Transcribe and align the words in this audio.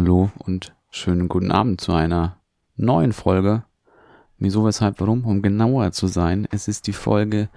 Hallo 0.00 0.30
und 0.38 0.74
schönen 0.88 1.28
guten 1.28 1.50
Abend 1.50 1.78
zu 1.78 1.92
einer 1.92 2.40
neuen 2.74 3.12
Folge. 3.12 3.64
Wieso, 4.38 4.64
weshalb, 4.64 4.98
warum? 4.98 5.26
Um 5.26 5.42
genauer 5.42 5.92
zu 5.92 6.06
sein, 6.06 6.48
es 6.50 6.68
ist 6.68 6.86
die 6.86 6.94
Folge 6.94 7.50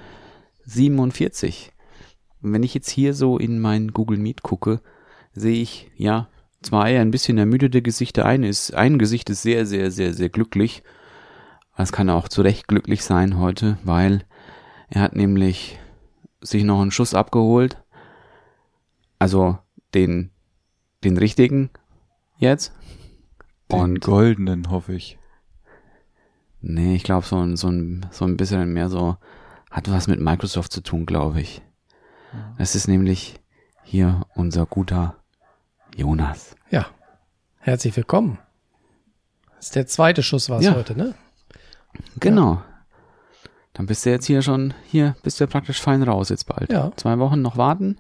47. 0.66 1.72
Und 2.42 2.52
wenn 2.52 2.62
ich 2.62 2.74
jetzt 2.74 2.90
hier 2.90 3.14
so 3.14 3.38
in 3.38 3.62
mein 3.62 3.94
Google 3.94 4.18
Meet 4.18 4.44
gucke, 4.44 4.82
sehe 5.32 5.62
ich, 5.62 5.90
ja, 5.96 6.28
zwei 6.62 7.00
ein 7.00 7.12
bisschen 7.12 7.38
ermüdete 7.38 7.82
Gesichter. 7.82 8.26
Ein 8.26 8.44
ist, 8.44 8.74
ein 8.74 9.00
Gesicht 9.00 9.30
ist 9.30 9.42
sehr, 9.42 9.66
sehr, 9.66 9.90
sehr, 9.90 10.14
sehr 10.14 10.28
glücklich. 10.28 10.84
Es 11.78 11.94
kann 11.94 12.10
auch 12.10 12.28
zu 12.28 12.42
Recht 12.42 12.68
glücklich 12.68 13.06
sein 13.06 13.40
heute, 13.40 13.78
weil 13.86 14.26
er 14.90 15.00
hat 15.00 15.16
nämlich 15.16 15.80
sich 16.42 16.66
noch 16.66 16.82
einen 16.82 16.92
Schuss 16.92 17.14
abgeholt. 17.14 17.82
Also 19.18 19.60
den, 19.94 20.32
den 21.06 21.16
richtigen 21.16 21.70
jetzt. 22.44 22.72
Den 23.72 23.80
Und 23.80 24.02
goldenen, 24.02 24.70
hoffe 24.70 24.94
ich. 24.94 25.18
Nee, 26.62 26.96
ich 26.96 27.04
glaube 27.04 27.26
so, 27.26 27.38
ein- 27.38 27.58
so, 27.58 27.68
ein, 27.70 28.06
so 28.12 28.26
ein 28.26 28.38
bisschen 28.38 28.72
mehr 28.74 28.90
so, 28.90 29.18
hat 29.72 29.90
was 29.92 30.08
mit 30.08 30.20
Microsoft 30.22 30.72
zu 30.72 30.82
tun, 30.82 31.06
glaube 31.06 31.42
ich. 31.42 31.62
Es 32.58 32.76
ist 32.76 32.88
nämlich 32.88 33.40
hier 33.84 34.26
unser 34.36 34.66
guter 34.66 35.16
Jonas. 35.96 36.56
Ja, 36.72 36.88
herzlich 37.60 37.96
willkommen. 37.96 38.40
Das 39.58 39.66
ist 39.68 39.76
der 39.76 39.88
zweite 39.88 40.24
Schuss 40.24 40.50
war 40.50 40.60
es 40.60 40.66
Ja. 40.66 40.76
heute, 40.76 40.96
ne? 40.98 41.14
Genau. 42.20 42.62
Dann 43.74 43.86
bist 43.86 44.06
du 44.06 44.10
jetzt 44.12 44.26
hier 44.26 44.42
schon, 44.42 44.74
hier 44.86 45.16
bist 45.24 45.40
du 45.42 45.48
praktisch 45.48 45.82
fein 45.82 46.04
raus 46.04 46.30
jetzt 46.30 46.46
bald. 46.46 46.72
Ja. 46.72 46.92
Zwei 46.96 47.18
Wochen 47.20 47.42
noch 47.42 47.58
warten. 47.58 47.98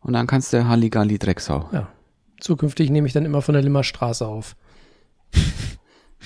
Und 0.00 0.12
dann 0.12 0.26
kannst 0.26 0.52
du 0.52 0.66
Halligalli 0.66 1.18
Drecksau. 1.18 1.68
Ja. 1.72 1.88
Zukünftig 2.40 2.90
nehme 2.90 3.06
ich 3.06 3.12
dann 3.12 3.24
immer 3.24 3.42
von 3.42 3.54
der 3.54 3.62
Limmerstraße 3.62 4.26
auf. 4.26 4.56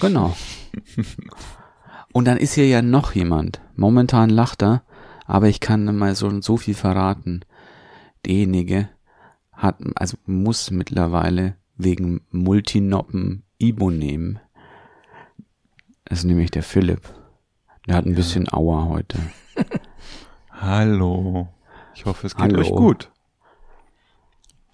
Genau. 0.01 0.35
Und 2.13 2.25
dann 2.27 2.39
ist 2.39 2.55
hier 2.55 2.67
ja 2.67 2.83
noch 2.83 3.13
jemand. 3.15 3.61
Momentan 3.77 4.31
lacht 4.31 4.63
er, 4.63 4.83
aber 5.27 5.49
ich 5.49 5.61
kann 5.61 5.85
mal 5.97 6.15
so, 6.15 6.41
so 6.41 6.57
viel 6.57 6.75
verraten. 6.75 7.45
Derjenige 8.27 8.89
hat, 9.53 9.77
also 9.95 10.17
muss 10.27 10.71
mittlerweile 10.71 11.57
wegen 11.77 12.23
Multinoppen 12.31 13.45
Ibo 13.59 13.91
nehmen. 13.91 14.41
Das 16.05 16.21
ist 16.21 16.25
nämlich 16.25 16.51
der 16.51 16.63
Philipp. 16.63 17.03
Der 17.87 17.97
hat 17.97 18.07
ein 18.07 18.15
bisschen 18.15 18.53
Aua 18.53 18.87
heute. 18.87 19.19
Hallo. 20.51 21.49
Ich 21.95 22.07
hoffe, 22.07 22.27
es 22.27 22.35
geht 22.35 22.45
Hallo. 22.45 22.61
euch 22.61 22.71
gut. 22.71 23.12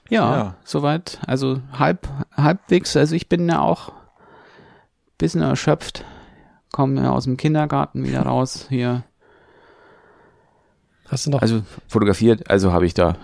Ja, 0.09 0.37
Ja. 0.37 0.55
soweit. 0.64 1.19
Also 1.27 1.61
halb, 1.73 2.09
halbwegs. 2.37 2.97
Also 2.97 3.14
ich 3.14 3.28
bin 3.28 3.48
ja 3.48 3.61
auch 3.61 3.92
bisschen 5.19 5.42
erschöpft. 5.42 6.05
Komme 6.73 7.03
ja 7.03 7.11
aus 7.11 7.25
dem 7.25 7.37
Kindergarten 7.37 8.05
wieder 8.05 8.23
raus 8.27 8.67
hier. 8.69 9.05
Hast 11.08 11.27
du 11.27 11.30
noch? 11.30 11.42
Also 11.42 11.63
fotografiert, 11.89 12.51
also 12.51 12.73
habe 12.73 12.86
ich 12.86 12.95
da 12.95 13.17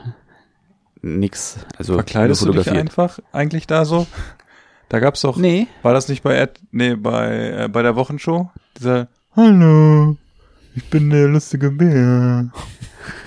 nix. 1.02 1.58
Also 1.78 1.94
Verkleidest 1.94 2.42
du 2.42 2.52
dich 2.52 2.70
einfach 2.70 3.18
eigentlich 3.32 3.66
da 3.66 3.84
so? 3.84 4.06
Da 4.88 5.00
gab's 5.00 5.20
doch, 5.22 5.36
Nee, 5.36 5.66
war 5.82 5.92
das 5.92 6.08
nicht 6.08 6.22
bei 6.22 6.34
Ed, 6.36 6.60
nee, 6.70 6.94
bei, 6.94 7.64
äh, 7.64 7.68
bei 7.68 7.82
der 7.82 7.96
Wochenshow? 7.96 8.50
Dieser, 8.78 9.08
hallo, 9.36 10.16
ich 10.74 10.88
bin 10.90 11.10
der 11.10 11.28
lustige 11.28 11.70
Bär. 11.70 12.50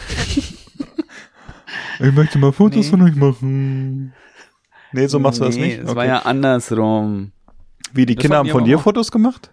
ich 2.00 2.14
möchte 2.14 2.38
mal 2.38 2.52
Fotos 2.52 2.86
Nee. 2.86 2.92
von 2.92 3.02
euch 3.04 3.16
machen. 3.16 4.14
Nee, 4.92 5.08
so 5.08 5.20
machst 5.20 5.40
du 5.40 5.46
das 5.46 5.56
nicht? 5.58 5.80
Es 5.80 5.96
war 5.96 6.06
ja 6.06 6.20
andersrum. 6.20 7.32
Wie, 7.94 8.06
die 8.06 8.16
das 8.16 8.22
Kinder 8.22 8.38
haben 8.38 8.50
von 8.50 8.64
dir 8.66 8.78
auch- 8.78 8.82
Fotos 8.84 9.12
gemacht? 9.12 9.52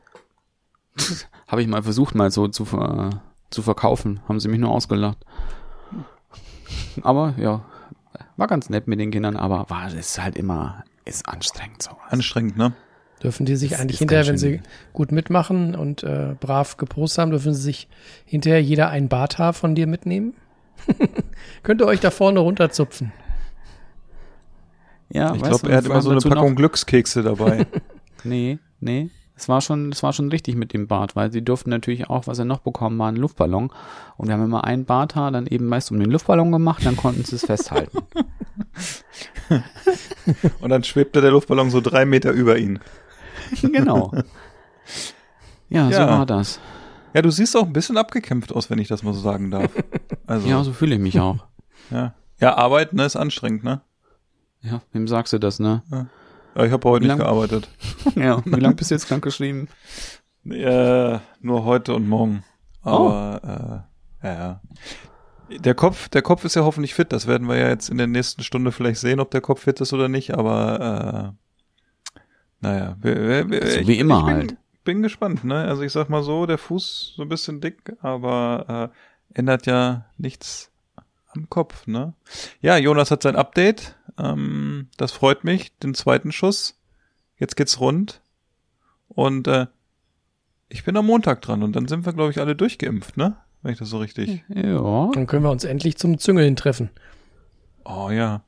Habe 1.49 1.63
ich 1.63 1.69
mal 1.69 1.83
versucht, 1.83 2.15
mal 2.15 2.31
so 2.31 2.49
zu, 2.49 2.65
ver 2.65 3.23
zu 3.51 3.63
verkaufen. 3.63 4.21
Haben 4.29 4.41
sie 4.41 4.49
mich 4.49 4.59
nur 4.61 4.71
ausgelacht. 4.71 5.19
Aber 7.03 7.35
ja, 7.39 7.65
war 8.37 8.47
ganz 8.47 8.71
nett 8.71 8.87
mit 8.89 8.99
den 9.01 9.11
Kindern, 9.11 9.37
aber 9.37 9.69
war 9.69 9.87
es 9.89 9.95
ist 9.95 10.23
halt 10.23 10.37
immer, 10.37 10.85
ist 11.05 11.29
anstrengend 11.29 11.83
so. 11.83 11.91
Anstrengend, 12.09 12.57
ne? 12.57 12.73
dürfen 13.23 13.47
die 13.47 13.57
sich 13.57 13.71
das 13.71 13.81
eigentlich 13.81 13.99
hinterher, 14.01 14.27
wenn 14.27 14.37
sie 14.37 14.61
gut 14.93 15.11
mitmachen 15.11 15.75
und 15.75 16.03
äh, 16.03 16.35
brav 16.39 16.77
gepostet 16.77 17.23
haben, 17.23 17.31
dürfen 17.31 17.55
sie 17.55 17.63
sich 17.63 17.89
hinterher 18.27 18.63
jeder 18.63 18.91
ein 18.91 19.09
Barthaar 19.09 19.55
von 19.55 19.75
dir 19.75 19.87
mitnehmen? 19.87 20.35
Könnt 21.63 21.81
ihr 21.81 21.87
euch 21.87 22.01
da 22.01 22.11
vorne 22.11 22.41
runterzupfen? 22.41 23.13
Ja, 25.11 25.35
Ich 25.35 25.43
glaube, 25.43 25.71
er 25.71 25.77
hat 25.79 25.85
immer 25.87 26.03
so 26.03 26.11
eine 26.11 26.21
Packung 26.21 26.51
Noch, 26.51 26.57
Glückskekse 26.57 27.23
dabei. 27.23 27.67
nee, 28.25 28.59
nee. 28.81 29.11
Es 29.37 29.49
war 29.49 29.61
schon, 29.61 29.91
es 29.91 30.03
war 30.05 30.13
schon 30.13 30.29
richtig 30.29 30.55
mit 30.55 30.73
dem 30.73 30.87
Bart, 30.87 31.17
weil 31.17 31.33
sie 31.33 31.43
durften 31.43 31.71
natürlich 31.71 32.09
auch, 32.09 32.29
was 32.29 32.37
sie 32.37 32.45
noch 32.45 32.61
bekommen, 32.61 32.99
war 33.01 33.09
ein 33.09 33.17
Luftballon. 33.17 33.73
Und 34.17 34.29
wir 34.29 34.35
haben 34.35 34.45
immer 34.45 34.63
ein 34.65 34.85
Barthaar 34.85 35.33
dann 35.33 35.47
eben 35.49 35.67
meist 35.67 35.91
um 35.91 35.99
den 35.99 36.11
Luftballon 36.11 36.53
gemacht, 36.53 36.87
dann 36.87 36.97
konnten 36.97 37.25
sie 37.25 37.35
es 37.37 37.45
festhalten. 37.45 37.99
Und 40.61 40.71
dann 40.71 40.85
schwebte 40.85 41.21
der 41.21 41.33
Luftballon 41.33 41.71
so 41.71 41.81
drei 41.81 42.05
Meter 42.07 42.31
über 42.31 42.59
ihn. 42.59 42.79
genau. 43.61 44.13
Ja, 45.69 45.87
so 45.91 45.93
Ja. 46.01 46.09
war 46.19 46.27
das. 46.27 46.61
Ja, 47.15 47.23
du 47.23 47.31
siehst 47.31 47.57
auch 47.57 47.65
ein 47.65 47.73
bisschen 47.73 47.97
abgekämpft 47.97 48.53
aus, 48.53 48.69
wenn 48.71 48.79
ich 48.79 48.89
das 48.89 49.03
mal 49.03 49.15
so 49.15 49.21
sagen 49.21 49.51
darf. 49.51 49.71
Also, 50.27 50.49
Ja, 50.49 50.65
so 50.65 50.73
fühle 50.73 50.95
ich 50.95 51.01
mich 51.01 51.21
auch. 51.21 51.45
ja. 51.91 52.15
ja, 52.41 52.55
arbeiten 52.57 52.97
ne, 52.97 53.05
ist 53.05 53.15
anstrengend, 53.17 53.63
ne? 53.63 53.83
Ja, 54.63 54.81
wem 54.93 55.07
sagst 55.07 55.33
du 55.35 55.39
das, 55.39 55.61
ne? 55.61 55.83
Ja, 56.57 56.65
ich 56.65 56.73
habe 56.73 56.89
heute 56.89 57.05
Wie 57.05 57.09
nicht 57.09 57.19
lang- 57.19 57.27
gearbeitet. 57.27 57.69
Ja, 58.17 58.43
wie 58.45 58.59
lange 58.61 58.75
bist 58.75 58.91
du 58.91 58.95
jetzt 58.95 59.07
krank 59.09 59.23
geschrieben? 59.23 59.69
Äh, 60.49 61.19
nur 61.41 61.65
heute 61.65 61.95
und 61.95 62.09
morgen. 62.09 62.43
Aber 62.83 63.85
äh, 64.23 64.27
ja, 64.27 64.35
ja. 64.35 64.61
Der 65.59 65.75
Kopf, 65.75 66.09
der 66.09 66.23
Kopf 66.23 66.45
ist 66.47 66.55
ja 66.57 66.65
hoffentlich 66.65 66.95
fit. 66.95 67.13
Das 67.13 67.27
werden 67.27 67.49
wir 67.49 67.57
ja 67.57 67.69
jetzt 67.69 67.91
in 67.91 67.99
der 67.99 68.07
nächsten 68.07 68.43
Stunde 68.43 68.73
vielleicht 68.73 69.01
sehen, 69.01 69.21
ob 69.21 69.31
der 69.31 69.41
Kopf 69.43 69.61
fit 69.65 69.79
ist 69.81 69.93
oder 69.93 70.09
nicht. 70.09 70.33
Aber 70.35 71.35
äh, 72.15 72.17
naja, 72.61 72.97
wir, 73.03 73.15
wir, 73.29 73.51
wir, 73.51 73.67
So 73.83 73.87
wie 73.89 73.99
immer 73.99 74.21
ich 74.21 74.25
bin, 74.25 74.35
halt. 74.37 74.57
Bin 74.85 75.03
gespannt, 75.03 75.45
ne? 75.45 75.65
Also 75.65 75.83
ich 75.83 75.93
sag 75.93 76.09
mal 76.11 76.23
so, 76.23 76.47
der 76.47 76.59
Fuß 76.59 77.15
so 77.17 77.23
ein 77.23 77.29
bisschen 77.29 77.61
dick, 77.61 77.97
aber 78.03 78.91
äh, 79.33 79.39
ändert 79.39 79.67
ja 79.67 80.05
nichts 80.19 80.71
am 81.29 81.49
Kopf, 81.49 81.87
ne? 81.87 82.13
Ja, 82.61 82.77
Jonas 82.77 83.11
hat 83.11 83.23
sein 83.23 83.37
Update. 83.37 83.97
Ähm, 84.19 84.89
das 84.97 85.13
freut 85.13 85.43
mich. 85.45 85.77
Den 85.79 85.95
zweiten 85.95 86.33
Schuss. 86.33 86.79
Jetzt 87.39 87.57
geht's 87.57 87.81
rund. 87.81 88.21
Und 89.09 89.49
äh, 89.49 89.67
ich 90.69 90.85
bin 90.85 90.97
am 90.97 91.07
Montag 91.07 91.41
dran 91.43 91.63
und 91.63 91.75
dann 91.77 91.89
sind 91.89 92.05
wir, 92.07 92.13
glaube 92.13 92.31
ich, 92.31 92.39
alle 92.41 92.55
durchgeimpft, 92.55 93.17
ne? 93.17 93.37
Wenn 93.63 93.73
ich 93.73 93.79
das 93.79 93.89
so 93.89 93.99
richtig. 93.99 94.45
Ja. 94.49 95.11
Dann 95.13 95.27
können 95.27 95.45
wir 95.45 95.51
uns 95.51 95.65
endlich 95.65 95.97
zum 95.97 96.19
Züngeln 96.19 96.57
treffen. 96.57 96.91
Oh 97.85 98.11
ja. 98.11 98.43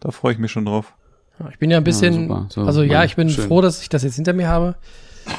Da 0.00 0.10
freue 0.10 0.32
ich 0.32 0.38
mich 0.38 0.50
schon 0.50 0.64
drauf. 0.64 0.94
Ja, 1.38 1.48
Ich 1.50 1.58
bin 1.58 1.70
ja 1.70 1.76
ein 1.76 1.84
bisschen, 1.84 2.28
super. 2.28 2.46
So, 2.48 2.62
also 2.62 2.82
ja, 2.82 3.04
ich 3.04 3.16
bin 3.16 3.28
schön. 3.28 3.46
froh, 3.46 3.60
dass 3.60 3.82
ich 3.82 3.88
das 3.88 4.02
jetzt 4.02 4.16
hinter 4.16 4.32
mir 4.32 4.48
habe. 4.48 4.76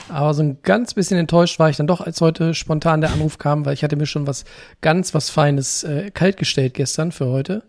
Aber 0.10 0.34
so 0.34 0.44
ein 0.44 0.60
ganz 0.62 0.94
bisschen 0.94 1.18
enttäuscht 1.18 1.60
war 1.60 1.70
ich 1.70 1.78
dann 1.78 1.88
doch, 1.88 2.02
als 2.02 2.22
heute 2.22 2.54
spontan 2.54 3.02
der 3.02 3.12
Anruf 3.12 3.38
kam, 3.38 3.66
weil 3.66 3.74
ich 3.74 3.84
hatte 3.84 3.96
mir 3.96 4.06
schon 4.06 4.28
was 4.28 4.46
ganz 4.82 5.14
was 5.14 5.30
Feines 5.30 5.84
äh, 5.84 6.12
kaltgestellt 6.12 6.74
gestern 6.74 7.12
für 7.12 7.28
heute. 7.28 7.64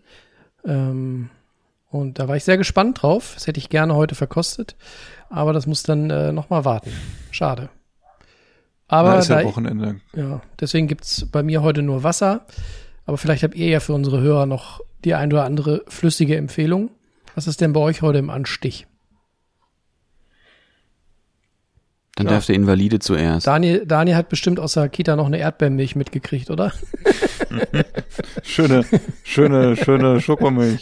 Ähm, 0.65 1.29
und 1.89 2.19
da 2.19 2.27
war 2.27 2.35
ich 2.35 2.43
sehr 2.43 2.57
gespannt 2.57 3.01
drauf. 3.01 3.31
Das 3.35 3.47
hätte 3.47 3.59
ich 3.59 3.69
gerne 3.69 3.95
heute 3.95 4.15
verkostet. 4.15 4.75
Aber 5.29 5.53
das 5.53 5.65
muss 5.65 5.83
dann 5.83 6.09
äh, 6.09 6.31
noch 6.31 6.49
mal 6.49 6.65
warten. 6.65 6.91
Schade. 7.31 7.69
Aber 8.87 9.13
da 9.13 9.19
ist 9.19 9.29
ja 9.29 9.43
Wochenende. 9.43 10.01
ja, 10.13 10.41
deswegen 10.59 10.87
gibt's 10.87 11.25
bei 11.31 11.41
mir 11.41 11.63
heute 11.63 11.81
nur 11.81 12.03
Wasser. 12.03 12.45
Aber 13.05 13.17
vielleicht 13.17 13.43
habt 13.43 13.55
ihr 13.55 13.67
ja 13.67 13.79
für 13.79 13.93
unsere 13.93 14.21
Hörer 14.21 14.45
noch 14.45 14.81
die 15.03 15.15
ein 15.15 15.31
oder 15.31 15.45
andere 15.45 15.83
flüssige 15.87 16.35
Empfehlung. 16.37 16.91
Was 17.33 17.47
ist 17.47 17.61
denn 17.61 17.73
bei 17.73 17.79
euch 17.79 18.01
heute 18.01 18.19
im 18.19 18.29
Anstich? 18.29 18.87
Dann 22.15 22.27
Ja. 22.27 22.33
darf 22.33 22.45
der 22.45 22.55
Invalide 22.55 22.99
zuerst. 22.99 23.45
Daniel, 23.45 23.85
Daniel 23.85 24.15
hat 24.15 24.29
bestimmt 24.29 24.59
aus 24.59 24.73
der 24.73 24.87
Kita 24.89 25.15
noch 25.17 25.25
eine 25.25 25.37
Erdbeermilch 25.37 25.95
mitgekriegt, 25.97 26.49
oder? 26.49 26.71
Schöne, 28.43 28.85
schöne, 29.23 29.75
schöne 29.75 30.21
Schokomilch. 30.21 30.81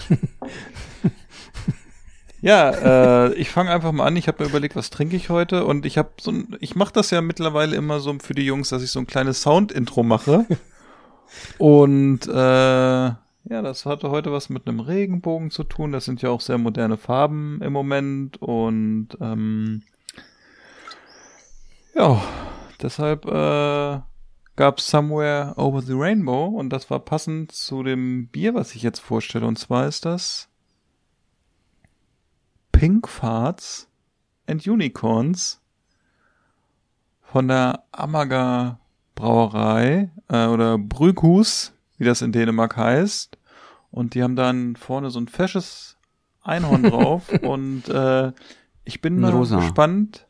Ja, 2.41 3.27
äh, 3.27 3.33
ich 3.35 3.49
fange 3.49 3.71
einfach 3.71 3.91
mal 3.93 4.05
an. 4.05 4.17
Ich 4.17 4.27
habe 4.27 4.43
mir 4.43 4.49
überlegt, 4.49 4.75
was 4.75 4.89
trinke 4.89 5.15
ich 5.15 5.29
heute 5.29 5.65
und 5.65 5.85
ich 5.85 5.97
habe 5.97 6.09
so 6.19 6.31
ein, 6.31 6.57
ich 6.59 6.75
mache 6.75 6.91
das 6.93 7.09
ja 7.09 7.21
mittlerweile 7.21 7.75
immer 7.77 7.99
so 8.01 8.13
für 8.21 8.33
die 8.33 8.45
Jungs, 8.45 8.69
dass 8.69 8.83
ich 8.83 8.91
so 8.91 8.99
ein 8.99 9.07
kleines 9.07 9.41
Sound-Intro 9.41 10.03
mache. 10.03 10.45
und 11.57 12.27
äh, 12.27 12.33
ja, 12.33 13.61
das 13.61 13.85
hatte 13.85 14.09
heute 14.09 14.31
was 14.31 14.49
mit 14.49 14.67
einem 14.67 14.81
Regenbogen 14.81 15.51
zu 15.51 15.63
tun. 15.63 15.93
Das 15.93 16.03
sind 16.05 16.21
ja 16.21 16.29
auch 16.29 16.41
sehr 16.41 16.57
moderne 16.57 16.97
Farben 16.97 17.59
im 17.61 17.71
Moment 17.71 18.41
und 18.41 19.09
ähm, 19.21 19.83
ja, 21.95 22.21
deshalb 22.81 23.25
äh, 23.25 24.01
gab 24.55 24.79
Somewhere 24.79 25.53
Over 25.57 25.81
the 25.81 25.93
Rainbow 25.93 26.45
und 26.45 26.69
das 26.69 26.89
war 26.89 26.99
passend 26.99 27.51
zu 27.51 27.83
dem 27.83 28.27
Bier, 28.27 28.53
was 28.53 28.75
ich 28.75 28.83
jetzt 28.83 28.99
vorstelle. 28.99 29.45
Und 29.45 29.57
zwar 29.57 29.87
ist 29.87 30.05
das 30.05 30.49
Pink 32.71 33.07
Farts 33.07 33.87
and 34.47 34.65
Unicorns 34.67 35.61
von 37.21 37.47
der 37.47 37.83
Amager 37.91 38.79
Brauerei 39.15 40.11
äh, 40.29 40.47
oder 40.47 40.77
Brüghus, 40.77 41.73
wie 41.97 42.05
das 42.05 42.21
in 42.21 42.31
Dänemark 42.31 42.77
heißt. 42.77 43.37
Und 43.91 44.15
die 44.15 44.23
haben 44.23 44.35
dann 44.35 44.75
vorne 44.75 45.11
so 45.11 45.19
ein 45.19 45.27
fesches 45.27 45.97
Einhorn 46.41 46.83
drauf 46.89 47.29
und 47.41 47.87
äh, 47.89 48.31
ich 48.83 49.01
bin 49.01 49.19
mal 49.19 49.31
gespannt, 49.31 50.27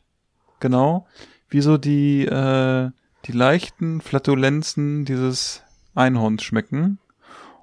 genau, 0.60 1.06
wie 1.48 1.60
so 1.60 1.78
die 1.78 2.26
äh, 2.26 2.90
die 3.26 3.32
leichten 3.32 4.00
Flatulenzen 4.00 5.04
dieses 5.04 5.62
Einhorns 5.94 6.42
schmecken. 6.42 6.98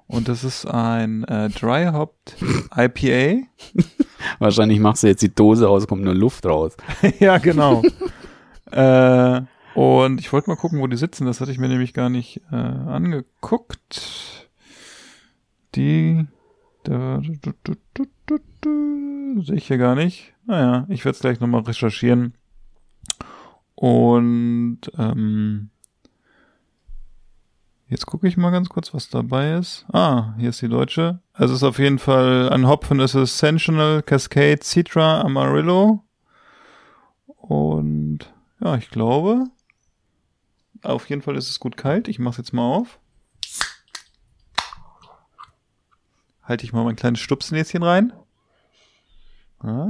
Und 0.06 0.28
das 0.28 0.44
ist 0.44 0.66
ein 0.66 1.24
äh, 1.24 1.48
Dry 1.48 1.86
Hopped 1.86 2.36
IPA. 2.76 3.46
Wahrscheinlich 4.38 4.78
machst 4.78 5.02
du 5.02 5.06
jetzt 5.06 5.22
die 5.22 5.34
Dose 5.34 5.68
aus, 5.68 5.86
kommt 5.86 6.02
nur 6.02 6.14
Luft 6.14 6.44
raus. 6.44 6.76
ja, 7.18 7.38
genau. 7.38 7.82
äh, 8.70 9.40
und 9.74 10.20
ich 10.20 10.32
wollte 10.32 10.50
mal 10.50 10.56
gucken, 10.56 10.80
wo 10.80 10.86
die 10.86 10.96
sitzen. 10.96 11.26
Das 11.26 11.40
hatte 11.40 11.50
ich 11.50 11.58
mir 11.58 11.68
nämlich 11.68 11.94
gar 11.94 12.10
nicht 12.10 12.42
äh, 12.50 12.56
angeguckt. 12.56 14.48
Die. 15.74 16.26
Da, 16.84 17.22
sehe 17.22 19.56
ich 19.56 19.66
hier 19.66 19.78
gar 19.78 19.94
nicht. 19.94 20.34
Naja, 20.44 20.84
ich 20.88 21.04
werde 21.04 21.14
es 21.14 21.20
gleich 21.20 21.40
nochmal 21.40 21.62
recherchieren. 21.62 22.34
Und 23.82 24.78
ähm, 24.96 25.70
jetzt 27.88 28.06
gucke 28.06 28.28
ich 28.28 28.36
mal 28.36 28.52
ganz 28.52 28.68
kurz, 28.68 28.94
was 28.94 29.08
dabei 29.08 29.54
ist. 29.54 29.86
Ah, 29.92 30.34
hier 30.38 30.50
ist 30.50 30.62
die 30.62 30.68
deutsche. 30.68 31.18
Also 31.32 31.54
es 31.54 31.62
ist 31.62 31.68
auf 31.68 31.80
jeden 31.80 31.98
Fall 31.98 32.48
ein 32.50 32.68
Hopfen, 32.68 33.00
es 33.00 33.16
ist 33.16 33.38
Sensational, 33.38 34.04
Cascade, 34.04 34.60
Citra, 34.62 35.22
Amarillo. 35.22 36.04
Und 37.26 38.32
ja, 38.60 38.76
ich 38.76 38.88
glaube, 38.88 39.46
auf 40.84 41.10
jeden 41.10 41.22
Fall 41.22 41.34
ist 41.36 41.50
es 41.50 41.58
gut 41.58 41.76
kalt. 41.76 42.06
Ich 42.06 42.20
mache 42.20 42.34
es 42.34 42.36
jetzt 42.38 42.52
mal 42.52 42.62
auf. 42.62 43.00
Halte 46.44 46.64
ich 46.64 46.72
mal 46.72 46.84
mein 46.84 46.94
kleines 46.94 47.18
Stupsnäschen 47.18 47.82
rein. 47.82 48.12
Ah, 49.58 49.88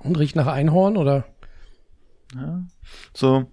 Und 0.00 0.18
riecht 0.18 0.36
nach 0.36 0.48
Einhorn 0.48 0.98
oder? 0.98 1.24
Ja. 2.34 2.62
So, 3.14 3.46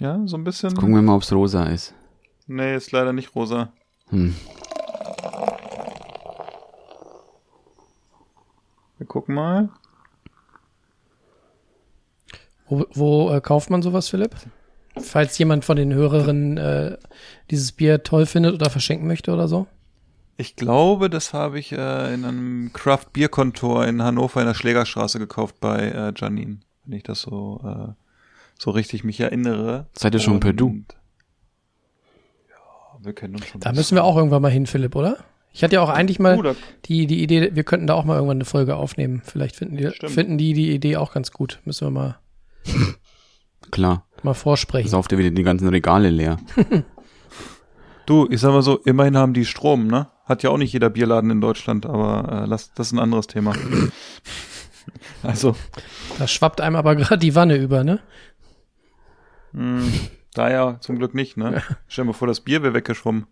ja, 0.00 0.20
so 0.26 0.36
ein 0.36 0.44
bisschen. 0.44 0.74
Gucken 0.74 0.94
wir 0.94 1.02
mal, 1.02 1.16
ob's 1.16 1.32
rosa 1.32 1.64
ist. 1.64 1.94
Nee, 2.46 2.76
ist 2.76 2.92
leider 2.92 3.12
nicht 3.12 3.34
rosa. 3.34 3.72
Hm. 4.08 4.34
Wir 8.98 9.06
gucken 9.06 9.34
mal. 9.34 9.70
Wo, 12.66 12.86
wo 12.92 13.30
äh, 13.30 13.40
kauft 13.40 13.70
man 13.70 13.82
sowas, 13.82 14.08
Philipp? 14.08 14.34
Falls 14.96 15.36
jemand 15.38 15.64
von 15.64 15.76
den 15.76 15.92
Hörerinnen 15.92 16.56
äh, 16.56 16.96
dieses 17.50 17.72
Bier 17.72 18.02
toll 18.02 18.26
findet 18.26 18.54
oder 18.54 18.70
verschenken 18.70 19.06
möchte 19.06 19.32
oder 19.32 19.48
so. 19.48 19.66
Ich 20.36 20.56
glaube, 20.56 21.10
das 21.10 21.32
habe 21.32 21.58
ich 21.58 21.72
äh, 21.72 22.14
in 22.14 22.24
einem 22.24 22.72
Craft 22.72 23.12
Bier 23.12 23.28
Kontor 23.28 23.86
in 23.86 24.02
Hannover 24.02 24.40
in 24.40 24.46
der 24.46 24.54
Schlägerstraße 24.54 25.18
gekauft 25.18 25.60
bei 25.60 25.90
äh, 25.90 26.12
Janine, 26.16 26.58
wenn 26.84 26.96
ich 26.96 27.02
das 27.02 27.20
so 27.22 27.60
äh, 27.64 27.92
so 28.58 28.70
richtig 28.70 29.04
mich 29.04 29.20
erinnere. 29.20 29.86
Seid 29.94 30.14
ihr 30.14 30.20
schon 30.20 30.40
per 30.40 30.52
Du? 30.52 30.84
Ja, 32.48 33.04
wir 33.04 33.12
kennen 33.12 33.34
uns 33.36 33.46
schon. 33.46 33.60
Da 33.60 33.72
müssen 33.72 33.94
wir 33.94 34.04
auch 34.04 34.16
irgendwann 34.16 34.42
mal 34.42 34.50
hin, 34.50 34.66
Philipp, 34.66 34.94
oder? 34.94 35.18
Ich 35.52 35.62
hatte 35.62 35.74
ja 35.74 35.82
auch 35.82 35.88
eigentlich 35.88 36.18
mal 36.18 36.38
Uh, 36.38 36.54
die, 36.86 37.06
die 37.06 37.22
Idee, 37.22 37.54
wir 37.54 37.62
könnten 37.64 37.86
da 37.86 37.94
auch 37.94 38.04
mal 38.04 38.14
irgendwann 38.14 38.38
eine 38.38 38.44
Folge 38.44 38.74
aufnehmen. 38.76 39.22
Vielleicht 39.24 39.56
finden 39.56 39.76
die, 39.76 39.90
Stimmt. 39.90 40.12
finden 40.12 40.38
die 40.38 40.52
die 40.52 40.72
Idee 40.74 40.96
auch 40.96 41.12
ganz 41.12 41.30
gut. 41.30 41.60
Müssen 41.64 41.86
wir 41.86 41.90
mal, 41.92 42.18
Klar. 43.70 44.04
mal 44.22 44.34
vorsprechen. 44.34 44.88
Sauft 44.88 45.12
ihr 45.12 45.18
wieder 45.18 45.30
die 45.30 45.42
ganzen 45.44 45.68
Regale 45.68 46.10
leer. 46.10 46.38
Du, 48.06 48.28
ich 48.30 48.38
sag 48.40 48.52
mal 48.52 48.60
so, 48.60 48.76
immerhin 48.80 49.16
haben 49.16 49.32
die 49.32 49.46
Strom, 49.46 49.86
ne? 49.86 50.08
Hat 50.26 50.42
ja 50.42 50.50
auch 50.50 50.58
nicht 50.58 50.74
jeder 50.74 50.90
Bierladen 50.90 51.30
in 51.30 51.40
Deutschland, 51.40 51.86
aber 51.86 52.42
äh, 52.42 52.46
lass, 52.46 52.70
das 52.74 52.88
ist 52.88 52.92
ein 52.92 52.98
anderes 52.98 53.28
Thema. 53.28 53.54
also, 55.22 55.56
Da 56.18 56.26
schwappt 56.26 56.60
einem 56.60 56.76
aber 56.76 56.96
gerade 56.96 57.18
die 57.18 57.34
Wanne 57.34 57.56
über, 57.56 57.84
ne? 57.84 58.00
mh, 59.52 59.84
da 60.34 60.50
ja 60.50 60.80
zum 60.80 60.98
Glück 60.98 61.14
nicht, 61.14 61.36
ne? 61.36 61.62
Stell 61.88 62.04
dir 62.04 62.08
mal 62.08 62.12
vor, 62.14 62.28
das 62.28 62.40
Bier 62.40 62.62
wäre 62.62 62.74
weggeschwommen. 62.74 63.26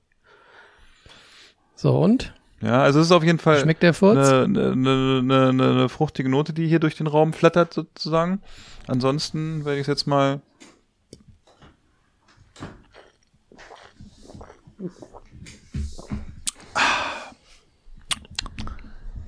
So, 1.75 1.99
und? 1.99 2.33
Ja, 2.61 2.83
also 2.83 3.01
es 3.01 3.07
ist 3.07 3.13
auf 3.13 3.25
jeden 3.25 3.41
Fall 3.41 3.59
Schmeckt 3.59 3.83
der 3.83 3.93
Furz? 3.93 4.17
eine, 4.17 4.73
eine, 4.73 5.19
eine, 5.21 5.49
eine 5.49 5.89
fruchtige 5.89 6.29
Note, 6.29 6.53
die 6.53 6.69
hier 6.69 6.79
durch 6.79 6.95
den 6.95 7.09
Raum 7.09 7.33
flattert 7.33 7.75
sozusagen. 7.75 8.41
Ansonsten 8.87 9.65
werde 9.65 9.79
ich 9.79 9.83
es 9.83 9.89
jetzt 9.89 10.07
mal 10.07 10.41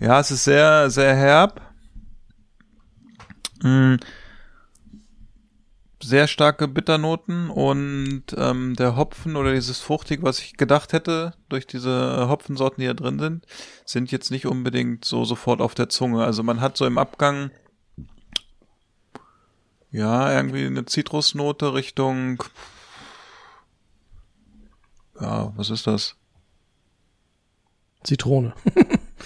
Ja, 0.00 0.21
es 0.21 0.31
ist 0.31 0.44
sehr, 0.44 0.91
sehr 0.91 1.15
herb. 1.17 1.61
Mm. 3.64 3.96
Sehr 6.02 6.28
starke 6.28 6.69
Bitternoten 6.69 7.49
und 7.49 8.25
ähm, 8.37 8.76
der 8.76 8.94
Hopfen 8.94 9.37
oder 9.37 9.55
dieses 9.55 9.81
Fruchtig, 9.81 10.22
was 10.22 10.38
ich 10.38 10.58
gedacht 10.58 10.93
hätte, 10.93 11.32
durch 11.49 11.66
diese 11.66 11.90
äh, 11.90 12.28
Hopfensorten, 12.28 12.82
die 12.82 12.87
da 12.87 12.94
drin 12.94 13.19
sind, 13.19 13.46
sind 13.87 14.12
jetzt 14.12 14.31
nicht 14.31 14.46
unbedingt 14.46 15.06
so 15.06 15.25
sofort 15.25 15.62
auf 15.62 15.75
der 15.75 15.88
Zunge. 15.88 16.22
Also 16.22 16.43
man 16.43 16.61
hat 16.61 16.76
so 16.76 16.84
im 16.84 16.99
Abgang 16.99 17.50
ja 19.90 20.30
irgendwie 20.30 20.66
eine 20.66 20.85
Zitrusnote 20.85 21.73
Richtung 21.73 22.42
ja, 25.21 25.52
was 25.56 25.71
ist 25.71 25.87
das? 25.87 26.16
Zitrone. 28.02 28.54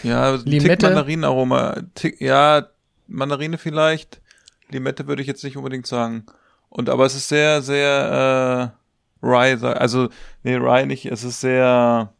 Ja, 0.02 0.35
ein 0.35 0.38
Tick 0.45 0.62
Limette? 0.62 0.87
Mandarinenaroma. 0.87 1.83
Tick, 1.95 2.21
ja, 2.21 2.68
Mandarine 3.07 3.59
vielleicht. 3.59 4.21
Limette 4.70 5.06
würde 5.06 5.22
ich 5.22 5.28
jetzt 5.28 5.44
nicht 5.44 5.56
unbedingt 5.56 5.87
sagen. 5.87 6.26
Und 6.68 6.88
aber 6.88 7.06
es 7.06 7.14
ist 7.14 7.28
sehr, 7.28 7.62
sehr 7.62 8.72
äh, 9.22 9.26
Rye, 9.26 9.58
also 9.62 10.08
nee, 10.42 10.56
Rye 10.56 10.87
nicht, 10.87 11.06
es 11.06 11.25
ist 11.25 11.40
sehr 11.40 12.12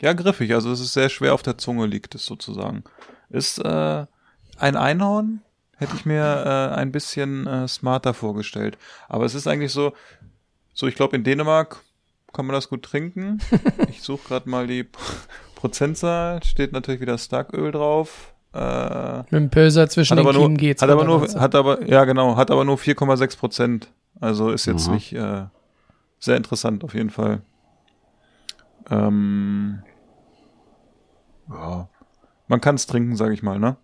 ja 0.00 0.12
griffig, 0.12 0.52
also 0.54 0.70
es 0.70 0.80
ist 0.80 0.92
sehr 0.92 1.08
schwer 1.08 1.34
auf 1.34 1.42
der 1.42 1.58
Zunge 1.58 1.86
liegt 1.86 2.14
es 2.14 2.26
sozusagen. 2.26 2.84
Ist 3.30 3.58
äh, 3.58 4.06
ein 4.58 4.76
Einhorn, 4.76 5.42
hätte 5.76 5.96
ich 5.96 6.04
mir 6.04 6.44
äh, 6.46 6.74
ein 6.76 6.92
bisschen 6.92 7.46
äh, 7.46 7.66
smarter 7.68 8.14
vorgestellt. 8.14 8.78
Aber 9.08 9.24
es 9.24 9.34
ist 9.34 9.46
eigentlich 9.46 9.72
so, 9.72 9.94
so 10.74 10.86
ich 10.86 10.94
glaube 10.94 11.16
in 11.16 11.24
Dänemark 11.24 11.82
kann 12.32 12.46
man 12.46 12.54
das 12.54 12.68
gut 12.68 12.82
trinken. 12.82 13.38
Ich 13.88 14.02
suche 14.02 14.28
gerade 14.28 14.48
mal 14.48 14.66
die 14.66 14.86
Prozentzahl, 15.54 16.42
steht 16.42 16.72
natürlich 16.72 17.00
wieder 17.00 17.16
Starköl 17.16 17.72
drauf. 17.72 18.33
Äh, 18.54 19.18
Mit 19.18 19.32
dem 19.32 19.50
Pölser 19.50 19.88
zwischen 19.88 20.16
den 20.16 20.24
aber 20.24 20.32
nur, 20.32 20.42
Kiemen 20.42 20.56
geht's. 20.56 20.80
hat 20.80 20.90
aber 20.90 21.04
nur, 21.04 21.28
hat 21.28 21.54
aber, 21.56 21.84
ja 21.88 22.04
genau, 22.04 22.36
hat 22.36 22.50
aber 22.52 22.64
nur 22.64 22.76
4,6 22.76 23.36
Prozent. 23.38 23.92
Also 24.20 24.50
ist 24.50 24.66
jetzt 24.66 24.86
Aha. 24.86 24.94
nicht 24.94 25.12
äh, 25.12 25.46
sehr 26.20 26.36
interessant 26.36 26.84
auf 26.84 26.94
jeden 26.94 27.10
Fall. 27.10 27.42
Ähm, 28.90 29.82
ja, 31.50 31.88
man 32.46 32.60
kann 32.60 32.76
es 32.76 32.86
trinken, 32.86 33.16
sage 33.16 33.34
ich 33.34 33.42
mal, 33.42 33.58
ne? 33.58 33.76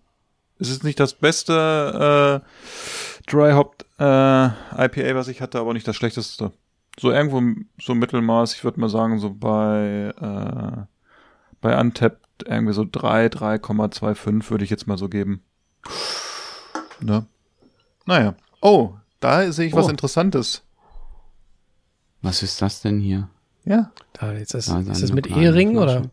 Es 0.57 0.69
ist 0.69 0.83
nicht 0.83 0.99
das 0.99 1.13
beste 1.15 2.41
äh, 2.43 3.29
Dry 3.29 3.51
Hop 3.53 3.83
äh, 3.99 4.03
IPA, 4.05 5.15
was 5.15 5.27
ich 5.27 5.41
hatte, 5.41 5.59
aber 5.59 5.73
nicht 5.73 5.87
das 5.87 5.95
schlechteste. 5.95 6.51
So 6.99 7.11
irgendwo 7.11 7.41
so 7.81 7.95
Mittelmaß, 7.95 8.53
ich 8.53 8.63
würde 8.63 8.79
mal 8.79 8.89
sagen, 8.89 9.19
so 9.19 9.33
bei 9.33 10.13
äh, 10.21 10.85
bei 11.61 11.79
Untapped 11.79 12.27
irgendwie 12.43 12.73
so 12.73 12.85
3, 12.89 13.27
3,25 13.27 14.49
würde 14.49 14.63
ich 14.63 14.69
jetzt 14.69 14.87
mal 14.87 14.97
so 14.97 15.09
geben. 15.09 15.43
Ne? 16.99 17.25
Naja. 18.05 18.35
Oh, 18.61 18.93
da 19.19 19.51
sehe 19.51 19.67
ich 19.67 19.73
was 19.73 19.87
Oh. 19.87 19.89
Interessantes. 19.89 20.63
Was 22.21 22.43
ist 22.43 22.61
das 22.61 22.81
denn 22.81 22.99
hier? 22.99 23.29
Ja. 23.65 23.91
Da, 24.13 24.33
jetzt 24.33 24.53
ist, 24.53 24.69
Da 24.69 24.79
ist 24.79 24.87
eine 24.89 24.99
das 24.99 25.11
mit 25.13 25.27
Ehering 25.27 25.71
Flasche. 25.71 25.99
oder? 25.99 26.09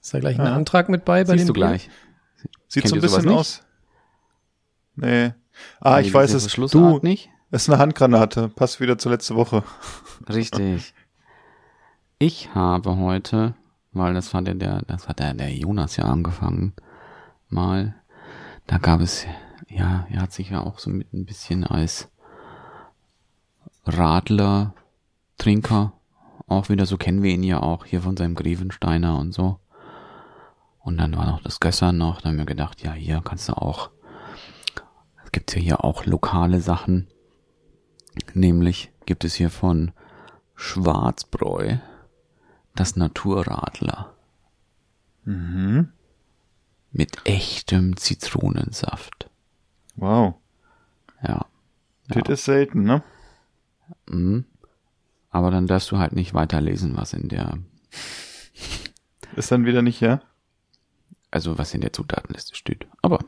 Ist 0.00 0.14
da 0.14 0.20
gleich 0.20 0.38
ein 0.38 0.46
Ja. 0.46 0.54
Antrag 0.54 0.88
mit 0.88 1.04
bei 1.04 1.24
bei 1.24 1.32
Siehst 1.32 1.40
dem 1.42 1.46
du 1.48 1.52
Bier? 1.54 1.66
gleich. 1.66 1.90
Sieht 2.68 2.82
Kennt 2.84 2.88
so 2.90 2.94
ein 2.96 3.00
bisschen 3.02 3.28
aus. 3.30 3.62
Nee. 4.96 5.32
Ah, 5.80 5.94
Weil 5.94 6.06
ich 6.06 6.14
weiß 6.14 6.32
es. 6.34 6.46
Du, 6.70 6.98
nicht? 7.02 7.30
ist 7.50 7.68
eine 7.68 7.78
Handgranate. 7.78 8.48
Passt 8.48 8.80
wieder 8.80 8.96
zur 8.98 9.12
letzte 9.12 9.34
Woche. 9.34 9.64
Richtig. 10.28 10.94
Ich 12.18 12.54
habe 12.54 12.96
heute, 12.96 13.54
weil 13.98 14.14
das 14.14 14.30
der, 14.30 14.54
der 14.54 14.82
das 14.86 15.08
hat 15.08 15.18
der, 15.18 15.34
der 15.34 15.52
Jonas 15.52 15.96
ja 15.96 16.04
angefangen, 16.04 16.72
mal, 17.48 17.94
da 18.66 18.78
gab 18.78 19.00
es, 19.00 19.26
ja, 19.68 20.06
er 20.10 20.22
hat 20.22 20.32
sich 20.32 20.50
ja 20.50 20.60
auch 20.62 20.78
so 20.78 20.90
mit 20.90 21.12
ein 21.12 21.24
bisschen 21.24 21.64
als 21.64 22.10
Radler, 23.84 24.74
Trinker, 25.38 25.92
auch 26.46 26.68
wieder, 26.68 26.86
so 26.86 26.96
kennen 26.96 27.22
wir 27.22 27.32
ihn 27.32 27.42
ja 27.42 27.62
auch 27.62 27.84
hier 27.84 28.02
von 28.02 28.16
seinem 28.16 28.34
Grevensteiner 28.34 29.18
und 29.18 29.32
so. 29.32 29.58
Und 30.80 30.98
dann 30.98 31.16
war 31.16 31.26
noch 31.26 31.42
das 31.42 31.60
Gössern 31.60 31.98
noch, 31.98 32.20
da 32.20 32.28
haben 32.28 32.38
wir 32.38 32.46
gedacht, 32.46 32.82
ja, 32.82 32.92
hier 32.92 33.20
kannst 33.22 33.48
du 33.48 33.52
auch, 33.54 33.90
es 35.24 35.32
gibt 35.32 35.54
ja 35.54 35.60
hier 35.60 35.84
auch 35.84 36.06
lokale 36.06 36.60
Sachen, 36.60 37.08
nämlich 38.32 38.90
gibt 39.04 39.24
es 39.24 39.34
hier 39.34 39.50
von 39.50 39.92
Schwarzbräu 40.54 41.76
das 42.78 42.96
Naturradler. 42.96 44.14
Mhm. 45.24 45.88
Mit 46.90 47.18
echtem 47.24 47.96
Zitronensaft. 47.96 49.28
Wow. 49.96 50.34
Ja. 51.22 51.46
Das 52.08 52.28
ist 52.28 52.44
selten, 52.44 52.84
ne? 52.84 53.02
Mhm. 54.08 54.44
Aber 55.30 55.50
dann 55.50 55.66
darfst 55.66 55.90
du 55.90 55.98
halt 55.98 56.12
nicht 56.14 56.32
weiterlesen, 56.34 56.96
was 56.96 57.12
in 57.12 57.28
der, 57.28 57.58
Ist 59.36 59.52
dann 59.52 59.66
wieder 59.66 59.82
nicht, 59.82 60.00
ja? 60.00 60.22
also 61.30 61.58
was 61.58 61.74
in 61.74 61.80
der 61.80 61.92
Zutatenliste 61.92 62.54
steht. 62.54 62.86
Aber 63.02 63.18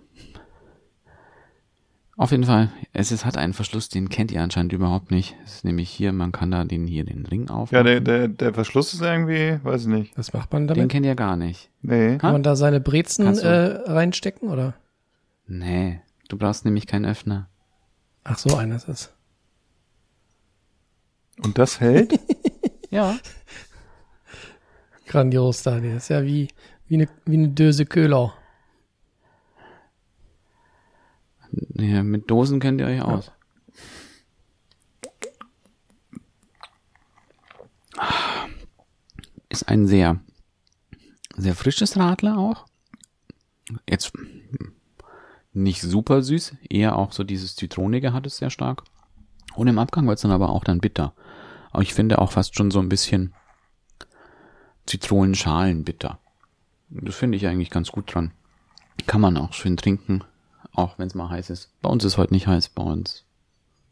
auf 2.20 2.32
jeden 2.32 2.44
Fall, 2.44 2.70
es 2.92 3.12
ist, 3.12 3.24
hat 3.24 3.38
einen 3.38 3.54
Verschluss, 3.54 3.88
den 3.88 4.10
kennt 4.10 4.30
ihr 4.30 4.42
anscheinend 4.42 4.74
überhaupt 4.74 5.10
nicht. 5.10 5.36
Es 5.42 5.54
ist 5.54 5.64
nämlich 5.64 5.88
hier, 5.88 6.12
man 6.12 6.32
kann 6.32 6.50
da 6.50 6.64
den 6.64 6.86
hier 6.86 7.04
den 7.04 7.24
Ring 7.24 7.48
aufmachen. 7.48 7.74
Ja, 7.74 7.82
der, 7.82 8.00
der, 8.02 8.28
der 8.28 8.52
Verschluss 8.52 8.92
ist 8.92 9.00
irgendwie, 9.00 9.58
weiß 9.64 9.80
ich 9.82 9.86
nicht. 9.86 10.18
Was 10.18 10.34
macht 10.34 10.52
man 10.52 10.68
den 10.68 10.76
damit? 10.76 10.90
kennt 10.90 11.06
ihr 11.06 11.14
gar 11.14 11.36
nicht. 11.36 11.70
Nee. 11.80 12.18
Kann 12.18 12.32
man 12.32 12.42
da 12.42 12.56
seine 12.56 12.78
Brezen 12.78 13.26
äh, 13.38 13.48
reinstecken 13.90 14.50
oder? 14.50 14.74
Nee, 15.46 16.02
du 16.28 16.36
brauchst 16.36 16.66
nämlich 16.66 16.86
keinen 16.86 17.06
Öffner. 17.06 17.48
Ach 18.22 18.36
so, 18.36 18.54
einer 18.54 18.76
ist 18.76 18.88
es. 18.90 19.14
Und 21.42 21.56
das 21.56 21.80
hält? 21.80 22.20
Ja. 22.90 23.16
Grandios, 25.06 25.62
Daniel. 25.62 25.94
Das 25.94 26.02
ist 26.02 26.08
ja 26.08 26.24
wie, 26.24 26.48
wie 26.88 26.96
eine, 26.96 27.08
wie 27.24 27.36
eine 27.36 27.48
Döse 27.50 27.86
Köhler. 27.86 28.34
Ja. 31.74 32.02
Mit 32.02 32.30
Dosen 32.30 32.60
kennt 32.60 32.80
ihr 32.80 32.86
euch 32.86 33.02
aus. 33.02 33.32
Ist 39.48 39.68
ein 39.68 39.86
sehr, 39.86 40.20
sehr 41.36 41.54
frisches 41.54 41.96
Radler 41.96 42.38
auch. 42.38 42.66
Jetzt 43.88 44.12
nicht 45.52 45.82
super 45.82 46.22
süß, 46.22 46.56
eher 46.68 46.96
auch 46.96 47.12
so 47.12 47.24
dieses 47.24 47.56
Zitronige 47.56 48.12
hat 48.12 48.26
es 48.26 48.36
sehr 48.36 48.50
stark. 48.50 48.84
Und 49.54 49.66
im 49.66 49.78
Abgang 49.78 50.06
wird 50.06 50.18
es 50.18 50.22
dann 50.22 50.30
aber 50.30 50.50
auch 50.50 50.64
dann 50.64 50.80
bitter. 50.80 51.14
Aber 51.72 51.82
ich 51.82 51.94
finde 51.94 52.18
auch 52.18 52.32
fast 52.32 52.56
schon 52.56 52.70
so 52.70 52.78
ein 52.78 52.88
bisschen 52.88 53.34
Zitronenschalen 54.86 55.84
bitter. 55.84 56.18
Das 56.88 57.14
finde 57.14 57.36
ich 57.36 57.46
eigentlich 57.46 57.70
ganz 57.70 57.90
gut 57.90 58.12
dran. 58.12 58.32
Kann 59.06 59.20
man 59.20 59.36
auch 59.36 59.52
schön 59.52 59.76
trinken, 59.76 60.24
auch 60.74 60.98
wenn 60.98 61.06
es 61.06 61.14
mal 61.14 61.28
heiß 61.28 61.50
ist. 61.50 61.70
Bei 61.82 61.88
uns 61.88 62.04
ist 62.04 62.18
heute 62.18 62.32
nicht 62.32 62.46
heiß, 62.46 62.70
bei 62.70 62.82
uns 62.82 63.24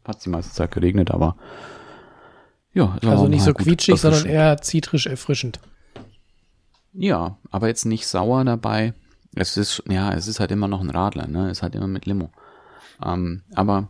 hat 0.05 0.23
die 0.25 0.29
meiste 0.29 0.53
Zeit 0.53 0.71
geregnet, 0.71 1.11
aber 1.11 1.35
ja, 2.73 2.97
Also 3.03 3.27
nicht 3.27 3.43
so 3.43 3.53
quietschig, 3.53 3.99
sondern 3.99 4.25
eher 4.25 4.61
zitrisch 4.61 5.07
erfrischend. 5.07 5.59
Ja, 6.93 7.37
aber 7.51 7.67
jetzt 7.67 7.85
nicht 7.85 8.07
sauer 8.07 8.43
dabei. 8.45 8.93
Es 9.35 9.57
ist, 9.57 9.83
ja, 9.87 10.13
es 10.13 10.27
ist 10.27 10.39
halt 10.39 10.51
immer 10.51 10.67
noch 10.67 10.81
ein 10.81 10.89
Radler, 10.89 11.27
ne? 11.27 11.45
Es 11.49 11.59
ist 11.59 11.63
halt 11.63 11.75
immer 11.75 11.87
mit 11.87 12.05
Limo. 12.05 12.31
Ähm, 13.03 13.43
aber 13.53 13.89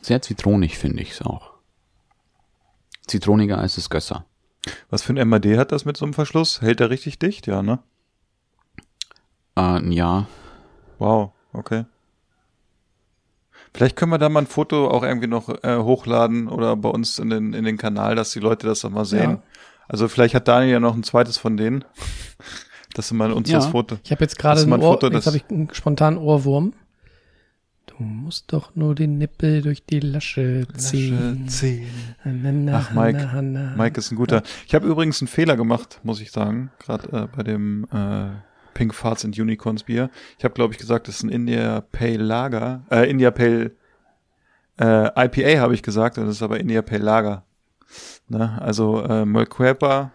sehr 0.00 0.22
zitronig 0.22 0.78
finde 0.78 1.02
ich 1.02 1.12
es 1.12 1.22
auch. 1.22 1.52
Zitroniger 3.06 3.58
als 3.58 3.74
das 3.76 3.90
Gösser. 3.90 4.24
Was 4.90 5.02
für 5.02 5.12
ein 5.12 5.28
MAD 5.28 5.56
hat 5.56 5.72
das 5.72 5.84
mit 5.84 5.96
so 5.96 6.04
einem 6.04 6.14
Verschluss? 6.14 6.60
Hält 6.60 6.80
der 6.80 6.90
richtig 6.90 7.18
dicht? 7.18 7.46
Ja, 7.46 7.62
ne? 7.62 7.80
Äh, 9.56 9.94
ja, 9.94 10.26
Wow, 10.98 11.30
okay. 11.52 11.84
Vielleicht 13.74 13.96
können 13.96 14.12
wir 14.12 14.18
da 14.18 14.28
mal 14.28 14.40
ein 14.40 14.46
Foto 14.46 14.88
auch 14.88 15.02
irgendwie 15.02 15.26
noch 15.26 15.48
äh, 15.62 15.76
hochladen 15.76 16.48
oder 16.48 16.74
bei 16.76 16.88
uns 16.88 17.18
in 17.18 17.30
den, 17.30 17.52
in 17.52 17.64
den 17.64 17.76
Kanal, 17.76 18.14
dass 18.14 18.30
die 18.32 18.40
Leute 18.40 18.66
das 18.66 18.80
dann 18.80 18.92
mal 18.92 19.04
sehen. 19.04 19.30
Ja. 19.30 19.42
Also 19.88 20.08
vielleicht 20.08 20.34
hat 20.34 20.48
Daniel 20.48 20.72
ja 20.72 20.80
noch 20.80 20.94
ein 20.94 21.02
zweites 21.02 21.38
von 21.38 21.56
denen. 21.56 21.84
Dass 22.94 23.12
mal 23.12 23.32
uns 23.32 23.50
Ja. 23.50 23.58
das 23.58 23.66
Foto. 23.66 23.98
Ich 24.02 24.10
habe 24.10 24.24
jetzt 24.24 24.38
gerade 24.38 24.62
ein 24.62 24.72
ein 24.72 24.80
Ohr, 24.80 24.94
Foto, 24.94 25.06
jetzt 25.08 25.16
das- 25.18 25.26
habe 25.26 25.36
ich 25.36 25.44
einen 25.50 25.68
spontanen 25.74 26.18
Ohrwurm. 26.18 26.72
Du 27.86 28.02
musst 28.02 28.52
doch 28.52 28.74
nur 28.74 28.94
den 28.94 29.18
Nippel 29.18 29.60
durch 29.60 29.84
die 29.84 30.00
Lasche 30.00 30.66
ziehen. 30.74 31.46
Na, 32.24 32.32
na, 32.32 32.52
na, 32.52 32.78
Ach, 32.78 32.92
Mike. 32.92 33.28
na. 33.42 33.74
Mike 33.76 33.98
ist 33.98 34.10
ein 34.10 34.16
guter. 34.16 34.42
Ich 34.66 34.74
habe 34.74 34.86
übrigens 34.86 35.20
einen 35.20 35.28
Fehler 35.28 35.56
gemacht, 35.56 36.00
muss 36.02 36.20
ich 36.20 36.30
sagen, 36.32 36.70
gerade 36.78 37.08
äh, 37.24 37.36
bei 37.36 37.42
dem 37.42 37.84
äh, 37.92 38.30
Pink 38.78 38.94
Farts 38.94 39.24
and 39.24 39.36
Unicorns 39.36 39.82
Bier. 39.82 40.08
Ich 40.38 40.44
habe, 40.44 40.54
glaube 40.54 40.72
ich, 40.72 40.78
gesagt, 40.78 41.08
das 41.08 41.16
ist 41.16 41.24
ein 41.24 41.30
India 41.30 41.80
Pale 41.80 42.18
Lager, 42.18 42.82
äh, 42.92 43.10
India 43.10 43.32
Pale 43.32 43.72
äh, 44.80 45.26
IPA 45.26 45.60
habe 45.60 45.74
ich 45.74 45.82
gesagt, 45.82 46.16
das 46.16 46.28
ist 46.28 46.42
aber 46.42 46.60
India 46.60 46.80
Pale 46.82 47.02
Lager. 47.02 47.42
Ne? 48.28 48.56
Also 48.62 49.02
äh, 49.02 49.24
Molquepa, 49.24 50.12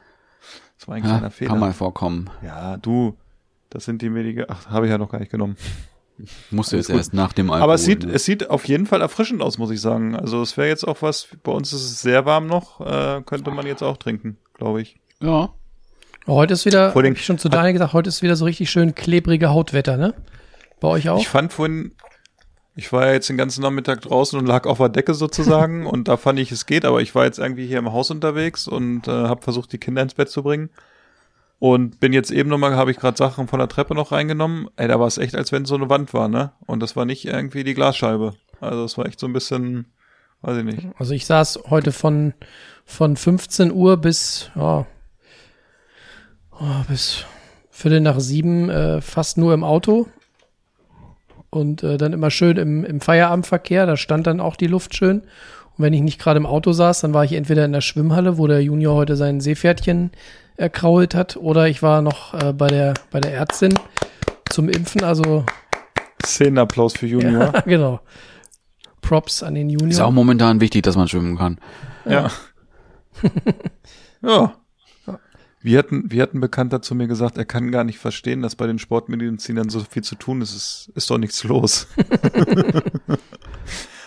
das 0.77 0.88
war 0.88 0.96
ein 0.96 1.03
kleiner 1.03 1.24
ja 1.24 1.29
Fehler. 1.29 1.50
kann 1.50 1.60
mal 1.60 1.74
vorkommen. 1.74 2.29
Ja, 2.41 2.77
du, 2.77 3.17
das 3.70 3.84
sind 3.84 4.01
die 4.01 4.13
wenige. 4.15 4.50
Ach, 4.50 4.70
habe 4.70 4.86
ich 4.86 4.91
ja 4.91 4.98
noch 4.98 5.12
gar 5.12 5.20
nicht 5.20 5.32
genommen. 5.32 5.58
Musste 6.50 6.77
Alles 6.77 6.86
es 6.86 6.91
gut. 6.91 6.98
erst 7.00 7.13
nach 7.13 7.34
dem 7.34 7.50
Alkohol. 7.50 7.63
Aber 7.63 7.74
es 7.74 7.84
sieht, 7.84 8.05
ne? 8.05 8.13
es 8.13 8.24
sieht 8.24 8.50
auf 8.50 8.65
jeden 8.65 8.86
Fall 8.86 9.01
erfrischend 9.01 9.41
aus, 9.41 9.58
muss 9.58 9.72
ich 9.72 9.82
sagen. 9.82 10.15
Also 10.15 10.41
es 10.41 10.55
wäre 10.55 10.70
jetzt 10.70 10.88
auch 10.88 11.01
was, 11.01 11.27
bei 11.43 11.51
uns 11.51 11.74
ist 11.74 11.84
es 11.84 12.01
sehr 12.01 12.25
warm 12.25 12.48
noch, 12.48 12.79
äh, 12.79 13.22
könnte 13.25 13.51
man 13.51 13.67
jetzt 13.67 13.82
auch 13.84 13.98
trinken, 13.98 14.38
glaube 14.53 14.82
ich. 14.82 14.96
ja. 15.22 15.50
Heute 16.27 16.53
ist 16.53 16.65
wieder, 16.65 16.92
Vor 16.92 17.03
ich 17.03 17.25
schon 17.25 17.38
zu 17.38 17.50
Daniel 17.50 17.74
gesagt, 17.74 17.94
heute 17.94 18.08
ist 18.08 18.22
wieder 18.22 18.36
so 18.36 18.46
richtig 18.46 18.70
schön 18.70 18.96
klebrige 18.96 19.50
Hautwetter, 19.50 19.98
ne? 19.98 20.13
Bei 20.80 20.88
euch 20.88 21.10
auch? 21.10 21.20
Ich 21.20 21.27
fand 21.27 21.51
vorhin, 21.51 21.92
ich 22.75 22.94
war 22.94 23.08
ja 23.08 23.13
jetzt 23.13 23.27
den 23.27 23.38
ganzen 23.38 23.62
Nachmittag 23.62 24.01
draußen 24.01 24.39
und 24.39 24.46
lag 24.46 24.65
auf 24.65 24.77
der 24.77 24.89
Decke 24.89 25.13
sozusagen 25.13 25.86
und 25.86 26.08
da 26.08 26.15
fand 26.15 26.39
ich, 26.39 26.51
es 26.51 26.65
geht, 26.65 26.86
aber 26.86 27.01
ich 27.01 27.13
war 27.13 27.25
jetzt 27.25 27.39
irgendwie 27.39 27.68
hier 27.68 27.80
im 27.80 27.92
Haus 27.92 28.10
unterwegs 28.10 28.68
und 28.68 29.08
äh, 29.08 29.12
habe 29.12 29.42
versucht, 29.42 29.74
die 29.74 29.77
Kinder 29.80 30.01
ins 30.01 30.13
Bett 30.13 30.30
zu 30.30 30.44
bringen. 30.44 30.70
Und 31.60 32.01
bin 32.01 32.12
jetzt 32.12 32.32
eben 32.32 32.50
nochmal, 32.50 32.75
habe 32.75 32.92
ich 32.92 32.98
gerade 32.98 33.18
Sachen 33.18 33.48
von 33.48 33.60
der 33.60 33.70
Treppe 33.70 33.96
noch 33.96 34.12
reingenommen. 34.12 34.68
Ey, 34.75 34.89
da 34.89 35.00
war 35.00 35.08
es 35.08 35.18
echt, 35.18 35.34
als 35.34 35.53
wenn 35.53 35.63
so 35.63 35.75
eine 35.75 35.89
Wand 35.89 36.13
war, 36.13 36.27
ne? 36.27 36.51
Und 36.65 36.82
das 36.82 36.98
war 36.98 37.06
nicht 37.06 37.24
irgendwie 37.24 37.63
die 37.63 37.74
Glasscheibe. 37.74 38.34
Also 38.60 38.84
es 38.84 38.98
war 38.98 39.06
echt 39.06 39.18
so 39.18 39.27
ein 39.27 39.34
bisschen, 39.34 39.86
weiß 40.42 40.58
ich 40.58 40.65
nicht. 40.65 40.88
Also 40.98 41.13
ich 41.13 41.25
saß 41.25 41.60
heute 41.70 41.94
von, 41.94 42.34
von 42.84 43.15
15 43.15 43.72
Uhr 43.72 43.96
bis, 43.96 44.51
ja, 44.56 44.86
oh, 46.63 46.84
bis 46.88 47.25
Viertel 47.70 48.01
nach 48.01 48.20
sieben 48.20 48.70
äh, 48.70 49.01
fast 49.01 49.38
nur 49.38 49.53
im 49.53 49.63
Auto. 49.63 50.08
Und 51.50 51.84
äh, 51.84 51.98
dann 51.98 52.13
immer 52.13 52.32
schön 52.32 52.58
im, 52.58 52.84
im 52.84 53.01
Feierabendverkehr, 53.01 53.86
da 53.86 53.98
stand 53.98 54.25
dann 54.25 54.39
auch 54.39 54.55
die 54.55 54.67
Luft 54.67 54.96
schön. 54.96 55.20
Und 55.20 55.84
wenn 55.84 55.93
ich 55.93 56.01
nicht 56.01 56.20
gerade 56.20 56.38
im 56.38 56.46
Auto 56.46 56.72
saß, 56.72 57.01
dann 57.01 57.13
war 57.13 57.24
ich 57.24 57.34
entweder 57.34 57.65
in 57.65 57.74
der 57.74 57.82
Schwimmhalle, 57.82 58.38
wo 58.38 58.48
der 58.48 58.63
Junior 58.63 58.96
heute 58.96 59.15
sein 59.15 59.41
Seepferdchen 59.41 60.12
erkrault 60.55 61.15
hat, 61.15 61.36
oder 61.36 61.67
ich 61.67 61.82
war 61.82 62.01
noch 62.01 62.34
äh, 62.34 62.53
bei, 62.53 62.67
der, 62.67 62.93
bei 63.12 63.20
der 63.20 63.34
Ärztin 63.34 63.74
zum 64.50 64.70
Impfen. 64.70 65.03
Also, 65.03 65.46
Szenenapplaus 66.24 66.93
für 66.93 67.08
Junior. 67.08 67.46
ja, 67.53 67.62
genau. 67.62 68.00
Props 69.01 69.43
an 69.43 69.55
den 69.55 69.70
Junior. 69.70 69.89
Ist 69.89 70.00
auch 70.00 70.12
momentan 70.12 70.62
wichtig, 70.62 70.84
dass 70.84 70.96
man 70.96 71.08
schwimmen 71.08 71.38
kann. 71.38 71.58
Ja. 72.05 72.29
ja. 74.22 74.55
Wie 75.63 75.77
hat, 75.77 75.91
ein, 75.91 76.12
wie 76.12 76.22
hat 76.22 76.34
ein 76.34 76.41
Bekannter 76.41 76.82
zu 76.82 76.93
mir 76.93 77.08
gesagt, 77.08 77.38
er 77.38 77.46
kann 77.46 77.72
gar 77.72 77.86
nicht 77.86 77.98
verstehen, 77.98 78.41
dass 78.41 78.58
bei 78.58 78.67
den 78.67 78.79
Sportmedizinern 78.79 79.70
so 79.70 79.79
viel 79.79 80.03
zu 80.03 80.15
tun 80.15 80.41
ist. 80.41 80.53
Es 80.53 80.91
ist 80.93 81.10
doch 81.10 81.17
nichts 81.17 81.41
los. 81.46 81.88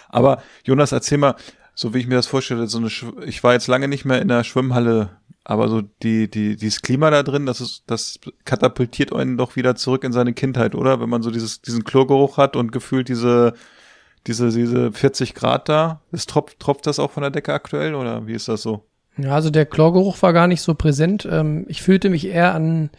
Aber 0.08 0.42
Jonas, 0.64 0.92
erzähl 0.92 1.18
mal, 1.18 1.36
so 1.74 1.94
wie 1.94 1.98
ich 1.98 2.06
mir 2.06 2.14
das 2.14 2.26
vorstelle, 2.26 2.66
so 2.68 2.78
eine, 2.78 2.88
Schw- 2.88 3.22
ich 3.24 3.42
war 3.42 3.52
jetzt 3.52 3.68
lange 3.68 3.88
nicht 3.88 4.04
mehr 4.04 4.20
in 4.20 4.28
der 4.28 4.44
Schwimmhalle, 4.44 5.10
aber 5.44 5.68
so 5.68 5.82
die, 6.02 6.30
die, 6.30 6.56
dieses 6.56 6.82
Klima 6.82 7.10
da 7.10 7.22
drin, 7.22 7.46
das 7.46 7.60
ist, 7.60 7.84
das 7.86 8.18
katapultiert 8.44 9.14
einen 9.14 9.36
doch 9.36 9.56
wieder 9.56 9.76
zurück 9.76 10.04
in 10.04 10.12
seine 10.12 10.32
Kindheit, 10.32 10.74
oder? 10.74 11.00
Wenn 11.00 11.08
man 11.08 11.22
so 11.22 11.30
dieses, 11.30 11.60
diesen 11.62 11.84
Chlorgeruch 11.84 12.36
hat 12.36 12.56
und 12.56 12.72
gefühlt 12.72 13.08
diese, 13.08 13.54
diese, 14.26 14.50
diese 14.50 14.92
40 14.92 15.34
Grad 15.34 15.68
da, 15.68 16.00
ist 16.12 16.30
tropft, 16.30 16.58
tropft 16.60 16.86
das 16.86 16.98
auch 16.98 17.10
von 17.12 17.22
der 17.22 17.30
Decke 17.30 17.52
aktuell 17.52 17.94
oder 17.94 18.26
wie 18.26 18.34
ist 18.34 18.48
das 18.48 18.62
so? 18.62 18.86
Ja, 19.18 19.30
also 19.32 19.50
der 19.50 19.66
Chlorgeruch 19.66 20.20
war 20.22 20.32
gar 20.32 20.46
nicht 20.46 20.60
so 20.60 20.74
präsent. 20.74 21.26
Ähm, 21.30 21.64
ich 21.68 21.82
fühlte 21.82 22.10
mich 22.10 22.26
eher 22.26 22.54
an 22.54 22.90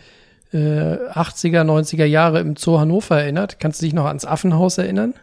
äh, 0.51 0.57
80er, 0.57 1.61
90er 1.63 2.05
Jahre 2.05 2.39
im 2.39 2.55
Zoo 2.55 2.79
Hannover 2.79 3.19
erinnert. 3.21 3.59
Kannst 3.59 3.81
du 3.81 3.85
dich 3.85 3.93
noch 3.93 4.05
ans 4.05 4.25
Affenhaus 4.25 4.77
erinnern? 4.77 5.13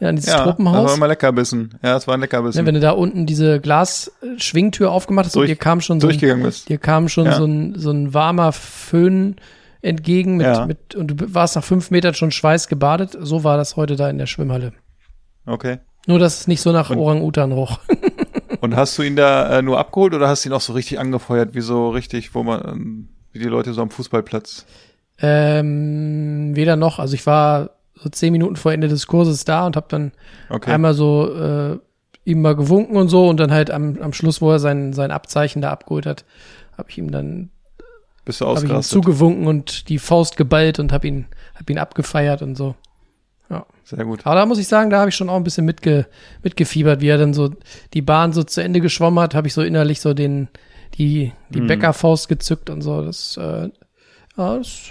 an 0.00 0.16
dieses 0.16 0.30
Ja, 0.32 0.38
das 0.38 0.46
war 0.46 0.56
Tropenhaus. 0.56 0.96
immer 0.96 1.08
Leckerbissen. 1.08 1.78
Ja, 1.82 1.96
es 1.96 2.06
war 2.06 2.14
ein 2.14 2.20
Leckerbissen. 2.20 2.60
Ne, 2.60 2.66
wenn 2.66 2.74
du 2.74 2.80
da 2.80 2.90
unten 2.90 3.24
diese 3.24 3.58
Glas-Schwingtür 3.60 4.90
aufgemacht 4.90 5.26
hast 5.26 5.36
und 5.36 5.42
Durch- 5.42 5.50
dir 5.52 5.56
kam 5.56 5.80
schon 5.80 5.98
so 6.00 6.08
ein, 6.08 6.18
dir 6.68 6.78
kam 6.78 7.08
schon 7.08 7.24
Ja. 7.26 7.32
so 7.36 7.44
ein, 7.46 7.74
so 7.78 7.90
ein 7.90 8.12
warmer 8.12 8.52
Föhn 8.52 9.36
entgegen 9.80 10.36
mit, 10.36 10.46
Ja. 10.46 10.66
mit, 10.66 10.94
und 10.94 11.06
du 11.08 11.34
warst 11.34 11.56
nach 11.56 11.64
fünf 11.64 11.90
Metern 11.90 12.12
schon 12.14 12.32
schweißgebadet. 12.32 13.16
So 13.20 13.44
war 13.44 13.56
das 13.56 13.76
heute 13.76 13.96
da 13.96 14.10
in 14.10 14.18
der 14.18 14.26
Schwimmhalle. 14.26 14.72
Okay. 15.46 15.78
Nur, 16.06 16.18
dass 16.18 16.40
es 16.40 16.48
nicht 16.48 16.60
so 16.60 16.72
nach 16.72 16.90
Und- 16.90 16.98
Orang-Utan 16.98 17.52
roch. 17.52 17.78
Und 18.64 18.76
hast 18.76 18.96
du 18.98 19.02
ihn 19.02 19.14
da 19.14 19.58
äh, 19.58 19.62
nur 19.62 19.78
abgeholt 19.78 20.14
oder 20.14 20.28
hast 20.28 20.44
du 20.44 20.48
ihn 20.48 20.52
auch 20.54 20.60
so 20.62 20.72
richtig 20.72 20.98
angefeuert, 20.98 21.54
wie 21.54 21.60
so 21.60 21.90
richtig, 21.90 22.34
wo 22.34 22.42
man, 22.42 22.62
ähm, 22.66 23.08
wie 23.32 23.38
die 23.38 23.44
Leute 23.44 23.74
so 23.74 23.82
am 23.82 23.90
Fußballplatz? 23.90 24.64
ähm, 25.18 26.56
weder 26.56 26.76
noch. 26.76 26.98
Also 26.98 27.14
ich 27.14 27.26
war 27.26 27.70
so 27.94 28.08
zehn 28.08 28.32
Minuten 28.32 28.56
vor 28.56 28.72
Ende 28.72 28.88
des 28.88 29.06
Kurses 29.06 29.44
da 29.44 29.66
und 29.66 29.76
habe 29.76 29.86
dann 29.88 30.12
Okay. 30.50 30.72
einmal 30.72 30.94
so 30.94 31.32
äh, 31.32 31.78
ihm 32.24 32.42
mal 32.42 32.56
gewunken 32.56 32.96
und 32.96 33.08
so 33.08 33.28
und 33.28 33.38
dann 33.38 33.52
halt 33.52 33.70
am, 33.70 33.98
am 34.00 34.12
Schluss, 34.12 34.40
wo 34.40 34.50
er 34.50 34.58
sein, 34.58 34.92
sein 34.92 35.10
Abzeichen 35.10 35.62
da 35.62 35.70
abgeholt 35.70 36.06
hat, 36.06 36.24
habe 36.76 36.90
ich 36.90 36.98
ihm 36.98 37.10
dann 37.10 37.50
Bist 38.24 38.40
du 38.40 38.46
habe 38.46 38.64
ich 38.64 38.72
ihm 38.72 38.82
zugewunken 38.82 39.46
und 39.46 39.88
die 39.88 39.98
Faust 39.98 40.36
geballt 40.36 40.78
und 40.78 40.92
habe 40.92 41.06
ihn, 41.06 41.26
hab 41.54 41.68
ihn 41.70 41.78
abgefeiert 41.78 42.42
und 42.42 42.56
so. 42.56 42.74
Sehr 43.84 44.04
gut. 44.04 44.26
Aber 44.26 44.36
da 44.36 44.46
muss 44.46 44.58
ich 44.58 44.66
sagen, 44.68 44.90
da 44.90 44.98
habe 45.00 45.10
ich 45.10 45.14
schon 45.16 45.28
auch 45.28 45.36
ein 45.36 45.44
bisschen 45.44 45.64
mitge, 45.66 46.06
mitgefiebert, 46.42 47.00
wie 47.00 47.08
er 47.08 47.18
dann 47.18 47.34
so 47.34 47.50
die 47.92 48.02
Bahn 48.02 48.32
so 48.32 48.42
zu 48.42 48.62
Ende 48.62 48.80
geschwommen 48.80 49.20
hat, 49.20 49.34
habe 49.34 49.46
ich 49.46 49.54
so 49.54 49.62
innerlich 49.62 50.00
so 50.00 50.14
den, 50.14 50.48
die, 50.94 51.32
die 51.50 51.60
Mhm. 51.60 51.66
Bäckerfaust 51.66 52.28
gezückt 52.28 52.70
und 52.70 52.80
so. 52.82 53.02
Das, 53.02 53.36
äh, 53.36 53.68
ja, 54.36 54.56
das, 54.56 54.90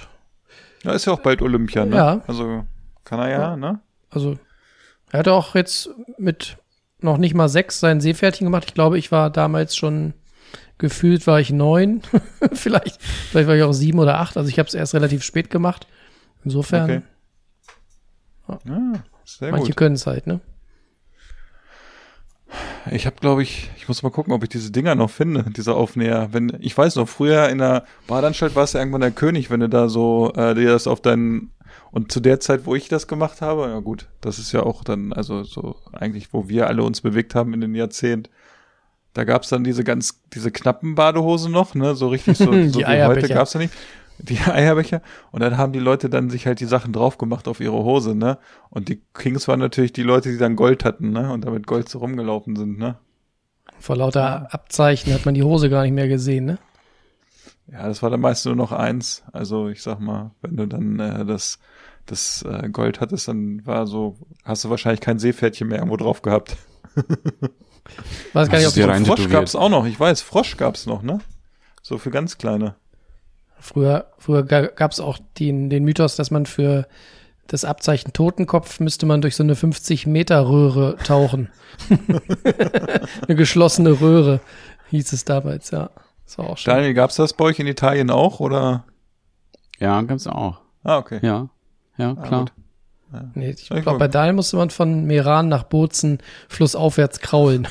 Ja, 0.84 0.91
ist 0.93 1.05
ja 1.05 1.13
auch 1.13 1.20
bald 1.22 1.41
Olympia, 1.41 1.86
ne? 1.86 1.96
Ja. 1.96 2.22
Also 2.27 2.65
kann 3.03 3.20
er 3.20 3.29
ja, 3.29 3.58
ne? 3.58 3.79
also, 4.10 4.38
er 5.12 5.20
hatte 5.20 5.34
auch 5.34 5.55
jetzt 5.55 5.89
mit 6.17 6.58
noch 7.01 7.17
nicht 7.17 7.34
mal 7.36 7.50
sechs 7.50 7.79
sein 7.79 8.00
Seepferdchen 8.00 8.46
gemacht. 8.46 8.65
Ich 8.67 8.74
glaube, 8.74 8.98
ich 8.98 9.12
war 9.12 9.29
damals 9.29 9.75
schon 9.75 10.13
gefühlt 10.77 11.27
war 11.27 11.39
ich 11.39 11.51
neun, 11.51 12.01
vielleicht, 12.53 13.01
vielleicht 13.01 13.48
war 13.48 13.55
ich 13.55 13.63
auch 13.63 13.74
sieben 13.74 14.00
oder 14.00 14.20
acht. 14.20 14.38
Also 14.38 14.50
ich 14.50 14.60
habe 14.60 14.67
es 14.67 14.74
erst 14.74 14.93
relativ 14.93 15.24
spät 15.24 15.50
gemacht. 15.50 15.88
Insofern, 16.43 16.84
Okay. 16.84 17.01
Ja, 18.47 18.59
sehr 19.25 19.51
manche 19.51 19.67
gut. 19.67 19.77
können 19.77 19.95
es 19.95 20.07
halt, 20.07 20.27
ne? 20.27 20.39
Ich 22.91 23.05
habe, 23.05 23.15
glaube 23.19 23.41
ich, 23.41 23.71
ich 23.77 23.88
muss 23.88 24.03
mal 24.03 24.12
gucken, 24.12 24.33
ob 24.33 24.43
ich 24.43 24.50
diese 24.50 24.71
Dinger 24.71 24.95
noch 24.95 25.09
finde, 25.09 25.45
diese 25.55 25.73
Aufnäher. 25.73 26.29
Wenn 26.31 26.57
ich 26.59 26.77
weiß 26.77 26.97
noch, 26.97 27.07
früher 27.07 27.50
in 27.50 27.57
der 27.57 27.85
Badanstalt 28.07 28.55
warst 28.55 28.73
du 28.73 28.77
irgendwann 28.77 29.01
der 29.01 29.12
König, 29.12 29.50
wenn 29.50 29.62
du 29.62 29.69
da 29.69 29.89
so 29.89 30.33
äh, 30.35 30.53
dir 30.53 30.69
das 30.69 30.88
auf 30.88 31.01
deinen 31.01 31.51
und 31.91 32.12
zu 32.12 32.19
der 32.19 32.39
Zeit, 32.39 32.65
wo 32.65 32.75
ich 32.75 32.89
das 32.89 33.07
gemacht 33.07 33.41
habe, 33.41 33.67
ja 33.67 33.79
gut, 33.79 34.07
das 34.21 34.39
ist 34.39 34.51
ja 34.51 34.63
auch 34.63 34.83
dann, 34.83 35.13
also 35.13 35.43
so 35.43 35.75
eigentlich, 35.91 36.33
wo 36.33 36.50
wir 36.50 36.67
alle 36.67 36.83
uns 36.83 37.01
bewegt 37.01 37.35
haben 37.35 37.53
in 37.53 37.62
den 37.62 37.75
Jahrzehnt, 37.75 38.29
da 39.13 39.23
gab's 39.23 39.50
dann 39.50 39.63
diese 39.63 39.83
ganz, 39.83 40.21
diese 40.33 40.51
knappen 40.51 40.95
Badehosen 40.95 41.51
noch, 41.51 41.75
ne, 41.75 41.95
so 41.95 42.07
richtig 42.07 42.38
so, 42.38 42.45
so 42.67 42.79
wie 42.79 43.03
heute 43.05 43.27
gab's 43.29 43.53
ja 43.53 43.59
nicht. 43.59 43.73
Die 44.20 44.38
Eierbecher. 44.46 45.01
Und 45.32 45.41
dann 45.41 45.58
haben 45.58 45.74
die 45.74 45.79
Leute 45.79 46.10
dann 46.10 46.29
sich 46.29 46.46
halt 46.48 46.60
die 46.60 46.65
Sachen 46.65 46.93
drauf 46.93 47.17
gemacht 47.17 47.48
auf 47.48 47.60
ihre 47.60 47.84
Hose, 47.84 48.15
ne? 48.15 48.38
Und 48.70 48.89
die 48.89 49.01
Kings 49.13 49.48
waren 49.48 49.60
natürlich 49.60 49.93
die 49.93 50.03
Leute, 50.03 50.32
die 50.32 50.38
dann 50.38 50.55
Gold 50.55 50.86
hatten, 50.86 51.12
ne? 51.12 51.32
Und 51.32 51.46
damit 51.46 51.67
Gold 51.67 51.89
so 51.89 52.00
rumgelaufen 52.00 52.55
sind, 52.55 52.77
ne? 52.77 52.98
Vor 53.79 53.98
lauter 53.98 54.53
Abzeichen 54.53 55.13
hat 55.13 55.25
man 55.25 55.34
die 55.34 55.43
Hose 55.43 55.70
gar 55.70 55.84
nicht 55.84 55.93
mehr 55.93 56.08
gesehen, 56.08 56.46
ne? 56.46 56.58
Ja, 57.72 57.88
das 57.88 58.03
war 58.03 58.10
dann 58.10 58.22
meist 58.22 58.46
nur 58.46 58.55
noch 58.55 58.72
eins. 58.72 59.24
Also 59.32 59.70
ich 59.70 59.82
sag 59.82 60.00
mal, 60.00 60.32
wenn 60.41 60.58
du 60.58 60.67
dann 60.67 61.00
äh, 61.00 61.25
das, 61.25 61.60
das 62.05 62.43
äh, 62.43 62.70
Gold 62.70 63.00
hattest, 63.00 63.27
dann 63.27 63.65
war 63.65 63.88
so, 63.88 64.15
hast 64.43 64.63
du 64.63 64.70
wahrscheinlich 64.70 65.01
kein 65.01 65.20
Seepferdchen 65.20 65.67
mehr 65.67 65.79
irgendwo 65.79 65.98
drauf 65.98 66.22
gehabt. 66.22 66.58
Weiß 68.34 68.49
gar 68.49 68.58
nicht, 68.58 68.67
ob 68.67 68.88
rein 68.88 69.06
Frosch 69.06 69.17
tätowiert. 69.17 69.32
gab's 69.32 69.56
auch 69.56 69.69
noch, 69.69 69.86
ich 69.86 69.99
weiß, 69.99 70.21
Frosch 70.21 70.58
gab's 70.58 70.86
noch, 70.86 71.02
ne? 71.04 71.19
So 71.82 71.97
für 71.97 72.12
ganz 72.12 72.38
kleine. 72.38 72.76
Früher, 73.63 74.08
früher 74.17 74.43
gab 74.43 74.91
es 74.91 74.99
auch 74.99 75.19
den, 75.39 75.69
den 75.69 75.86
Mythos, 75.86 76.17
dass 76.17 76.32
man 76.32 76.45
für 76.45 76.86
das 77.47 77.63
Abzeichen 77.63 78.12
Totenkopf 78.12 78.82
müsste 78.82 79.06
man 79.06 79.21
durch 79.21 79.38
so 79.38 79.43
eine 79.43 79.56
50 79.56 80.06
Meter 80.06 80.49
Röhre 80.49 80.97
tauchen. 81.06 81.49
eine 83.28 83.36
geschlossene 83.38 84.02
Röhre 84.02 84.41
hieß 84.89 85.13
es 85.13 85.23
damals, 85.23 85.71
ja. 85.71 85.91
Das 86.26 86.38
war 86.38 86.49
auch 86.49 86.58
schon. 86.58 86.73
Daniel, 86.73 86.93
gab's 86.93 87.15
das 87.15 87.32
bei 87.32 87.45
euch 87.45 87.60
in 87.60 87.67
Italien 87.67 88.10
auch, 88.10 88.41
oder? 88.41 88.84
Ja, 89.80 90.02
gab's 90.02 90.28
auch. 90.28 90.60
Ah, 90.84 90.97
okay. 90.97 91.19
Ja, 91.21 91.47
ja, 91.97 92.15
Ah, 92.17 92.21
klar. 92.28 92.39
gut. 92.41 92.54
Nee, 93.36 93.52
ich 93.52 93.71
Ich 93.71 93.82
glaube, 93.84 93.97
bei 93.99 94.08
Daniel 94.10 94.34
musste 94.34 94.58
man 94.58 94.71
von 94.71 95.06
Meran 95.06 95.47
nach 95.47 95.63
Bozen 95.63 96.17
flussaufwärts 96.49 97.21
kraulen. 97.21 97.67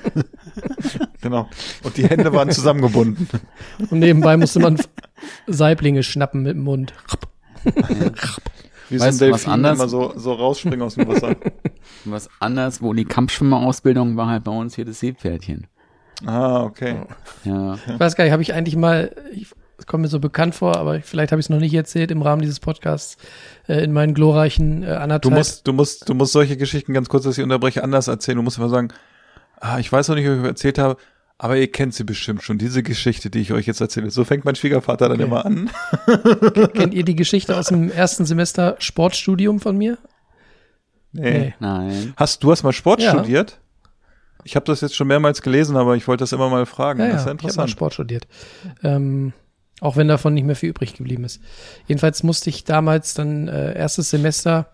Genau. 1.22 1.48
Und 1.82 1.96
die 1.96 2.08
Hände 2.08 2.32
waren 2.32 2.50
zusammengebunden. 2.50 3.28
Und 3.90 3.98
nebenbei 3.98 4.36
musste 4.38 4.58
man 4.60 4.80
Saiblinge 5.46 6.02
schnappen 6.02 6.42
mit 6.42 6.54
dem 6.54 6.62
Mund. 6.64 6.94
Wie 8.88 8.98
so 8.98 9.04
ein 9.04 9.08
Weißt 9.08 9.20
du, 9.20 9.30
was 9.30 9.42
Delfin 9.42 9.52
anders? 9.52 9.78
immer 9.78 9.88
so, 9.88 10.12
so 10.16 10.32
rausspringen 10.32 10.82
aus 10.82 10.94
dem 10.94 11.06
Wasser. 11.08 11.36
Was 12.04 12.28
anders, 12.40 12.82
wo 12.82 12.92
die 12.94 13.04
Kampfschwimmerausbildung 13.04 14.16
war 14.16 14.28
halt 14.28 14.44
bei 14.44 14.52
uns 14.52 14.74
hier 14.74 14.84
das 14.84 15.00
Seepferdchen. 15.00 15.66
ah, 16.26 16.62
okay. 16.64 16.96
Ja. 17.44 17.74
Ich 17.74 18.00
weiß 18.00 18.16
gar 18.16 18.24
nicht, 18.24 18.32
habe 18.32 18.42
ich 18.42 18.54
eigentlich 18.54 18.76
mal, 18.76 19.14
ich, 19.32 19.48
es 19.78 19.86
kommt 19.86 20.02
mir 20.02 20.08
so 20.08 20.18
bekannt 20.20 20.54
vor, 20.54 20.76
aber 20.76 21.00
vielleicht 21.02 21.30
habe 21.32 21.40
ich 21.40 21.46
es 21.46 21.50
noch 21.50 21.58
nicht 21.60 21.74
erzählt 21.74 22.10
im 22.10 22.22
Rahmen 22.22 22.42
dieses 22.42 22.60
Podcasts, 22.60 23.16
äh, 23.68 23.84
in 23.84 23.92
meinen 23.92 24.14
glorreichen 24.14 24.82
äh, 24.82 24.86
Du 24.86 24.96
anderthalb. 24.96 25.34
musst, 25.36 25.66
du 25.68 25.72
musst, 25.72 26.08
du 26.08 26.14
musst 26.14 26.32
solche 26.32 26.56
Geschichten 26.56 26.92
ganz 26.94 27.08
kurz, 27.08 27.24
dass 27.24 27.36
ich 27.38 27.44
unterbreche, 27.44 27.84
anders 27.84 28.08
erzählen. 28.08 28.36
Du 28.36 28.42
musst 28.42 28.58
immer 28.58 28.68
sagen, 28.70 28.88
ah, 29.60 29.78
ich 29.78 29.90
weiß 29.92 30.08
noch 30.08 30.16
nicht, 30.16 30.28
ob 30.28 30.38
ich 30.38 30.44
erzählt 30.44 30.78
habe, 30.78 30.96
aber 31.38 31.56
ihr 31.56 31.70
kennt 31.70 31.94
sie 31.94 32.04
bestimmt 32.04 32.42
schon, 32.42 32.58
diese 32.58 32.82
Geschichte, 32.82 33.30
die 33.30 33.40
ich 33.40 33.52
euch 33.52 33.66
jetzt 33.66 33.80
erzähle. 33.80 34.10
So 34.10 34.24
fängt 34.24 34.44
mein 34.44 34.56
Schwiegervater 34.56 35.08
dann 35.08 35.18
Okay. 35.20 35.26
immer 35.26 35.46
an. 35.46 35.70
Kennt 36.74 36.92
ihr 36.92 37.04
die 37.04 37.16
Geschichte 37.16 37.56
aus 37.56 37.68
dem 37.68 37.90
ersten 37.90 38.26
Semester 38.26 38.76
Sportstudium 38.78 39.60
von 39.60 39.78
mir? 39.78 39.96
Nee. 41.12 41.54
Nein. 41.58 42.12
Hast 42.16 42.42
du 42.44 42.50
hast 42.52 42.62
mal 42.62 42.72
Sport 42.72 43.02
Ja. 43.02 43.10
studiert? 43.12 43.58
Ich 44.44 44.56
habe 44.56 44.64
das 44.66 44.80
jetzt 44.80 44.96
schon 44.96 45.06
mehrmals 45.08 45.42
gelesen, 45.42 45.76
aber 45.76 45.96
ich 45.96 46.06
wollte 46.08 46.22
das 46.22 46.32
immer 46.32 46.48
mal 46.48 46.64
fragen. 46.66 47.00
Ja, 47.00 47.08
das 47.08 47.22
ist 47.22 47.26
ja 47.26 47.32
ja, 47.32 47.34
ich 47.34 47.38
habe 47.38 47.42
mal 47.42 47.48
interessant. 47.50 47.70
Sport 47.70 47.94
studiert. 47.94 48.26
Ähm, 48.82 49.32
auch 49.80 49.96
wenn 49.96 50.08
davon 50.08 50.34
nicht 50.34 50.44
mehr 50.44 50.56
viel 50.56 50.70
übrig 50.70 50.94
geblieben 50.94 51.24
ist. 51.24 51.40
Jedenfalls 51.86 52.22
musste 52.22 52.50
ich 52.50 52.64
damals 52.64 53.14
dann 53.14 53.48
äh, 53.48 53.74
erstes 53.76 54.10
Semester 54.10 54.70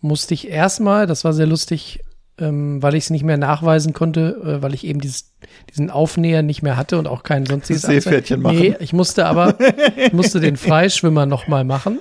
musste 0.00 0.32
ich 0.34 0.48
erstmal, 0.48 1.06
das 1.06 1.24
war 1.24 1.32
sehr 1.32 1.46
lustig, 1.46 2.00
ähm, 2.40 2.82
weil 2.82 2.94
ich 2.94 3.04
es 3.04 3.10
nicht 3.10 3.24
mehr 3.24 3.36
nachweisen 3.36 3.92
konnte, 3.92 4.40
äh, 4.44 4.62
weil 4.62 4.74
ich 4.74 4.84
eben 4.84 5.00
dieses, 5.00 5.32
diesen 5.70 5.90
Aufnäher 5.90 6.42
nicht 6.42 6.62
mehr 6.62 6.76
hatte 6.76 6.98
und 6.98 7.06
auch 7.06 7.22
kein 7.22 7.46
sonstiges 7.46 7.82
Seepferdchen 7.82 8.44
Abzeichen. 8.44 8.62
Nee, 8.62 8.70
machen. 8.70 8.82
ich 8.82 8.92
musste 8.92 9.26
aber 9.26 9.56
ich 9.96 10.12
musste 10.12 10.40
den 10.40 10.56
Freischwimmer 10.56 11.26
noch 11.26 11.48
mal 11.48 11.64
machen, 11.64 11.98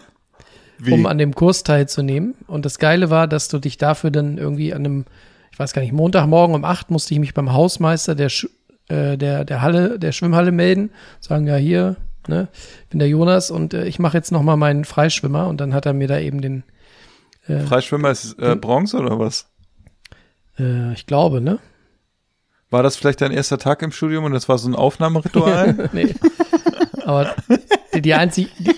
Wie? 0.78 0.92
um 0.92 1.06
an 1.06 1.18
dem 1.18 1.34
Kurs 1.34 1.64
teilzunehmen. 1.64 2.36
Und 2.48 2.66
das 2.66 2.80
Geile 2.80 3.10
war, 3.10 3.28
dass 3.28 3.48
du 3.48 3.60
dich 3.60 3.78
dafür 3.78 4.12
dann 4.12 4.38
irgendwie 4.38 4.74
an 4.74 4.86
einem, 4.86 5.06
ich 5.52 5.60
weiß 5.60 5.74
gar 5.74 5.82
nicht, 5.82 5.94
Montagmorgen 5.94 6.56
um 6.56 6.64
acht 6.64 6.92
musste 6.92 7.14
ich 7.14 7.20
mich 7.20 7.34
beim 7.34 7.54
Hausmeister 7.54 8.16
der 8.16 8.30
Sch 8.30 8.48
äh, 8.90 9.18
der 9.18 9.44
der 9.44 9.62
Halle 9.62 10.00
der 10.00 10.12
Schwimmhalle 10.12 10.52
melden, 10.52 10.92
sagen 11.20 11.48
ja 11.48 11.56
hier, 11.56 11.98
ne, 12.28 12.48
ich 12.84 12.90
bin 12.90 13.00
der 13.00 13.10
Jonas 13.10 13.52
und 13.52 13.74
äh, 13.74 13.86
ich 13.86 14.00
mache 14.00 14.18
jetzt 14.18 14.32
noch 14.32 14.44
mal 14.44 14.56
meinen 14.56 14.86
Freischwimmer 14.86 15.48
und 15.48 15.60
dann 15.60 15.74
hat 15.74 15.86
er 15.86 15.94
mir 15.94 16.08
da 16.08 16.20
eben 16.20 16.42
den 16.42 16.64
äh, 17.48 17.60
Freischwimmer 17.60 18.12
ist 18.12 18.40
äh, 18.40 18.56
Bronze 18.56 18.98
oder 18.98 19.20
was? 19.20 19.48
Äh, 20.60 20.94
ich 20.94 21.06
glaube, 21.06 21.42
ne? 21.42 21.60
War 22.70 22.84
das 22.84 22.98
vielleicht 22.98 23.22
dein 23.22 23.32
erster 23.32 23.58
Tag 23.58 23.82
im 23.82 23.92
Studium 23.92 24.26
und 24.26 24.34
das 24.34 24.50
war 24.50 24.58
so 24.58 24.68
ein 24.70 24.76
Aufnahmeritual? 24.76 25.90
nee. 25.94 26.14
Aber 27.06 27.34
die, 27.94 28.14
einzig 28.14 28.52
die, 28.60 28.76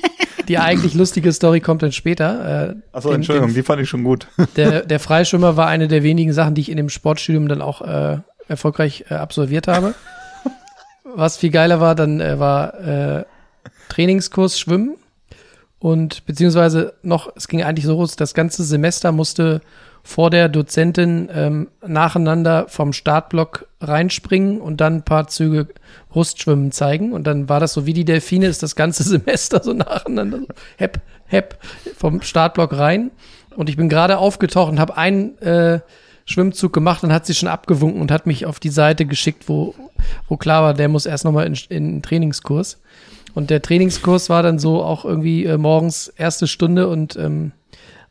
die 0.48 0.58
eigentlich 0.60 0.94
lustige 0.94 1.32
Story 1.34 1.60
kommt 1.60 1.82
dann 1.82 1.92
später. 1.92 2.70
Äh, 2.70 2.76
Achso, 2.92 3.12
Entschuldigung, 3.12 3.50
den- 3.50 3.56
die 3.56 3.64
fand 3.64 3.82
ich 3.82 3.90
schon 3.90 4.04
gut. 4.04 4.28
Der, 4.56 4.82
der 4.86 5.00
Freischwimmer 5.00 5.58
war 5.58 5.68
eine 5.68 5.88
der 5.88 6.04
wenigen 6.04 6.34
Sachen, 6.34 6.54
die 6.54 6.62
ich 6.62 6.70
in 6.70 6.78
dem 6.78 6.90
Sportstudium 6.90 7.48
dann 7.48 7.62
auch 7.64 7.82
äh, 7.82 8.20
erfolgreich 8.48 9.06
äh, 9.10 9.16
absolviert 9.16 9.68
habe. 9.68 9.96
Was 11.16 11.38
viel 11.38 11.50
geiler 11.50 11.80
war, 11.80 11.96
dann 11.96 12.22
äh, 12.22 12.38
war 12.40 12.74
äh, 12.80 13.26
Trainingskurs 13.90 14.60
Schwimmen 14.60 14.96
und 15.80 16.26
beziehungsweise 16.28 16.94
noch, 17.02 17.32
es 17.36 17.48
ging 17.48 17.64
eigentlich 17.64 17.86
so 17.86 17.94
los, 17.98 18.16
das 18.16 18.36
ganze 18.36 18.64
Semester 18.64 19.12
musste 19.12 19.62
vor 20.10 20.32
der 20.32 20.50
Dozentin 20.50 21.30
ähm, 21.32 21.68
nacheinander 21.86 22.66
vom 22.68 22.94
Startblock 22.94 23.68
reinspringen 23.80 24.60
und 24.60 24.82
dann 24.82 24.96
ein 24.96 25.04
paar 25.04 25.28
Züge 25.28 25.68
Brustschwimmen 26.10 26.72
zeigen. 26.72 27.14
Und 27.14 27.28
dann 27.28 27.48
war 27.48 27.60
das 27.60 27.74
so 27.74 27.86
wie 27.86 27.94
die 27.94 28.06
Delfine, 28.06 28.48
ist 28.48 28.64
das 28.64 28.76
ganze 28.76 29.04
Semester 29.08 29.62
so 29.64 29.74
nacheinander. 29.74 30.40
So, 30.40 30.48
hepp, 30.78 31.00
hepp, 31.28 31.60
vom 31.96 32.24
Startblock 32.24 32.76
rein. 32.76 33.12
Und 33.56 33.70
ich 33.70 33.78
bin 33.78 33.88
gerade 33.88 34.18
aufgetaucht 34.18 34.72
und 34.72 34.80
habe 34.80 34.98
einen 34.98 35.38
äh, 35.44 35.82
Schwimmzug 36.26 36.74
gemacht 36.74 37.04
und 37.04 37.14
hat 37.14 37.28
sie 37.28 37.36
schon 37.36 37.48
abgewunken 37.48 38.02
und 38.02 38.10
hat 38.12 38.26
mich 38.26 38.48
auf 38.48 38.60
die 38.60 38.70
Seite 38.70 39.06
geschickt, 39.06 39.44
wo, 39.46 39.76
wo 40.28 40.38
klar 40.38 40.64
war, 40.64 40.74
der 40.74 40.90
muss 40.90 41.06
erst 41.06 41.24
nochmal 41.24 41.46
in, 41.46 41.54
in 41.70 41.86
den 41.86 42.02
Trainingskurs. 42.02 42.82
Und 43.36 43.52
der 43.52 43.62
Trainingskurs 43.62 44.28
war 44.32 44.42
dann 44.42 44.58
so 44.58 44.82
auch 44.82 45.06
irgendwie 45.06 45.46
äh, 45.46 45.60
morgens 45.60 46.08
erste 46.08 46.48
Stunde 46.48 46.88
und 46.88 47.16
ähm, 47.16 47.52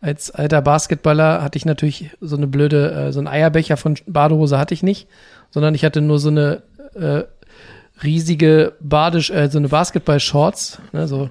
als 0.00 0.30
alter 0.30 0.62
Basketballer 0.62 1.42
hatte 1.42 1.58
ich 1.58 1.64
natürlich 1.64 2.11
so 2.20 2.37
eine 2.37 2.46
blöde, 2.46 2.92
äh, 2.92 3.12
so 3.12 3.20
ein 3.20 3.26
Eierbecher 3.26 3.76
von 3.76 3.96
Badehose 4.06 4.58
hatte 4.58 4.74
ich 4.74 4.82
nicht, 4.82 5.08
sondern 5.50 5.74
ich 5.74 5.84
hatte 5.84 6.00
nur 6.00 6.18
so 6.18 6.28
eine 6.28 6.62
äh, 6.94 7.24
riesige 8.02 8.74
Badisch, 8.80 9.30
äh, 9.30 9.48
so 9.50 9.58
eine 9.58 9.68
Basketball-Shorts, 9.68 10.80
ne, 10.92 11.08
so 11.08 11.30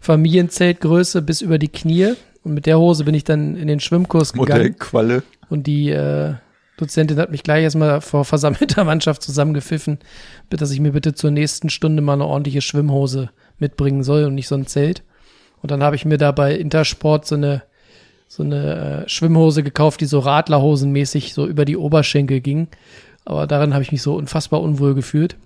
Familienzeltgröße 0.00 1.22
bis 1.22 1.40
über 1.40 1.58
die 1.58 1.68
Knie. 1.68 2.14
Und 2.44 2.54
mit 2.54 2.66
der 2.66 2.78
Hose 2.78 3.04
bin 3.04 3.14
ich 3.14 3.24
dann 3.24 3.56
in 3.56 3.66
den 3.66 3.80
Schwimmkurs 3.80 4.32
gegangen. 4.32 4.60
Modellqualle. 4.60 5.24
Und 5.48 5.66
die 5.66 5.90
äh, 5.90 6.34
Dozentin 6.76 7.18
hat 7.18 7.30
mich 7.30 7.42
gleich 7.42 7.64
erstmal 7.64 8.00
vor 8.00 8.24
versammelter 8.24 8.84
Mannschaft 8.84 9.22
zusammengepfiffen, 9.22 9.98
dass 10.50 10.70
ich 10.70 10.80
mir 10.80 10.92
bitte 10.92 11.14
zur 11.14 11.30
nächsten 11.30 11.70
Stunde 11.70 12.02
mal 12.02 12.14
eine 12.14 12.26
ordentliche 12.26 12.60
Schwimmhose 12.60 13.30
mitbringen 13.58 14.02
soll 14.02 14.24
und 14.24 14.34
nicht 14.34 14.48
so 14.48 14.54
ein 14.54 14.66
Zelt. 14.66 15.02
Und 15.62 15.70
dann 15.70 15.82
habe 15.82 15.96
ich 15.96 16.04
mir 16.04 16.18
da 16.18 16.32
bei 16.32 16.54
Intersport 16.54 17.26
so 17.26 17.34
eine, 17.34 17.62
so 18.28 18.42
eine 18.42 19.04
äh, 19.04 19.08
Schwimmhose 19.08 19.62
gekauft, 19.62 20.00
die 20.00 20.06
so 20.06 20.18
Radlerhosenmäßig 20.18 21.32
so 21.34 21.46
über 21.46 21.64
die 21.64 21.76
Oberschenkel 21.76 22.40
ging. 22.40 22.68
Aber 23.24 23.46
darin 23.46 23.72
habe 23.74 23.82
ich 23.82 23.92
mich 23.92 24.02
so 24.02 24.14
unfassbar 24.16 24.60
unwohl 24.60 24.94
gefühlt. 24.94 25.36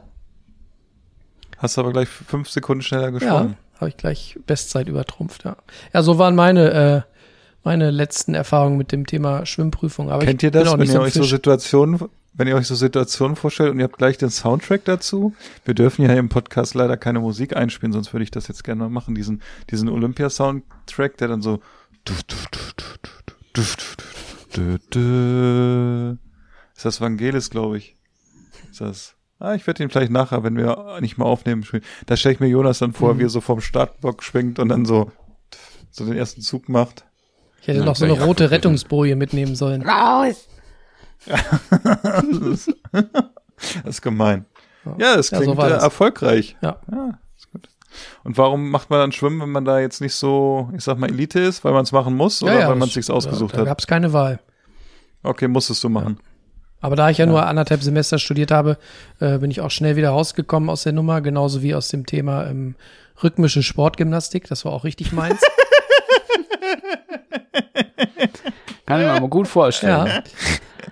Hast 1.58 1.76
du 1.76 1.82
aber 1.82 1.92
gleich 1.92 2.08
fünf 2.08 2.48
Sekunden 2.48 2.82
schneller 2.82 3.04
Ja, 3.04 3.10
geschwommen. 3.10 3.56
habe 3.78 3.88
ich 3.88 3.96
gleich 3.96 4.38
Bestzeit 4.46 4.88
übertrumpft, 4.88 5.44
ja. 5.44 5.56
Ja, 5.92 6.02
so 6.02 6.18
waren 6.18 6.34
meine, 6.34 6.70
äh, 6.70 7.00
meine 7.64 7.90
letzten 7.90 8.34
Erfahrungen 8.34 8.78
mit 8.78 8.92
dem 8.92 9.06
Thema 9.06 9.44
Schwimmprüfung. 9.44 10.10
Aber 10.10 10.24
Kennt 10.24 10.42
ihr 10.42 10.50
das, 10.50 10.72
wenn 10.78 10.88
ihr 10.90 11.00
euch 11.00 11.12
so. 11.12 11.22
Situationen, 11.22 12.00
wenn 12.32 12.48
ihr 12.48 12.56
euch 12.56 12.66
so 12.66 12.74
Situationen 12.74 13.36
vorstellt 13.36 13.72
und 13.72 13.78
ihr 13.78 13.84
habt 13.84 13.98
gleich 13.98 14.16
den 14.16 14.30
Soundtrack 14.30 14.84
dazu? 14.86 15.34
Wir 15.66 15.74
dürfen 15.74 16.02
ja 16.06 16.14
im 16.14 16.30
Podcast 16.30 16.74
leider 16.74 16.96
keine 16.96 17.20
Musik 17.20 17.54
einspielen, 17.54 17.92
sonst 17.92 18.14
würde 18.14 18.24
ich 18.24 18.30
das 18.30 18.48
jetzt 18.48 18.64
gerne 18.64 18.84
mal 18.84 18.88
machen. 18.90 19.14
Diesen, 19.14 19.42
diesen 19.70 19.90
Olympia-Soundtrack, 19.90 21.18
der 21.18 21.28
dann 21.28 21.42
so 21.42 21.60
ist 26.76 26.84
das 26.84 27.00
Vangelis, 27.00 27.50
glaube 27.50 27.78
ich. 27.78 27.96
Ist 28.70 28.80
das? 28.80 29.14
Ah, 29.38 29.54
ich 29.54 29.66
werde 29.66 29.82
ihn 29.82 29.90
vielleicht 29.90 30.12
nachher, 30.12 30.42
wenn 30.44 30.56
wir 30.56 30.98
nicht 31.00 31.16
mal 31.16 31.24
aufnehmen, 31.24 31.64
spielen. 31.64 31.82
Da 32.06 32.16
stelle 32.16 32.34
ich 32.34 32.40
mir 32.40 32.48
Jonas 32.48 32.78
dann 32.78 32.92
vor, 32.92 33.18
wie 33.18 33.22
er 33.24 33.30
so 33.30 33.40
vom 33.40 33.60
Startblock 33.60 34.22
schwingt 34.22 34.58
und 34.58 34.68
dann 34.68 34.84
so, 34.84 35.10
so 35.90 36.04
den 36.04 36.16
ersten 36.16 36.42
Zug 36.42 36.68
macht. 36.68 37.06
Ich 37.62 37.68
hätte 37.68 37.80
Ja, 37.80 37.84
noch 37.84 37.96
so 37.96 38.04
eine 38.04 38.14
rote 38.14 38.24
abgewickelt. 38.24 38.50
Rettungsboje 38.52 39.16
mitnehmen 39.16 39.54
sollen. 39.54 39.82
Raus! 39.82 40.46
das, 41.26 42.22
ist, 42.68 42.74
das 42.92 43.84
ist 43.84 44.02
gemein. 44.02 44.46
Ja, 44.98 45.16
das 45.16 45.30
Ja, 45.30 45.38
so 45.42 45.54
klingt 45.54 45.58
äh, 45.58 45.70
erfolgreich. 45.70 46.56
Ja. 46.62 46.80
ja. 46.90 47.18
Und 48.22 48.36
warum 48.36 48.70
macht 48.70 48.90
man 48.90 49.00
dann 49.00 49.12
Schwimmen, 49.12 49.40
wenn 49.40 49.50
man 49.50 49.64
da 49.64 49.78
jetzt 49.80 50.00
nicht 50.00 50.14
so, 50.14 50.70
ich 50.76 50.84
sag 50.84 50.98
mal, 50.98 51.08
Elite 51.08 51.40
ist, 51.40 51.64
weil 51.64 51.72
man 51.72 51.84
es 51.84 51.92
machen 51.92 52.14
muss 52.16 52.42
oder 52.42 52.68
weil 52.68 52.76
man 52.76 52.88
es 52.88 52.94
sich 52.94 53.10
ausgesucht 53.10 53.52
da, 53.54 53.58
Da 53.58 53.62
hat? 53.62 53.68
gab 53.68 53.78
es 53.78 53.86
keine 53.86 54.12
Wahl. 54.12 54.40
Okay, 55.22 55.48
musstest 55.48 55.82
du 55.84 55.88
machen. 55.88 56.18
Aber 56.82 56.96
da 56.96 57.10
ich 57.10 57.18
ja, 57.18 57.26
nur 57.26 57.46
anderthalb 57.46 57.82
Semester 57.82 58.18
studiert 58.18 58.50
habe, 58.50 58.78
äh, 59.20 59.38
bin 59.38 59.50
ich 59.50 59.60
auch 59.60 59.70
schnell 59.70 59.96
wieder 59.96 60.10
rausgekommen 60.10 60.68
aus 60.70 60.82
der 60.82 60.92
Nummer, 60.92 61.20
genauso 61.20 61.60
wie 61.62 61.74
aus 61.74 61.88
dem 61.88 62.06
Thema 62.06 62.46
ähm, 62.46 62.74
rhythmische 63.22 63.62
Sportgymnastik. 63.62 64.48
Das 64.48 64.64
war 64.64 64.72
auch 64.72 64.84
richtig 64.84 65.12
meins. 65.12 65.40
Kann 68.86 69.00
ich 69.00 69.06
mir 69.06 69.12
aber 69.12 69.28
gut 69.28 69.46
vorstellen. 69.48 70.06
ja. 70.06 70.22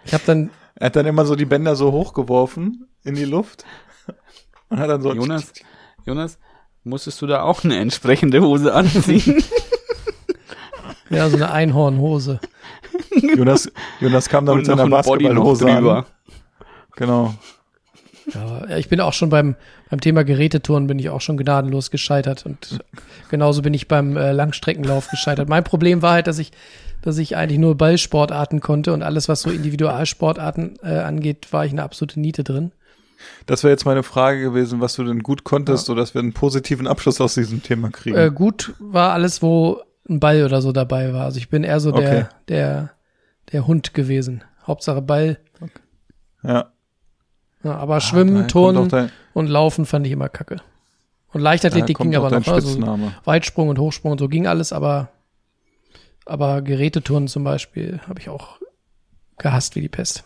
Ich 0.04 0.14
habe 0.14 0.22
dann, 0.26 0.50
Er 0.76 0.86
hat 0.86 0.96
dann 0.96 1.06
immer 1.06 1.24
so 1.26 1.34
die 1.36 1.44
Bänder 1.44 1.74
so 1.76 1.92
hochgeworfen 1.92 2.86
in 3.04 3.14
die 3.14 3.24
Luft 3.24 3.64
und 4.68 4.78
hat 4.78 4.88
dann 4.88 5.02
so 5.02 5.12
Jonas, 5.12 5.52
Jonas, 6.06 6.38
musstest 6.88 7.20
du 7.22 7.26
da 7.26 7.42
auch 7.42 7.64
eine 7.64 7.78
entsprechende 7.78 8.40
Hose 8.40 8.74
anziehen? 8.74 9.42
ja, 11.10 11.28
so 11.28 11.36
eine 11.36 11.50
Einhornhose. 11.50 12.40
Jonas, 13.36 13.70
Jonas 14.00 14.28
kam 14.28 14.46
da 14.46 14.54
mit 14.54 14.66
seiner 14.66 14.88
Basketballhose 14.88 15.70
an. 15.70 16.04
Genau. 16.96 17.34
Ja, 18.34 18.76
ich 18.76 18.88
bin 18.88 19.00
auch 19.00 19.12
schon 19.12 19.30
beim, 19.30 19.56
beim 19.88 20.00
Thema 20.00 20.22
Gerätetouren 20.22 20.86
bin 20.86 20.98
ich 20.98 21.08
auch 21.08 21.20
schon 21.20 21.36
gnadenlos 21.36 21.90
gescheitert 21.90 22.44
und 22.44 22.80
genauso 23.30 23.62
bin 23.62 23.72
ich 23.72 23.88
beim 23.88 24.16
äh, 24.16 24.32
Langstreckenlauf 24.32 25.08
gescheitert. 25.08 25.48
Mein 25.48 25.64
Problem 25.64 26.02
war 26.02 26.12
halt, 26.12 26.26
dass 26.26 26.38
ich, 26.38 26.52
dass 27.00 27.16
ich 27.18 27.36
eigentlich 27.36 27.58
nur 27.58 27.76
Ballsportarten 27.76 28.60
konnte 28.60 28.92
und 28.92 29.02
alles, 29.02 29.28
was 29.28 29.42
so 29.42 29.50
Individualsportarten 29.50 30.78
äh, 30.82 30.98
angeht, 30.98 31.52
war 31.52 31.64
ich 31.64 31.72
eine 31.72 31.82
absolute 31.82 32.20
Niete 32.20 32.44
drin. 32.44 32.72
Das 33.46 33.64
wäre 33.64 33.72
jetzt 33.72 33.84
meine 33.84 34.02
Frage 34.02 34.40
gewesen, 34.40 34.80
was 34.80 34.94
du 34.94 35.04
denn 35.04 35.22
gut 35.22 35.44
konntest, 35.44 35.86
sodass 35.86 36.14
wir 36.14 36.20
einen 36.20 36.32
positiven 36.32 36.86
Abschluss 36.86 37.20
aus 37.20 37.34
diesem 37.34 37.62
Thema 37.62 37.90
kriegen. 37.90 38.16
Äh, 38.16 38.30
gut 38.32 38.74
war 38.78 39.12
alles, 39.12 39.42
wo 39.42 39.80
ein 40.08 40.20
Ball 40.20 40.44
oder 40.44 40.62
so 40.62 40.72
dabei 40.72 41.12
war. 41.12 41.24
Also 41.24 41.38
ich 41.38 41.48
bin 41.48 41.64
eher 41.64 41.80
so 41.80 41.92
der, 41.92 42.08
Okay. 42.08 42.26
der, 42.48 42.90
der 43.52 43.66
Hund 43.66 43.92
gewesen. 43.94 44.44
Hauptsache 44.66 45.02
Ball. 45.02 45.38
ja. 46.42 46.70
Ja, 47.64 47.72
aber 47.74 47.94
daher 47.96 48.00
Schwimmen, 48.02 48.46
Turnen 48.46 49.10
und 49.34 49.46
Laufen 49.48 49.84
fand 49.84 50.06
ich 50.06 50.12
immer 50.12 50.28
kacke. 50.28 50.58
Und 51.32 51.40
Leichtathletik 51.40 51.98
ging 51.98 52.14
aber 52.14 52.30
noch. 52.30 52.46
Also 52.46 52.68
Spitzname. 52.70 53.12
Weitsprung 53.24 53.68
und 53.68 53.78
Hochsprung 53.80 54.12
und 54.12 54.18
so 54.18 54.28
ging 54.28 54.46
alles, 54.46 54.72
aber, 54.72 55.08
aber 56.24 56.62
Gerätetouren 56.62 57.26
zum 57.26 57.42
Beispiel 57.42 57.98
habe 58.08 58.20
ich 58.20 58.28
auch 58.28 58.58
gehasst 59.38 59.74
wie 59.74 59.80
die 59.80 59.88
Pest. 59.88 60.22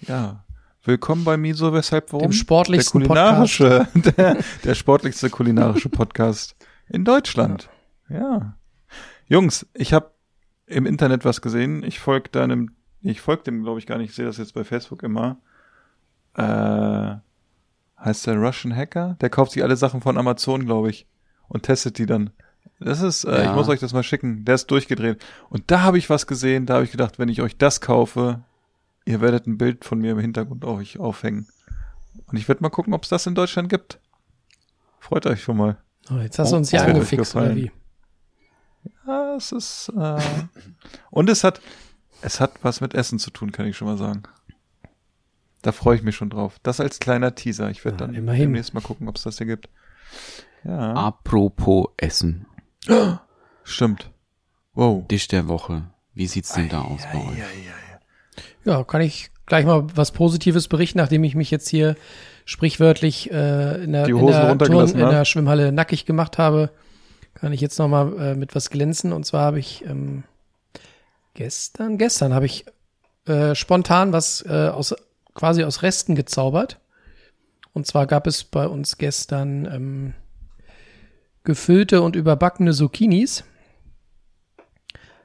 Ja. 0.00 0.42
Willkommen 0.88 1.22
bei 1.22 1.36
Miso, 1.36 1.74
weshalb 1.74 2.14
warum? 2.14 2.30
Dem 2.30 2.32
sportlichsten 2.32 3.00
der 3.00 3.08
kulinarische, 3.08 3.88
der, 3.94 4.38
der 4.64 4.74
sportlichste 4.74 5.28
kulinarische 5.28 5.90
Podcast 5.90 6.56
in 6.88 7.04
Deutschland. 7.04 7.68
Ja. 8.08 8.56
Jungs, 9.26 9.66
ich 9.74 9.92
habe 9.92 10.12
im 10.64 10.86
Internet 10.86 11.26
was 11.26 11.42
gesehen. 11.42 11.82
Ich 11.82 12.00
folge 12.00 12.30
deinem, 12.30 12.70
ich 13.02 13.20
folge 13.20 13.42
dem, 13.42 13.64
glaube 13.64 13.80
ich, 13.80 13.86
gar 13.86 13.98
nicht. 13.98 14.08
Ich 14.08 14.16
sehe 14.16 14.24
das 14.24 14.38
jetzt 14.38 14.54
bei 14.54 14.64
Facebook 14.64 15.02
immer. 15.02 15.36
Äh, 16.32 17.16
heißt 18.02 18.26
der 18.26 18.36
Russian 18.38 18.74
Hacker? 18.74 19.18
Der 19.20 19.28
kauft 19.28 19.52
sich 19.52 19.62
alle 19.62 19.76
Sachen 19.76 20.00
von 20.00 20.16
Amazon, 20.16 20.64
glaube 20.64 20.88
ich, 20.88 21.06
und 21.48 21.64
testet 21.64 21.98
die 21.98 22.06
dann. 22.06 22.30
Das 22.80 23.02
ist, 23.02 23.24
äh, 23.24 23.44
Ja. 23.44 23.50
ich 23.50 23.54
muss 23.54 23.68
euch 23.68 23.80
das 23.80 23.92
mal 23.92 24.02
schicken. 24.02 24.46
Der 24.46 24.54
ist 24.54 24.70
durchgedreht. 24.70 25.22
Und 25.50 25.70
da 25.70 25.82
habe 25.82 25.98
ich 25.98 26.08
was 26.08 26.26
gesehen. 26.26 26.64
Da 26.64 26.76
habe 26.76 26.84
ich 26.84 26.92
gedacht, 26.92 27.18
wenn 27.18 27.28
ich 27.28 27.42
euch 27.42 27.58
das 27.58 27.82
kaufe, 27.82 28.40
ihr 29.08 29.20
werdet 29.20 29.46
ein 29.46 29.58
Bild 29.58 29.84
von 29.84 29.98
mir 29.98 30.12
im 30.12 30.18
Hintergrund 30.18 30.64
auf 30.64 30.78
euch 30.78 30.98
aufhängen. 30.98 31.48
Und 32.26 32.36
ich 32.36 32.46
werde 32.48 32.62
mal 32.62 32.68
gucken, 32.68 32.92
ob 32.94 33.02
es 33.04 33.08
das 33.08 33.26
in 33.26 33.34
Deutschland 33.34 33.68
gibt. 33.68 34.00
Freut 35.00 35.26
euch 35.26 35.42
schon 35.42 35.56
mal. 35.56 35.78
Oh, 36.10 36.16
jetzt 36.18 36.38
hast 36.38 36.50
du 36.52 36.56
Oh, 36.56 36.58
uns 36.58 36.72
wird 36.72 36.82
euch 36.82 36.88
angefixt, 36.88 37.34
oder 37.36 37.56
wie? 37.56 37.70
Ja, 39.06 39.34
es 39.36 39.52
ist 39.52 39.90
äh, 39.96 40.20
und 41.10 41.28
es 41.30 41.42
hat 41.44 41.60
es 42.22 42.40
hat 42.40 42.52
was 42.62 42.80
mit 42.80 42.94
Essen 42.94 43.18
zu 43.18 43.30
tun, 43.30 43.52
kann 43.52 43.66
ich 43.66 43.76
schon 43.76 43.88
mal 43.88 43.96
sagen. 43.98 44.22
Da 45.62 45.72
freue 45.72 45.96
ich 45.96 46.02
mich 46.02 46.14
schon 46.16 46.30
drauf. 46.30 46.58
Das 46.62 46.80
als 46.80 46.98
kleiner 46.98 47.34
Teaser. 47.34 47.70
Ich 47.70 47.84
werde 47.84 47.96
Ja, 47.98 48.06
dann 48.06 48.14
immerhin. 48.14 48.42
demnächst 48.42 48.74
mal 48.74 48.80
gucken, 48.80 49.08
ob 49.08 49.16
es 49.16 49.22
das 49.22 49.38
hier 49.38 49.46
gibt. 49.46 49.68
Ja, 50.64 50.92
Apropos 50.94 51.86
Essen. 51.96 52.46
stimmt. 53.64 54.10
Wow. 54.74 55.06
Dish 55.08 55.28
der 55.28 55.48
Woche. 55.48 55.90
Wie 56.14 56.26
sieht's 56.26 56.52
denn 56.52 56.68
da 56.68 56.82
aus 56.82 57.02
bei 57.12 57.18
euch? 57.18 57.38
Ja, 58.64 58.84
kann 58.84 59.00
ich 59.00 59.30
gleich 59.46 59.64
mal 59.64 59.86
was 59.94 60.12
Positives 60.12 60.68
berichten, 60.68 60.98
nachdem 60.98 61.24
ich 61.24 61.34
mich 61.34 61.50
jetzt 61.50 61.68
hier 61.68 61.96
sprichwörtlich 62.44 63.30
äh, 63.30 63.82
in, 63.84 63.92
der, 63.92 64.06
in, 64.06 64.26
der 64.26 64.48
runtergelassen 64.48 64.98
in 64.98 65.06
hast? 65.06 65.12
der 65.12 65.24
Schwimmhalle 65.24 65.72
nackig 65.72 66.06
gemacht 66.06 66.38
habe, 66.38 66.70
kann 67.34 67.52
ich 67.52 67.60
jetzt 67.60 67.78
noch 67.78 67.88
mal 67.88 68.18
äh, 68.18 68.34
mit 68.34 68.54
was 68.54 68.70
glänzen. 68.70 69.12
Und 69.12 69.24
zwar 69.24 69.42
habe 69.42 69.58
ich 69.58 69.84
ähm, 69.84 70.24
gestern, 71.34 71.98
gestern 71.98 72.34
habe 72.34 72.46
ich 72.46 72.64
äh, 73.26 73.54
spontan 73.54 74.12
was 74.12 74.44
äh, 74.46 74.68
aus 74.68 74.94
quasi 75.34 75.64
aus 75.64 75.82
Resten 75.82 76.14
gezaubert. 76.14 76.78
Und 77.72 77.86
zwar 77.86 78.06
gab 78.06 78.26
es 78.26 78.44
bei 78.44 78.66
uns 78.66 78.96
gestern 78.96 79.66
ähm, 79.66 80.14
gefüllte 81.44 82.02
und 82.02 82.16
überbackene 82.16 82.72
Zucchinis. 82.72 83.44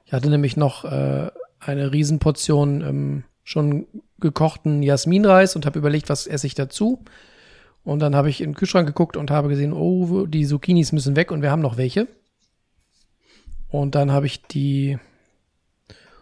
Ich 0.06 0.14
hatte 0.14 0.30
nämlich 0.30 0.56
noch 0.56 0.86
äh, 0.86 1.32
eine 1.66 1.92
Riesenportion 1.92 2.82
ähm, 2.82 3.24
schon 3.44 3.88
gekochten 4.20 4.84
Jasminreis 4.84 5.56
und 5.56 5.66
habe 5.66 5.80
überlegt, 5.80 6.10
was 6.10 6.28
esse 6.28 6.48
ich 6.48 6.56
dazu. 6.56 7.04
Und 7.84 8.00
dann 8.00 8.16
habe 8.16 8.30
ich 8.30 8.42
in 8.42 8.52
den 8.52 8.56
Kühlschrank 8.56 8.88
geguckt 8.88 9.18
und 9.18 9.30
habe 9.30 9.50
gesehen, 9.50 9.74
oh, 9.74 10.26
die 10.26 10.46
Zucchinis 10.46 10.94
müssen 10.94 11.16
weg 11.16 11.32
und 11.32 11.42
wir 11.42 11.52
haben 11.52 11.62
noch 11.62 11.78
welche. 11.78 12.08
Und 13.68 13.96
dann 13.96 14.12
habe 14.12 14.26
ich 14.26 14.42
die 14.44 14.98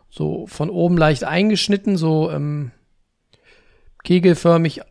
so 0.10 0.48
von 0.48 0.70
oben 0.70 0.98
leicht 0.98 1.24
eingeschnitten, 1.24 1.98
so 1.98 2.32
ähm, 2.32 2.72
kegelförmig 4.04 4.82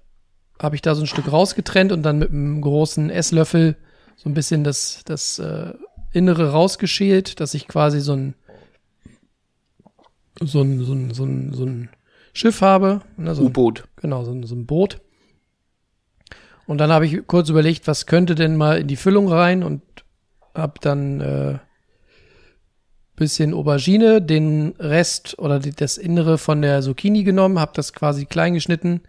habe 0.61 0.77
ich 0.77 0.83
da 0.83 0.95
so 0.95 1.03
ein 1.03 1.07
Stück 1.07 1.33
rausgetrennt 1.33 1.91
und 1.91 2.03
dann 2.03 2.19
mit 2.19 2.31
einem 2.31 2.61
großen 2.61 3.11
Esslöffel 3.11 3.77
so 4.17 4.29
ein 4.29 4.35
bisschen 4.35 4.63
das, 4.63 5.03
das 5.05 5.39
äh, 5.39 5.73
Innere 6.13 6.53
rausgeschält, 6.53 7.41
dass 7.41 7.55
ich 7.55 7.67
quasi 7.67 8.01
so 8.01 8.13
ein 8.13 8.35
so 10.40 10.61
ein, 10.62 10.85
so 10.85 10.93
ein, 10.93 11.12
so 11.12 11.25
ein, 11.25 11.53
so 11.53 11.64
ein 11.64 11.88
Schiff 12.33 12.61
habe. 12.61 13.01
Ne, 13.16 13.35
so 13.35 13.43
ein, 13.43 13.47
U-Boot. 13.47 13.85
Genau, 13.97 14.25
so 14.25 14.33
ein, 14.33 14.45
so 14.45 14.55
ein 14.55 14.66
Boot. 14.66 15.01
Und 16.66 16.79
dann 16.79 16.93
habe 16.93 17.07
ich 17.07 17.27
kurz 17.27 17.49
überlegt, 17.49 17.87
was 17.87 18.07
könnte 18.07 18.35
denn 18.35 18.57
mal 18.57 18.79
in 18.79 18.87
die 18.87 18.97
Füllung 18.97 19.29
rein 19.29 19.62
und 19.62 19.83
habe 20.55 20.75
dann 20.81 21.21
äh, 21.21 21.59
bisschen 23.21 23.53
Aubergine, 23.53 24.23
den 24.23 24.75
Rest 24.79 25.38
oder 25.38 25.61
die, 25.61 25.73
das 25.73 25.99
Innere 25.99 26.38
von 26.38 26.62
der 26.62 26.81
Zucchini 26.81 27.23
genommen, 27.23 27.61
habe 27.61 27.73
das 27.75 27.93
quasi 27.93 28.25
klein 28.25 28.55
geschnitten 28.55 29.03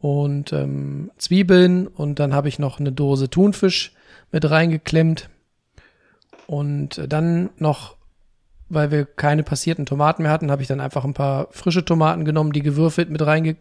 und 0.00 0.52
ähm, 0.52 1.10
Zwiebeln 1.16 1.86
und 1.86 2.20
dann 2.20 2.34
habe 2.34 2.48
ich 2.48 2.58
noch 2.58 2.78
eine 2.78 2.92
Dose 2.92 3.30
Thunfisch 3.30 3.92
mit 4.30 4.48
reingeklemmt 4.48 5.30
und 6.46 7.00
dann 7.08 7.48
noch, 7.56 7.96
weil 8.68 8.90
wir 8.90 9.04
keine 9.04 9.42
passierten 9.42 9.86
Tomaten 9.86 10.22
mehr 10.22 10.32
hatten, 10.32 10.50
habe 10.50 10.62
ich 10.62 10.68
dann 10.68 10.80
einfach 10.80 11.04
ein 11.04 11.14
paar 11.14 11.48
frische 11.50 11.84
Tomaten 11.84 12.24
genommen, 12.24 12.52
die 12.52 12.62
gewürfelt 12.62 13.10
mit 13.10 13.24
reinge 13.24 13.56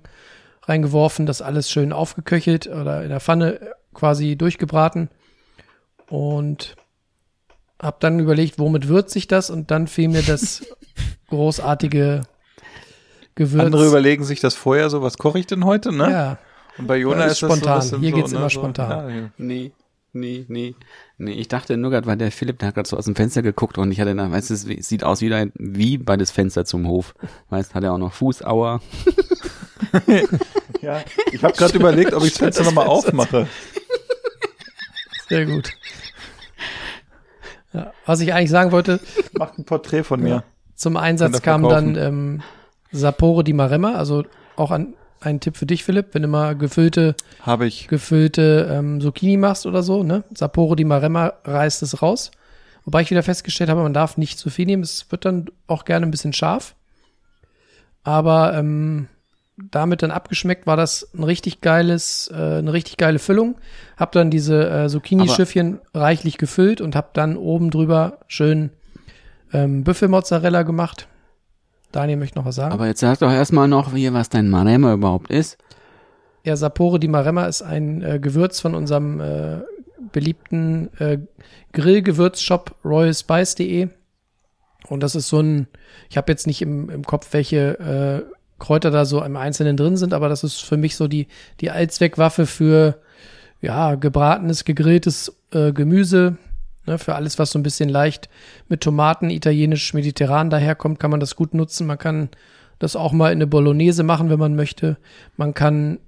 reingeworfen, 0.64 1.26
das 1.26 1.42
alles 1.42 1.70
schön 1.72 1.94
aufgeköchelt 1.94 2.68
oder 2.68 3.02
in 3.04 3.10
der 3.10 3.22
Pfanne 3.22 3.60
quasi 3.94 4.36
durchgebraten 4.36 5.10
und 6.10 6.76
hab 7.82 8.00
dann 8.02 8.20
überlegt, 8.20 8.60
womit 8.60 8.88
würze 8.90 9.18
ich 9.18 9.28
das 9.28 9.50
und 9.50 9.72
dann 9.72 9.88
fiel 9.88 10.10
mir 10.10 10.24
das 10.24 10.66
großartige 11.30 12.24
Gewürz. 13.36 13.64
Andere 13.66 13.88
überlegen 13.88 14.24
sich 14.24 14.40
das 14.40 14.56
vorher 14.56 14.90
so, 14.90 15.02
was 15.02 15.18
koche 15.18 15.40
ich 15.40 15.48
denn 15.48 15.64
heute, 15.64 15.92
ne? 15.94 16.12
Ja, 16.12 16.38
Und 16.78 16.88
bei 16.88 16.98
Jona 16.98 17.20
Ja, 17.22 17.26
ist, 17.28 17.34
ist 17.34 17.40
so 17.40 17.48
spontan. 17.48 17.80
bisschen 17.80 18.00
Hier 18.02 18.10
so, 18.10 18.16
geht's 18.18 18.32
ne, 18.32 18.38
immer 18.38 18.50
so, 18.50 18.60
spontan. 18.60 19.10
Ja, 19.10 19.16
ja. 19.16 19.30
Nee, 19.38 19.72
nee, 20.14 20.46
nee. 20.48 20.76
Nee, 21.20 21.32
ich 21.32 21.48
dachte 21.48 21.78
nur 21.78 21.90
gerade, 21.90 22.06
weil 22.06 22.18
der 22.18 22.32
Philipp, 22.32 22.60
der 22.60 22.68
hat 22.68 22.76
gerade 22.76 22.88
so 22.88 22.96
aus 22.96 23.06
dem 23.06 23.16
Fenster 23.16 23.42
geguckt 23.42 23.78
und 23.80 23.92
ich 23.92 24.00
hatte 24.00 24.14
da, 24.16 24.30
weißt 24.32 24.52
du, 24.52 24.54
es 24.54 24.68
wie- 24.68 24.82
sieht 24.84 25.04
aus 25.04 25.22
wie, 25.22 25.34
ein- 25.34 25.52
wie 25.56 25.98
bei 25.98 26.16
das 26.16 26.30
Fenster 26.30 26.64
zum 26.64 26.88
Hof. 26.88 27.16
Weißt, 27.50 27.74
hat 27.74 27.84
er 27.84 27.94
auch 27.94 27.98
noch 27.98 28.14
Fußauer. 28.14 28.82
ja. 30.82 31.02
Ich 31.32 31.44
habe 31.44 31.54
gerade 31.58 31.76
überlegt, 31.76 32.14
ob 32.14 32.24
ich 32.24 32.30
das 32.32 32.38
Fenster 32.38 32.64
nochmal 32.64 32.86
aufmache. 32.88 33.48
sehr 35.28 35.46
gut. 35.48 35.72
Ja, 37.74 37.92
was 38.06 38.20
ich 38.22 38.34
eigentlich 38.34 38.50
sagen 38.50 38.72
wollte, 38.72 39.00
Macht 39.34 39.58
ein 39.58 39.66
Porträt 39.66 40.04
von 40.04 40.22
mir. 40.22 40.44
zum 40.76 40.98
Einsatz 40.98 41.42
kam 41.42 41.64
dann 41.68 41.96
ähm, 41.96 42.42
Sapore 42.92 43.44
di 43.44 43.54
Maremma, 43.54 43.94
also 43.96 44.24
auch 44.56 44.72
an, 44.72 44.94
ein 45.20 45.40
Tipp 45.40 45.58
für 45.58 45.66
dich, 45.66 45.84
Philipp, 45.84 46.08
wenn 46.14 46.22
du 46.22 46.28
mal 46.28 46.56
gefüllte, 46.56 47.16
Habe 47.42 47.68
ich. 47.68 47.88
gefüllte 47.88 48.70
ähm, 48.72 49.02
Zucchini 49.02 49.38
machst 49.38 49.66
oder 49.66 49.84
so, 49.84 50.04
ne? 50.04 50.24
Sapore 50.34 50.76
di 50.76 50.84
Maremma 50.84 51.34
reißt 51.44 51.82
es 51.84 52.02
raus. 52.02 52.32
Wobei 52.86 53.02
ich 53.02 53.12
wieder 53.12 53.24
festgestellt 53.24 53.70
habe, 53.70 53.84
man 53.84 53.94
darf 53.94 54.18
nicht 54.18 54.40
zu 54.40 54.50
viel 54.50 54.66
nehmen. 54.66 54.84
Es 54.84 55.12
wird 55.12 55.26
dann 55.26 55.48
auch 55.68 55.84
gerne 55.84 56.06
ein 56.06 56.12
bisschen 56.12 56.34
scharf. 56.34 56.76
Aber 58.04 58.54
ähm, 58.54 59.08
damit 59.58 60.04
dann 60.04 60.12
abgeschmeckt 60.12 60.68
war 60.68 60.78
das 60.78 61.10
ein 61.14 61.24
richtig 61.24 61.62
geiles, 61.62 62.32
äh, 62.32 62.60
eine 62.60 62.72
richtig 62.72 62.98
geile 62.98 63.20
Füllung. 63.20 63.58
Hab 63.98 64.12
dann 64.14 64.30
diese 64.30 64.70
äh, 64.70 64.88
Zucchini-Schiffchen 64.88 65.80
reichlich 65.94 66.38
gefüllt 66.38 66.80
und 66.80 66.96
hab 66.96 67.14
dann 67.14 67.36
oben 67.36 67.72
drüber 67.72 68.20
schön 68.28 68.70
ähm, 69.52 69.84
Büffelmozzarella 69.84 70.64
gemacht. 70.64 71.08
Daniel 71.92 72.18
möchte 72.18 72.38
noch 72.38 72.46
was 72.46 72.56
sagen. 72.56 72.74
Aber 72.74 72.88
jetzt 72.88 73.00
sag 73.00 73.20
doch 73.20 73.32
erstmal 73.32 73.68
noch 73.68 73.94
hier, 73.94 74.14
was 74.14 74.30
dein 74.30 74.50
Maremma 74.50 74.94
überhaupt 74.94 75.30
ist. 75.30 75.58
Ja, 76.44 76.56
Sapore 76.56 77.00
di 77.00 77.08
Maremma 77.08 77.46
ist 77.46 77.62
ein 77.62 78.02
äh, 78.02 78.20
Gewürz 78.20 78.60
von 78.60 78.76
unserem 78.76 79.20
äh, 79.20 79.58
beliebten 80.12 80.90
äh, 81.00 81.20
Grillgewürzshop 81.74 82.76
royalspice.de. 82.86 83.90
Und 84.90 85.04
das 85.04 85.16
ist 85.16 85.28
so 85.28 85.40
ein, 85.40 85.68
ich 86.10 86.18
habe 86.18 86.32
jetzt 86.32 86.48
nicht 86.48 86.62
im, 86.62 86.90
im 86.90 87.04
Kopf, 87.04 87.28
welche 87.32 88.26
äh, 88.28 88.34
Kräuter 88.60 88.92
da 88.92 89.06
so 89.06 89.24
im 89.24 89.36
Einzelnen 89.36 89.78
drin 89.78 89.98
sind, 89.98 90.14
aber 90.14 90.30
das 90.30 90.44
ist 90.44 90.62
für 90.62 90.78
mich 90.78 90.96
so 90.96 91.08
die, 91.08 91.28
die 91.60 91.70
Allzweckwaffe 91.70 92.46
für 92.46 93.00
ja, 93.62 93.96
gebratenes, 93.96 94.66
gegrilltes 94.66 95.36
äh, 95.52 95.72
Gemüse. 95.74 96.38
Ne, 96.88 96.98
für 96.98 97.16
alles, 97.16 97.38
was 97.38 97.52
so 97.52 97.60
ein 97.60 97.64
bisschen 97.64 97.90
leicht 97.90 98.30
mit 98.70 98.80
Tomaten, 98.80 99.30
italienisch, 99.30 99.94
mediterran 99.94 100.50
daherkommt, 100.50 101.00
kann 101.00 101.12
man 101.12 101.20
das 101.20 101.36
gut 101.36 101.54
nutzen. 101.54 101.86
Man 101.86 101.98
kann 101.98 102.30
das 102.80 102.96
auch 102.96 103.12
mal 103.12 103.28
in 103.34 103.40
eine 103.40 103.48
Bolognese 103.48 104.04
machen, 104.04 104.30
wenn 104.30 104.40
man 104.40 104.56
möchte. 104.56 104.96
Man 105.36 105.54
kann 105.54 106.00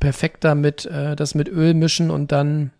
perfekt 0.00 0.42
damit 0.42 0.86
äh, 0.86 1.16
das 1.16 1.34
mit 1.34 1.48
Öl 1.48 1.74
mischen 1.74 2.10
und 2.10 2.32
dann 2.32 2.70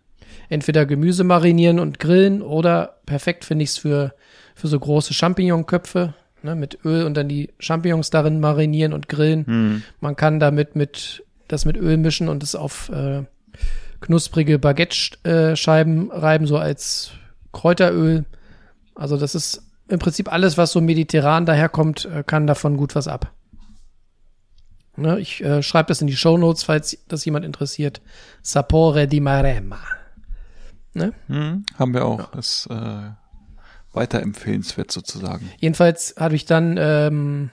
entweder 0.49 0.87
Gemüse 0.87 1.23
marinieren 1.23 1.79
und 1.79 1.99
grillen 1.99 2.41
oder 2.41 2.97
perfekt 3.05 3.45
finde 3.45 3.63
ich 3.63 3.69
es 3.69 3.77
für, 3.77 4.15
für 4.55 4.67
so 4.67 4.79
große 4.79 5.13
Champignonköpfe 5.13 6.15
ne, 6.41 6.55
mit 6.55 6.79
Öl 6.85 7.05
und 7.05 7.15
dann 7.15 7.27
die 7.27 7.51
Champignons 7.59 8.09
darin 8.09 8.39
marinieren 8.39 8.93
und 8.93 9.09
grillen. 9.09 9.45
Hm. 9.45 9.83
Man 9.99 10.15
kann 10.15 10.39
damit 10.39 10.75
mit 10.75 11.23
das 11.47 11.65
mit 11.65 11.77
Öl 11.77 11.97
mischen 11.97 12.29
und 12.29 12.41
es 12.41 12.55
auf 12.55 12.89
äh, 12.89 13.23
knusprige 14.01 14.57
Baguette-Scheiben 14.59 16.11
reiben, 16.11 16.47
so 16.47 16.57
als 16.57 17.11
Kräuteröl. 17.57 18.25
Also 18.95 19.17
das 19.17 19.35
ist 19.35 19.63
im 19.87 19.99
Prinzip 19.99 20.31
alles, 20.31 20.57
was 20.57 20.71
so 20.71 20.81
mediterran 20.81 21.45
daherkommt, 21.45 22.05
äh, 22.05 22.23
kann 22.23 22.47
davon 22.47 22.77
gut 22.77 22.95
was 22.95 23.07
ab. 23.07 23.31
Ne, 24.95 25.19
ich 25.19 25.43
äh, 25.43 25.61
schreibe 25.61 25.89
das 25.89 26.01
in 26.01 26.07
die 26.07 26.15
Show 26.15 26.37
Notes, 26.37 26.63
falls 26.63 26.97
das 27.07 27.23
jemand 27.25 27.45
interessiert. 27.45 28.01
Sapore 28.41 29.07
di 29.07 29.19
Maremma. 29.19 29.79
Ne? 30.93 31.13
Hm, 31.27 31.65
haben 31.77 31.93
wir 31.93 32.05
auch. 32.05 32.31
Das 32.31 32.67
äh, 32.71 33.11
weiterempfehlenswert 33.93 34.91
sozusagen. 34.91 35.49
Jedenfalls 35.59 36.15
habe 36.17 36.35
ich 36.35 36.45
dann 36.45 36.77
ähm, 36.79 37.49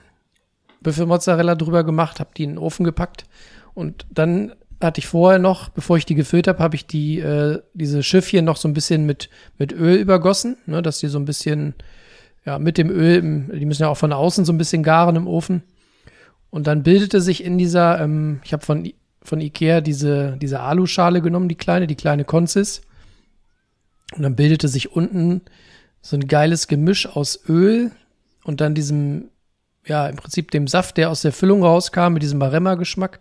Büffelmozzarella 0.81 1.55
drüber 1.55 1.83
gemacht, 1.83 2.19
habe 2.19 2.31
die 2.35 2.43
in 2.43 2.51
den 2.51 2.57
Ofen 2.57 2.83
gepackt 2.83 3.25
und 3.73 4.05
dann 4.09 4.53
hatte 4.81 4.99
ich 4.99 5.07
vorher 5.07 5.39
noch, 5.39 5.69
bevor 5.69 5.97
ich 5.97 6.05
die 6.05 6.15
gefüllt 6.15 6.47
habe, 6.47 6.59
habe 6.59 6.75
ich 6.75 6.85
die 6.85 7.19
äh, 7.19 7.61
diese 7.73 8.03
Schiffchen 8.03 8.45
noch 8.45 8.57
so 8.57 8.67
ein 8.67 8.73
bisschen 8.73 9.05
mit 9.05 9.29
mit 9.57 9.71
Öl 9.71 9.97
übergossen, 9.97 10.57
ne, 10.65 10.81
dass 10.81 10.99
die 10.99 11.07
so 11.07 11.19
ein 11.19 11.25
bisschen 11.25 11.73
ja 12.45 12.59
mit 12.59 12.77
dem 12.77 12.89
Öl, 12.89 13.21
die 13.53 13.65
müssen 13.65 13.83
ja 13.83 13.89
auch 13.89 13.97
von 13.97 14.13
außen 14.13 14.45
so 14.45 14.53
ein 14.53 14.57
bisschen 14.57 14.83
garen 14.83 15.15
im 15.15 15.27
Ofen 15.27 15.63
und 16.49 16.67
dann 16.67 16.83
bildete 16.83 17.21
sich 17.21 17.43
in 17.43 17.57
dieser, 17.57 17.99
ähm, 18.01 18.41
ich 18.43 18.53
habe 18.53 18.65
von 18.65 18.91
von 19.21 19.41
Ikea 19.41 19.81
diese 19.81 20.37
diese 20.41 20.59
Aluschale 20.59 21.21
genommen, 21.21 21.49
die 21.49 21.55
kleine, 21.55 21.87
die 21.87 21.95
kleine 21.95 22.25
Consis 22.25 22.81
und 24.15 24.21
dann 24.21 24.35
bildete 24.35 24.67
sich 24.67 24.91
unten 24.91 25.41
so 26.01 26.15
ein 26.15 26.27
geiles 26.27 26.67
Gemisch 26.67 27.07
aus 27.07 27.39
Öl 27.49 27.91
und 28.43 28.61
dann 28.61 28.75
diesem, 28.75 29.29
ja, 29.85 30.07
im 30.07 30.15
Prinzip 30.15 30.51
dem 30.51 30.67
Saft, 30.67 30.97
der 30.97 31.09
aus 31.09 31.23
der 31.23 31.31
Füllung 31.31 31.63
rauskam, 31.63 32.13
mit 32.13 32.21
diesem 32.21 32.37
Maremma-Geschmack. 32.37 33.19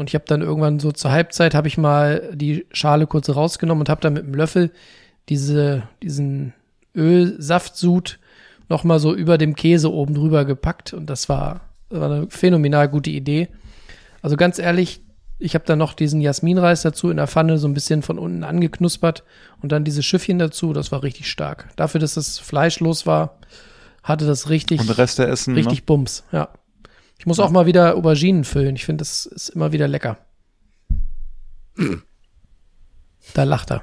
Und 0.00 0.08
ich 0.08 0.14
habe 0.14 0.24
dann 0.26 0.40
irgendwann 0.40 0.80
so 0.80 0.92
zur 0.92 1.10
Halbzeit, 1.10 1.54
habe 1.54 1.68
ich 1.68 1.76
mal 1.76 2.30
die 2.32 2.64
Schale 2.72 3.06
kurz 3.06 3.28
rausgenommen 3.28 3.82
und 3.82 3.90
habe 3.90 4.00
dann 4.00 4.14
mit 4.14 4.24
dem 4.24 4.34
Löffel 4.34 4.70
diese, 5.28 5.82
diesen 6.02 6.54
Ölsaftsud 6.96 8.18
noch 8.70 8.82
mal 8.82 8.98
so 8.98 9.14
über 9.14 9.36
dem 9.36 9.54
Käse 9.54 9.92
oben 9.92 10.14
drüber 10.14 10.46
gepackt. 10.46 10.94
Und 10.94 11.10
das 11.10 11.28
war, 11.28 11.60
das 11.90 12.00
war 12.00 12.10
eine 12.10 12.30
phänomenal 12.30 12.88
gute 12.88 13.10
Idee. 13.10 13.48
Also 14.22 14.38
ganz 14.38 14.58
ehrlich, 14.58 15.02
ich 15.38 15.54
habe 15.54 15.66
dann 15.66 15.78
noch 15.78 15.92
diesen 15.92 16.22
Jasminreis 16.22 16.80
dazu 16.80 17.10
in 17.10 17.18
der 17.18 17.26
Pfanne 17.26 17.58
so 17.58 17.68
ein 17.68 17.74
bisschen 17.74 18.00
von 18.00 18.18
unten 18.18 18.42
angeknuspert 18.42 19.22
und 19.60 19.70
dann 19.70 19.84
diese 19.84 20.02
Schiffchen 20.02 20.38
dazu. 20.38 20.72
Das 20.72 20.90
war 20.92 21.02
richtig 21.02 21.30
stark. 21.30 21.68
Dafür, 21.76 22.00
dass 22.00 22.14
das 22.14 22.38
fleischlos 22.38 23.04
war, 23.04 23.36
hatte 24.02 24.26
das 24.26 24.48
richtig, 24.48 24.80
Und 24.80 24.88
der 24.88 24.96
Rest 24.96 25.18
der 25.18 25.28
Essen. 25.28 25.54
richtig 25.54 25.84
Bums. 25.84 26.24
Ja. 26.32 26.48
Ich 27.20 27.26
muss 27.26 27.38
auch 27.38 27.50
mal 27.50 27.66
wieder 27.66 27.96
Auberginen 27.96 28.44
füllen. 28.44 28.76
Ich 28.76 28.86
finde, 28.86 29.02
das 29.02 29.26
ist 29.26 29.50
immer 29.50 29.72
wieder 29.72 29.86
lecker. 29.86 30.16
Da 33.34 33.44
lacht 33.44 33.70
er. 33.70 33.82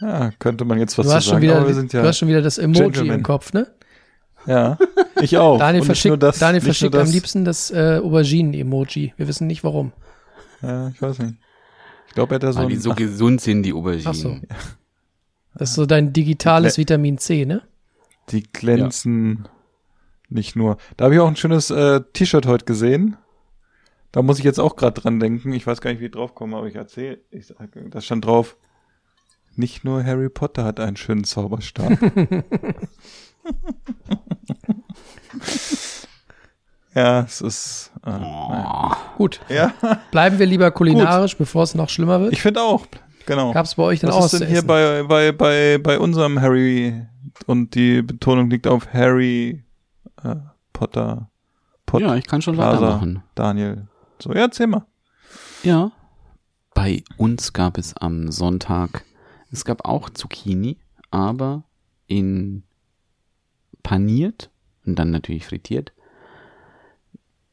Ja, 0.00 0.32
könnte 0.40 0.64
man 0.64 0.80
jetzt 0.80 0.98
was 0.98 1.06
Du 1.06 1.10
zu 1.10 1.16
hast, 1.16 1.24
schon 1.26 1.34
sagen, 1.34 1.42
wieder, 1.42 1.58
aber 1.58 1.68
wir 1.68 1.74
sind 1.76 1.92
ja. 1.92 2.02
du 2.02 2.08
hast 2.08 2.18
schon 2.18 2.26
wieder 2.26 2.42
das 2.42 2.58
Emoji 2.58 2.82
Gentlemen. 2.82 3.18
im 3.18 3.22
Kopf, 3.22 3.52
ne? 3.52 3.68
ja, 4.46 4.78
ich 5.20 5.38
auch. 5.38 5.60
Daniel 5.60 5.84
verschickt, 5.84 6.20
das, 6.20 6.40
Daniel 6.40 6.60
verschickt 6.60 6.96
am 6.96 7.08
liebsten 7.08 7.44
das 7.44 7.70
äh, 7.70 8.00
Auberginen-Emoji. 8.02 9.14
Wir 9.16 9.28
wissen 9.28 9.46
nicht 9.46 9.62
warum. 9.62 9.92
Ja, 10.60 10.88
ich 10.88 11.00
weiß 11.00 11.20
nicht. 11.20 11.36
Ich 12.08 12.14
glaube, 12.14 12.34
er 12.34 12.34
hat 12.34 12.42
da 12.42 12.52
so 12.52 12.58
Weil 12.58 12.64
ein, 12.64 12.70
die 12.70 12.76
so 12.78 12.92
gesund 12.96 13.40
sind, 13.40 13.62
die 13.62 13.72
Auberginen. 13.72 14.08
Ach 14.08 14.14
so. 14.14 14.36
Das 15.54 15.70
ist 15.70 15.76
so 15.76 15.86
dein 15.86 16.12
digitales 16.12 16.78
Vitamin 16.78 17.18
C, 17.18 17.44
ne? 17.44 17.62
Die 18.30 18.42
glänzen 18.42 19.46
nicht 20.32 20.56
nur. 20.56 20.76
Da 20.96 21.04
habe 21.04 21.14
ich 21.14 21.20
auch 21.20 21.28
ein 21.28 21.36
schönes 21.36 21.70
äh, 21.70 22.00
T-Shirt 22.12 22.46
heute 22.46 22.64
gesehen. 22.64 23.16
Da 24.10 24.22
muss 24.22 24.38
ich 24.38 24.44
jetzt 24.44 24.60
auch 24.60 24.76
gerade 24.76 25.00
dran 25.00 25.20
denken. 25.20 25.52
Ich 25.52 25.66
weiß 25.66 25.80
gar 25.80 25.90
nicht, 25.90 26.00
wie 26.00 26.06
ich 26.06 26.10
drauf 26.10 26.34
komme, 26.34 26.56
aber 26.56 26.66
ich 26.66 26.74
erzähle. 26.74 27.20
Ich 27.30 27.46
sag, 27.46 27.56
da 27.90 28.00
stand 28.00 28.26
drauf, 28.26 28.56
nicht 29.56 29.84
nur 29.84 30.04
Harry 30.04 30.28
Potter 30.28 30.64
hat 30.64 30.80
einen 30.80 30.96
schönen 30.96 31.24
Zauberstab. 31.24 31.92
ja, 36.94 37.20
es 37.20 37.40
ist. 37.40 37.92
Äh, 38.04 38.10
naja. 38.10 38.96
Gut. 39.16 39.40
Ja, 39.48 39.72
Bleiben 40.10 40.38
wir 40.38 40.46
lieber 40.46 40.70
kulinarisch, 40.70 41.36
bevor 41.36 41.62
es 41.64 41.74
noch 41.74 41.88
schlimmer 41.88 42.20
wird. 42.20 42.32
ich 42.32 42.42
finde 42.42 42.62
auch. 42.62 42.86
Genau. 43.26 43.52
Gab 43.52 43.66
es 43.66 43.74
bei 43.76 43.82
euch 43.84 44.00
denn 44.00 44.10
auch 44.10 44.16
Was 44.18 44.24
was 44.24 44.32
ist 44.34 44.40
denn 44.40 44.48
hier 44.48 44.66
bei, 44.66 45.04
bei, 45.04 45.32
bei, 45.32 45.78
bei 45.78 45.98
unserem 45.98 46.40
Harry 46.40 47.06
und 47.46 47.74
die 47.74 48.02
Betonung 48.02 48.50
liegt 48.50 48.66
auf 48.66 48.92
Harry 48.92 49.62
äh, 50.22 50.36
Potter, 50.72 51.30
Pot, 51.86 52.00
Ja, 52.00 52.16
ich 52.16 52.26
kann 52.26 52.42
schon 52.42 52.54
Plaza, 52.54 52.80
weitermachen. 52.80 53.22
Daniel. 53.34 53.88
So, 54.18 54.32
ja, 54.32 54.40
erzähl 54.40 54.66
mal. 54.66 54.86
Ja. 55.62 55.92
Bei 56.74 57.02
uns 57.18 57.52
gab 57.52 57.78
es 57.78 57.96
am 57.96 58.30
Sonntag, 58.32 59.04
es 59.50 59.64
gab 59.64 59.84
auch 59.84 60.10
Zucchini, 60.10 60.78
aber 61.10 61.64
in 62.06 62.62
paniert 63.82 64.50
und 64.86 64.98
dann 64.98 65.10
natürlich 65.10 65.46
frittiert 65.46 65.92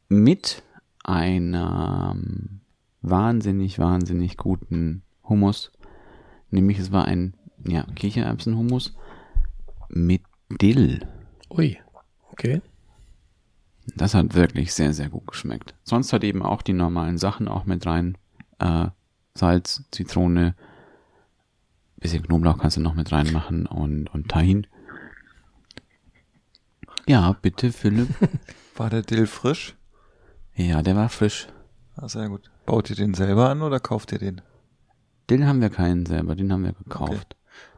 mit 0.08 0.64
einem 1.04 2.62
wahnsinnig, 3.02 3.80
wahnsinnig 3.80 4.38
guten 4.38 5.04
Hummus. 5.24 5.72
Nämlich 6.52 6.80
es 6.80 6.92
war 6.92 7.06
ein 7.06 7.36
ja, 7.68 7.84
Kichererbsenhummus 7.96 8.96
mit 9.90 10.22
Dill. 10.50 11.08
Ui. 11.50 11.78
Okay. 12.40 12.62
Das 13.98 14.14
hat 14.14 14.34
wirklich 14.34 14.74
sehr, 14.74 14.94
sehr 14.94 15.10
gut 15.10 15.28
geschmeckt. 15.28 15.76
Sonst 15.84 16.14
hat 16.14 16.24
eben 16.24 16.42
auch 16.42 16.62
die 16.62 16.74
normalen 16.74 17.18
Sachen 17.18 17.50
auch 17.50 17.66
mit 17.66 17.86
rein. 17.86 18.18
Äh, 18.60 18.88
Salz, 19.36 19.84
Zitrone, 19.92 20.56
bisschen 21.98 22.24
Knoblauch 22.24 22.58
kannst 22.58 22.78
du 22.78 22.82
noch 22.82 22.94
mit 22.94 23.12
reinmachen 23.12 23.66
und, 23.66 24.08
und 24.14 24.30
Tahin. 24.30 24.68
Ja, 27.08 27.34
bitte, 27.42 27.74
Philipp. 27.74 28.08
War 28.78 28.90
der 28.90 29.02
Dill 29.02 29.28
frisch? 29.28 29.76
Ja, 30.56 30.82
der 30.82 30.96
war 30.96 31.10
frisch. 31.10 31.48
Ah, 31.98 32.08
sehr 32.08 32.30
gut. 32.30 32.50
Baut 32.66 32.90
ihr 32.90 32.96
den 32.96 33.14
selber 33.14 33.50
an 33.50 33.62
oder 33.62 33.82
kauft 33.82 34.14
ihr 34.14 34.20
den? 34.20 34.42
Den 35.30 35.46
haben 35.46 35.60
wir 35.60 35.70
keinen 35.70 36.06
selber, 36.06 36.36
den 36.36 36.54
haben 36.54 36.64
wir 36.64 36.74
gekauft. 36.74 37.36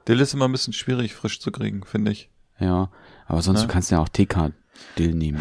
Dill 0.08 0.20
ist 0.20 0.36
immer 0.36 0.48
ein 0.48 0.52
bisschen 0.52 0.74
schwierig 0.74 1.16
frisch 1.16 1.40
zu 1.40 1.52
kriegen, 1.52 1.84
finde 1.84 2.12
ich. 2.12 2.30
Ja, 2.60 2.92
aber 3.32 3.42
sonst 3.42 3.62
Ne? 3.62 3.68
du 3.68 3.74
kannst 3.74 3.92
ja 3.92 4.00
auch 4.00 4.10
TK-Dill 4.10 5.14
nehmen. 5.14 5.40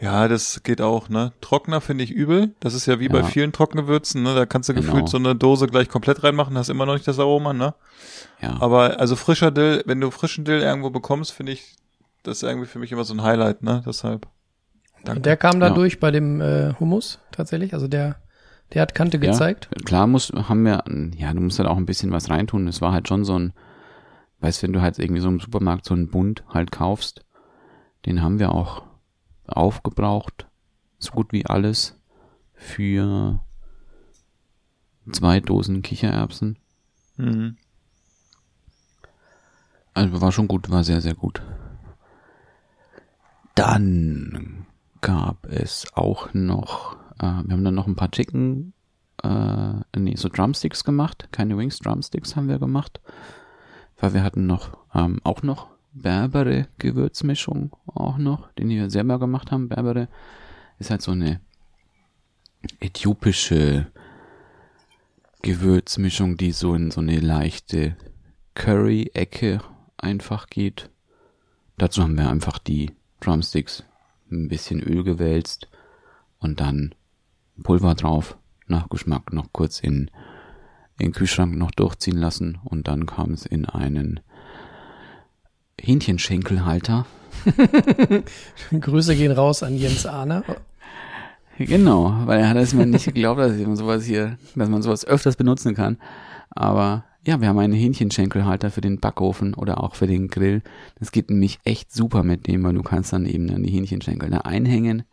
Ja, 0.00 0.28
das 0.28 0.62
geht 0.62 0.80
auch, 0.80 1.08
ne? 1.08 1.32
Trockener 1.40 1.80
finde 1.80 2.04
ich 2.04 2.10
übel. 2.12 2.54
Das 2.60 2.72
ist 2.74 2.86
ja 2.86 3.00
wie 3.00 3.08
bei 3.08 3.18
Ja. 3.18 3.24
vielen 3.24 3.52
Trockengewürzen, 3.52 4.22
ne? 4.22 4.34
Da 4.34 4.46
kannst 4.46 4.68
du 4.68 4.74
Genau. 4.74 4.86
gefühlt 4.86 5.08
so 5.08 5.16
eine 5.18 5.34
Dose 5.34 5.66
gleich 5.66 5.88
komplett 5.88 6.22
reinmachen, 6.22 6.56
hast 6.56 6.68
immer 6.70 6.86
noch 6.86 6.94
nicht 6.94 7.06
das 7.08 7.18
Aroma, 7.18 7.52
ne? 7.52 7.74
Ja, 8.40 8.56
Aber 8.60 9.00
also 9.00 9.16
frischer 9.16 9.50
Dill, 9.50 9.82
wenn 9.86 10.00
du 10.00 10.10
frischen 10.12 10.44
Dill 10.44 10.60
irgendwo 10.60 10.90
bekommst, 10.90 11.32
finde 11.32 11.52
ich, 11.52 11.74
das 12.22 12.38
ist 12.38 12.42
irgendwie 12.44 12.66
für 12.68 12.78
mich 12.78 12.92
immer 12.92 13.04
so 13.04 13.12
ein 13.14 13.22
Highlight, 13.22 13.62
ne? 13.64 13.82
Deshalb. 13.84 14.28
Und 15.06 15.26
der 15.26 15.36
kam 15.36 15.58
da 15.60 15.68
Ja. 15.68 15.74
durch 15.74 15.98
bei 16.00 16.10
dem 16.12 16.40
äh, 16.40 16.74
Hummus 16.78 17.18
tatsächlich. 17.32 17.74
Also 17.74 17.88
der, 17.88 18.16
der 18.74 18.82
hat 18.82 18.94
Kante 18.94 19.16
Ja. 19.16 19.32
gezeigt. 19.32 19.68
klar 19.84 20.06
muss, 20.06 20.30
haben 20.48 20.64
wir, 20.64 20.84
ja, 21.16 21.32
du 21.34 21.40
musst 21.40 21.58
halt 21.58 21.68
auch 21.68 21.76
ein 21.76 21.86
bisschen 21.86 22.12
was 22.12 22.30
reintun. 22.30 22.68
Es 22.68 22.80
war 22.80 22.92
halt 22.92 23.08
schon 23.08 23.24
so 23.24 23.36
ein, 23.36 23.52
weißt, 24.40 24.62
wenn 24.62 24.72
du 24.72 24.80
halt 24.80 24.98
irgendwie 24.98 25.20
so 25.20 25.28
im 25.28 25.40
Supermarkt 25.40 25.84
so 25.84 25.94
einen 25.94 26.08
Bund 26.08 26.44
halt 26.48 26.70
kaufst, 26.70 27.24
den 28.06 28.22
haben 28.22 28.38
wir 28.38 28.52
auch 28.52 28.82
aufgebraucht, 29.46 30.46
so 30.98 31.12
gut 31.12 31.32
wie 31.32 31.46
alles, 31.46 31.98
für 32.54 33.40
zwei 35.12 35.40
Dosen 35.40 35.82
Kichererbsen. 35.82 36.58
Mhm. 37.16 37.56
Also 39.94 40.20
war 40.20 40.32
schon 40.32 40.48
gut, 40.48 40.70
war 40.70 40.84
sehr, 40.84 41.00
sehr 41.00 41.14
gut. 41.14 41.42
Dann 43.54 44.66
gab 45.00 45.46
es 45.46 45.86
auch 45.94 46.32
noch, 46.34 46.96
äh, 47.18 47.42
wir 47.44 47.52
haben 47.52 47.64
dann 47.64 47.74
noch 47.74 47.86
ein 47.86 47.96
paar 47.96 48.10
Chicken, 48.10 48.72
äh, 49.22 49.72
nee, 49.96 50.14
so 50.14 50.28
Drumsticks 50.28 50.84
gemacht. 50.84 51.28
Keine 51.32 51.56
Wings, 51.58 51.78
Drumsticks 51.78 52.36
haben 52.36 52.48
wir 52.48 52.58
gemacht. 52.58 53.00
Weil 53.98 54.14
wir 54.14 54.22
hatten 54.22 54.46
noch, 54.46 54.76
ähm, 54.94 55.20
auch 55.24 55.42
noch 55.42 55.68
Berbere 55.92 56.68
Gewürzmischung 56.78 57.76
auch 57.86 58.18
noch, 58.18 58.52
den 58.52 58.68
wir 58.68 58.90
selber 58.90 59.18
gemacht 59.18 59.50
haben. 59.50 59.68
Berbere 59.68 60.08
ist 60.78 60.90
halt 60.90 61.02
so 61.02 61.12
eine 61.12 61.40
äthiopische 62.80 63.90
Gewürzmischung, 65.42 66.36
die 66.36 66.52
so 66.52 66.74
in 66.74 66.90
so 66.90 67.00
eine 67.00 67.18
leichte 67.20 67.96
Curry-Ecke 68.54 69.60
einfach 69.96 70.48
geht. 70.48 70.90
Dazu 71.76 72.02
haben 72.02 72.18
wir 72.18 72.28
einfach 72.28 72.58
die 72.58 72.92
Drumsticks 73.20 73.84
ein 74.30 74.48
bisschen 74.48 74.80
Öl 74.80 75.04
gewälzt 75.04 75.68
und 76.38 76.60
dann 76.60 76.94
Pulver 77.62 77.94
drauf, 77.94 78.36
nach 78.66 78.88
Geschmack 78.88 79.32
noch 79.32 79.52
kurz 79.52 79.80
in, 79.80 80.10
in 80.98 81.08
den 81.08 81.12
Kühlschrank 81.12 81.56
noch 81.56 81.70
durchziehen 81.70 82.18
lassen 82.18 82.58
und 82.64 82.88
dann 82.88 83.06
kam 83.06 83.32
es 83.32 83.46
in 83.46 83.66
einen 83.66 84.20
Hähnchenschenkelhalter. 85.80 87.06
Grüße 88.80 89.14
gehen 89.14 89.32
raus 89.32 89.62
an 89.62 89.76
Jens 89.76 90.06
Ahner. 90.06 90.42
Genau, 91.56 92.14
weil 92.24 92.40
er 92.40 92.48
hat 92.50 92.56
es 92.56 92.74
mir 92.74 92.86
nicht 92.86 93.06
geglaubt, 93.06 93.40
dass 93.40 93.56
man 93.56 93.76
sowas 93.76 94.04
hier, 94.04 94.38
dass 94.54 94.68
man 94.68 94.82
sowas 94.82 95.04
öfters 95.04 95.36
benutzen 95.36 95.74
kann. 95.74 95.98
Aber 96.50 97.04
ja, 97.24 97.40
wir 97.40 97.48
haben 97.48 97.58
einen 97.58 97.72
Hähnchenschenkelhalter 97.72 98.70
für 98.70 98.80
den 98.80 99.00
Backofen 99.00 99.54
oder 99.54 99.82
auch 99.82 99.94
für 99.94 100.06
den 100.06 100.28
Grill. 100.28 100.62
Das 100.98 101.12
geht 101.12 101.30
nämlich 101.30 101.58
echt 101.64 101.92
super 101.92 102.22
mit 102.22 102.46
dem, 102.46 102.64
weil 102.64 102.74
du 102.74 102.82
kannst 102.82 103.12
dann 103.12 103.26
eben 103.26 103.48
dann 103.48 103.62
die 103.62 103.72
Hähnchenschenkel 103.72 104.30
da 104.30 104.38
einhängen 104.38 105.04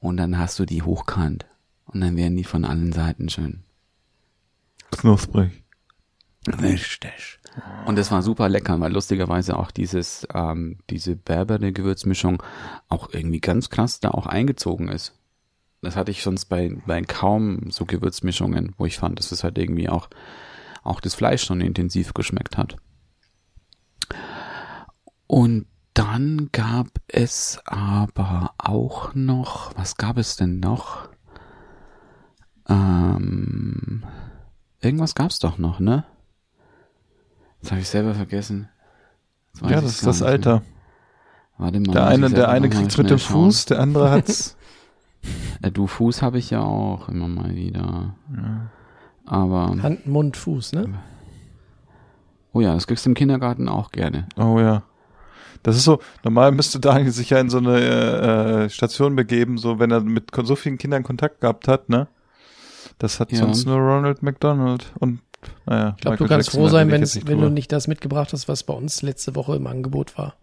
und 0.00 0.16
dann 0.16 0.38
hast 0.38 0.58
du 0.58 0.64
die 0.64 0.82
hochkant. 0.82 1.46
Und 1.86 2.02
dann 2.02 2.16
werden 2.16 2.36
die 2.36 2.44
von 2.44 2.66
allen 2.66 2.92
Seiten 2.92 3.30
schön 3.30 3.62
Knusprig. 4.90 5.64
Richtig. 6.46 7.38
Und 7.86 7.96
das 7.96 8.10
war 8.10 8.22
super 8.22 8.48
lecker, 8.48 8.78
weil 8.80 8.92
lustigerweise 8.92 9.56
auch 9.56 9.70
dieses, 9.70 10.26
ähm, 10.32 10.78
diese 10.90 11.16
Berbere 11.16 11.72
Gewürzmischung 11.72 12.42
auch 12.88 13.12
irgendwie 13.12 13.40
ganz 13.40 13.70
krass 13.70 14.00
da 14.00 14.10
auch 14.10 14.26
eingezogen 14.26 14.88
ist. 14.88 15.14
Das 15.82 15.96
hatte 15.96 16.10
ich 16.10 16.22
sonst 16.22 16.46
bei, 16.46 16.76
bei 16.86 17.00
kaum 17.02 17.70
so 17.70 17.84
Gewürzmischungen, 17.84 18.74
wo 18.78 18.86
ich 18.86 18.98
fand, 18.98 19.18
dass 19.18 19.32
es 19.32 19.44
halt 19.44 19.58
irgendwie 19.58 19.88
auch, 19.88 20.08
auch 20.82 21.00
das 21.00 21.14
Fleisch 21.14 21.44
schon 21.44 21.60
intensiv 21.60 22.14
geschmeckt 22.14 22.56
hat. 22.56 22.76
Und 25.26 25.66
dann 25.94 26.48
gab 26.52 26.88
es 27.08 27.60
aber 27.64 28.54
auch 28.58 29.14
noch, 29.14 29.76
was 29.76 29.96
gab 29.96 30.16
es 30.16 30.36
denn 30.36 30.60
noch? 30.60 31.08
Ähm, 32.68 34.04
irgendwas 34.80 35.14
gab's 35.14 35.38
doch 35.38 35.58
noch, 35.58 35.80
ne? 35.80 36.04
Das 37.60 37.72
habe 37.72 37.80
ich 37.80 37.88
selber 37.88 38.14
vergessen. 38.14 38.68
Weiß 39.60 39.70
Ja, 39.70 39.80
das 39.80 39.92
ist 39.96 40.06
das. 40.06 40.22
Alter. 40.22 40.62
Warte 41.56 41.80
mal. 41.80 41.92
Der 41.92 42.06
eine, 42.06 42.30
der 42.30 42.48
eine 42.48 42.68
kriegt's 42.68 42.96
mit 42.96 43.10
dem 43.10 43.18
schauen. 43.18 43.46
Fuß, 43.46 43.66
der 43.66 43.80
andere 43.80 44.10
hat's. 44.10 44.56
Äh, 45.62 45.72
du 45.72 45.88
Fuß 45.88 46.22
habe 46.22 46.38
ich 46.38 46.50
ja 46.50 46.60
auch 46.60 47.08
immer 47.08 47.26
mal 47.26 47.56
wieder. 47.56 48.14
Aber, 49.26 49.76
Hand, 49.82 50.06
Mund, 50.06 50.36
Fuß, 50.36 50.72
ne? 50.72 50.94
oh 52.52 52.60
ja, 52.60 52.74
das 52.74 52.86
kriegst 52.86 53.04
du 53.04 53.10
im 53.10 53.14
Kindergarten 53.14 53.68
auch 53.68 53.90
gerne. 53.90 54.26
Oh 54.36 54.58
ja. 54.58 54.82
Das 55.62 55.76
ist 55.76 55.84
so, 55.84 56.00
normal 56.22 56.52
müsste 56.52 56.80
Daniel 56.80 57.10
sich 57.10 57.30
ja 57.30 57.40
in 57.40 57.50
so 57.50 57.58
eine 57.58 58.64
äh, 58.64 58.70
Station 58.70 59.16
begeben, 59.16 59.58
so 59.58 59.78
wenn 59.78 59.90
er 59.90 60.00
mit 60.00 60.30
so 60.44 60.56
vielen 60.56 60.78
Kindern 60.78 61.02
Kontakt 61.02 61.40
gehabt 61.40 61.68
hat, 61.68 61.88
ne? 61.88 62.06
Das 62.98 63.20
hat 63.20 63.32
Ja. 63.32 63.38
sonst 63.40 63.66
nur 63.66 63.76
Ronald 63.78 64.22
McDonald 64.22 64.92
und 64.98 65.20
naja. 65.66 65.94
Ich 65.96 66.02
glaube, 66.02 66.16
du 66.16 66.26
kannst 66.26 66.48
Jackson, 66.48 66.60
froh 66.62 66.68
sein, 66.68 66.90
wenn, 66.90 67.02
wenn 67.02 67.40
du 67.40 67.48
nicht 67.48 67.70
das 67.70 67.86
mitgebracht 67.86 68.32
hast, 68.32 68.48
was 68.48 68.64
bei 68.64 68.74
uns 68.74 69.02
letzte 69.02 69.36
Woche 69.36 69.54
im 69.56 69.66
Angebot 69.66 70.18
war. 70.18 70.34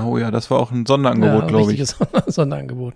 Oh 0.00 0.18
ja, 0.18 0.30
das 0.30 0.50
war 0.50 0.58
auch 0.58 0.70
ein 0.70 0.86
Sonderangebot, 0.86 1.42
ja, 1.42 1.46
glaube 1.46 1.72
ich. 1.72 1.80
richtiges 1.80 1.96
Sonderangebot. 2.34 2.94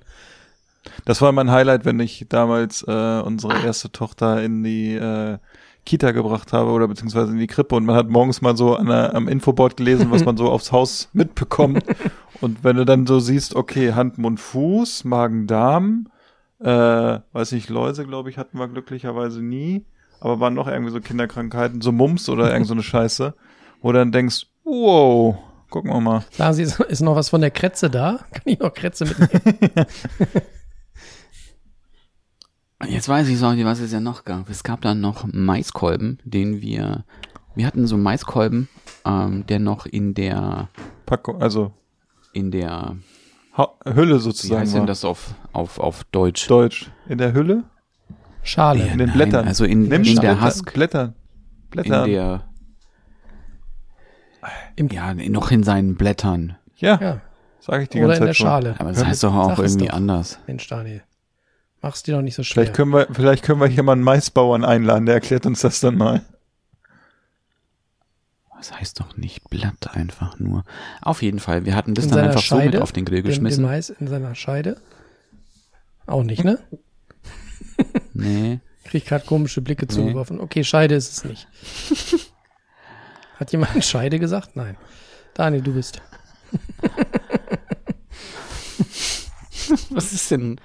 Das 1.04 1.20
war 1.20 1.32
mein 1.32 1.50
Highlight, 1.50 1.84
wenn 1.84 2.00
ich 2.00 2.26
damals 2.28 2.82
äh, 2.86 3.20
unsere 3.20 3.64
erste 3.64 3.90
Tochter 3.92 4.42
in 4.42 4.62
die 4.62 4.94
äh, 4.94 5.38
Kita 5.86 6.12
gebracht 6.12 6.52
habe 6.52 6.70
oder 6.70 6.88
beziehungsweise 6.88 7.32
in 7.32 7.38
die 7.38 7.46
Krippe 7.46 7.74
und 7.74 7.84
man 7.86 7.96
hat 7.96 8.08
morgens 8.08 8.40
mal 8.42 8.56
so 8.56 8.76
der, 8.76 9.14
am 9.14 9.28
Infoboard 9.28 9.76
gelesen, 9.76 10.10
was 10.10 10.24
man 10.24 10.36
so 10.36 10.50
aufs 10.50 10.72
Haus 10.72 11.08
mitbekommt. 11.12 11.84
Und 12.42 12.64
wenn 12.64 12.76
du 12.76 12.86
dann 12.86 13.06
so 13.06 13.20
siehst, 13.20 13.54
okay, 13.54 13.92
Hand, 13.92 14.16
Mund, 14.16 14.40
Fuß, 14.40 15.04
Magen, 15.04 15.46
Darm, 15.46 16.06
äh, 16.60 17.20
weiß 17.32 17.52
nicht, 17.52 17.68
Läuse, 17.68 18.06
glaube 18.06 18.30
ich, 18.30 18.38
hatten 18.38 18.58
wir 18.58 18.68
glücklicherweise 18.68 19.42
nie, 19.42 19.84
aber 20.20 20.40
waren 20.40 20.54
noch 20.54 20.68
irgendwie 20.68 20.92
so 20.92 21.00
Kinderkrankheiten, 21.00 21.80
so 21.80 21.92
Mumps 21.92 22.28
oder 22.28 22.52
irgend 22.52 22.66
so 22.66 22.74
eine 22.74 22.82
Scheiße, 22.82 23.34
wo 23.80 23.92
du 23.92 23.98
dann 23.98 24.12
denkst, 24.12 24.46
wow, 24.64 25.36
gucken 25.70 25.90
wir 25.90 26.00
mal. 26.00 26.24
Sagen 26.32 26.54
Sie, 26.54 26.62
ist, 26.62 26.78
ist 26.88 27.00
noch 27.00 27.16
was 27.16 27.30
von 27.30 27.40
der 27.40 27.50
Kretze 27.50 27.88
da? 27.90 28.20
Kann 28.32 28.42
ich 28.44 28.58
noch 28.58 28.74
Kretze 28.74 29.06
mitnehmen? 29.06 29.86
Jetzt 32.88 33.08
weiß 33.10 33.28
ich 33.28 33.38
so, 33.38 33.46
was 33.46 33.80
es 33.80 33.92
ja 33.92 34.00
noch 34.00 34.24
gab. 34.24 34.48
Es 34.48 34.62
gab 34.62 34.80
dann 34.80 35.02
noch 35.02 35.26
Maiskolben, 35.30 36.18
den 36.24 36.62
wir, 36.62 37.04
wir 37.54 37.66
hatten 37.66 37.86
so 37.86 37.98
Maiskolben, 37.98 38.70
ähm, 39.04 39.44
der 39.46 39.58
noch 39.58 39.84
in 39.84 40.14
der, 40.14 40.70
Packung, 41.04 41.42
also 41.42 41.72
in 42.32 42.50
der, 42.50 42.96
ha 43.56 43.68
Hülle 43.84 44.16
wie 44.16 44.20
sozusagen. 44.20 44.60
heißt 44.60 44.74
denn 44.74 44.86
das 44.86 45.04
auf, 45.04 45.34
auf, 45.52 45.78
auf 45.78 46.04
Deutsch? 46.04 46.46
Deutsch. 46.48 46.90
In 47.08 47.18
der 47.18 47.32
Hülle? 47.32 47.64
Schale. 48.42 48.82
In 48.86 48.98
den 48.98 49.08
Nein, 49.08 49.16
Blättern. 49.16 49.46
Also 49.48 49.64
in, 49.64 49.82
Nimm 49.88 50.02
in 50.02 50.16
der 50.16 50.40
Husk, 50.42 50.72
Blätter. 50.72 51.04
in 51.04 51.70
Blätter. 51.70 52.04
der, 52.06 52.44
Im- 54.76 54.88
ja, 54.88 55.12
noch 55.14 55.50
in 55.50 55.62
seinen 55.62 55.96
Blättern. 55.96 56.56
ja, 56.76 56.98
Ja. 57.00 57.20
sage 57.60 57.82
ich 57.82 57.88
die 57.90 57.98
Oder 57.98 58.08
ganze 58.08 58.20
in 58.20 58.24
der 58.26 58.28
Zeit 58.32 58.36
schon. 58.36 58.46
Schale. 58.46 58.74
Aber 58.78 58.88
das 58.90 59.04
heißt 59.04 59.22
doch 59.24 59.34
auch 59.34 59.56
Sag 59.56 59.58
irgendwie 59.66 59.86
doch. 59.88 59.94
anders. 59.94 60.38
Mensch, 60.46 60.66
Daniel. 60.68 61.02
Mach's 61.82 62.02
dir 62.02 62.14
doch 62.16 62.22
nicht 62.22 62.34
so 62.34 62.42
schwer. 62.42 62.64
Vielleicht 62.64 62.76
können 62.76 62.92
wir, 62.92 63.06
vielleicht 63.10 63.42
können 63.44 63.60
wir 63.60 63.66
hier 63.66 63.82
mal 63.82 63.92
einen 63.92 64.02
Maisbauern 64.02 64.64
einladen, 64.64 65.06
der 65.06 65.16
erklärt 65.16 65.44
uns 65.46 65.60
das 65.60 65.80
dann 65.80 65.96
mal. 65.96 66.22
Das 68.60 68.78
heißt 68.78 69.00
doch 69.00 69.16
nicht 69.16 69.48
Blatt 69.48 69.96
einfach 69.96 70.38
nur. 70.38 70.64
Auf 71.00 71.22
jeden 71.22 71.38
Fall, 71.40 71.64
wir 71.64 71.74
hatten 71.74 71.94
das 71.94 72.04
In 72.04 72.10
dann 72.10 72.26
einfach 72.26 72.42
so 72.42 72.56
mit 72.56 72.64
Scheide? 72.66 72.82
auf 72.82 72.92
den 72.92 73.06
Grill 73.06 73.22
Den, 73.22 73.24
den 73.24 73.30
geschmissen. 73.30 73.64
Mais 73.64 73.88
in 73.88 74.06
seiner 74.06 74.34
Scheide? 74.34 74.76
Auch 76.06 76.22
nicht, 76.24 76.44
ne? 76.44 76.58
nee. 78.12 78.60
Krieg 78.84 79.06
gerade 79.06 79.24
komische 79.24 79.62
Blicke 79.62 79.86
Nee. 79.86 79.94
zugeworfen. 79.94 80.40
Okay, 80.40 80.62
Scheide 80.62 80.94
ist 80.94 81.10
es 81.10 81.24
nicht. 81.24 81.48
Hat 83.38 83.50
jemand 83.52 83.82
Scheide 83.82 84.18
gesagt? 84.18 84.56
Nein. 84.56 84.76
Daniel, 85.32 85.62
du 85.62 85.72
bist. 85.72 86.02
Was 89.90 90.12
ist 90.12 90.30
denn? 90.30 90.60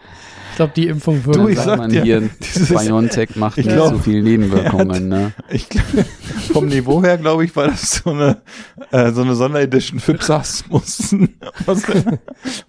Ich 0.55 0.57
glaube, 0.57 0.71
die 0.73 0.87
Impfung 0.87 1.21
Du, 1.21 1.33
würde 1.35 1.51
ich 1.51 1.59
sag 1.59 1.77
man 1.77 1.89
dir, 1.89 2.01
hier, 2.03 2.21
dieses- 2.41 2.69
BioNTech 2.69 3.35
macht 3.35 3.57
ich 3.57 3.65
nicht 3.65 3.75
glaub, 3.75 3.89
so 3.89 3.99
viel 3.99 4.23
Nebenwirkungen, 4.23 5.09
ne? 5.09 5.33
Ich 5.49 5.67
glaub, 5.67 5.83
vom 6.53 6.67
Niveau 6.67 7.03
her, 7.03 7.17
glaube 7.17 7.43
ich, 7.43 7.53
war 7.57 7.67
das 7.67 7.95
so 8.03 8.11
eine, 8.11 8.41
äh, 8.91 9.11
so 9.11 9.23
eine 9.23 9.35
Sonderedition 9.35 9.99
für 9.99 10.13
Psasmussen, 10.13 11.37
was, 11.65 11.83
er- 11.89 12.19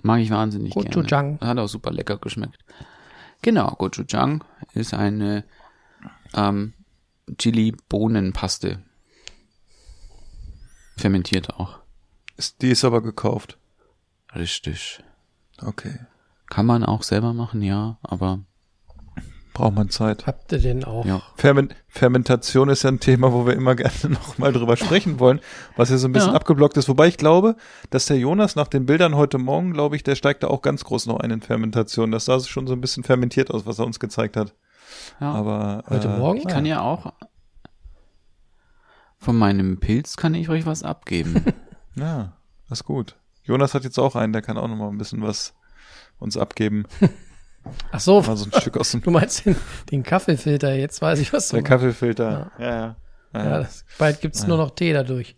Mag 0.03 0.19
ich 0.21 0.30
wahnsinnig 0.30 0.73
Gochujang. 0.73 1.38
gerne. 1.38 1.39
Hat 1.41 1.57
auch 1.57 1.67
super 1.67 1.91
lecker 1.91 2.17
geschmeckt. 2.17 2.57
Genau, 3.41 3.69
Gochujang 3.71 4.43
ist 4.73 4.93
eine 4.93 5.43
ähm, 6.36 6.73
Chili-Bohnenpaste. 7.38 8.80
Fermentiert 10.97 11.53
auch. 11.55 11.80
Ist, 12.38 12.61
die 12.61 12.69
ist 12.71 12.86
aber 12.86 13.01
gekauft. 13.01 13.57
Richtig. 14.36 15.03
Okay. 15.61 15.99
Kann 16.49 16.65
man 16.65 16.84
auch 16.84 17.03
selber 17.03 17.34
machen, 17.34 17.61
ja, 17.61 17.97
aber 18.03 18.39
Braucht 19.53 19.73
man 19.76 19.89
Zeit. 19.89 20.28
Habt 20.28 20.51
ihr 20.51 20.59
den 20.59 20.84
auch? 20.84 21.05
ja. 21.05 21.21
Ferment 21.38 21.73
Fermentation 21.88 22.67
ist 22.67 22.84
ja 22.84 22.89
ein 22.91 22.99
Thema, 22.99 23.32
wo 23.32 23.45
wir 23.47 23.53
immer 23.53 23.73
gerne 23.78 24.09
noch 24.09 24.38
mal 24.38 24.51
drüber 24.51 24.76
sprechen 24.76 25.17
wollen, 25.21 25.39
was 25.78 25.89
ja 25.89 25.97
so 25.97 26.09
ein 26.09 26.11
bisschen 26.11 26.32
Ja. 26.32 26.36
abgeblockt 26.36 26.76
ist. 26.76 26.89
Wobei 26.89 27.07
ich 27.07 27.15
glaube, 27.17 27.55
dass 27.89 28.05
der 28.07 28.17
Jonas 28.19 28.57
nach 28.57 28.67
den 28.67 28.86
Bildern 28.86 29.15
heute 29.15 29.38
Morgen, 29.38 29.71
glaube 29.71 29.95
ich, 29.95 30.03
der 30.03 30.15
steigt 30.15 30.43
da 30.43 30.47
auch 30.47 30.61
ganz 30.61 30.84
groß 30.84 31.05
noch 31.05 31.21
ein 31.21 31.32
in 31.32 31.41
Fermentation. 31.41 32.11
Das 32.11 32.26
sah 32.26 32.38
schon 32.41 32.67
so 32.67 32.73
ein 32.73 32.82
bisschen 32.82 33.05
fermentiert 33.05 33.49
aus, 33.49 33.65
was 33.65 33.80
er 33.80 33.86
uns 33.86 33.97
gezeigt 34.01 34.36
hat. 34.36 34.53
Ja. 35.19 35.31
Aber 35.31 35.83
Heute 35.89 36.07
äh, 36.07 36.17
Morgen? 36.17 36.39
Ich 36.39 36.47
kann 36.47 36.65
ja 36.65 36.81
auch 36.81 37.13
von 39.17 39.38
meinem 39.38 39.79
Pilz 39.79 40.17
kann 40.17 40.36
ich 40.36 40.49
euch 40.49 40.65
was 40.65 40.83
abgeben. 40.83 41.43
Ja, 41.97 42.33
das 42.67 42.79
ist 42.81 42.83
gut. 42.83 43.15
Jonas 43.45 43.73
hat 43.73 43.86
jetzt 43.86 43.97
auch 43.99 44.17
einen, 44.17 44.33
der 44.33 44.41
kann 44.41 44.57
auch 44.57 44.67
noch 44.67 44.75
mal 44.75 44.89
ein 44.89 44.97
bisschen 44.97 45.21
was 45.21 45.53
uns 46.19 46.36
abgeben. 46.36 46.83
Ach 47.93 48.01
so, 48.01 48.21
Mal 48.21 48.36
so 48.36 48.43
ein 48.43 48.59
Stück 48.59 48.75
aus 48.75 48.91
dem 48.91 49.01
du 49.01 49.11
meinst 49.11 49.45
den, 49.45 49.55
den 49.91 50.03
Kaffeefilter. 50.03 50.75
Jetzt 50.75 51.01
weiß 51.01 51.19
ich, 51.19 51.31
was 51.31 51.47
du 51.47 51.55
der 51.55 51.61
meinst. 51.61 51.69
Kaffeefilter. 51.69 52.51
Ja, 52.59 52.65
ja. 52.65 52.95
Ja, 53.33 53.43
Ja, 53.45 53.57
das, 53.59 53.86
bald 53.97 54.19
gibt's 54.19 54.45
nur 54.45 54.57
noch 54.57 54.71
Tee 54.71 54.91
dadurch. 54.91 55.38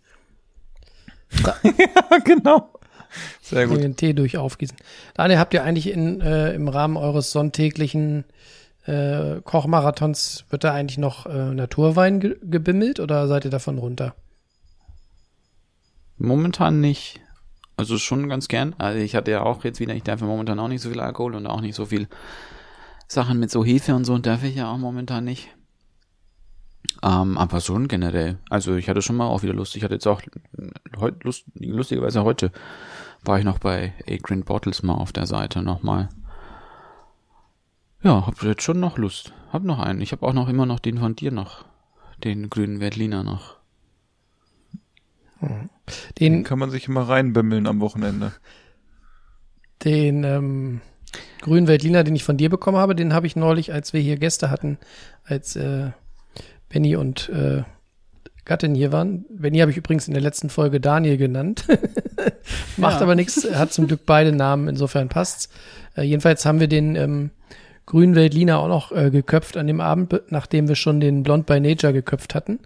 genau. 2.24 2.72
Sehr 3.40 3.66
Gut. 3.66 3.76
gut. 3.76 3.84
Den 3.84 3.94
Tee 3.94 4.12
durch 4.12 4.36
aufgießen. 4.36 4.76
Daniel, 5.14 5.38
habt 5.38 5.54
ihr 5.54 5.62
eigentlich 5.62 5.90
in, 5.92 6.20
äh, 6.20 6.54
im 6.54 6.66
Rahmen 6.66 6.96
eures 6.96 7.30
sonntäglichen 7.30 8.24
äh, 8.88 9.40
Kochmarathons, 9.42 10.46
wird 10.48 10.64
da 10.64 10.72
eigentlich 10.72 10.98
noch 10.98 11.26
äh, 11.26 11.54
Naturwein 11.54 12.20
ge 12.20 12.36
gebimmelt 12.42 13.00
oder 13.00 13.28
seid 13.28 13.44
ihr 13.44 13.50
davon 13.50 13.78
runter? 13.78 14.14
Momentan 16.16 16.80
nicht. 16.80 17.20
Also 17.76 17.98
schon 17.98 18.28
ganz 18.28 18.48
gern. 18.48 18.74
Also 18.78 18.98
ich 18.98 19.14
hatte 19.14 19.30
ja 19.30 19.42
auch 19.42 19.62
jetzt 19.62 19.78
wieder, 19.78 19.94
ich 19.94 20.02
darf 20.02 20.20
ja 20.20 20.26
momentan 20.26 20.58
auch 20.58 20.68
nicht 20.68 20.80
so 20.80 20.88
viel 20.88 21.00
Alkohol 21.00 21.34
und 21.34 21.46
auch 21.46 21.60
nicht 21.60 21.76
so 21.76 21.84
viel 21.84 22.08
Sachen 23.06 23.38
mit 23.38 23.50
so 23.50 23.64
Hefe 23.64 23.94
und 23.94 24.04
so 24.04 24.18
darf 24.18 24.42
ich 24.42 24.56
ja 24.56 24.72
auch 24.72 24.78
momentan 24.78 25.24
nicht. 25.24 25.48
Ähm, 27.02 27.38
aber 27.38 27.60
schon 27.60 27.88
generell. 27.88 28.38
Also 28.48 28.74
ich 28.74 28.88
hatte 28.88 29.02
schon 29.02 29.16
mal 29.16 29.26
auch 29.26 29.42
wieder 29.42 29.54
Lust. 29.54 29.76
Ich 29.76 29.84
hatte 29.84 29.94
jetzt 29.94 30.06
auch 30.06 30.22
heute 30.98 31.18
Lust, 31.22 31.44
lustigerweise 31.54 32.24
heute 32.24 32.50
war 33.22 33.38
ich 33.38 33.44
noch 33.44 33.58
bei 33.58 33.92
Acrin 34.08 34.44
Bottles 34.44 34.82
mal 34.82 34.94
auf 34.94 35.12
der 35.12 35.26
Seite 35.26 35.62
nochmal. 35.62 36.08
Ja, 38.02 38.26
hab 38.26 38.42
jetzt 38.42 38.62
schon 38.62 38.80
noch 38.80 38.96
Lust. 38.98 39.32
Hab 39.52 39.64
noch 39.64 39.78
einen. 39.80 40.00
Ich 40.00 40.12
habe 40.12 40.26
auch 40.26 40.32
noch 40.32 40.48
immer 40.48 40.66
noch 40.66 40.78
den 40.78 40.98
von 40.98 41.16
dir 41.16 41.32
noch. 41.32 41.64
Den 42.22 42.48
grünen 42.50 42.80
Veltliner 42.80 43.22
noch. 43.24 43.56
Den 45.40 45.68
Den, 46.18 46.44
kann 46.44 46.58
man 46.58 46.70
sich 46.70 46.88
immer 46.88 47.08
reinbimmeln 47.08 47.66
am 47.66 47.80
Wochenende. 47.80 48.32
den 49.84 50.24
ähm, 50.24 50.80
grünen 51.40 51.68
Veltliner, 51.68 52.02
den 52.02 52.16
ich 52.16 52.24
von 52.24 52.36
dir 52.36 52.50
bekommen 52.50 52.76
habe, 52.78 52.96
den 52.96 53.14
habe 53.14 53.26
ich 53.28 53.36
neulich, 53.36 53.72
als 53.72 53.92
wir 53.92 54.00
hier 54.00 54.16
Gäste 54.16 54.50
hatten, 54.50 54.78
als 55.24 55.54
äh, 55.54 55.90
Benny 56.68 56.96
und 56.96 57.28
äh, 57.28 57.62
Gattin 58.44 58.74
hier 58.74 58.90
waren. 58.90 59.24
Benny 59.30 59.58
habe 59.58 59.70
ich 59.70 59.76
übrigens 59.76 60.08
in 60.08 60.14
der 60.14 60.22
letzten 60.22 60.50
Folge 60.50 60.80
Daniel 60.80 61.16
genannt. 61.18 61.64
Macht 62.76 62.96
Ja. 62.96 63.02
aber 63.02 63.14
nichts, 63.14 63.44
er 63.44 63.58
hat 63.60 63.72
zum 63.72 63.86
Glück 63.86 64.06
beide 64.06 64.32
Namen, 64.32 64.66
insofern 64.68 65.08
passt's. 65.08 65.48
Äh, 65.96 66.02
jedenfalls 66.02 66.44
haben 66.44 66.58
wir 66.58 66.68
den 66.68 66.96
ähm, 66.96 67.30
grünen 67.88 68.14
Veltliner 68.14 68.58
auch 68.58 68.68
noch 68.68 68.92
äh, 68.92 69.10
geköpft 69.10 69.56
an 69.56 69.66
dem 69.66 69.80
Abend, 69.80 70.10
be- 70.10 70.22
nachdem 70.28 70.68
wir 70.68 70.74
schon 70.76 71.00
den 71.00 71.22
Blond 71.22 71.46
by 71.46 71.58
Nature 71.58 71.94
geköpft 71.94 72.34
hatten. 72.34 72.58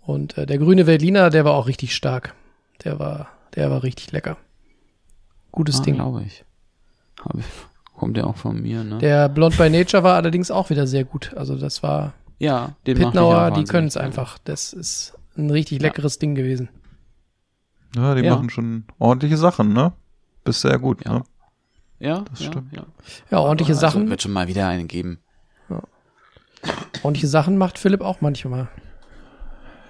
Und 0.00 0.38
äh, 0.38 0.46
der 0.46 0.56
grüne 0.56 0.86
Veltliner, 0.86 1.28
der 1.28 1.44
war 1.44 1.52
auch 1.52 1.66
richtig 1.66 1.94
stark. 1.94 2.34
Der 2.84 2.98
war, 2.98 3.28
der 3.56 3.70
war 3.70 3.82
richtig 3.82 4.10
lecker. 4.10 4.38
Gutes 5.52 5.80
Ah, 5.80 5.82
Ding. 5.82 5.94
glaube 5.96 6.22
ich. 6.22 6.44
Hab 7.22 7.34
ich. 7.36 7.44
Kommt 7.94 8.16
ja 8.16 8.24
auch 8.24 8.36
von 8.36 8.62
mir, 8.62 8.84
ne? 8.84 8.98
Der 8.98 9.28
Blond 9.28 9.58
by 9.58 9.68
Nature 9.68 10.02
war 10.04 10.14
allerdings 10.14 10.50
auch 10.50 10.70
wieder 10.70 10.86
sehr 10.86 11.04
gut. 11.04 11.34
Also 11.36 11.56
das 11.56 11.82
war 11.82 12.14
ja, 12.38 12.74
den 12.86 12.96
Pitnauer, 12.96 13.50
die 13.50 13.64
können 13.64 13.88
es 13.88 13.96
einfach. 13.96 14.38
Das 14.44 14.72
ist 14.72 15.14
ein 15.36 15.50
richtig 15.50 15.82
leckeres 15.82 16.18
Ding 16.18 16.34
gewesen. 16.36 16.68
Ja, 17.96 18.14
die 18.14 18.22
Ja. 18.22 18.34
machen 18.36 18.48
schon 18.50 18.84
ordentliche 18.98 19.36
Sachen, 19.36 19.72
ne? 19.72 19.92
Bist 20.44 20.60
sehr 20.62 20.78
gut, 20.78 21.04
Ja. 21.04 21.14
ne? 21.18 21.22
Ja, 22.00 22.20
Das 22.30 22.40
ja, 22.40 22.46
stimmt. 22.46 22.74
Ja. 22.76 22.86
Ja, 23.30 23.38
ordentliche 23.40 23.72
Also, 23.72 23.80
Sachen. 23.80 24.08
wird 24.10 24.22
schon 24.22 24.32
mal 24.32 24.48
wieder 24.48 24.68
einen 24.68 24.88
geben. 24.88 25.18
Ordentliche 27.02 27.28
Sachen 27.28 27.56
macht 27.56 27.78
Philipp 27.78 28.00
auch 28.00 28.20
manchmal. 28.20 28.68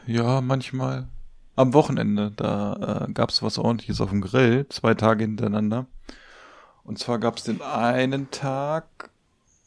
Ja, 0.07 0.41
manchmal. 0.41 1.09
Am 1.57 1.73
Wochenende, 1.75 2.31
da 2.37 3.07
äh, 3.09 3.13
gab's 3.13 3.43
was 3.43 3.59
ordentliches 3.59 4.01
auf 4.01 4.11
dem 4.11 4.21
Grill, 4.21 4.67
zwei 4.69 4.95
Tage 4.95 5.25
hintereinander. 5.25 5.87
Und 6.85 6.99
zwar 6.99 7.19
gab's 7.19 7.43
den 7.45 7.61
einen 7.63 8.31
Tag, 8.31 9.11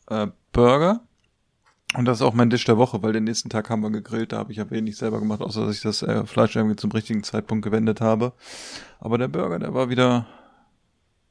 äh, 0.09 0.27
Burger. 0.51 1.01
Und 1.97 2.05
das 2.05 2.19
ist 2.19 2.21
auch 2.21 2.33
mein 2.33 2.49
Dish 2.49 2.63
der 2.65 2.77
Woche, 2.77 3.03
weil 3.03 3.11
den 3.13 3.25
nächsten 3.25 3.49
Tag 3.49 3.69
haben 3.69 3.81
wir 3.81 3.89
gegrillt. 3.89 4.31
Da 4.31 4.37
habe 4.37 4.51
ich 4.51 4.57
ja 4.59 4.69
wenig 4.69 4.95
selber 4.95 5.19
gemacht, 5.19 5.41
außer 5.41 5.65
dass 5.65 5.75
ich 5.75 5.81
das 5.81 6.01
äh, 6.03 6.25
Fleisch 6.25 6.55
irgendwie 6.55 6.77
zum 6.77 6.91
richtigen 6.91 7.23
Zeitpunkt 7.23 7.65
gewendet 7.65 7.99
habe. 7.99 8.33
Aber 8.99 9.17
der 9.17 9.27
Burger, 9.27 9.59
der 9.59 9.73
war 9.73 9.89
wieder 9.89 10.27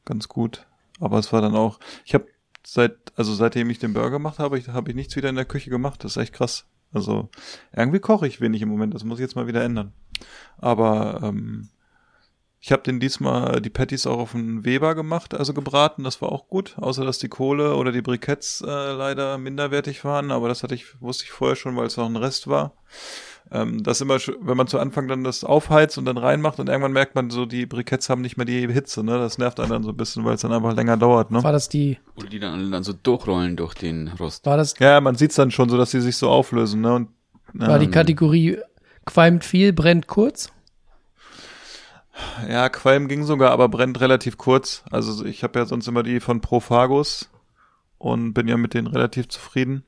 ganz 0.04 0.28
gut. 0.28 0.66
Aber 1.00 1.18
es 1.18 1.32
war 1.32 1.42
dann 1.42 1.56
auch, 1.56 1.80
ich 2.04 2.14
habe 2.14 2.26
seit, 2.64 2.96
also 3.16 3.34
seitdem 3.34 3.70
ich 3.70 3.78
den 3.78 3.94
Burger 3.94 4.10
gemacht 4.10 4.38
habe, 4.38 4.58
ich, 4.58 4.68
habe 4.68 4.90
ich 4.90 4.96
nichts 4.96 5.16
wieder 5.16 5.28
in 5.28 5.34
der 5.34 5.44
Küche 5.44 5.70
gemacht. 5.70 6.04
Das 6.04 6.12
ist 6.12 6.22
echt 6.22 6.34
krass. 6.34 6.66
Also 6.92 7.28
irgendwie 7.74 8.00
koche 8.00 8.26
ich 8.26 8.40
wenig 8.40 8.62
im 8.62 8.68
Moment. 8.68 8.94
Das 8.94 9.04
muss 9.04 9.18
ich 9.18 9.22
jetzt 9.22 9.36
mal 9.36 9.46
wieder 9.46 9.64
ändern. 9.64 9.92
Aber 10.58 11.20
ähm, 11.22 11.70
ich 12.60 12.72
habe 12.72 12.82
den 12.82 13.00
diesmal 13.00 13.62
die 13.62 13.70
Patties 13.70 14.06
auch 14.06 14.18
auf 14.18 14.34
einen 14.34 14.64
Weber 14.66 14.94
gemacht, 14.94 15.32
also 15.34 15.54
gebraten. 15.54 16.04
Das 16.04 16.20
war 16.20 16.30
auch 16.30 16.48
gut, 16.48 16.76
außer 16.78 17.04
dass 17.04 17.18
die 17.18 17.28
Kohle 17.28 17.74
oder 17.76 17.90
die 17.90 18.02
Briketts 18.02 18.60
äh, 18.60 18.92
leider 18.92 19.38
minderwertig 19.38 20.04
waren. 20.04 20.30
Aber 20.30 20.48
das 20.48 20.62
hatte 20.62 20.74
ich 20.74 21.00
wusste 21.00 21.24
ich 21.24 21.30
vorher 21.30 21.56
schon, 21.56 21.76
weil 21.76 21.86
es 21.86 21.96
noch 21.96 22.06
ein 22.06 22.16
Rest 22.16 22.48
war. 22.48 22.74
Ähm, 23.52 23.82
das 23.82 24.00
immer, 24.00 24.18
wenn 24.40 24.56
man 24.56 24.68
zu 24.68 24.78
Anfang 24.78 25.08
dann 25.08 25.24
das 25.24 25.42
aufheizt 25.42 25.98
und 25.98 26.04
dann 26.04 26.16
reinmacht 26.16 26.60
und 26.60 26.68
irgendwann 26.68 26.92
merkt 26.92 27.16
man 27.16 27.30
so, 27.30 27.46
die 27.46 27.66
Briketts 27.66 28.08
haben 28.08 28.20
nicht 28.20 28.36
mehr 28.36 28.46
die 28.46 28.68
Hitze. 28.72 29.02
Ne, 29.02 29.18
das 29.18 29.38
nervt 29.38 29.58
einen 29.58 29.70
dann 29.70 29.82
so 29.82 29.90
ein 29.90 29.96
bisschen, 29.96 30.24
weil 30.24 30.34
es 30.34 30.42
dann 30.42 30.52
einfach 30.52 30.74
länger 30.74 30.96
dauert. 30.96 31.30
Ne? 31.32 31.42
War 31.42 31.52
das 31.52 31.68
die, 31.68 31.98
Oder 32.16 32.28
die 32.28 32.38
dann, 32.38 32.70
dann 32.70 32.84
so 32.84 32.92
durchrollen 32.92 33.56
durch 33.56 33.74
den 33.74 34.08
Rost. 34.20 34.46
war 34.46 34.56
das, 34.56 34.78
Ja, 34.78 35.00
man 35.00 35.16
sieht's 35.16 35.34
dann 35.34 35.50
schon 35.50 35.68
so, 35.68 35.76
dass 35.76 35.90
sie 35.90 36.00
sich 36.00 36.16
so 36.16 36.30
auflösen. 36.30 36.80
Ne? 36.80 36.94
Und, 36.94 37.08
war 37.54 37.80
die 37.80 37.86
ähm, 37.86 37.90
Kategorie 37.90 38.58
qualmt 39.04 39.44
viel, 39.44 39.72
brennt 39.72 40.06
kurz? 40.06 40.52
Ja, 42.48 42.68
Qualm 42.68 43.08
ging 43.08 43.24
sogar, 43.24 43.50
aber 43.50 43.68
brennt 43.68 44.00
relativ 44.00 44.36
kurz. 44.36 44.84
Also 44.90 45.24
ich 45.24 45.42
habe 45.42 45.58
ja 45.58 45.66
sonst 45.66 45.88
immer 45.88 46.02
die 46.02 46.20
von 46.20 46.40
Profagus 46.40 47.30
und 47.98 48.34
bin 48.34 48.48
ja 48.48 48.56
mit 48.56 48.74
denen 48.74 48.86
relativ 48.86 49.28
zufrieden. 49.28 49.84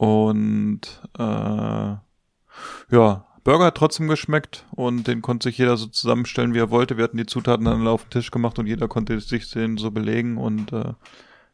Und 0.00 0.80
äh, 1.18 1.22
ja, 1.22 2.00
Burger 3.44 3.66
hat 3.66 3.76
trotzdem 3.76 4.08
geschmeckt 4.08 4.64
und 4.70 5.06
den 5.06 5.20
konnte 5.20 5.50
sich 5.50 5.58
jeder 5.58 5.76
so 5.76 5.88
zusammenstellen, 5.88 6.54
wie 6.54 6.58
er 6.58 6.70
wollte. 6.70 6.96
Wir 6.96 7.04
hatten 7.04 7.18
die 7.18 7.26
Zutaten 7.26 7.66
dann 7.66 7.86
auf 7.86 8.04
den 8.04 8.10
Tisch 8.10 8.30
gemacht 8.30 8.58
und 8.58 8.66
jeder 8.66 8.88
konnte 8.88 9.20
sich 9.20 9.50
den 9.50 9.76
so 9.76 9.90
belegen 9.90 10.38
und 10.38 10.72
äh, 10.72 10.94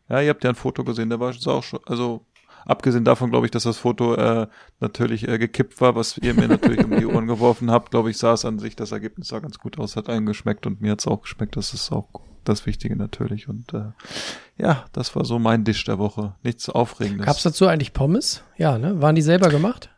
ja, 0.09 0.21
ihr 0.21 0.31
habt 0.31 0.45
ja 0.45 0.51
ein 0.51 0.55
Foto 0.55 0.85
gesehen, 0.85 1.11
da 1.11 1.19
war 1.19 1.31
es 1.31 1.45
auch 1.49 1.65
schon, 1.65 1.81
also 1.87 2.25
abgesehen 2.67 3.05
davon 3.05 3.31
glaube 3.31 3.47
ich, 3.47 3.51
dass 3.51 3.63
das 3.63 3.79
Foto 3.79 4.15
äh, 4.15 4.47
natürlich 4.81 5.27
äh, 5.27 5.39
gekippt 5.39 5.81
war, 5.81 5.95
was 5.95 6.19
ihr 6.19 6.35
mir 6.35 6.49
natürlich 6.49 6.85
um 6.85 6.97
die 6.97 7.07
Ohren 7.07 7.27
geworfen 7.27 7.71
habt, 7.71 7.91
glaube 7.91 8.11
ich, 8.11 8.19
sah 8.19 8.35
es 8.35 8.45
an 8.45 8.59
sich, 8.59 8.77
das 8.77 8.93
Ergebnis 8.93 9.29
sah 9.29 9.39
ganz 9.39 9.59
gut 9.59 9.79
aus, 9.79 9.97
hat 9.97 10.09
allen 10.09 10.27
geschmeckt 10.27 10.67
und 10.67 10.81
mir 10.81 10.93
hat's 10.93 11.07
auch 11.07 11.23
geschmeckt, 11.23 11.57
das 11.57 11.73
ist 11.73 11.91
auch 11.93 12.09
das 12.45 12.67
Wichtige 12.67 12.97
natürlich 12.97 13.49
und 13.49 13.73
äh, 13.75 13.87
ja, 14.59 14.85
das 14.93 15.17
war 15.17 15.25
so 15.25 15.39
mein 15.39 15.65
Dish 15.65 15.85
der 15.85 15.99
Woche, 15.99 16.35
nichts 16.43 16.69
Aufregendes. 16.69 17.27
Gab's 17.27 17.43
dazu 17.43 17.67
eigentlich 17.67 17.93
Pommes? 17.93 18.43
Ja, 18.57 18.79
ne? 18.79 19.01
Waren 19.01 19.15
die 19.15 19.23
selber 19.23 19.49
gemacht? 19.49 19.91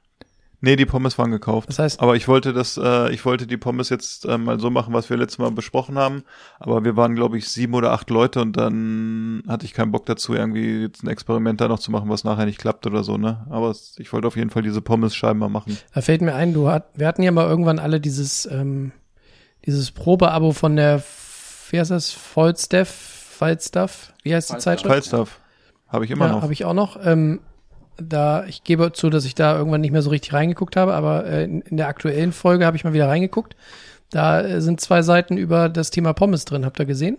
Nee, 0.61 0.75
die 0.75 0.87
Pommes 0.87 1.17
waren 1.19 1.31
gekauft. 1.31 1.69
Das 1.69 1.79
heißt- 1.79 2.01
aber 2.01 2.17
ich 2.17 2.27
wollte 2.27 2.53
das, 2.53 2.77
äh, 2.83 3.13
ich 3.13 3.25
wollte 3.25 3.47
die 3.47 3.57
Pommes 3.57 3.91
jetzt 3.91 4.25
äh, 4.25 4.37
mal 4.37 4.59
so 4.59 4.71
machen, 4.71 4.93
was 4.93 5.09
wir 5.09 5.17
letztes 5.17 5.39
Mal 5.39 5.53
besprochen 5.53 5.97
haben. 5.97 6.25
Aber 6.59 6.85
wir 6.85 6.97
waren, 6.97 7.15
glaube 7.15 7.39
ich, 7.39 7.49
sieben 7.49 7.75
oder 7.75 7.93
acht 7.93 8.11
Leute 8.11 8.41
und 8.41 8.57
dann 8.57 9.43
hatte 9.47 9.67
ich 9.67 9.73
keinen 9.73 9.93
Bock 9.93 10.07
dazu, 10.07 10.35
irgendwie 10.35 10.83
jetzt 10.83 11.05
ein 11.05 11.09
Experiment 11.09 11.61
da 11.61 11.69
noch 11.69 11.79
zu 11.79 11.93
machen, 11.93 12.11
was 12.11 12.25
nachher 12.25 12.47
nicht 12.47 12.59
klappt 12.59 12.87
oder 12.89 13.05
so, 13.05 13.17
ne? 13.19 13.47
Aber 13.51 13.71
es, 13.71 13.95
ich 13.99 14.13
wollte 14.13 14.27
auf 14.27 14.37
jeden 14.37 14.51
Fall 14.51 14.63
diese 14.63 14.81
Pommes-Scheiben 14.81 15.39
mal 15.39 15.49
machen. 15.49 15.79
Da 15.95 16.01
fällt 16.01 16.23
mir 16.23 16.35
ein, 16.35 16.53
du 16.53 16.69
hat, 16.69 16.89
wir 16.95 17.07
hatten 17.07 17.23
ja 17.23 17.31
mal 17.31 17.47
irgendwann 17.47 17.79
alle 17.79 18.01
dieses, 18.01 18.45
ähm, 18.47 18.91
dieses 19.65 19.93
Probeabo 19.93 20.51
von 20.53 20.75
der, 20.75 21.03
wie 21.71 21.79
heißt 21.79 21.93
das, 21.93 22.11
Vollstaff, 22.11 22.89
Falstaff, 22.89 24.13
wie 24.25 24.35
heißt 24.35 24.53
die 24.53 24.59
Zeitschrift? 24.59 24.93
Falstaff. 24.93 25.39
Habe 25.87 26.05
ich 26.05 26.11
immer 26.11 26.27
ja, 26.27 26.33
noch. 26.33 26.43
habe 26.43 26.53
ich 26.53 26.65
auch 26.65 26.75
noch. 26.75 26.99
Ähm, 27.03 27.41
da, 28.01 28.45
ich 28.47 28.65
gebe 28.65 28.93
zu, 28.93 29.11
dass 29.11 29.25
ich 29.25 29.35
da 29.35 29.57
irgendwann 29.57 29.81
nicht 29.81 29.91
mehr 29.93 30.03
so 30.03 30.11
richtig 30.11 30.33
reingeguckt 30.33 30.77
habe, 30.77 30.95
aber 30.95 31.27
äh, 31.27 31.45
in, 31.45 31.61
in 31.63 31.77
der 31.77 31.89
aktuellen 31.89 32.33
Folge 32.33 32.65
habe 32.67 32.77
ich 32.77 32.85
mal 32.85 32.93
wieder 32.93 33.09
reingeguckt. 33.09 33.57
Da 34.11 34.41
äh, 34.41 34.61
sind 34.61 34.81
zwei 34.81 35.03
Seiten 35.03 35.37
über 35.37 35.69
das 35.69 35.91
Thema 35.91 36.13
Pommes 36.13 36.45
drin. 36.45 36.65
Habt 36.65 36.79
ihr 36.79 36.87
gesehen? 36.87 37.19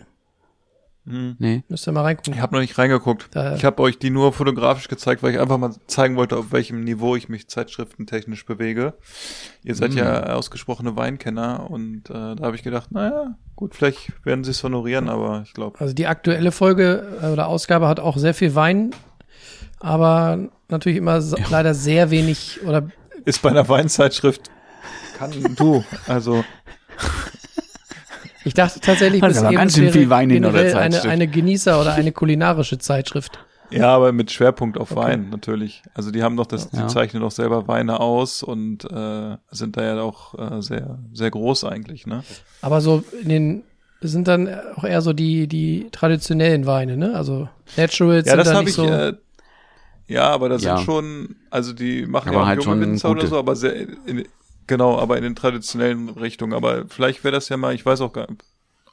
Nee. 1.11 1.63
Müsst 1.69 1.87
ihr 1.87 1.91
mal 1.91 2.01
reingucken. 2.03 2.33
Ich 2.33 2.39
habe 2.39 2.53
noch 2.53 2.61
nicht 2.61 2.77
reingeguckt. 2.77 3.29
Da- 3.31 3.55
ich 3.55 3.65
habe 3.65 3.81
euch 3.81 3.97
die 3.97 4.11
nur 4.11 4.31
fotografisch 4.31 4.87
gezeigt, 4.89 5.23
weil 5.23 5.33
ich 5.33 5.39
einfach 5.39 5.57
mal 5.57 5.73
zeigen 5.87 6.15
wollte, 6.17 6.37
auf 6.37 6.51
welchem 6.51 6.83
Niveau 6.83 7.15
ich 7.15 7.29
mich 7.29 7.47
zeitschriftentechnisch 7.47 8.45
bewege. 8.45 8.93
Ihr 9.63 9.73
seid 9.73 9.95
ja 9.95 10.33
ausgesprochene 10.35 10.95
Weinkenner 10.97 11.67
und 11.71 12.09
äh, 12.11 12.35
da 12.35 12.37
habe 12.41 12.55
ich 12.55 12.61
gedacht, 12.61 12.91
naja, 12.91 13.35
gut, 13.55 13.73
vielleicht 13.73 14.23
werden 14.23 14.43
sie 14.43 14.51
es 14.51 14.63
honorieren, 14.63 15.09
aber 15.09 15.41
ich 15.45 15.53
glaube, 15.53 15.79
Also 15.81 15.95
die 15.95 16.05
aktuelle 16.05 16.51
Folge 16.51 17.17
äh, 17.23 17.27
oder 17.27 17.47
Ausgabe 17.47 17.87
hat 17.87 17.99
auch 17.99 18.17
sehr 18.17 18.35
viel 18.35 18.53
Wein, 18.53 18.91
aber 19.79 20.37
natürlich 20.69 20.97
immer 20.97 21.21
so, 21.21 21.37
leider 21.49 21.73
sehr 21.73 22.11
wenig 22.11 22.59
oder 22.65 22.87
ist 23.25 23.41
bei 23.41 23.49
einer 23.49 23.67
Weinzeitschrift 23.67 24.49
kann 25.17 25.31
du, 25.55 25.83
also 26.07 26.43
ich 28.45 28.53
dachte 28.53 28.79
tatsächlich, 28.79 29.21
Hat 29.21 29.29
bis 29.29 29.41
eben 29.41 29.51
ganz 29.55 29.75
schön 29.75 29.91
viel 29.91 30.09
Wein 30.09 30.29
in 30.29 30.41
der 30.43 30.51
generell 30.51 30.75
eine, 30.75 31.01
eine 31.03 31.25
Genießer- 31.25 31.79
oder 31.79 31.93
eine 31.93 32.11
kulinarische 32.11 32.77
Zeitschrift. 32.77 33.37
ja, 33.69 33.93
aber 33.93 34.11
mit 34.13 34.31
Schwerpunkt 34.31 34.77
auf 34.77 34.95
Wein 34.95 35.29
natürlich. 35.29 35.83
Also 35.93 36.09
die 36.11 36.23
haben 36.23 36.37
doch 36.37 36.45
das, 36.45 36.69
Ja. 36.71 36.81
die 36.83 36.87
zeichnen 36.87 37.21
doch 37.21 37.31
selber 37.31 37.67
Weine 37.67 37.99
aus 37.99 38.41
und 38.41 38.85
äh, 38.85 39.37
sind 39.51 39.75
da 39.77 39.83
ja 39.83 40.01
auch 40.01 40.33
äh, 40.39 40.61
sehr 40.61 40.99
sehr 41.13 41.29
groß 41.31 41.65
eigentlich, 41.65 42.07
ne? 42.07 42.23
Aber 42.61 42.79
so 42.81 43.03
in 43.21 43.29
den 43.29 43.63
sind 44.01 44.29
dann 44.29 44.49
auch 44.75 44.85
eher 44.85 45.01
so 45.01 45.11
die 45.11 45.47
die 45.47 45.89
traditionellen 45.91 46.65
Weine, 46.65 46.95
ne? 46.95 47.13
Also 47.15 47.49
Naturals 47.75 48.25
Ja, 48.25 48.31
sind 48.31 48.37
das 48.39 48.47
dann 48.47 48.55
habe 48.55 48.65
nicht 48.65 48.77
ich. 48.77 48.83
so. 48.83 48.85
Äh, 48.87 49.13
ja, 50.09 50.27
aber 50.29 50.49
das 50.49 50.63
Ja. 50.63 50.75
sind 50.77 50.85
schon, 50.85 51.35
also 51.49 51.71
die 51.73 52.05
machen 52.05 52.29
Aber 52.29 52.37
ja 52.39 52.43
auch 52.43 52.47
halt 52.47 52.63
junge 52.63 52.81
schon 52.81 52.81
Winzer 52.81 53.09
oder 53.11 53.27
so, 53.27 53.37
aber 53.39 53.55
sehr, 53.55 53.73
in, 54.05 54.25
genau, 54.67 54.97
aber 54.99 55.15
in 55.17 55.23
den 55.23 55.35
traditionellen 55.35 56.09
Richtungen. 56.09 56.53
Aber 56.53 56.85
vielleicht 56.87 57.23
wäre 57.23 57.31
das 57.31 57.47
ja 57.49 57.55
mal, 57.57 57.73
ich 57.73 57.85
weiß 57.85 58.01
auch 58.01 58.11
gar 58.13 58.29
nicht, 58.29 58.43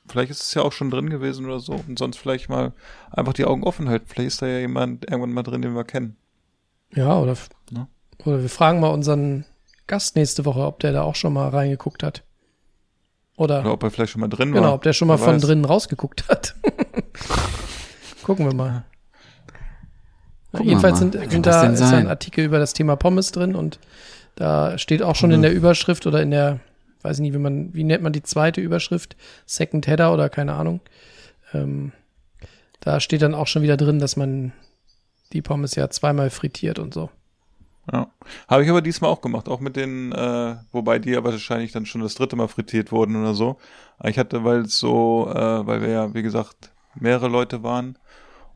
vielleicht 0.08 0.30
ist 0.30 0.42
es 0.42 0.54
ja 0.54 0.62
auch 0.62 0.72
schon 0.72 0.90
drin 0.90 1.10
gewesen 1.10 1.46
oder 1.46 1.58
so. 1.58 1.72
Und 1.88 1.98
sonst 1.98 2.18
vielleicht 2.18 2.48
mal 2.48 2.72
einfach 3.10 3.32
die 3.32 3.44
Augen 3.44 3.64
offen 3.64 3.88
halten. 3.88 4.06
Vielleicht 4.08 4.28
ist 4.28 4.42
da 4.42 4.46
ja 4.46 4.58
jemand 4.60 5.04
irgendwann 5.10 5.32
mal 5.32 5.42
drin, 5.42 5.62
den 5.62 5.74
wir 5.74 5.84
kennen. 5.84 6.16
ja, 6.94 7.18
oder 7.18 7.34
Ne? 7.72 7.88
oder 8.24 8.40
wir 8.42 8.48
fragen 8.48 8.78
mal 8.80 8.90
unseren 8.90 9.44
Gast 9.88 10.16
nächste 10.16 10.44
Woche, 10.44 10.60
ob 10.60 10.78
der 10.80 10.92
da 10.92 11.02
auch 11.02 11.14
schon 11.16 11.32
mal 11.32 11.48
reingeguckt 11.48 12.02
hat. 12.02 12.22
Oder 13.36 13.60
Oder 13.60 13.72
ob 13.72 13.82
er 13.82 13.90
vielleicht 13.90 14.12
schon 14.12 14.20
mal 14.20 14.28
drin 14.28 14.52
war. 14.54 14.60
genau, 14.62 14.74
ob 14.74 14.82
der 14.82 14.92
schon 14.94 15.08
mal 15.08 15.18
Wer 15.18 15.24
von 15.26 15.34
weiß. 15.34 15.42
drinnen 15.42 15.64
rausgeguckt 15.66 16.28
hat. 16.28 16.54
Gucken 18.22 18.46
wir 18.46 18.54
mal. 18.54 18.84
Gucken 20.52 20.66
wir 20.66 20.70
Jedenfalls 20.70 20.98
sind, 20.98 21.14
sind 21.14 21.46
da 21.46 21.66
ist 21.66 21.82
ein? 21.82 22.06
Artikel 22.06 22.44
über 22.44 22.58
das 22.58 22.72
Thema 22.72 22.96
Pommes 22.96 23.32
drin 23.32 23.54
und 23.54 23.78
da 24.36 24.78
steht 24.78 25.02
auch 25.02 25.16
schon 25.16 25.30
in 25.30 25.42
der 25.42 25.52
Überschrift 25.52 26.06
oder 26.06 26.22
in 26.22 26.30
der, 26.30 26.60
weiß 27.02 27.16
ich 27.18 27.22
nicht, 27.22 27.34
wie 27.34 27.38
man, 27.38 27.72
wie 27.74 27.84
nennt 27.84 28.02
man 28.02 28.12
die 28.12 28.22
zweite 28.22 28.60
Überschrift? 28.60 29.16
Second 29.46 29.86
Header 29.86 30.12
oder 30.12 30.28
keine 30.28 30.52
Ahnung. 30.54 30.80
Ähm, 31.54 31.92
da 32.80 33.00
steht 33.00 33.22
dann 33.22 33.34
auch 33.34 33.46
schon 33.46 33.62
wieder 33.62 33.76
drin, 33.76 33.98
dass 33.98 34.16
man 34.16 34.52
die 35.32 35.42
Pommes 35.42 35.74
ja 35.74 35.88
zweimal 35.90 36.30
frittiert 36.30 36.78
und 36.78 36.94
so. 36.94 37.10
Ja. 37.92 38.08
Habe 38.48 38.64
ich 38.64 38.70
aber 38.70 38.82
diesmal 38.82 39.10
auch 39.10 39.20
gemacht, 39.20 39.48
auch 39.48 39.60
mit 39.60 39.76
den, 39.76 40.12
äh, 40.12 40.56
wobei 40.72 40.98
die 40.98 41.16
aber 41.16 41.32
wahrscheinlich 41.32 41.72
dann 41.72 41.86
schon 41.86 42.00
das 42.00 42.14
dritte 42.14 42.36
Mal 42.36 42.48
frittiert 42.48 42.92
wurden 42.92 43.16
oder 43.16 43.34
so. 43.34 43.58
Ich 44.04 44.18
hatte, 44.18 44.44
weil 44.44 44.62
es 44.62 44.78
so, 44.78 45.30
äh, 45.32 45.66
weil 45.66 45.80
wir 45.80 45.88
ja, 45.88 46.14
wie 46.14 46.22
gesagt, 46.22 46.72
mehrere 46.94 47.28
Leute 47.28 47.62
waren 47.62 47.98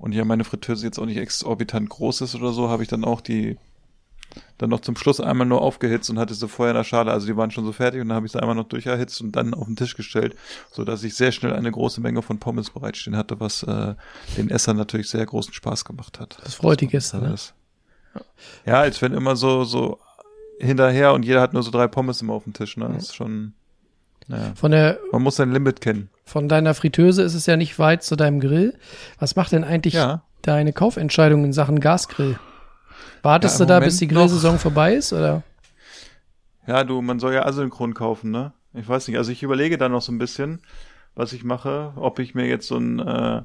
und 0.00 0.12
ja 0.12 0.24
meine 0.24 0.44
Fritteuse 0.44 0.86
jetzt 0.86 0.98
auch 0.98 1.06
nicht 1.06 1.18
exorbitant 1.18 1.88
groß 1.88 2.22
ist 2.22 2.34
oder 2.34 2.52
so, 2.52 2.68
habe 2.68 2.82
ich 2.82 2.88
dann 2.88 3.04
auch 3.04 3.20
die 3.20 3.56
dann 4.58 4.70
noch 4.70 4.80
zum 4.80 4.96
Schluss 4.96 5.20
einmal 5.20 5.46
nur 5.46 5.60
aufgehitzt 5.60 6.08
und 6.10 6.18
hatte 6.18 6.34
sie 6.34 6.48
vorher 6.48 6.72
in 6.72 6.76
der 6.76 6.84
Schale, 6.84 7.10
also 7.10 7.26
die 7.26 7.36
waren 7.36 7.50
schon 7.50 7.64
so 7.64 7.72
fertig 7.72 8.00
und 8.00 8.08
dann 8.08 8.16
habe 8.16 8.26
ich 8.26 8.32
sie 8.32 8.40
einmal 8.40 8.54
noch 8.54 8.68
durcherhitzt 8.68 9.20
und 9.20 9.32
dann 9.32 9.54
auf 9.54 9.66
den 9.66 9.76
Tisch 9.76 9.96
gestellt, 9.96 10.36
so 10.70 10.84
dass 10.84 11.02
ich 11.02 11.14
sehr 11.14 11.32
schnell 11.32 11.52
eine 11.52 11.70
große 11.70 12.00
Menge 12.00 12.22
von 12.22 12.38
Pommes 12.38 12.70
bereitstehen 12.70 13.16
hatte, 13.16 13.40
was 13.40 13.62
äh, 13.64 13.94
den 14.36 14.50
Essern 14.50 14.76
natürlich 14.76 15.08
sehr 15.08 15.26
großen 15.26 15.52
Spaß 15.52 15.84
gemacht 15.84 16.20
hat. 16.20 16.38
Das 16.44 16.54
freut 16.54 16.80
die 16.80 16.86
Gäste, 16.86 17.18
ne? 17.18 17.34
Ja, 18.66 18.80
als 18.80 19.00
wenn 19.02 19.14
immer 19.14 19.36
so, 19.36 19.64
so 19.64 19.98
hinterher 20.58 21.12
und 21.14 21.24
jeder 21.24 21.40
hat 21.40 21.52
nur 21.52 21.62
so 21.62 21.70
drei 21.70 21.88
Pommes 21.88 22.22
immer 22.22 22.34
auf 22.34 22.44
dem 22.44 22.52
Tisch, 22.52 22.76
ne? 22.76 22.90
Das 22.92 23.04
ist 23.04 23.16
schon, 23.16 23.54
naja. 24.30 24.52
Von 24.54 24.70
der, 24.70 24.98
Man 25.12 25.22
muss 25.22 25.36
sein 25.36 25.52
Limit 25.52 25.80
kennen. 25.80 26.08
von 26.24 26.48
deiner 26.48 26.74
Fritteuse 26.74 27.22
ist 27.22 27.34
es 27.34 27.46
ja 27.46 27.56
nicht 27.56 27.78
weit 27.78 28.02
zu 28.02 28.16
deinem 28.16 28.40
Grill. 28.40 28.74
Was 29.18 29.36
macht 29.36 29.52
denn 29.52 29.64
eigentlich 29.64 29.94
Ja. 29.94 30.22
deine 30.42 30.72
Kaufentscheidung 30.72 31.44
in 31.44 31.52
Sachen 31.52 31.80
Gasgrill? 31.80 32.38
Wartest 33.22 33.58
Ja, 33.60 33.66
du 33.66 33.68
da, 33.68 33.80
bis 33.80 33.98
die 33.98 34.06
Moment 34.06 34.14
noch. 34.14 34.20
Grillsaison 34.30 34.58
vorbei 34.58 34.94
ist, 34.94 35.12
oder? 35.12 35.42
Ja, 36.66 36.84
du, 36.84 37.02
man 37.02 37.18
soll 37.18 37.34
ja 37.34 37.44
asynchron 37.44 37.94
kaufen, 37.94 38.30
ne? 38.30 38.52
Ich 38.72 38.88
weiß 38.88 39.08
nicht, 39.08 39.16
also 39.18 39.32
ich 39.32 39.42
überlege 39.42 39.76
da 39.78 39.88
noch 39.88 40.00
so 40.02 40.12
ein 40.12 40.18
bisschen, 40.18 40.60
was 41.16 41.32
ich 41.32 41.42
mache, 41.42 41.92
ob 41.96 42.18
ich 42.20 42.34
mir 42.36 42.46
jetzt 42.46 42.68
so 42.68 42.76
ein, 42.76 43.00
äh, 43.00 43.42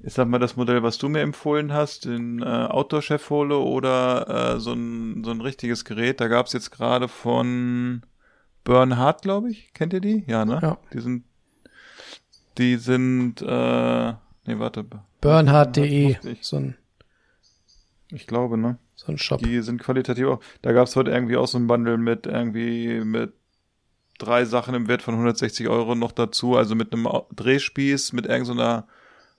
ich 0.00 0.14
sag 0.14 0.28
mal, 0.28 0.38
das 0.38 0.54
Modell, 0.56 0.84
was 0.84 0.96
du 0.98 1.08
mir 1.08 1.22
empfohlen 1.22 1.72
hast, 1.72 2.04
den 2.04 2.40
äh, 2.40 2.44
Outdoor-Chef 2.44 3.28
hole 3.30 3.56
oder 3.58 4.54
äh, 4.54 4.60
so, 4.60 4.72
ein, 4.74 5.24
so 5.24 5.32
ein 5.32 5.40
richtiges 5.40 5.84
Gerät. 5.84 6.20
Da 6.20 6.28
gab's 6.28 6.52
jetzt 6.52 6.70
gerade 6.70 7.08
von 7.08 8.02
Bernhard, 8.68 9.22
glaube 9.22 9.50
ich. 9.50 9.72
Kennt 9.72 9.92
ihr 9.92 10.00
die? 10.00 10.24
Ja, 10.26 10.44
ne? 10.44 10.60
Ja. 10.62 10.78
Die 10.92 11.00
sind, 11.00 11.24
die 12.58 12.76
sind, 12.76 13.42
äh, 13.42 14.12
Nee, 14.48 14.58
warte. 14.58 14.86
Bernhard.de, 15.20 16.16
so 16.40 16.56
ein, 16.56 16.74
Ich 18.10 18.26
glaube, 18.26 18.56
ne? 18.56 18.78
so 18.94 19.12
ein 19.12 19.18
Shop. 19.18 19.42
Die 19.42 19.60
sind 19.60 19.78
qualitativ 19.78 20.26
auch. 20.26 20.40
Da 20.62 20.72
gab's 20.72 20.96
heute 20.96 21.10
irgendwie 21.10 21.36
auch 21.36 21.46
so 21.46 21.58
ein 21.58 21.66
Bundle 21.66 21.98
mit 21.98 22.24
irgendwie 22.26 23.00
mit 23.00 23.34
drei 24.18 24.46
Sachen 24.46 24.74
im 24.74 24.88
Wert 24.88 25.02
von 25.02 25.12
160 25.12 25.68
Euro 25.68 25.94
noch 25.94 26.12
dazu, 26.12 26.56
also 26.56 26.74
mit 26.74 26.94
einem 26.94 27.06
Drehspieß, 27.36 28.14
mit 28.14 28.24
irgendeiner 28.24 28.86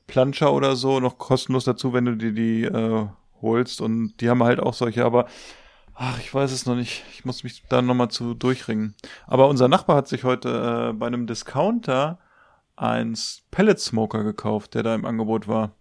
Planscher 0.05 0.53
oder 0.53 0.75
so, 0.75 0.99
noch 0.99 1.17
kostenlos 1.17 1.63
dazu, 1.63 1.91
wenn 1.91 2.05
du 2.05 2.15
dir 2.15 2.32
die 2.32 2.65
äh, 2.65 3.07
holst. 3.41 3.82
Und 3.82 4.13
die 4.21 4.30
haben 4.30 4.43
halt 4.43 4.59
auch 4.59 4.75
solche, 4.75 5.05
aber 5.05 5.25
ach, 5.99 6.17
ich 6.19 6.33
weiß 6.33 6.51
es 6.51 6.65
noch 6.65 6.75
nicht. 6.75 7.03
Ich 7.13 7.25
muss 7.25 7.43
mich 7.43 7.63
da 7.69 7.81
nochmal 7.81 8.09
zu 8.09 8.33
durchringen. 8.33 8.95
Aber 9.27 9.49
unser 9.49 9.67
Nachbar 9.67 9.97
hat 9.97 10.07
sich 10.07 10.23
heute 10.23 10.89
äh, 10.89 10.93
bei 10.93 11.05
einem 11.05 11.27
Discounter 11.27 12.17
ein 12.77 13.15
Pellet 13.51 13.79
Smoker 13.79 14.23
gekauft, 14.23 14.73
der 14.73 14.83
da 14.83 14.95
im 14.95 15.05
Angebot 15.05 15.47
war. 15.47 15.73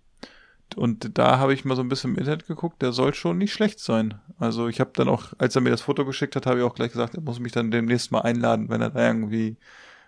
Und 0.76 1.16
da 1.16 1.38
habe 1.38 1.54
ich 1.54 1.64
mal 1.64 1.76
so 1.76 1.82
ein 1.82 1.88
bisschen 1.88 2.10
im 2.12 2.18
Internet 2.18 2.46
geguckt, 2.46 2.82
der 2.82 2.92
soll 2.92 3.14
schon 3.14 3.38
nicht 3.38 3.52
schlecht 3.52 3.78
sein. 3.78 4.20
Also 4.38 4.68
ich 4.68 4.80
habe 4.80 4.90
dann 4.94 5.08
auch, 5.08 5.32
als 5.38 5.54
er 5.54 5.62
mir 5.62 5.70
das 5.70 5.80
Foto 5.80 6.04
geschickt 6.04 6.36
hat, 6.36 6.46
habe 6.46 6.58
ich 6.58 6.64
auch 6.64 6.74
gleich 6.74 6.92
gesagt, 6.92 7.14
er 7.14 7.22
muss 7.22 7.38
mich 7.38 7.52
dann 7.52 7.70
demnächst 7.70 8.10
mal 8.10 8.20
einladen, 8.20 8.68
wenn 8.68 8.82
er 8.82 8.90
da 8.90 9.06
irgendwie 9.06 9.56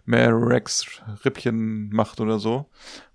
mehr 0.04 0.30
Rex 0.32 1.00
Rippchen 1.24 1.90
macht 1.90 2.20
oder 2.20 2.40
so. 2.40 2.66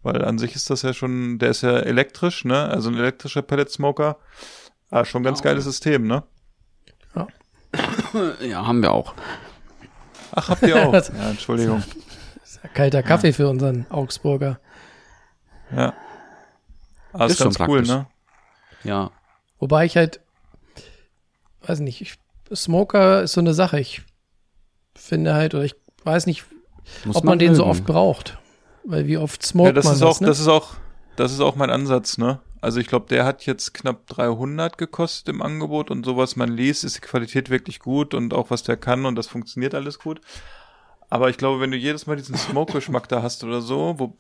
Weil 0.02 0.24
an 0.24 0.40
sich 0.40 0.56
ist 0.56 0.70
das 0.70 0.82
ja 0.82 0.94
schon, 0.94 1.40
der 1.40 1.50
ist 1.50 1.62
ja 1.62 1.78
elektrisch, 1.78 2.46
ne? 2.46 2.70
Also 2.70 2.90
ein 2.90 2.98
elektrischer 2.98 3.42
Pellet 3.42 3.70
Smoker. 3.70 4.18
Ah, 4.90 5.04
schon 5.04 5.22
ein 5.22 5.26
ganz 5.26 5.42
geiles 5.42 5.66
System, 5.66 6.08
ne? 6.08 6.24
Ja, 8.42 8.66
haben 8.66 8.82
wir 8.82 8.92
auch. 8.92 9.14
Ach, 10.32 10.50
habt 10.50 10.62
ihr 10.64 10.76
auch? 10.88 10.94
ja, 10.94 11.30
Entschuldigung. 11.30 11.84
Kalter 12.74 13.04
Kaffee 13.04 13.34
für 13.34 13.48
unseren 13.50 13.86
Augsburger. 13.90 14.60
Ja. 15.76 15.94
Ah, 17.14 17.26
ist, 17.26 17.34
Ist 17.34 17.38
schon 17.40 17.54
ganz 17.54 17.60
cool, 17.70 17.84
praktisch. 17.84 17.90
ne? 17.90 18.08
Ja. 18.84 19.12
Wobei 19.60 19.86
ich 19.86 19.98
halt, 19.98 20.20
weiß 21.62 21.80
nicht, 21.80 22.02
ich, 22.02 22.16
Smoker 22.54 23.24
ist 23.24 23.34
so 23.34 23.42
eine 23.42 23.54
Sache. 23.54 23.80
Ich 23.80 24.02
finde 24.96 25.34
halt, 25.34 25.54
oder 25.54 25.64
ich 25.64 25.76
weiß 26.04 26.26
nicht, 26.26 26.46
Muss 27.06 27.16
ob 27.16 27.24
man, 27.24 27.40
den 27.40 27.56
so 27.56 27.66
oft 27.66 27.86
braucht. 27.86 28.38
Weil 28.84 29.08
wie 29.08 29.18
oft 29.18 29.44
smoked 29.44 29.68
Ja, 29.68 29.74
das 29.74 29.86
man 29.86 29.94
ist 29.96 30.02
das, 30.02 30.18
auch, 30.18 30.22
ne? 30.22 30.28
das 30.28 30.40
ist 30.40 30.48
auch, 30.48 30.76
das 31.16 31.32
ist 31.32 31.40
auch 31.42 31.56
mein 31.56 31.70
Ansatz, 31.70 32.18
ne? 32.18 32.40
Also 32.66 32.80
ich 32.80 32.88
glaube, 32.88 33.06
der 33.10 33.26
hat 33.26 33.46
jetzt 33.46 33.76
knapp 33.76 34.08
300 34.08 34.80
gekostet 34.80 35.30
im 35.30 35.44
Angebot 35.44 35.92
und 35.92 36.04
so 36.04 36.18
was 36.18 36.36
man 36.36 36.50
liest, 36.52 36.84
ist 36.84 36.96
die 36.98 37.02
Qualität 37.02 37.52
wirklich 37.52 37.78
gut 37.80 38.16
und 38.16 38.34
auch 38.34 38.50
was 38.50 38.64
der 38.64 38.76
kann 38.76 39.06
und 39.06 39.16
das 39.16 39.28
funktioniert 39.28 39.76
alles 39.76 40.00
gut. 40.00 40.20
Aber 41.08 41.30
ich 41.30 41.38
glaube, 41.38 41.62
wenn 41.62 41.70
du 41.70 41.78
jedes 41.78 42.08
Mal 42.08 42.16
diesen 42.16 42.36
Smoke-Geschmack 42.36 43.08
da 43.08 43.22
hast 43.22 43.44
oder 43.44 43.62
so, 43.62 44.00
wo, 44.00 44.18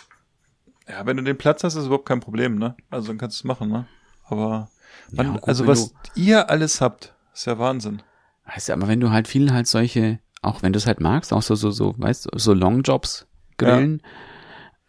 ja, 0.87 1.07
wenn 1.07 1.17
du 1.17 1.23
den 1.23 1.39
Platz 1.39 1.63
hast, 1.63 1.73
ist 1.73 1.87
überhaupt 1.87 2.05
kein 2.05 2.19
Problem, 2.19 2.59
ne? 2.59 2.75
Also 2.91 3.07
dann 3.07 3.17
kannst 3.17 3.39
du 3.39 3.41
es 3.41 3.43
machen, 3.45 3.69
ne? 3.69 3.87
Aber, 4.25 4.69
man, 5.09 5.25
Ja, 5.25 5.31
gut, 5.31 5.47
also 5.47 5.65
was 5.65 5.95
ihr 6.13 6.47
alles 6.47 6.81
habt, 6.81 7.15
ist 7.33 7.47
ja 7.47 7.57
Wahnsinn. 7.57 8.03
Weißt 8.45 8.69
du, 8.69 8.73
aber 8.73 8.87
wenn 8.87 8.99
du 8.99 9.09
halt 9.09 9.27
viel 9.27 9.53
halt 9.53 9.65
solche, 9.65 10.19
auch 10.43 10.61
wenn 10.61 10.71
du 10.71 10.77
es 10.77 10.85
halt 10.85 11.01
magst, 11.01 11.33
auch 11.33 11.41
so, 11.41 11.55
so, 11.55 11.71
so, 11.71 11.95
weißt 11.97 12.27
du, 12.27 12.37
so 12.37 12.53
Longjobs 12.53 13.25
grillen, 13.57 14.03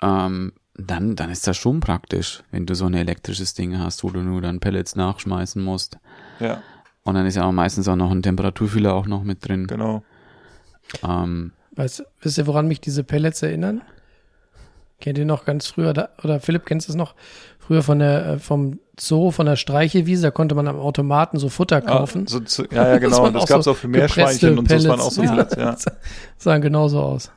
ähm, 0.02 0.52
dann, 0.78 1.16
dann 1.16 1.30
ist 1.30 1.46
das 1.46 1.56
schon 1.56 1.80
praktisch, 1.80 2.42
wenn 2.50 2.66
du 2.66 2.74
so 2.74 2.86
ein 2.86 2.94
elektrisches 2.94 3.54
Ding 3.54 3.78
hast, 3.78 4.04
wo 4.04 4.10
du 4.10 4.20
nur 4.20 4.40
dann 4.40 4.60
Pellets 4.60 4.96
nachschmeißen 4.96 5.62
musst. 5.62 5.98
Ja, 6.40 6.62
Und 7.04 7.14
dann 7.14 7.26
ist 7.26 7.36
ja 7.36 7.44
auch 7.44 7.52
meistens 7.52 7.88
auch 7.88 7.96
noch 7.96 8.10
ein 8.10 8.22
Temperaturfühler 8.22 8.94
auch 8.94 9.06
noch 9.06 9.22
mit 9.22 9.46
drin. 9.46 9.66
genau. 9.66 10.02
Ähm, 11.02 11.52
Weißt, 11.74 12.04
wisst 12.20 12.38
ihr, 12.38 12.46
woran 12.46 12.68
mich 12.68 12.80
diese 12.80 13.04
Pellets 13.04 13.42
erinnern? 13.42 13.82
Kennt 15.00 15.18
ihr 15.18 15.26
noch 15.26 15.44
ganz 15.44 15.66
früher, 15.66 15.92
da, 15.92 16.08
oder 16.22 16.40
Philipp, 16.40 16.64
kennst 16.64 16.88
du 16.88 16.92
es 16.92 16.96
noch? 16.96 17.14
Früher 17.58 17.82
von 17.82 17.98
der, 17.98 18.26
äh, 18.26 18.38
vom 18.38 18.78
Zoo, 18.98 19.30
von 19.30 19.44
der 19.44 19.56
Streichewiese, 19.56 20.22
da 20.22 20.30
konnte 20.30 20.54
man 20.54 20.68
am 20.68 20.78
Automaten 20.78 21.38
so 21.38 21.50
Futter 21.50 21.82
kaufen. 21.82 22.26
Ah, 22.32 22.40
so, 22.46 22.64
ja, 22.64 22.92
ja, 22.92 22.98
genau. 22.98 23.28
das 23.30 23.42
auch 23.42 23.46
gab's 23.46 23.64
so 23.64 23.72
auch 23.72 23.76
für 23.76 23.88
Meerschweinchen 23.88 24.58
und 24.58 24.68
so, 24.68 24.74
das 24.74 24.88
waren 24.88 25.00
auch 25.00 25.10
so 25.10 25.22
Pellets. 25.22 25.54
Pellets, 25.54 25.84
ja. 25.84 25.92
Sahen 26.38 26.62
genauso 26.62 27.02
aus. 27.02 27.30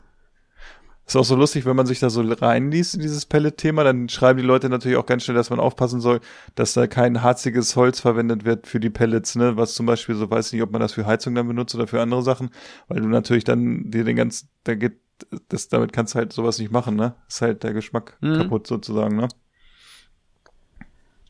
Ist 1.09 1.15
auch 1.15 1.23
so 1.25 1.35
lustig, 1.35 1.65
wenn 1.65 1.75
man 1.75 1.87
sich 1.87 1.99
da 1.99 2.11
so 2.11 2.21
reinliest 2.21 2.93
in 2.93 3.01
dieses 3.01 3.25
Pellet-Thema, 3.25 3.83
dann 3.83 4.09
schreiben 4.09 4.37
die 4.37 4.45
Leute 4.45 4.69
natürlich 4.69 4.95
auch 4.95 5.07
ganz 5.07 5.23
schnell, 5.23 5.35
dass 5.35 5.49
man 5.49 5.59
aufpassen 5.59 6.01
soll, 6.01 6.19
dass 6.53 6.75
da 6.75 6.85
kein 6.85 7.23
harziges 7.23 7.75
Holz 7.75 7.99
verwendet 7.99 8.45
wird 8.45 8.67
für 8.67 8.79
die 8.79 8.91
Pellets, 8.91 9.33
ne? 9.35 9.57
Was 9.57 9.73
zum 9.73 9.87
Beispiel, 9.87 10.13
so 10.13 10.29
weiß 10.29 10.53
nicht, 10.53 10.61
ob 10.61 10.69
man 10.71 10.81
das 10.81 10.93
für 10.93 11.07
Heizung 11.07 11.33
dann 11.33 11.47
benutzt 11.47 11.73
oder 11.73 11.87
für 11.87 11.99
andere 11.99 12.21
Sachen, 12.21 12.51
weil 12.89 13.01
du 13.01 13.07
natürlich 13.07 13.43
dann 13.43 13.89
dir 13.89 14.03
den 14.03 14.17
ganzen, 14.17 14.49
da 14.65 14.75
geht, 14.75 14.99
das, 15.47 15.67
damit 15.67 15.93
kannst 15.93 16.13
du 16.13 16.19
halt 16.19 16.31
sowas 16.31 16.59
nicht 16.59 16.71
machen, 16.71 16.95
ne? 16.95 17.15
Ist 17.27 17.41
halt 17.41 17.63
der 17.63 17.73
Geschmack 17.73 18.15
Mhm. 18.21 18.37
kaputt 18.43 18.67
sozusagen, 18.67 19.15
ne? 19.15 19.29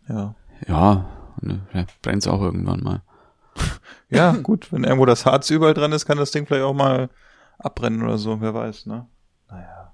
Ja. 0.10 0.36
ja, 0.68 1.06
ne, 1.42 1.62
vielleicht 1.72 2.02
brennt's 2.02 2.28
auch 2.28 2.42
irgendwann 2.42 2.84
mal. 2.84 3.02
Ja, 4.10 4.32
gut, 4.44 4.74
wenn 4.74 4.84
irgendwo 4.84 5.06
das 5.06 5.26
Harz 5.26 5.50
überall 5.50 5.74
dran 5.74 5.94
ist, 5.94 6.06
kann 6.06 6.18
das 6.18 6.32
Ding 6.32 6.46
vielleicht 6.48 6.66
auch 6.66 6.74
mal 6.74 7.10
abbrennen 7.60 8.04
oder 8.04 8.18
so, 8.18 8.42
wer 8.42 8.54
weiß, 8.54 8.86
ne? 8.86 9.08
Naja. 9.50 9.94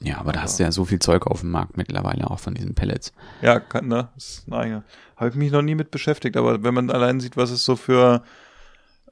Ja, 0.00 0.18
aber 0.18 0.32
da 0.32 0.42
hast 0.42 0.58
du 0.58 0.62
ja 0.62 0.72
so 0.72 0.84
viel 0.84 0.98
Zeug 0.98 1.26
auf 1.26 1.40
dem 1.40 1.50
Markt 1.50 1.76
mittlerweile 1.76 2.30
auch 2.30 2.38
von 2.38 2.54
diesen 2.54 2.74
Pellets. 2.74 3.12
Ja, 3.40 3.58
kann, 3.60 3.88
ne? 3.88 4.08
Das 4.14 4.24
ist 4.28 4.44
eine 4.46 4.56
eigene. 4.58 4.84
Habe 5.16 5.30
ich 5.30 5.36
mich 5.36 5.50
noch 5.52 5.62
nie 5.62 5.74
mit 5.74 5.90
beschäftigt, 5.90 6.36
aber 6.36 6.62
wenn 6.62 6.74
man 6.74 6.90
allein 6.90 7.20
sieht, 7.20 7.36
was 7.38 7.50
es 7.50 7.64
so 7.64 7.76
für, 7.76 8.22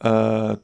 äh, 0.01 0.57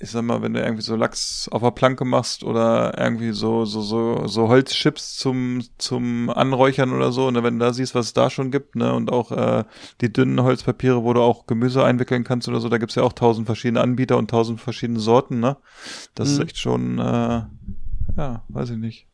ich 0.00 0.10
sag 0.10 0.22
mal, 0.22 0.42
wenn 0.42 0.54
du 0.54 0.60
irgendwie 0.60 0.82
so 0.82 0.94
Lachs 0.96 1.48
auf 1.52 1.62
der 1.62 1.70
Planke 1.72 2.04
machst 2.04 2.42
oder 2.44 2.96
irgendwie 2.98 3.30
so, 3.32 3.64
so, 3.64 3.80
so, 3.80 4.26
so 4.26 4.48
Holzchips 4.48 5.16
zum, 5.16 5.62
zum 5.78 6.30
Anräuchern 6.30 6.92
oder 6.92 7.10
so, 7.12 7.30
ne, 7.30 7.42
wenn 7.42 7.58
du 7.58 7.66
da 7.66 7.72
siehst, 7.72 7.94
was 7.94 8.06
es 8.06 8.12
da 8.14 8.30
schon 8.30 8.50
gibt, 8.50 8.74
ne, 8.76 8.92
und 8.94 9.10
auch, 9.12 9.30
äh, 9.32 9.64
die 10.00 10.12
dünnen 10.12 10.42
Holzpapiere, 10.42 11.02
wo 11.04 11.12
du 11.12 11.20
auch 11.20 11.46
Gemüse 11.46 11.84
einwickeln 11.84 12.24
kannst 12.24 12.48
oder 12.48 12.60
so, 12.60 12.68
da 12.68 12.78
gibt's 12.78 12.94
ja 12.96 13.02
auch 13.04 13.12
tausend 13.12 13.46
verschiedene 13.46 13.80
Anbieter 13.80 14.18
und 14.18 14.30
tausend 14.30 14.60
verschiedene 14.60 15.00
Sorten, 15.00 15.40
ne. 15.40 15.56
Das 16.14 16.28
ist 16.28 16.38
Mhm. 16.38 16.44
echt 16.44 16.58
schon, 16.58 16.98
äh, 16.98 17.42
ja, 18.18 18.42
weiß 18.48 18.70
ich 18.70 18.76
nicht. 18.76 19.06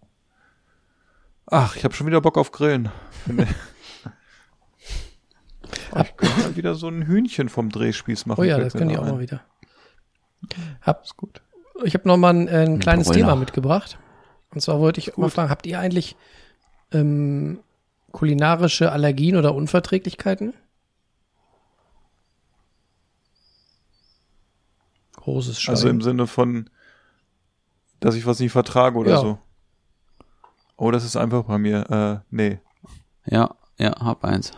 Ach, 1.46 1.76
ich 1.76 1.84
habe 1.84 1.94
schon 1.94 2.06
wieder 2.06 2.20
Bock 2.20 2.38
auf 2.38 2.50
Grillen. 2.50 2.90
ich. 3.26 3.34
Oh, 5.92 6.00
ich 6.00 6.16
könnte 6.16 6.40
mal 6.40 6.56
wieder 6.56 6.74
so 6.74 6.88
ein 6.88 7.06
Hühnchen 7.06 7.48
vom 7.48 7.70
Drehspieß 7.70 8.26
machen. 8.26 8.40
Oh 8.40 8.44
ja, 8.44 8.58
das 8.58 8.72
können 8.72 8.88
die 8.88 8.98
auch 8.98 9.04
ein. 9.04 9.12
mal 9.12 9.20
wieder. 9.20 9.42
Hab, 10.82 11.04
Ist 11.04 11.16
gut. 11.16 11.40
ich 11.84 11.94
habe 11.94 12.08
noch 12.08 12.16
mal 12.16 12.34
ein, 12.34 12.48
äh, 12.48 12.64
ein 12.64 12.80
kleines. 12.80 13.08
Thema 13.10 13.36
mitgebracht. 13.36 13.98
Und 14.50 14.60
zwar 14.60 14.80
wollte 14.80 14.98
ich 14.98 15.16
mal 15.16 15.30
fragen, 15.30 15.50
habt 15.50 15.66
ihr 15.66 15.78
eigentlich 15.78 16.16
ähm, 16.92 17.60
kulinarische 18.12 18.92
Allergien 18.92 19.36
oder 19.36 19.54
Unverträglichkeiten? 19.54 20.54
Großes 25.16 25.60
Schwein. 25.60 25.74
Also 25.74 25.88
im 25.88 26.02
Sinne 26.02 26.26
von, 26.26 26.70
dass 28.04 28.14
ich 28.16 28.26
was 28.26 28.38
nicht 28.38 28.52
vertrage 28.52 28.98
oder 28.98 29.12
Ja. 29.12 29.20
so. 29.20 29.38
Oh, 30.76 30.90
das 30.90 31.04
ist 31.04 31.16
einfach 31.16 31.44
bei 31.44 31.56
mir. 31.56 31.88
Äh, 31.90 32.26
nee. 32.30 32.58
Ja, 33.24 33.54
ja, 33.78 33.92
hab 33.98 34.24
eins. 34.24 34.52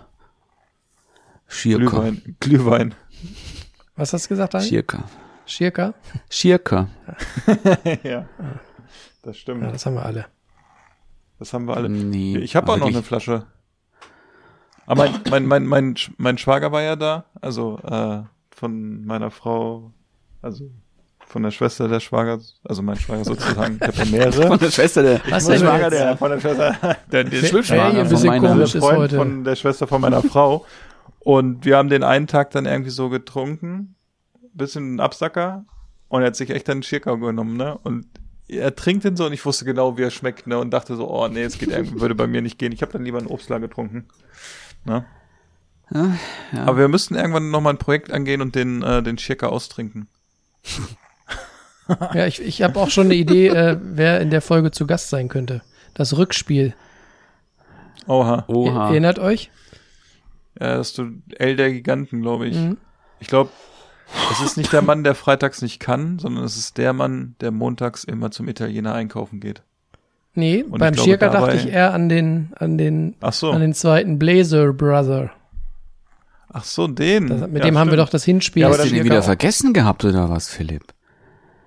Schirka. 1.46 1.84
Glühwein. 1.90 2.36
Glühwein. 2.40 2.94
Was 3.94 4.12
hast 4.12 4.24
du 4.24 4.28
gesagt, 4.30 4.54
Daniel? 4.54 4.68
Schirka. 4.68 5.04
Schirka? 5.46 5.94
Schirka. 6.28 6.88
ja. 8.02 8.26
Das 9.22 9.36
stimmt. 9.36 9.62
Ja, 9.62 9.70
das 9.70 9.86
haben 9.86 9.94
wir 9.94 10.04
alle. 10.04 10.26
Das 11.38 11.52
haben 11.52 11.66
wir 11.68 11.76
alle. 11.76 11.88
Nee, 11.88 12.38
Ich 12.38 12.56
habe 12.56 12.66
auch 12.72 12.76
noch 12.78 12.86
wirklich. 12.86 12.96
eine 12.96 13.04
Flasche. 13.04 13.46
Aber 14.86 15.04
mein, 15.08 15.20
mein, 15.30 15.46
mein, 15.46 15.66
mein, 15.66 15.94
mein 16.16 16.38
Schwager 16.38 16.72
war 16.72 16.82
ja 16.82 16.96
da, 16.96 17.26
also 17.40 17.78
äh, 17.78 18.22
von 18.50 19.04
meiner 19.04 19.30
Frau, 19.30 19.92
also 20.42 20.70
von 21.26 21.42
der 21.42 21.50
Schwester 21.50 21.88
der 21.88 22.00
Schwager, 22.00 22.38
also 22.64 22.82
mein 22.82 22.96
Schwager 22.96 23.24
sozusagen, 23.24 23.78
ich 23.80 23.86
habe 23.86 23.96
ja 23.98 24.04
mehrere. 24.04 24.46
Von 24.46 24.58
der 24.58 24.70
Schwester 24.70 25.02
der, 25.02 25.20
Was 25.28 25.46
denn 25.46 25.58
Schwager, 25.58 25.84
jetzt? 25.84 25.92
der 25.92 26.16
von 26.16 26.30
der 26.30 26.40
Schwester, 26.40 26.96
der, 27.12 27.24
der 27.24 27.36
Schwibschwager 27.44 28.00
ein 28.00 28.06
von 28.06 28.08
bisschen 28.08 28.28
meiner 28.28 28.48
komisch 28.48 28.74
ist 28.74 28.82
Freund 28.82 28.98
heute. 28.98 29.16
von 29.16 29.44
der 29.44 29.56
Schwester 29.56 29.86
von 29.86 30.00
meiner 30.00 30.22
Frau. 30.22 30.64
Und 31.18 31.64
wir 31.64 31.76
haben 31.76 31.88
den 31.88 32.04
einen 32.04 32.28
Tag 32.28 32.52
dann 32.52 32.66
irgendwie 32.66 32.90
so 32.90 33.08
getrunken, 33.08 33.96
bisschen 34.54 34.94
ein 34.94 35.00
Absacker, 35.00 35.64
und 36.08 36.22
er 36.22 36.28
hat 36.28 36.36
sich 36.36 36.50
echt 36.50 36.68
dann 36.68 36.76
einen 36.76 36.82
Schirkau 36.84 37.18
genommen, 37.18 37.56
ne? 37.56 37.76
Und 37.78 38.06
er 38.48 38.74
trinkt 38.76 39.04
den 39.04 39.16
so 39.16 39.26
und 39.26 39.32
ich 39.32 39.44
wusste 39.44 39.64
genau, 39.64 39.98
wie 39.98 40.02
er 40.02 40.10
schmeckt, 40.10 40.46
ne? 40.46 40.58
Und 40.58 40.70
dachte 40.70 40.94
so, 40.94 41.10
oh 41.10 41.26
nee, 41.26 41.42
es 41.42 41.58
geht 41.58 41.70
irgendwie, 41.70 42.00
würde 42.00 42.14
bei 42.14 42.28
mir 42.28 42.42
nicht 42.42 42.58
gehen. 42.58 42.70
Ich 42.72 42.82
habe 42.82 42.92
dann 42.92 43.04
lieber 43.04 43.18
einen 43.18 43.26
Obstler 43.26 43.58
getrunken. 43.58 44.06
Ne? 44.84 45.04
Ja, 45.92 46.16
ja. 46.52 46.64
Aber 46.64 46.78
wir 46.78 46.88
müssten 46.88 47.16
irgendwann 47.16 47.50
nochmal 47.50 47.74
ein 47.74 47.78
Projekt 47.78 48.12
angehen 48.12 48.40
und 48.40 48.54
den, 48.54 48.82
äh, 48.82 49.02
den 49.02 49.18
Schirka 49.18 49.48
austrinken. 49.48 50.08
Ja, 52.14 52.26
ich, 52.26 52.40
ich 52.42 52.62
habe 52.62 52.78
auch 52.80 52.90
schon 52.90 53.06
eine 53.06 53.14
Idee, 53.14 53.48
äh, 53.48 53.76
wer 53.80 54.20
in 54.20 54.30
der 54.30 54.40
Folge 54.42 54.70
zu 54.72 54.86
Gast 54.86 55.08
sein 55.10 55.28
könnte. 55.28 55.62
Das 55.94 56.16
Rückspiel. 56.16 56.74
Oha. 58.06 58.44
Oha. 58.48 58.84
Er- 58.86 58.90
Erinnert 58.90 59.18
euch? 59.18 59.50
Ja, 60.60 60.76
das 60.76 60.88
ist 60.88 60.98
du 60.98 61.10
L 61.38 61.56
der 61.56 61.72
Giganten, 61.72 62.22
glaube 62.22 62.46
ich. 62.48 62.56
Mhm. 62.56 62.76
Ich 63.20 63.28
glaube, 63.28 63.50
es 64.32 64.40
ist 64.40 64.56
nicht 64.56 64.72
der 64.72 64.82
Mann, 64.82 65.04
der 65.04 65.14
freitags 65.14 65.62
nicht 65.62 65.80
kann, 65.80 66.18
sondern 66.18 66.44
es 66.44 66.56
ist 66.56 66.78
der 66.78 66.92
Mann, 66.92 67.34
der 67.40 67.50
montags 67.50 68.04
immer 68.04 68.30
zum 68.30 68.48
Italiener 68.48 68.94
einkaufen 68.94 69.40
geht. 69.40 69.62
Nee, 70.34 70.62
Und 70.64 70.78
beim 70.80 70.94
Schirker 70.94 71.30
dachte 71.30 71.56
ich 71.56 71.68
eher 71.68 71.94
an 71.94 72.08
den, 72.10 72.52
an 72.56 72.76
den, 72.76 73.14
Ach 73.20 73.32
so. 73.32 73.50
an 73.52 73.60
den 73.60 73.72
zweiten 73.74 74.18
Blazer 74.18 74.72
Brother. 74.74 75.30
Ach 76.52 76.64
so, 76.64 76.86
den. 76.88 77.28
Das, 77.28 77.40
mit 77.48 77.58
Ja, 77.58 77.64
dem 77.70 77.78
haben 77.78 77.88
wir 77.88 77.92
stimmt. 77.94 78.06
doch 78.06 78.10
das 78.10 78.24
Hinspiel. 78.24 78.62
Ja, 78.62 78.68
aber 78.68 78.78
Hast 78.78 78.90
du 78.90 78.94
den 78.94 79.04
wieder 79.04 79.20
auch- 79.20 79.24
vergessen 79.24 79.72
gehabt 79.72 80.04
oder 80.04 80.28
was, 80.30 80.48
Philipp? 80.48 80.84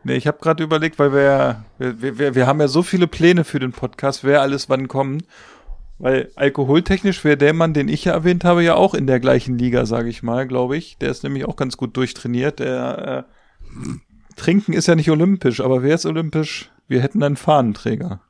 Nee, 0.10 0.16
ich 0.16 0.26
habe 0.26 0.39
gerade 0.41 0.64
überlegt, 0.64 0.97
weil 0.97 1.14
wir, 1.14 1.22
ja- 1.22 1.64
wir, 1.78 2.18
wir, 2.18 2.34
wir 2.34 2.47
haben 2.47 2.60
ja 2.60 2.68
so 2.68 2.82
viele 2.82 3.05
Pläne 3.05 3.43
für 3.43 3.60
den 3.60 3.74
Podcast, 3.74 4.24
wer 4.24 4.41
alles 4.41 4.68
wann 4.68 4.88
kommt. 4.88 5.24
Weil 5.99 6.32
alkoholtechnisch 6.36 7.24
wäre 7.24 7.38
der 7.38 7.53
Mann, 7.53 7.76
den 7.76 7.89
ich 7.89 8.05
ja 8.05 8.14
erwähnt 8.14 8.43
habe, 8.43 8.64
ja 8.64 8.74
auch 8.74 8.95
in 8.95 9.05
der 9.05 9.20
gleichen 9.20 9.60
Liga, 9.60 9.86
sage 9.86 10.10
ich 10.10 10.24
mal, 10.24 10.47
glaube 10.47 10.78
ich. 10.78 10.97
Der 10.97 11.12
ist 11.12 11.24
nämlich 11.24 11.45
auch 11.45 11.55
ganz 11.57 11.78
gut 11.78 11.95
durchtrainiert. 11.95 12.57
Der 12.57 13.28
äh, 13.28 14.36
Trinken 14.36 14.74
ist 14.74 14.88
ja 14.88 14.95
nicht 14.95 15.12
olympisch, 15.12 15.62
aber 15.62 15.84
wer 15.84 15.93
ist 15.93 16.07
olympisch? 16.07 16.72
Wir 16.88 17.01
hätten 17.01 17.22
einen 17.22 17.36
Fahnenträger. 17.36 18.22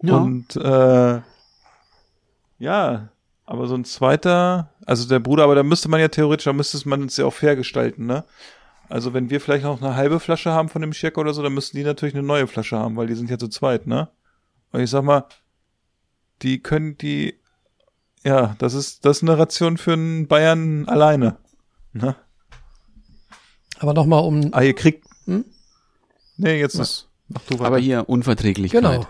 Ja. 0.00 0.16
Und 0.18 0.54
äh, 0.54 1.20
ja, 2.60 3.08
aber 3.46 3.66
so 3.66 3.74
ein 3.74 3.84
zweiter, 3.84 4.70
also 4.86 5.08
der 5.08 5.18
Bruder, 5.18 5.42
aber 5.42 5.56
da 5.56 5.64
müsste 5.64 5.88
man 5.88 5.98
ja 5.98 6.06
theoretisch, 6.08 6.44
da 6.44 6.52
müsste 6.52 6.88
man 6.88 7.06
es 7.06 7.16
ja 7.16 7.24
auch 7.24 7.34
fair 7.34 7.56
gestalten, 7.56 8.06
ne? 8.06 8.24
Also 8.88 9.12
wenn 9.12 9.28
wir 9.30 9.40
vielleicht 9.40 9.64
noch 9.64 9.82
eine 9.82 9.94
halbe 9.96 10.18
Flasche 10.20 10.50
haben 10.52 10.68
von 10.68 10.80
dem 10.82 10.92
Schirk 10.92 11.18
oder 11.18 11.34
so, 11.34 11.42
dann 11.42 11.52
müssten 11.52 11.76
die 11.76 11.84
natürlich 11.84 12.14
eine 12.14 12.22
neue 12.26 12.46
Flasche 12.46 12.78
haben, 12.78 12.96
weil 12.96 13.06
die 13.06 13.14
sind 13.14 13.28
ja 13.30 13.38
zu 13.38 13.48
zweit, 13.48 13.86
ne? 13.86 14.08
Und 14.72 14.80
ich 14.80 14.88
sag 14.90 15.02
mal, 15.04 15.24
die 16.42 16.60
können 16.62 16.96
die, 16.96 17.34
ja, 18.24 18.54
das 18.58 18.74
ist, 18.74 19.04
das 19.04 19.18
ist 19.18 19.22
eine 19.24 19.38
Ration 19.38 19.76
für 19.76 19.92
einen 19.92 20.26
Bayern 20.26 20.86
alleine. 20.88 21.36
Ne? 21.92 22.16
Aber 23.78 23.92
nochmal 23.94 24.24
um, 24.24 24.48
Ah, 24.52 24.62
ihr 24.62 24.74
kriegt, 24.74 25.06
Hm? 25.26 25.44
nee, 26.36 26.58
jetzt 26.60 26.74
ist, 26.76 27.08
mach 27.28 27.42
du 27.42 27.54
weiter. 27.54 27.66
Aber 27.66 27.78
hier 27.78 28.08
Unverträglichkeit. 28.08 28.82
genau. 28.82 29.06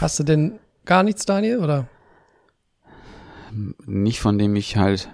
Hast 0.00 0.18
du 0.18 0.22
denn 0.24 0.58
gar 0.84 1.02
nichts, 1.02 1.24
Daniel, 1.26 1.58
oder? 1.58 1.88
Nicht 3.86 4.20
von 4.20 4.38
dem 4.38 4.56
ich 4.56 4.76
halt, 4.76 5.10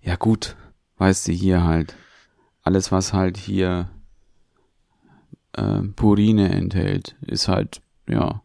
ja 0.00 0.16
gut, 0.16 0.56
weißt 0.98 1.28
du, 1.28 1.32
hier 1.32 1.62
halt, 1.62 1.94
alles 2.62 2.92
was 2.92 3.12
halt 3.12 3.36
hier 3.36 3.88
äh, 5.52 5.82
Purine 5.96 6.50
enthält, 6.52 7.16
ist 7.22 7.48
halt, 7.48 7.80
ja, 8.08 8.42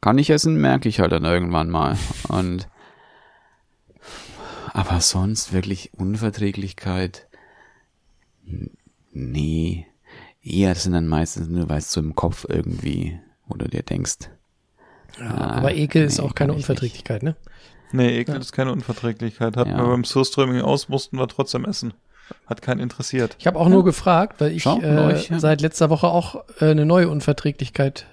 kann 0.00 0.18
ich 0.18 0.30
essen, 0.30 0.60
merke 0.60 0.88
ich 0.88 1.00
halt 1.00 1.12
dann 1.12 1.24
irgendwann 1.24 1.70
mal. 1.70 1.96
Und 2.28 2.68
aber 4.72 5.00
sonst 5.00 5.52
wirklich 5.52 5.92
Unverträglichkeit, 5.94 7.26
nee, 9.12 9.86
eher 10.42 10.74
das 10.74 10.84
sind 10.84 10.92
dann 10.92 11.08
meistens 11.08 11.48
nur, 11.48 11.68
weil 11.68 11.78
es 11.78 11.92
so 11.92 12.00
im 12.00 12.14
Kopf 12.14 12.46
irgendwie, 12.48 13.18
wo 13.46 13.56
du 13.56 13.68
dir 13.68 13.82
denkst, 13.82 14.30
ah, 15.20 15.56
Aber 15.56 15.74
Ekel 15.74 16.04
ist 16.04 16.18
nee, 16.18 16.24
auch 16.24 16.34
keine 16.34 16.52
ich 16.52 16.58
nicht. 16.58 16.64
Unverträglichkeit, 16.64 17.22
ne? 17.22 17.36
Nee, 17.92 18.20
Ekel 18.20 18.36
ist 18.36 18.52
keine 18.52 18.72
Unverträglichkeit. 18.72 19.56
Hatten 19.56 19.70
Ja. 19.70 19.78
wir 19.78 19.86
beim 19.88 20.04
Surströming 20.04 20.60
aus, 20.60 20.88
mussten 20.88 21.18
wir 21.18 21.26
trotzdem 21.26 21.64
essen. 21.64 21.92
Hat 22.46 22.62
keinen 22.62 22.80
interessiert. 22.80 23.36
Ich 23.38 23.46
habe 23.46 23.58
auch 23.58 23.68
nur 23.68 23.84
gefragt, 23.84 24.40
weil 24.40 24.52
ich 24.52 24.66
äh, 24.66 24.70
euch, 24.70 25.30
ja. 25.30 25.38
seit 25.38 25.60
letzter 25.60 25.90
Woche 25.90 26.08
auch 26.08 26.44
äh, 26.60 26.70
eine 26.70 26.86
neue 26.86 27.08
Unverträglichkeit 27.08 28.06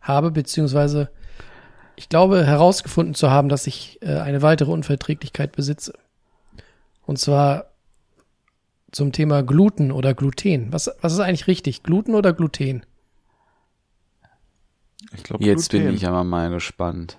habe, 0.00 0.30
beziehungsweise 0.30 1.10
ich 1.96 2.08
glaube 2.08 2.46
herausgefunden 2.46 3.14
zu 3.14 3.30
haben, 3.30 3.48
dass 3.48 3.66
ich 3.66 3.98
äh, 4.02 4.18
eine 4.18 4.42
weitere 4.42 4.70
Unverträglichkeit 4.70 5.52
besitze. 5.52 5.94
Und 7.04 7.18
zwar 7.18 7.66
zum 8.92 9.12
Thema 9.12 9.42
Gluten 9.42 9.92
oder 9.92 10.14
Gluten. 10.14 10.72
Was, 10.72 10.90
was 11.00 11.12
ist 11.12 11.20
eigentlich 11.20 11.46
richtig? 11.46 11.82
Gluten 11.82 12.14
oder 12.14 12.32
Gluten? 12.32 12.84
Ich 15.16 15.22
glaube, 15.24 15.44
Jetzt 15.44 15.70
bin 15.70 15.92
ich 15.94 16.06
aber 16.06 16.24
mal 16.24 16.50
gespannt. 16.50 17.18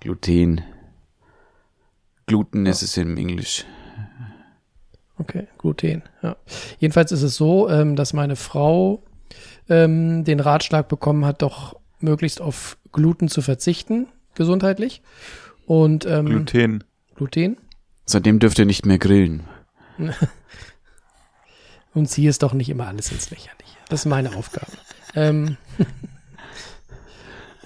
Gluten. 0.00 0.62
Gluten 2.26 2.66
ist 2.66 2.82
es 2.82 2.96
im 2.96 3.16
Englisch. 3.16 3.64
Okay, 5.18 5.46
Gluten. 5.58 6.02
Ja. 6.22 6.36
Jedenfalls 6.78 7.12
ist 7.12 7.22
es 7.22 7.36
so, 7.36 7.68
ähm, 7.68 7.96
dass 7.96 8.12
meine 8.12 8.36
Frau 8.36 9.02
ähm, 9.68 10.24
den 10.24 10.40
Ratschlag 10.40 10.88
bekommen 10.88 11.24
hat, 11.24 11.42
doch 11.42 11.76
möglichst 12.00 12.40
auf 12.40 12.76
Gluten 12.92 13.28
zu 13.28 13.42
verzichten, 13.42 14.08
gesundheitlich. 14.34 15.02
Und 15.66 16.06
ähm, 16.06 16.26
Gluten. 16.26 16.84
Gluten. 17.14 17.56
Seitdem 18.04 18.38
dürft 18.38 18.58
ihr 18.58 18.66
nicht 18.66 18.84
mehr 18.84 18.98
grillen. 18.98 19.44
Und 21.94 22.08
ziehe 22.08 22.30
es 22.30 22.38
doch 22.38 22.54
nicht 22.54 22.70
immer 22.70 22.88
alles 22.88 23.12
ins 23.12 23.30
Lächerliche. 23.30 23.76
Das 23.88 24.00
ist 24.00 24.06
meine 24.06 24.34
Aufgabe. 24.34 24.72
ähm, 25.14 25.56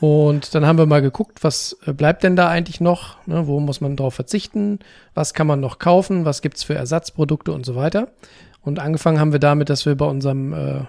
und 0.00 0.54
dann 0.54 0.66
haben 0.66 0.78
wir 0.78 0.86
mal 0.86 1.00
geguckt, 1.00 1.42
was 1.42 1.76
äh, 1.86 1.92
bleibt 1.92 2.22
denn 2.22 2.36
da 2.36 2.48
eigentlich 2.48 2.80
noch? 2.80 3.16
Ne, 3.26 3.46
wo 3.46 3.60
muss 3.60 3.80
man 3.80 3.96
drauf 3.96 4.14
verzichten? 4.14 4.78
Was 5.14 5.32
kann 5.32 5.46
man 5.46 5.60
noch 5.60 5.78
kaufen? 5.78 6.24
Was 6.24 6.42
gibt's 6.42 6.62
für 6.62 6.74
Ersatzprodukte 6.74 7.52
und 7.52 7.64
so 7.64 7.76
weiter? 7.76 8.08
Und 8.60 8.78
angefangen 8.78 9.20
haben 9.20 9.32
wir 9.32 9.38
damit, 9.38 9.70
dass 9.70 9.86
wir 9.86 9.94
bei 9.94 10.04
unserem 10.04 10.52
äh, 10.52 10.80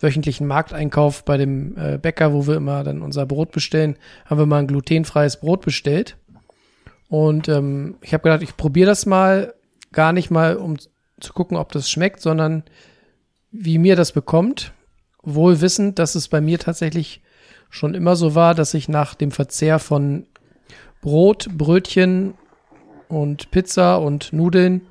wöchentlichen 0.00 0.46
Markteinkauf 0.46 1.24
bei 1.24 1.38
dem 1.38 1.76
äh, 1.78 1.96
Bäcker, 1.96 2.32
wo 2.34 2.46
wir 2.46 2.56
immer 2.56 2.84
dann 2.84 3.00
unser 3.00 3.24
Brot 3.24 3.52
bestellen, 3.52 3.96
haben 4.26 4.38
wir 4.38 4.46
mal 4.46 4.58
ein 4.58 4.66
glutenfreies 4.66 5.40
Brot 5.40 5.62
bestellt. 5.62 6.16
Und 7.08 7.48
ähm, 7.48 7.96
ich 8.02 8.12
habe 8.12 8.22
gedacht, 8.22 8.42
ich 8.42 8.56
probiere 8.56 8.88
das 8.88 9.06
mal, 9.06 9.54
gar 9.92 10.12
nicht 10.12 10.30
mal, 10.30 10.56
um 10.56 10.76
zu 11.20 11.32
gucken, 11.32 11.56
ob 11.56 11.72
das 11.72 11.90
schmeckt, 11.90 12.20
sondern 12.20 12.64
wie 13.50 13.78
mir 13.78 13.96
das 13.96 14.12
bekommt. 14.12 14.72
Wohl 15.22 15.60
wissend, 15.60 15.98
dass 15.98 16.16
es 16.16 16.28
bei 16.28 16.40
mir 16.40 16.58
tatsächlich 16.58 17.21
schon 17.72 17.94
immer 17.94 18.16
so 18.16 18.34
war, 18.34 18.54
dass 18.54 18.74
ich 18.74 18.88
nach 18.88 19.14
dem 19.14 19.30
Verzehr 19.32 19.78
von 19.78 20.26
Brot, 21.00 21.48
Brötchen 21.56 22.34
und 23.08 23.50
Pizza 23.50 23.96
und 23.96 24.32
Nudeln 24.32 24.82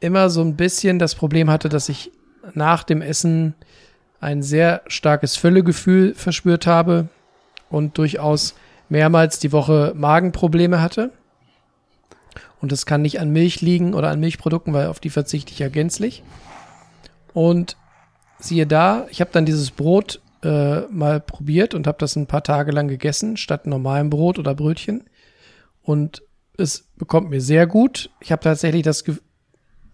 immer 0.00 0.30
so 0.30 0.40
ein 0.40 0.56
bisschen 0.56 0.98
das 0.98 1.14
Problem 1.14 1.50
hatte, 1.50 1.68
dass 1.68 1.90
ich 1.90 2.10
nach 2.54 2.82
dem 2.82 3.02
Essen 3.02 3.54
ein 4.20 4.42
sehr 4.42 4.80
starkes 4.86 5.36
Völlegefühl 5.36 6.14
verspürt 6.14 6.66
habe 6.66 7.08
und 7.68 7.98
durchaus 7.98 8.54
mehrmals 8.88 9.38
die 9.38 9.52
Woche 9.52 9.92
Magenprobleme 9.94 10.80
hatte. 10.80 11.12
Und 12.62 12.72
das 12.72 12.86
kann 12.86 13.02
nicht 13.02 13.20
an 13.20 13.30
Milch 13.30 13.60
liegen 13.60 13.92
oder 13.92 14.08
an 14.08 14.18
Milchprodukten, 14.18 14.72
weil 14.72 14.86
auf 14.86 14.98
die 14.98 15.10
verzichte 15.10 15.52
ich 15.52 15.58
ja 15.58 15.68
gänzlich. 15.68 16.22
Und 17.34 17.76
siehe 18.38 18.66
da, 18.66 19.06
ich 19.10 19.20
habe 19.20 19.30
dann 19.30 19.44
dieses 19.44 19.70
Brot 19.70 20.22
äh, 20.42 20.80
mal 20.90 21.20
probiert 21.20 21.74
und 21.74 21.86
habe 21.86 21.98
das 21.98 22.16
ein 22.16 22.26
paar 22.26 22.42
Tage 22.42 22.72
lang 22.72 22.88
gegessen, 22.88 23.36
statt 23.36 23.66
normalem 23.66 24.10
Brot 24.10 24.38
oder 24.38 24.54
Brötchen. 24.54 25.04
Und 25.82 26.22
es 26.56 26.88
bekommt 26.96 27.30
mir 27.30 27.40
sehr 27.40 27.66
gut. 27.66 28.10
Ich 28.20 28.32
habe 28.32 28.42
tatsächlich 28.42 28.82
das, 28.82 29.04
Ge 29.04 29.16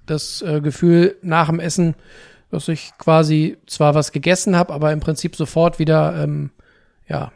das 0.07 0.42
äh, 0.42 0.61
Gefühl 0.61 1.16
nach 1.22 1.49
dem 1.49 1.61
Essen, 1.61 1.95
dass 2.51 2.68
ich 2.68 2.92
quasi 2.99 3.59
zwar 3.66 3.95
was 3.95 4.12
gegessen 4.12 4.57
habe, 4.57 4.72
aber 4.72 4.92
im 4.92 5.01
Prinzip 5.01 5.36
sofort 5.36 5.78
wieder 5.78 6.22
ähm, 6.22 6.51
ja 7.09 7.32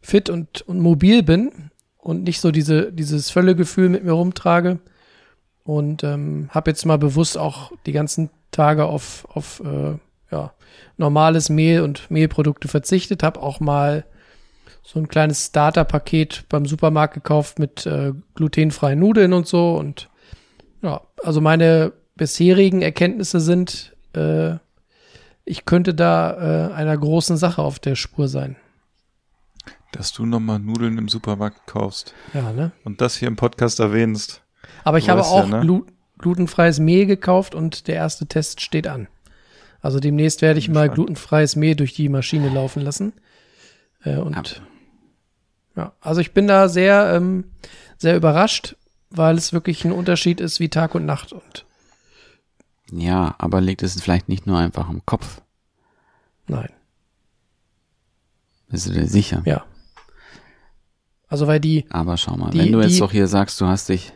fit 0.00 0.30
und, 0.30 0.62
und 0.62 0.80
mobil 0.80 1.22
bin 1.22 1.70
und 1.98 2.22
nicht 2.22 2.40
so 2.40 2.50
diese 2.50 2.92
dieses 2.92 3.30
Völlegefühl 3.30 3.88
mit 3.88 4.04
mir 4.04 4.12
rumtrage 4.12 4.78
und 5.64 6.04
ähm, 6.04 6.48
habe 6.50 6.70
jetzt 6.70 6.86
mal 6.86 6.96
bewusst 6.96 7.36
auch 7.36 7.72
die 7.86 7.92
ganzen 7.92 8.30
Tage 8.50 8.86
auf 8.86 9.26
auf 9.34 9.60
äh, 9.60 9.98
ja 10.30 10.52
normales 10.96 11.48
Mehl 11.48 11.82
und 11.82 12.10
Mehlprodukte 12.10 12.68
verzichtet, 12.68 13.22
habe 13.22 13.42
auch 13.42 13.60
mal 13.60 14.04
so 14.82 14.98
ein 14.98 15.08
kleines 15.08 15.46
Starter-Paket 15.46 16.44
beim 16.48 16.66
Supermarkt 16.66 17.14
gekauft 17.14 17.58
mit 17.58 17.86
äh, 17.86 18.12
glutenfreien 18.34 18.98
Nudeln 18.98 19.32
und 19.32 19.46
so 19.46 19.76
und 19.76 20.08
ja, 20.82 21.00
also 21.22 21.40
meine 21.40 21.92
bisherigen 22.16 22.82
Erkenntnisse 22.82 23.40
sind, 23.40 23.96
äh, 24.14 24.54
ich 25.44 25.64
könnte 25.64 25.94
da 25.94 26.70
äh, 26.70 26.72
einer 26.74 26.96
großen 26.96 27.36
Sache 27.36 27.62
auf 27.62 27.78
der 27.78 27.94
Spur 27.94 28.28
sein. 28.28 28.56
Dass 29.92 30.12
du 30.12 30.26
nochmal 30.26 30.58
Nudeln 30.58 30.98
im 30.98 31.08
Supermarkt 31.08 31.66
kaufst 31.66 32.14
Ja, 32.34 32.52
ne? 32.52 32.72
und 32.84 33.00
das 33.00 33.16
hier 33.16 33.28
im 33.28 33.36
Podcast 33.36 33.80
erwähnst. 33.80 34.42
Aber 34.84 34.98
ich 34.98 35.08
habe 35.08 35.20
weißt 35.20 35.32
ja, 35.32 35.36
auch 35.36 35.48
ne? 35.48 35.60
glu 35.60 35.86
glutenfreies 36.18 36.78
Mehl 36.78 37.04
gekauft 37.04 37.54
und 37.54 37.88
der 37.88 37.96
erste 37.96 38.26
Test 38.26 38.62
steht 38.62 38.86
an. 38.86 39.06
Also 39.86 40.00
demnächst 40.00 40.42
werde 40.42 40.58
ich 40.58 40.68
mal 40.68 40.88
glutenfreies 40.90 41.54
Mehl 41.54 41.76
durch 41.76 41.94
die 41.94 42.08
Maschine 42.08 42.48
laufen 42.48 42.82
lassen. 42.82 43.12
Äh, 44.02 44.16
und 44.16 44.36
Ab. 44.36 44.46
ja, 45.76 45.92
also 46.00 46.20
ich 46.20 46.32
bin 46.32 46.48
da 46.48 46.68
sehr, 46.68 47.14
ähm, 47.14 47.44
sehr 47.96 48.16
überrascht, 48.16 48.74
weil 49.10 49.36
es 49.36 49.52
wirklich 49.52 49.84
ein 49.84 49.92
Unterschied 49.92 50.40
ist 50.40 50.58
wie 50.58 50.68
Tag 50.70 50.96
und 50.96 51.06
Nacht. 51.06 51.32
Und 51.32 51.64
Ja, 52.90 53.36
aber 53.38 53.60
liegt 53.60 53.84
es 53.84 54.00
vielleicht 54.02 54.28
nicht 54.28 54.44
nur 54.48 54.58
einfach 54.58 54.88
am 54.88 55.06
Kopf? 55.06 55.40
nein, 56.48 56.70
Bist 58.68 58.88
du 58.88 58.92
dir 58.92 59.06
sicher? 59.06 59.42
ja. 59.46 59.64
Also 61.28 61.46
weil 61.46 61.60
die, 61.60 61.86
Aber 61.90 62.16
schau 62.16 62.36
mal, 62.36 62.50
Die- 62.50 62.58
wenn 62.58 62.72
du 62.72 62.80
jetzt 62.80 62.94
die- 62.96 62.98
doch 63.00 63.12
hier 63.12 63.28
sagst, 63.28 63.60
du 63.60 63.66
hast 63.66 63.88
dich 63.88 64.12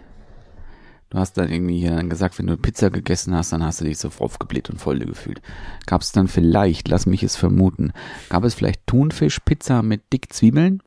Du 1.11 1.19
hast 1.19 1.33
dann 1.35 1.51
irgendwie 1.51 1.81
hier 1.81 1.91
dann 1.97 2.09
gesagt, 2.09 2.39
wenn 2.39 2.47
du 2.47 2.57
Pizza 2.57 2.89
gegessen 2.91 3.35
hast, 3.35 3.53
dann 3.53 3.65
hast 3.65 3.81
du 3.81 3.85
dich 3.85 3.99
so 3.99 4.11
aufgebläht 4.21 4.71
und 4.71 4.79
voll 4.81 5.01
gefühlt. 5.01 5.43
Gab 5.87 6.03
es 6.03 6.13
dann 6.13 6.29
vielleicht, 6.29 6.87
lass 6.89 7.05
mich 7.07 7.23
es 7.25 7.35
vermuten, 7.37 7.93
gab 8.29 8.45
es 8.45 8.55
vielleicht 8.55 8.87
Thunfischpizza 8.87 9.83
mit 9.83 10.13
dick 10.13 10.33
Zwiebeln? 10.33 10.83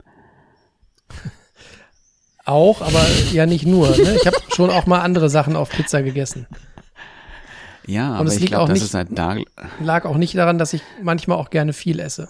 Auch, 2.45 2.81
aber 2.81 3.05
ja 3.31 3.45
nicht 3.45 3.65
nur. 3.65 3.89
Ne? 3.89 4.15
Ich 4.19 4.27
habe 4.27 4.35
schon 4.53 4.69
auch 4.69 4.85
mal 4.85 4.99
andere 4.99 5.29
Sachen 5.29 5.55
auf 5.55 5.69
Pizza 5.69 6.01
gegessen. 6.03 6.45
Ja, 7.87 8.11
Und 8.11 8.17
aber 8.17 8.27
es 8.29 8.37
ich 8.37 8.45
glaube, 8.47 8.67
das 8.69 8.79
nicht- 8.79 8.83
ist 8.83 8.93
halt 8.93 9.09
da. 9.17 9.37
Lag 9.79 10.03
auch 10.05 10.17
nicht 10.17 10.35
daran, 10.35 10.57
dass 10.57 10.73
ich 10.73 10.81
manchmal 11.01 11.37
auch 11.37 11.49
gerne 11.49 11.71
viel 11.73 11.99
esse. 11.99 12.29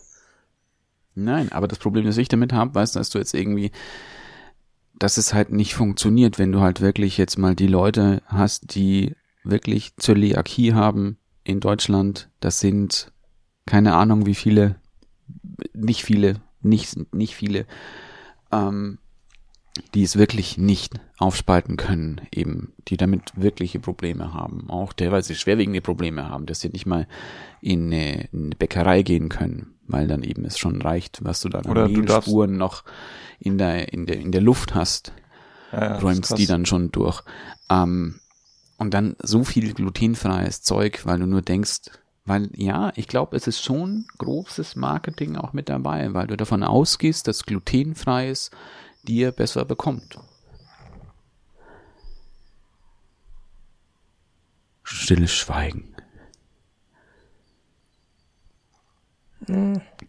Nein, 1.16 1.52
aber 1.52 1.68
das 1.68 1.80
Problem, 1.80 2.06
das 2.06 2.18
ich 2.18 2.28
damit 2.28 2.54
habe, 2.54 2.74
weißt 2.76 2.96
du, 2.96 3.00
dass 3.00 3.10
du 3.10 3.18
jetzt 3.20 3.34
irgendwie, 3.34 3.72
dass 4.96 5.18
es 5.18 5.34
halt 5.34 5.52
nicht 5.52 5.76
funktioniert, 5.76 6.40
wenn 6.40 6.52
du 6.52 6.62
halt 6.62 6.82
wirklich 6.82 7.18
jetzt 7.18 7.38
mal 7.38 7.56
die 7.56 7.68
Leute 7.68 8.22
hast, 8.28 8.76
die 8.76 9.16
wirklich 9.44 9.96
Zöliakie 9.98 10.74
haben 10.74 11.18
in 11.44 11.60
Deutschland. 11.60 12.30
Das 12.40 12.60
sind 12.60 13.12
keine 13.66 13.96
Ahnung 13.96 14.26
wie 14.26 14.36
viele, 14.36 14.76
nicht 15.74 16.04
viele, 16.04 16.42
nicht, 16.62 17.14
nicht 17.14 17.36
viele, 17.36 17.66
ähm, 18.52 19.00
die 19.94 20.04
es 20.04 20.18
wirklich 20.18 20.58
nicht 20.58 21.00
aufspalten 21.18 21.78
können, 21.78 22.22
eben, 22.34 22.74
die 22.88 22.98
damit 22.98 23.32
wirkliche 23.36 23.80
Probleme 23.80 24.34
haben, 24.34 24.70
auch 24.70 24.94
teilweise 24.94 25.36
schwerwiegende 25.36 25.82
Probleme 25.82 26.30
haben, 26.30 26.46
dass 26.46 26.60
sie 26.60 26.70
nicht 26.70 26.86
mal 26.86 27.08
in 27.62 27.88
eine, 27.88 28.28
in 28.32 28.46
eine 28.46 28.56
Bäckerei 28.56 29.02
gehen 29.02 29.30
können, 29.30 29.73
weil 29.88 30.08
dann 30.08 30.24
eben 30.24 30.46
es 30.46 30.58
schon 30.58 30.82
reicht, 30.82 31.24
was 31.24 31.42
du 31.42 31.50
dann 31.50 31.66
Oder 31.66 31.86
an 31.86 31.92
Mehlspuren 31.92 32.58
noch 32.58 32.84
in 33.40 33.58
der, 33.58 33.94
in 33.94 34.06
der, 34.06 34.18
in 34.18 34.32
der 34.32 34.42
Luft 34.42 34.76
hast, 34.76 35.14
Ja, 35.72 35.84
ja, 35.84 36.00
räumst 36.00 36.38
die 36.38 36.46
dann 36.46 36.66
schon 36.66 36.92
durch. 36.92 37.22
Ähm, 37.70 38.20
und 38.78 38.94
dann 38.94 39.16
so 39.22 39.44
viel 39.44 39.74
glutenfreies 39.74 40.62
Zeug, 40.62 41.06
weil 41.06 41.20
du 41.20 41.26
nur 41.26 41.42
denkst, 41.42 41.82
weil 42.26 42.50
ja, 42.56 42.92
ich 42.96 43.08
glaube, 43.08 43.36
es 43.36 43.48
ist 43.48 43.64
schon 43.64 44.06
großes 44.18 44.76
Marketing 44.76 45.36
auch 45.36 45.54
mit 45.54 45.70
dabei, 45.70 46.14
weil 46.14 46.28
du 46.28 46.38
davon 46.38 46.64
ausgehst, 46.64 47.28
dass 47.28 47.46
glutenfreies 47.46 48.52
dir 49.04 49.32
besser 49.32 49.66
bekommt. 49.66 50.18
Stilles 54.84 55.34
Schweigen. 55.34 55.93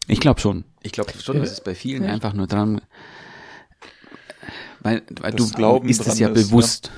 Ich 0.06 0.20
glaube 0.20 0.40
schon. 0.40 0.64
Ich 0.82 0.92
glaube 0.92 1.12
schon, 1.18 1.38
dass 1.40 1.50
es 1.50 1.60
bei 1.62 1.74
vielen 1.74 2.04
einfach 2.04 2.32
nur 2.32 2.46
dran, 2.46 2.80
weil, 4.80 5.02
weil 5.20 5.32
Das 5.32 5.50
du 5.50 5.56
Glauben 5.56 5.88
ist 5.88 6.06
es 6.06 6.18
ja 6.18 6.28
ist, 6.28 6.50
bewusst. 6.50 6.90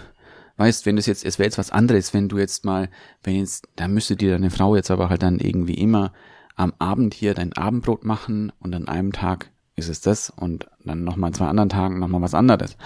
Weißt, 0.58 0.86
wenn 0.86 0.96
das 0.96 1.06
jetzt, 1.06 1.24
es 1.24 1.38
wäre 1.38 1.46
jetzt 1.46 1.58
was 1.58 1.70
anderes, 1.70 2.14
wenn 2.14 2.28
du 2.28 2.38
jetzt 2.38 2.64
mal, 2.64 2.88
wenn 3.22 3.36
jetzt, 3.36 3.68
da 3.76 3.88
müsste 3.88 4.16
dir 4.16 4.32
deine 4.32 4.50
Frau 4.50 4.74
jetzt 4.74 4.90
aber 4.90 5.08
halt 5.08 5.22
dann 5.22 5.38
irgendwie 5.38 5.74
immer 5.74 6.12
am 6.56 6.72
Abend 6.78 7.14
hier 7.14 7.34
dein 7.34 7.52
Abendbrot 7.52 8.04
machen 8.04 8.52
und 8.58 8.74
an 8.74 8.88
einem 8.88 9.12
Tag 9.12 9.50
ist 9.76 9.88
es 9.88 10.00
das 10.00 10.30
und 10.30 10.66
dann 10.84 11.04
nochmal 11.04 11.32
zwei 11.32 11.46
anderen 11.46 11.68
Tagen 11.68 11.98
nochmal 11.98 12.22
was 12.22 12.34
anderes. 12.34 12.76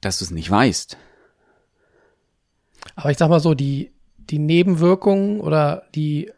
Dass 0.00 0.18
du 0.18 0.24
es 0.24 0.30
nicht 0.32 0.50
weißt. 0.50 0.96
Aber 2.96 3.10
ich 3.10 3.18
sag 3.18 3.30
mal 3.30 3.40
so, 3.40 3.54
die, 3.54 3.92
die 4.18 4.40
Nebenwirkungen 4.40 5.40
oder 5.40 5.84
die 5.94 6.32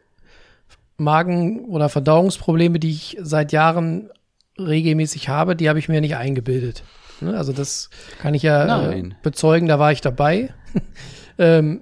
Magen- 1.03 1.65
oder 1.65 1.89
Verdauungsprobleme, 1.89 2.79
die 2.79 2.91
ich 2.91 3.17
seit 3.21 3.51
Jahren 3.51 4.09
regelmäßig 4.57 5.29
habe, 5.29 5.55
die 5.55 5.69
habe 5.69 5.79
ich 5.79 5.89
mir 5.89 6.01
nicht 6.01 6.15
eingebildet. 6.15 6.83
Ne? 7.21 7.35
Also 7.35 7.53
das 7.53 7.89
kann 8.19 8.33
ich 8.33 8.43
ja 8.43 8.91
äh, 8.91 9.09
bezeugen, 9.21 9.67
da 9.67 9.79
war 9.79 9.91
ich 9.91 10.01
dabei. 10.01 10.53
ähm, 11.37 11.81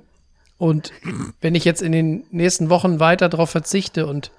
und 0.58 0.92
wenn 1.42 1.56
ich 1.56 1.66
jetzt 1.66 1.82
in 1.82 1.92
den 1.92 2.26
nächsten 2.30 2.70
Wochen 2.70 3.00
weiter 3.00 3.30
darauf 3.30 3.50
verzichte 3.50 4.06
und 4.06 4.32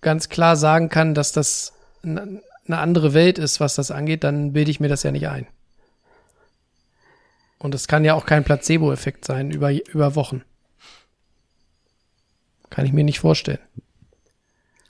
ganz 0.00 0.28
klar 0.28 0.56
sagen 0.56 0.88
kann, 0.88 1.14
dass 1.14 1.32
das 1.32 1.72
eine 2.04 2.42
andere 2.68 3.14
Welt 3.14 3.38
ist, 3.38 3.58
was 3.58 3.74
das 3.74 3.90
angeht, 3.90 4.22
dann 4.22 4.52
bilde 4.52 4.70
ich 4.70 4.80
mir 4.80 4.88
das 4.88 5.02
ja 5.02 5.12
nicht 5.12 5.28
ein. 5.28 5.46
Und 7.58 7.74
es 7.74 7.88
kann 7.88 8.04
ja 8.04 8.14
auch 8.14 8.26
kein 8.26 8.44
Placebo-Effekt 8.44 9.24
sein 9.24 9.50
über, 9.50 9.72
über 9.72 10.14
Wochen. 10.14 10.42
Kann 12.68 12.84
ich 12.84 12.92
mir 12.92 13.04
nicht 13.04 13.20
vorstellen. 13.20 13.60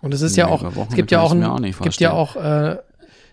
Und 0.00 0.14
es 0.14 0.22
ist 0.22 0.36
ja 0.36 0.46
Nee, 0.46 0.52
auch, 0.52 0.60
über 0.62 0.76
Wochen 0.76 0.88
es 0.90 0.96
gibt 0.96 1.10
ja 1.10 1.20
auch, 1.20 1.32
ein, 1.32 1.44
auch 1.44 1.58
nicht 1.58 1.80
gibt 1.80 2.00
ja 2.00 2.12
auch 2.12 2.36
äh, 2.36 2.76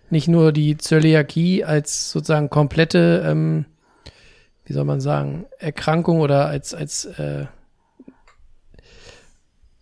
nicht 0.09 0.27
nur 0.27 0.51
die 0.51 0.77
Zöliakie 0.77 1.63
als 1.63 2.11
sozusagen 2.11 2.49
komplette, 2.49 3.23
ähm, 3.25 3.65
wie 4.65 4.73
soll 4.73 4.85
man 4.85 5.01
sagen, 5.01 5.45
Erkrankung 5.59 6.21
oder 6.21 6.47
als, 6.47 6.73
als 6.73 7.05
äh, 7.05 7.45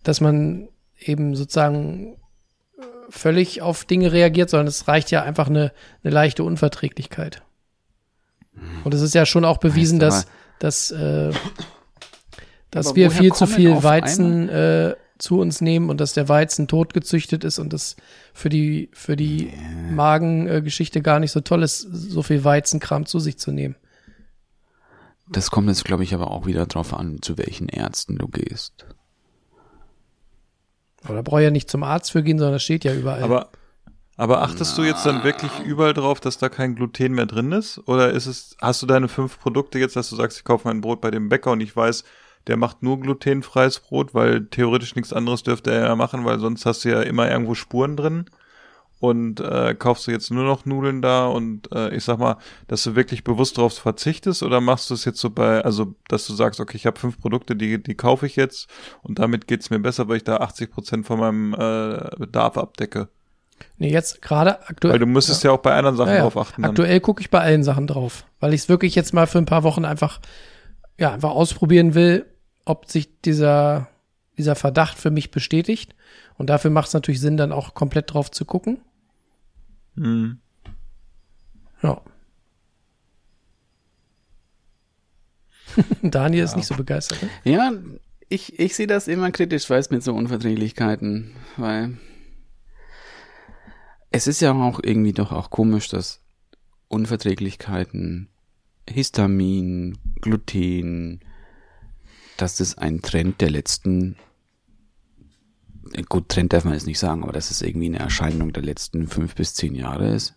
dass 0.02 0.20
man 0.20 0.68
eben 0.98 1.36
sozusagen 1.36 2.14
äh, 2.78 2.82
völlig 3.10 3.62
auf 3.62 3.84
Dinge 3.84 4.12
reagiert, 4.12 4.50
sondern 4.50 4.66
es 4.66 4.88
reicht 4.88 5.10
ja 5.10 5.22
einfach 5.22 5.48
eine, 5.48 5.72
eine 6.02 6.12
leichte 6.12 6.44
Unverträglichkeit. 6.44 7.42
Und 8.84 8.94
es 8.94 9.00
ist 9.00 9.14
ja 9.14 9.24
schon 9.26 9.44
auch 9.44 9.58
bewiesen, 9.58 9.98
dass, 9.98 10.26
dass, 10.58 10.90
äh, 10.90 11.30
dass 12.70 12.88
Aber 12.88 12.96
wir 12.96 13.10
viel 13.10 13.32
zu 13.32 13.46
viel 13.46 13.82
Weizen 13.82 14.48
äh, 14.48 14.94
zu 15.22 15.38
uns 15.38 15.60
nehmen 15.60 15.88
und 15.88 16.00
dass 16.00 16.14
der 16.14 16.28
Weizen 16.28 16.66
totgezüchtet 16.66 17.44
ist 17.44 17.60
und 17.60 17.72
das 17.72 17.94
für 18.34 18.48
die, 18.48 18.90
für 18.92 19.14
die 19.14 19.52
Magengeschichte 19.92 21.00
gar 21.00 21.20
nicht 21.20 21.30
so 21.30 21.40
toll 21.40 21.62
ist, 21.62 21.80
so 21.80 22.22
viel 22.22 22.42
Weizenkram 22.42 23.06
zu 23.06 23.20
sich 23.20 23.38
zu 23.38 23.52
nehmen. 23.52 23.76
Das 25.28 25.52
kommt 25.52 25.68
jetzt, 25.68 25.84
glaube 25.84 26.02
ich, 26.02 26.12
aber 26.12 26.32
auch 26.32 26.44
wieder 26.44 26.66
drauf 26.66 26.92
an, 26.92 27.22
zu 27.22 27.38
welchen 27.38 27.68
Ärzten 27.68 28.18
du 28.18 28.26
gehst. 28.26 28.84
Aber 31.04 31.14
da 31.14 31.22
brauche 31.22 31.40
ich 31.40 31.44
ja 31.44 31.50
nicht 31.52 31.70
zum 31.70 31.84
Arzt 31.84 32.10
für 32.10 32.24
gehen, 32.24 32.38
sondern 32.38 32.54
das 32.54 32.64
steht 32.64 32.82
ja 32.82 32.92
überall. 32.92 33.22
Aber, 33.22 33.50
aber 34.16 34.42
achtest 34.42 34.76
du 34.76 34.82
jetzt 34.82 35.06
dann 35.06 35.22
wirklich 35.22 35.52
überall 35.64 35.94
drauf, 35.94 36.18
dass 36.18 36.38
da 36.38 36.48
kein 36.48 36.74
Gluten 36.74 37.12
mehr 37.12 37.26
drin 37.26 37.52
ist? 37.52 37.78
Oder 37.86 38.10
ist 38.10 38.26
es, 38.26 38.56
hast 38.60 38.82
du 38.82 38.86
deine 38.86 39.06
fünf 39.06 39.38
Produkte 39.38 39.78
jetzt, 39.78 39.94
dass 39.94 40.10
du 40.10 40.16
sagst, 40.16 40.38
ich 40.38 40.44
kaufe 40.44 40.66
mein 40.66 40.80
Brot 40.80 41.00
bei 41.00 41.12
dem 41.12 41.28
Bäcker 41.28 41.52
und 41.52 41.60
ich 41.60 41.74
weiß, 41.74 42.02
der 42.46 42.56
macht 42.56 42.82
nur 42.82 43.00
glutenfreies 43.00 43.80
Brot, 43.80 44.14
weil 44.14 44.46
theoretisch 44.46 44.96
nichts 44.96 45.12
anderes 45.12 45.42
dürfte 45.42 45.70
er 45.72 45.86
ja 45.86 45.96
machen, 45.96 46.24
weil 46.24 46.38
sonst 46.38 46.66
hast 46.66 46.84
du 46.84 46.90
ja 46.90 47.02
immer 47.02 47.30
irgendwo 47.30 47.54
Spuren 47.54 47.96
drin. 47.96 48.26
Und 48.98 49.40
äh, 49.40 49.74
kaufst 49.76 50.06
du 50.06 50.12
jetzt 50.12 50.30
nur 50.30 50.44
noch 50.44 50.64
Nudeln 50.64 51.02
da 51.02 51.26
und 51.26 51.72
äh, 51.72 51.92
ich 51.92 52.04
sag 52.04 52.20
mal, 52.20 52.36
dass 52.68 52.84
du 52.84 52.94
wirklich 52.94 53.24
bewusst 53.24 53.58
darauf 53.58 53.74
verzichtest 53.74 54.44
oder 54.44 54.60
machst 54.60 54.90
du 54.90 54.94
es 54.94 55.04
jetzt 55.04 55.18
so 55.18 55.28
bei, 55.30 55.60
also 55.60 55.96
dass 56.06 56.24
du 56.28 56.34
sagst, 56.34 56.60
okay, 56.60 56.76
ich 56.76 56.86
habe 56.86 57.00
fünf 57.00 57.20
Produkte, 57.20 57.56
die, 57.56 57.82
die 57.82 57.96
kaufe 57.96 58.26
ich 58.26 58.36
jetzt 58.36 58.68
und 59.02 59.18
damit 59.18 59.48
geht's 59.48 59.70
mir 59.70 59.80
besser, 59.80 60.06
weil 60.06 60.18
ich 60.18 60.22
da 60.24 60.36
80 60.36 60.70
Prozent 60.70 61.04
von 61.04 61.18
meinem 61.18 61.52
äh, 61.52 62.10
Bedarf 62.16 62.56
abdecke. 62.56 63.08
nee, 63.76 63.90
jetzt 63.90 64.22
gerade 64.22 64.60
aktuell. 64.68 64.92
Weil 64.92 65.00
du 65.00 65.06
müsstest 65.06 65.42
ja, 65.42 65.50
auch 65.50 65.58
bei 65.58 65.74
anderen 65.74 65.96
Sachen 65.96 66.10
Ja, 66.10 66.16
ja. 66.18 66.22
drauf 66.22 66.36
achten. 66.36 66.64
Aktuell 66.64 67.00
gucke 67.00 67.22
ich 67.22 67.30
bei 67.30 67.40
allen 67.40 67.64
Sachen 67.64 67.88
drauf, 67.88 68.24
weil 68.38 68.54
ich 68.54 68.60
es 68.60 68.68
wirklich 68.68 68.94
jetzt 68.94 69.12
mal 69.12 69.26
für 69.26 69.38
ein 69.38 69.46
paar 69.46 69.64
Wochen 69.64 69.84
einfach, 69.84 70.20
ja, 70.96 71.12
einfach 71.12 71.30
ausprobieren 71.30 71.94
will, 71.94 72.26
ob 72.64 72.90
sich 72.90 73.20
dieser, 73.22 73.88
dieser 74.38 74.54
Verdacht 74.54 74.98
für 74.98 75.10
mich 75.10 75.30
bestätigt. 75.30 75.94
Und 76.38 76.50
dafür 76.50 76.70
macht 76.70 76.88
es 76.88 76.94
natürlich 76.94 77.20
Sinn, 77.20 77.36
dann 77.36 77.52
auch 77.52 77.74
komplett 77.74 78.12
drauf 78.12 78.30
zu 78.30 78.44
gucken. 78.44 78.80
Hm. 79.96 80.38
Ja. 81.82 82.00
Daniel 86.02 86.44
ist 86.44 86.56
nicht 86.56 86.66
so 86.66 86.74
begeistert. 86.74 87.22
Ne? 87.22 87.30
Ja, 87.44 87.72
ich, 88.28 88.58
ich 88.58 88.74
sehe 88.74 88.86
das 88.86 89.08
immer 89.08 89.30
kritisch, 89.30 89.68
weiß 89.68 89.90
mit 89.90 90.02
so 90.02 90.14
Unverträglichkeiten, 90.14 91.32
weil 91.56 91.98
es 94.10 94.26
ist 94.26 94.40
ja 94.40 94.52
auch 94.52 94.80
irgendwie 94.82 95.12
doch 95.12 95.32
auch 95.32 95.50
komisch, 95.50 95.88
dass 95.88 96.20
Unverträglichkeiten, 96.88 98.28
Histamin, 98.88 99.98
Gluten, 100.20 101.20
dass 102.42 102.56
das 102.56 102.76
ein 102.76 103.02
Trend 103.02 103.40
der 103.40 103.50
letzten, 103.50 104.16
gut, 106.08 106.28
Trend 106.28 106.52
darf 106.52 106.64
man 106.64 106.74
jetzt 106.74 106.88
nicht 106.88 106.98
sagen, 106.98 107.22
aber 107.22 107.32
dass 107.32 107.52
es 107.52 107.62
irgendwie 107.62 107.86
eine 107.86 108.00
Erscheinung 108.00 108.52
der 108.52 108.64
letzten 108.64 109.06
fünf 109.06 109.36
bis 109.36 109.54
zehn 109.54 109.76
Jahre 109.76 110.08
ist. 110.08 110.34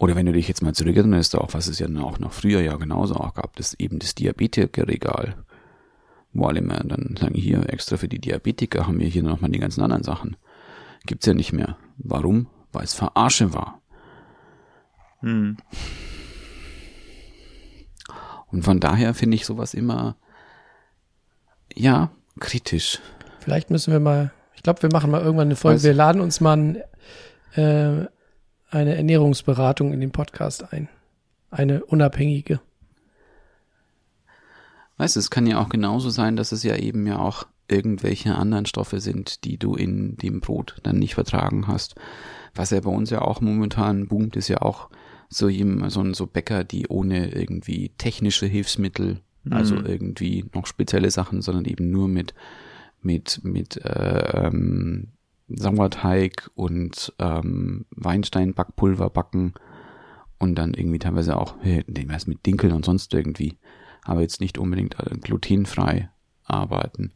Oder 0.00 0.16
wenn 0.16 0.26
du 0.26 0.32
dich 0.32 0.48
jetzt 0.48 0.62
mal 0.62 0.74
zurückerinnerst, 0.74 1.36
auch 1.36 1.54
was 1.54 1.68
es 1.68 1.78
ja 1.78 1.86
auch 2.00 2.18
noch 2.18 2.32
früher 2.32 2.60
ja 2.60 2.74
genauso 2.76 3.14
auch 3.14 3.34
gab, 3.34 3.54
das 3.54 3.74
eben 3.74 4.00
das 4.00 4.16
Diabetikerregal. 4.16 5.44
Wo 6.32 6.46
alle 6.46 6.58
immer 6.58 6.80
dann 6.80 7.16
sagen, 7.16 7.36
hier 7.36 7.72
extra 7.72 7.96
für 7.96 8.08
die 8.08 8.18
Diabetiker 8.18 8.88
haben 8.88 8.98
wir 8.98 9.06
hier 9.06 9.22
nochmal 9.22 9.52
die 9.52 9.60
ganzen 9.60 9.82
anderen 9.82 10.02
Sachen. 10.02 10.36
Gibt's 11.06 11.26
ja 11.26 11.34
nicht 11.34 11.52
mehr. 11.52 11.78
Warum? 11.98 12.48
Weil 12.72 12.82
es 12.82 12.94
Verarsche 12.94 13.54
war. 13.54 13.80
Hm. 15.20 15.56
Und 18.54 18.62
von 18.62 18.78
daher 18.78 19.14
finde 19.14 19.34
ich 19.34 19.46
sowas 19.46 19.74
immer, 19.74 20.14
ja, 21.74 22.12
kritisch. 22.38 23.00
Vielleicht 23.40 23.68
müssen 23.68 23.92
wir 23.92 23.98
mal, 23.98 24.32
ich 24.54 24.62
glaube, 24.62 24.80
wir 24.82 24.90
machen 24.92 25.10
mal 25.10 25.22
irgendwann 25.22 25.48
eine 25.48 25.56
Folge. 25.56 25.78
Was? 25.78 25.82
Wir 25.82 25.92
laden 25.92 26.20
uns 26.20 26.40
mal 26.40 26.56
ein, 26.56 26.76
äh, 27.56 28.06
eine 28.70 28.94
Ernährungsberatung 28.94 29.92
in 29.92 30.00
den 30.00 30.12
Podcast 30.12 30.72
ein. 30.72 30.88
Eine 31.50 31.84
unabhängige. 31.84 32.60
Weißt 34.98 35.16
du, 35.16 35.20
es 35.20 35.30
kann 35.30 35.48
ja 35.48 35.58
auch 35.58 35.68
genauso 35.68 36.10
sein, 36.10 36.36
dass 36.36 36.52
es 36.52 36.62
ja 36.62 36.76
eben 36.76 37.08
ja 37.08 37.18
auch 37.18 37.48
irgendwelche 37.66 38.36
anderen 38.36 38.66
Stoffe 38.66 39.00
sind, 39.00 39.42
die 39.42 39.58
du 39.58 39.74
in 39.74 40.16
dem 40.16 40.40
Brot 40.40 40.76
dann 40.84 41.00
nicht 41.00 41.16
vertragen 41.16 41.66
hast. 41.66 41.96
Was 42.54 42.70
ja 42.70 42.78
bei 42.78 42.90
uns 42.90 43.10
ja 43.10 43.20
auch 43.20 43.40
momentan 43.40 44.06
boomt, 44.06 44.36
ist 44.36 44.46
ja 44.46 44.62
auch 44.62 44.90
so 45.34 45.48
jem- 45.48 45.88
so, 45.90 46.12
so 46.14 46.26
Bäcker, 46.26 46.64
die 46.64 46.86
ohne 46.88 47.32
irgendwie 47.32 47.90
technische 47.98 48.46
Hilfsmittel, 48.46 49.20
also 49.50 49.76
irgendwie 49.76 50.46
noch 50.54 50.66
spezielle 50.66 51.10
Sachen, 51.10 51.42
sondern 51.42 51.66
eben 51.66 51.90
nur 51.90 52.08
mit 52.08 52.34
mit 53.02 53.40
mit 53.44 53.76
äh, 53.84 54.46
ähm, 54.46 55.08
Sauerteig 55.48 56.50
und 56.54 57.12
ähm, 57.18 57.84
Weinstein-Backpulver 57.90 59.10
backen 59.10 59.52
und 60.38 60.54
dann 60.54 60.72
irgendwie 60.72 60.98
teilweise 60.98 61.36
auch 61.36 61.56
nee, 61.62 61.84
was 62.08 62.26
mit 62.26 62.46
Dinkel 62.46 62.72
und 62.72 62.86
sonst 62.86 63.12
irgendwie, 63.12 63.58
aber 64.04 64.22
jetzt 64.22 64.40
nicht 64.40 64.56
unbedingt 64.56 64.98
äh, 64.98 65.16
glutenfrei 65.18 66.08
arbeiten. 66.44 67.12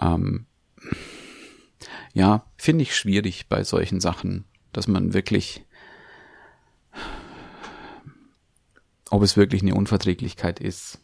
Ähm, 0.00 0.44
ja, 2.12 2.44
finde 2.58 2.82
ich 2.82 2.94
schwierig 2.94 3.48
bei 3.48 3.64
solchen 3.64 4.00
Sachen, 4.00 4.44
dass 4.72 4.86
man 4.88 5.14
wirklich, 5.14 5.64
ob 9.10 9.22
es 9.22 9.36
wirklich 9.36 9.62
eine 9.62 9.74
Unverträglichkeit 9.74 10.60
ist. 10.60 11.00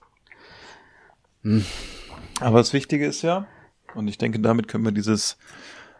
Aber 2.41 2.59
das 2.59 2.73
Wichtige 2.73 3.07
ist 3.07 3.23
ja, 3.23 3.47
und 3.95 4.09
ich 4.09 4.19
denke, 4.19 4.41
damit 4.41 4.69
können 4.69 4.85
wir 4.85 4.93
dieses 4.93 5.37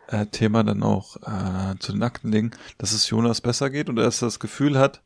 äh, 0.09 0.27
Thema 0.27 0.63
dann 0.65 0.83
auch 0.83 1.17
äh, 1.17 1.79
zu 1.79 1.93
den 1.93 2.03
Akten 2.03 2.31
legen, 2.31 2.51
dass 2.79 2.93
es 2.93 3.09
Jonas 3.09 3.41
besser 3.41 3.71
geht 3.71 3.89
und 3.89 3.99
er 3.99 4.05
das 4.05 4.41
Gefühl 4.41 4.79
hat, 4.79 5.03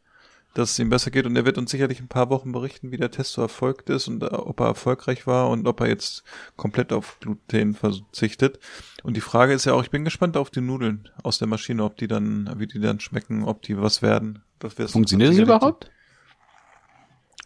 dass 0.55 0.73
es 0.73 0.79
ihm 0.81 0.91
besser 0.91 1.13
geht 1.13 1.27
und 1.27 1.37
er 1.37 1.45
wird 1.45 1.59
uns 1.59 1.71
sicherlich 1.71 2.01
ein 2.01 2.09
paar 2.09 2.29
Wochen 2.29 2.51
berichten, 2.51 2.91
wie 2.91 2.97
der 2.97 3.13
Test 3.13 3.35
so 3.35 3.43
erfolgt 3.43 3.89
ist 3.89 4.09
und 4.09 4.23
äh, 4.23 4.27
ob 4.27 4.61
er 4.61 4.67
erfolgreich 4.67 5.27
war 5.27 5.49
und 5.49 5.67
ob 5.69 5.81
er 5.81 5.89
jetzt 5.89 6.25
komplett 6.57 6.93
auf 6.93 7.19
Gluten 7.21 7.75
verzichtet. 7.75 8.59
Und 9.03 9.17
die 9.17 9.21
Frage 9.21 9.53
ist 9.53 9.65
ja 9.65 9.75
auch, 9.75 9.83
ich 9.83 9.91
bin 9.91 10.05
gespannt 10.05 10.37
auf 10.37 10.51
die 10.51 10.61
Nudeln 10.61 11.09
aus 11.23 11.39
der 11.39 11.49
Maschine, 11.49 11.85
ob 11.85 11.97
die 11.97 12.09
dann, 12.09 12.53
wie 12.57 12.67
die 12.67 12.81
dann 12.81 13.01
schmecken, 13.01 13.45
ob 13.45 13.63
die 13.63 13.81
was 13.81 14.03
werden. 14.03 14.43
Das 14.59 14.93
Funktioniert 14.93 15.31
das 15.31 15.39
überhaupt? 15.39 15.91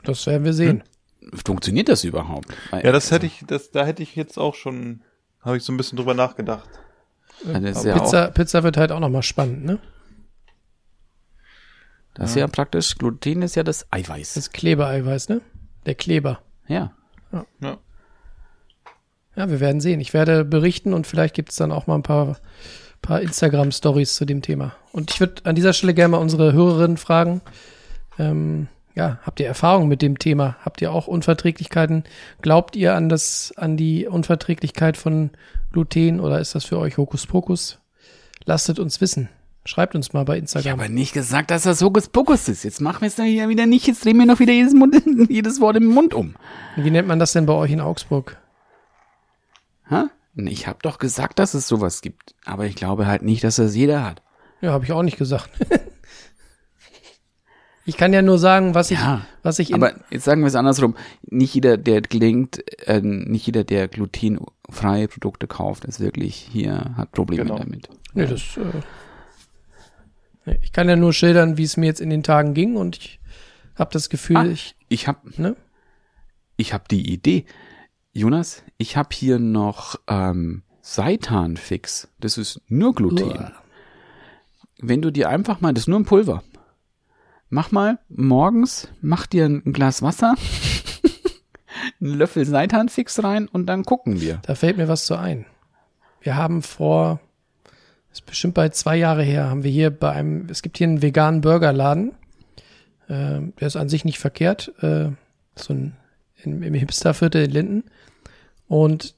Das 0.04 0.26
werden 0.26 0.44
wir 0.44 0.52
sehen. 0.52 0.82
Funktioniert 1.44 1.88
das 1.88 2.04
überhaupt? 2.04 2.48
Ja, 2.72 2.92
das 2.92 3.10
hätte 3.10 3.26
ich, 3.26 3.44
das, 3.46 3.70
da 3.70 3.84
hätte 3.84 4.02
ich 4.02 4.14
jetzt 4.14 4.38
auch 4.38 4.54
schon, 4.54 5.02
habe 5.40 5.56
ich 5.56 5.62
so 5.62 5.72
ein 5.72 5.76
bisschen 5.76 5.96
drüber 5.96 6.14
nachgedacht. 6.14 6.68
Ja, 7.44 7.58
ja, 7.58 7.98
Pizza, 7.98 8.30
Pizza 8.30 8.62
wird 8.62 8.76
halt 8.76 8.92
auch 8.92 9.00
nochmal 9.00 9.22
spannend, 9.22 9.64
ne? 9.64 9.78
das 12.14 12.30
ist 12.30 12.36
ja 12.36 12.46
praktisch, 12.46 12.96
Gluten 12.96 13.42
ist 13.42 13.56
ja 13.56 13.64
das 13.64 13.90
Eiweiß. 13.90 14.34
Das 14.34 14.52
Klebereiweiß, 14.52 15.28
ne? 15.30 15.40
Der 15.84 15.94
Kleber. 15.96 16.40
Ja. 16.68 16.92
Ja. 17.60 17.78
Ja, 19.36 19.50
wir 19.50 19.58
werden 19.58 19.80
sehen. 19.80 20.00
Ich 20.00 20.14
werde 20.14 20.44
berichten 20.44 20.94
und 20.94 21.06
vielleicht 21.06 21.34
gibt 21.34 21.50
es 21.50 21.56
dann 21.56 21.72
auch 21.72 21.88
mal 21.88 21.96
ein 21.96 22.04
paar, 22.04 22.36
paar 23.02 23.20
Instagram-Stories 23.20 24.14
zu 24.14 24.24
dem 24.24 24.42
Thema. 24.42 24.76
Und 24.92 25.10
ich 25.10 25.18
würde 25.18 25.44
an 25.44 25.56
dieser 25.56 25.72
Stelle 25.72 25.92
gerne 25.92 26.12
mal 26.12 26.18
unsere 26.18 26.52
Hörerinnen 26.52 26.96
fragen, 26.96 27.40
ähm, 28.18 28.68
ja, 28.94 29.18
habt 29.22 29.40
ihr 29.40 29.46
Erfahrung 29.46 29.88
mit 29.88 30.02
dem 30.02 30.18
Thema? 30.18 30.56
Habt 30.64 30.80
ihr 30.80 30.92
auch 30.92 31.06
Unverträglichkeiten? 31.06 32.04
Glaubt 32.42 32.76
ihr 32.76 32.94
an 32.94 33.08
das, 33.08 33.52
an 33.56 33.76
die 33.76 34.06
Unverträglichkeit 34.06 34.96
von 34.96 35.30
Gluten 35.72 36.20
oder 36.20 36.38
ist 36.40 36.54
das 36.54 36.64
für 36.64 36.78
euch 36.78 36.96
Hokuspokus? 36.96 37.80
Lasst 38.44 38.78
uns 38.78 39.00
wissen. 39.00 39.28
Schreibt 39.66 39.94
uns 39.94 40.12
mal 40.12 40.24
bei 40.24 40.34
Ich 40.36 40.42
Instagram. 40.42 40.80
habe 40.80 40.92
nicht 40.92 41.14
gesagt, 41.14 41.50
dass 41.50 41.62
das 41.62 41.80
Hokuspokus 41.82 42.48
ist. 42.48 42.64
Jetzt 42.64 42.80
machen 42.82 43.00
wir 43.00 43.08
es 43.08 43.16
hier 43.16 43.48
wieder 43.48 43.64
nicht. 43.66 43.86
Jetzt 43.86 44.04
drehen 44.04 44.18
wir 44.18 44.26
noch 44.26 44.38
wieder 44.38 44.52
jedes, 44.52 44.74
Mund, 44.74 44.94
jedes 45.30 45.60
Wort 45.60 45.76
im 45.76 45.86
Mund 45.86 46.12
um. 46.12 46.34
Wie 46.76 46.90
nennt 46.90 47.08
man 47.08 47.18
das 47.18 47.32
denn 47.32 47.46
bei 47.46 47.54
euch 47.54 47.72
in 47.72 47.80
Augsburg? 47.80 48.36
Ha? 49.90 50.10
Ich 50.36 50.66
habe 50.66 50.78
doch 50.82 50.98
gesagt, 50.98 51.38
dass 51.38 51.54
es 51.54 51.66
sowas 51.66 52.02
gibt. 52.02 52.34
Aber 52.44 52.66
ich 52.66 52.74
glaube 52.76 53.06
halt 53.06 53.22
nicht, 53.22 53.42
dass 53.42 53.56
das 53.56 53.74
jeder 53.74 54.04
hat. 54.04 54.22
Ja, 54.60 54.72
habe 54.72 54.84
ich 54.84 54.92
auch 54.92 55.02
nicht 55.02 55.16
gesagt. 55.16 55.48
ich 57.86 57.96
kann 57.96 58.12
ja 58.12 58.22
nur 58.22 58.38
sagen, 58.38 58.74
was 58.74 58.90
ich, 58.90 58.98
Ja, 58.98 59.26
was 59.42 59.58
ich 59.58 59.74
Aber 59.74 59.92
jetzt 60.10 60.24
sagen 60.24 60.40
wir 60.42 60.48
es 60.48 60.54
andersrum. 60.54 60.96
Nicht 61.22 61.54
jeder, 61.54 61.76
der 61.76 62.00
klingt, 62.02 62.64
äh, 62.88 63.00
nicht 63.02 63.46
jeder, 63.46 63.64
der 63.64 63.88
glutenfreie 63.88 65.08
Produkte 65.08 65.46
kauft, 65.46 65.84
ist 65.84 66.00
wirklich 66.00 66.34
hier, 66.36 66.94
hat 66.96 67.12
Probleme 67.12 67.44
Genau. 67.44 67.58
damit. 67.58 67.88
Nee, 68.14 68.26
das, 68.26 68.40
äh, 70.46 70.56
ich 70.62 70.72
kann 70.72 70.88
ja 70.88 70.96
nur 70.96 71.12
schildern, 71.12 71.56
wie 71.58 71.64
es 71.64 71.76
mir 71.76 71.86
jetzt 71.86 72.00
in 72.00 72.10
den 72.10 72.22
Tagen 72.22 72.54
ging 72.54 72.76
und 72.76 72.96
ich 72.96 73.20
habe 73.76 73.90
das 73.92 74.08
Gefühl, 74.08 74.36
Ah. 74.36 74.44
ich, 74.46 74.76
Ich 74.88 75.08
habe 75.08 75.18
ne? 75.40 75.56
ich 76.56 76.72
hab 76.72 76.88
die 76.88 77.12
Idee. 77.12 77.44
Jonas, 78.12 78.62
ich 78.78 78.96
habe 78.96 79.08
hier 79.12 79.38
noch 79.40 79.96
ähm, 80.06 80.62
Seitan-Fix. 80.82 82.08
Das 82.20 82.38
ist 82.38 82.60
nur 82.68 82.94
Gluten. 82.94 83.24
Uah. 83.30 83.52
Wenn 84.80 85.02
du 85.02 85.10
dir 85.10 85.28
einfach 85.30 85.60
mal, 85.60 85.72
das 85.72 85.84
ist 85.84 85.88
nur 85.88 85.98
ein 85.98 86.04
Pulver. 86.04 86.42
Mach 87.50 87.70
mal 87.70 87.98
morgens, 88.08 88.88
mach 89.00 89.26
dir 89.26 89.44
ein 89.44 89.72
Glas 89.72 90.02
Wasser, 90.02 90.34
einen 92.00 92.14
Löffel 92.14 92.46
Seitan-Fix 92.46 93.22
rein 93.22 93.46
und 93.48 93.66
dann 93.66 93.84
gucken 93.84 94.20
wir. 94.20 94.40
Da 94.42 94.54
fällt 94.54 94.76
mir 94.76 94.88
was 94.88 95.06
zu 95.06 95.16
ein. 95.16 95.46
Wir 96.20 96.36
haben 96.36 96.62
vor, 96.62 97.20
ist 98.10 98.26
bestimmt 98.26 98.54
bald 98.54 98.74
zwei 98.74 98.96
Jahre 98.96 99.22
her, 99.22 99.50
haben 99.50 99.62
wir 99.62 99.70
hier 99.70 99.90
bei 99.90 100.10
einem, 100.10 100.48
es 100.48 100.62
gibt 100.62 100.78
hier 100.78 100.86
einen 100.86 101.02
veganen 101.02 101.42
Burgerladen. 101.42 102.12
Ähm, 103.08 103.52
der 103.60 103.66
ist 103.66 103.76
an 103.76 103.88
sich 103.88 104.04
nicht 104.04 104.18
verkehrt. 104.18 104.72
Äh, 104.82 105.10
so 105.56 105.74
ein, 105.74 105.96
im, 106.42 106.62
im 106.62 106.74
Hipsterviertel 106.74 107.44
in 107.44 107.50
Linden. 107.50 107.84
Und 108.66 109.14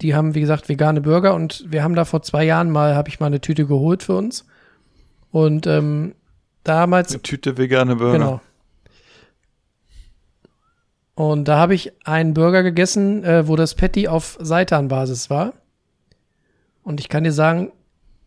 die 0.00 0.14
haben, 0.14 0.34
wie 0.34 0.40
gesagt, 0.40 0.68
vegane 0.68 1.00
Burger 1.00 1.34
und 1.34 1.64
wir 1.68 1.82
haben 1.82 1.94
da 1.94 2.04
vor 2.04 2.22
zwei 2.22 2.44
Jahren 2.44 2.70
mal, 2.70 2.94
habe 2.94 3.08
ich 3.08 3.20
mal 3.20 3.26
eine 3.26 3.40
Tüte 3.40 3.66
geholt 3.66 4.02
für 4.02 4.16
uns. 4.16 4.46
Und 5.30 5.66
ähm, 5.66 6.14
damals 6.64 7.12
Eine 7.12 7.22
Tüte 7.22 7.56
vegane 7.56 7.96
Burger. 7.96 8.18
Genau. 8.18 8.40
Und 11.14 11.46
da 11.46 11.58
habe 11.58 11.74
ich 11.74 11.92
einen 12.04 12.34
Burger 12.34 12.62
gegessen, 12.62 13.22
äh, 13.22 13.46
wo 13.46 13.54
das 13.54 13.74
Patty 13.74 14.08
auf 14.08 14.36
Seitanbasis 14.40 15.30
war. 15.30 15.52
Und 16.82 16.98
ich 16.98 17.08
kann 17.08 17.24
dir 17.24 17.32
sagen, 17.32 17.72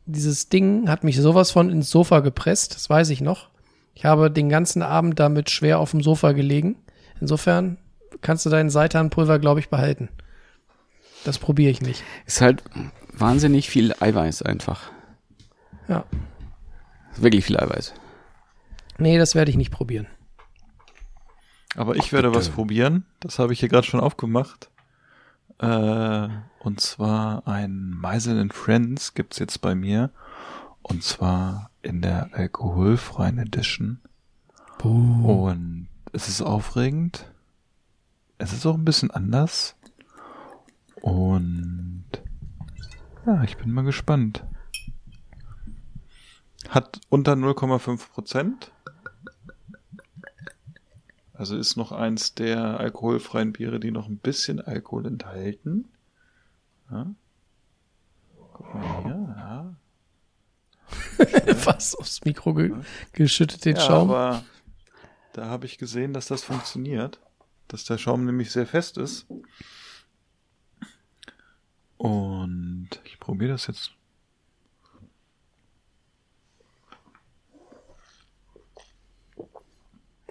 dieses 0.05 0.47
Ding 0.47 0.89
hat 0.89 1.03
mich 1.03 1.17
sowas 1.17 1.51
von 1.51 1.69
ins 1.69 1.89
Sofa 1.89 2.21
gepresst, 2.21 2.75
das 2.75 2.89
weiß 2.89 3.09
ich 3.09 3.19
noch. 3.19 3.49
Ich 3.93 4.05
habe 4.05 4.31
den 4.31 4.47
ganzen 4.47 4.81
Abend 4.81 5.19
damit 5.19 5.49
schwer 5.49 5.79
auf 5.79 5.91
dem 5.91 6.01
Sofa 6.01 6.31
gelegen. 6.31 6.77
Insofern 7.19 7.77
kannst 8.21 8.45
du 8.45 8.49
deinen 8.49 8.69
Seitanpulver, 8.69 9.39
glaube 9.39 9.59
ich, 9.59 9.69
behalten. 9.69 10.09
Das 11.25 11.39
probiere 11.39 11.71
ich 11.71 11.81
nicht. 11.81 12.03
Ist 12.25 12.41
halt 12.41 12.63
wahnsinnig 13.11 13.69
viel 13.69 13.93
Eiweiß 13.99 14.43
einfach. 14.43 14.91
Ja. 15.87 16.05
Wirklich 17.17 17.43
viel 17.43 17.57
Eiweiß. 17.57 17.93
Nee, 18.97 19.17
das 19.17 19.35
werde 19.35 19.51
ich 19.51 19.57
nicht 19.57 19.71
probieren. 19.71 20.07
Aber 21.75 21.95
ich 21.95 22.11
werde 22.11 22.33
was 22.33 22.49
probieren. 22.49 23.05
Das 23.19 23.37
habe 23.39 23.53
ich 23.53 23.59
hier 23.59 23.69
gerade 23.69 23.85
schon 23.85 23.99
aufgemacht. 23.99 24.71
Äh, 25.59 26.27
und 26.59 26.81
zwar 26.81 27.47
ein 27.47 27.91
Meisel 27.91 28.39
and 28.39 28.53
Friends 28.53 29.13
gibt's 29.13 29.39
jetzt 29.39 29.61
bei 29.61 29.75
mir. 29.75 30.11
Und 30.81 31.03
zwar 31.03 31.69
in 31.81 32.01
der 32.01 32.29
alkoholfreien 32.33 33.37
Edition. 33.37 33.99
Und 34.81 35.87
es 36.13 36.27
ist 36.27 36.41
aufregend. 36.41 37.31
Es 38.37 38.53
ist 38.53 38.65
auch 38.65 38.75
ein 38.75 38.85
bisschen 38.85 39.11
anders. 39.11 39.75
Und 41.01 42.05
ja, 43.25 43.43
ich 43.43 43.57
bin 43.57 43.71
mal 43.71 43.83
gespannt. 43.83 44.45
Hat 46.69 46.99
unter 47.09 47.33
0,5 47.33 48.09
Prozent. 48.09 48.71
Also 51.33 51.55
ist 51.55 51.75
noch 51.75 51.91
eins 51.91 52.33
der 52.33 52.79
alkoholfreien 52.79 53.53
Biere, 53.53 53.79
die 53.79 53.91
noch 53.91 54.07
ein 54.07 54.17
bisschen 54.17 54.59
Alkohol 54.59 55.05
enthalten. 55.05 55.87
Ja. 56.89 57.07
Guck 58.53 58.73
mal 58.73 59.03
hier, 59.03 59.35
ja. 59.37 59.75
Was 61.65 61.93
aufs 61.95 62.23
Mikro 62.25 62.53
ge 62.53 62.73
geschüttet, 63.11 63.65
den 63.65 63.75
ja 63.75 63.81
Schaum. 63.81 64.09
aber 64.09 64.43
da 65.33 65.45
habe 65.45 65.65
ich 65.65 65.77
gesehen, 65.77 66.13
dass 66.13 66.27
das 66.27 66.43
funktioniert. 66.43 67.19
Dass 67.67 67.83
der 67.83 67.97
Schaum 67.97 68.25
nämlich 68.25 68.51
sehr 68.51 68.65
fest 68.65 68.97
ist. 68.97 69.27
Und 71.97 72.89
ich 73.03 73.19
probiere 73.19 73.51
das 73.51 73.67
jetzt. 73.67 73.91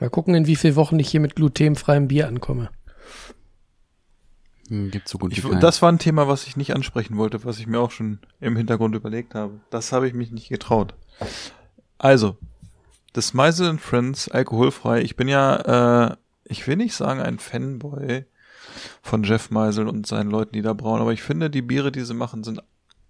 Mal 0.00 0.10
gucken, 0.10 0.34
in 0.34 0.46
wie 0.46 0.56
vielen 0.56 0.76
Wochen 0.76 0.98
ich 0.98 1.08
hier 1.08 1.20
mit 1.20 1.36
glutenfreiem 1.36 2.08
Bier 2.08 2.28
ankomme. 2.28 2.70
Hm, 4.68 4.90
Gibt 4.90 5.08
so 5.08 5.18
gut 5.18 5.30
wie 5.30 5.40
Ich, 5.40 5.58
das 5.60 5.80
war 5.80 5.90
ein 5.90 5.98
Thema, 5.98 6.28
was 6.28 6.46
ich 6.46 6.56
nicht 6.56 6.74
ansprechen 6.74 7.16
wollte, 7.16 7.44
was 7.44 7.58
ich 7.58 7.66
mir 7.66 7.80
auch 7.80 7.90
schon 7.90 8.18
im 8.40 8.56
Hintergrund 8.56 8.94
überlegt 8.94 9.34
habe. 9.34 9.60
Das 9.70 9.92
habe 9.92 10.06
ich 10.06 10.14
mich 10.14 10.30
nicht 10.32 10.48
getraut. 10.48 10.94
Also, 11.98 12.36
das 13.12 13.32
Meisel 13.32 13.78
Friends 13.78 14.28
alkoholfrei. 14.28 15.00
Ich 15.00 15.16
bin 15.16 15.28
ja, 15.28 16.10
äh, 16.10 16.16
ich 16.44 16.66
will 16.66 16.76
nicht 16.76 16.94
sagen 16.94 17.20
ein 17.20 17.38
Fanboy, 17.38 18.26
von 19.02 19.22
Jeff 19.22 19.50
Meisel 19.50 19.88
und 19.88 20.06
seinen 20.06 20.30
Leuten, 20.30 20.52
die 20.52 20.62
da 20.62 20.72
brauen. 20.72 21.00
Aber 21.00 21.12
ich 21.12 21.22
finde, 21.22 21.48
die 21.48 21.62
Biere, 21.62 21.92
die 21.92 22.04
sie 22.04 22.14
machen, 22.14 22.44
sind, 22.44 22.62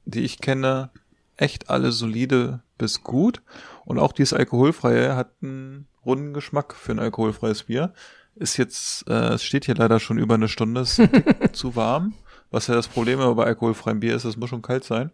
die 0.04 0.20
ich 0.20 0.40
kenne, 0.40 0.90
echt 1.36 1.70
alle 1.70 1.92
solide 1.92 2.62
bis 2.78 3.02
gut. 3.02 3.42
Und 3.84 3.98
auch 3.98 4.12
dieses 4.12 4.32
alkoholfreie 4.32 5.16
hat 5.16 5.32
einen 5.42 5.88
runden 6.06 6.32
Geschmack 6.32 6.74
für 6.74 6.92
ein 6.92 6.98
alkoholfreies 6.98 7.64
Bier. 7.64 7.92
Ist 8.34 8.56
jetzt, 8.56 9.08
äh, 9.08 9.34
es 9.34 9.42
steht 9.42 9.64
hier 9.64 9.74
leider 9.74 9.98
schon 10.00 10.18
über 10.18 10.34
eine 10.34 10.48
Stunde, 10.48 10.82
ist 10.82 11.00
zu 11.52 11.76
warm. 11.76 12.14
Was 12.50 12.68
ja 12.68 12.74
das 12.74 12.88
Problem 12.88 13.18
bei 13.18 13.44
alkoholfreiem 13.44 14.00
Bier 14.00 14.14
ist, 14.14 14.24
es 14.24 14.36
muss 14.36 14.50
schon 14.50 14.62
kalt 14.62 14.84
sein. 14.84 15.10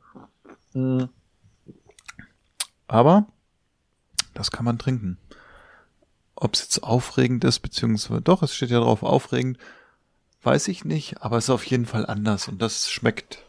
Mhm. 0.75 1.09
Aber 2.87 3.27
das 4.35 4.51
kann 4.51 4.65
man 4.65 4.79
trinken. 4.79 5.19
Ob 6.35 6.55
es 6.55 6.63
jetzt 6.63 6.83
aufregend 6.83 7.45
ist, 7.45 7.61
beziehungsweise 7.61 8.21
doch, 8.21 8.43
es 8.43 8.55
steht 8.55 8.71
ja 8.71 8.81
drauf 8.81 9.03
aufregend, 9.03 9.59
weiß 10.43 10.69
ich 10.69 10.85
nicht, 10.85 11.23
aber 11.23 11.37
es 11.39 11.45
ist 11.45 11.51
auf 11.51 11.65
jeden 11.65 11.87
Fall 11.87 12.05
anders 12.07 12.49
und 12.49 12.61
das 12.61 12.91
schmeckt. 12.91 13.45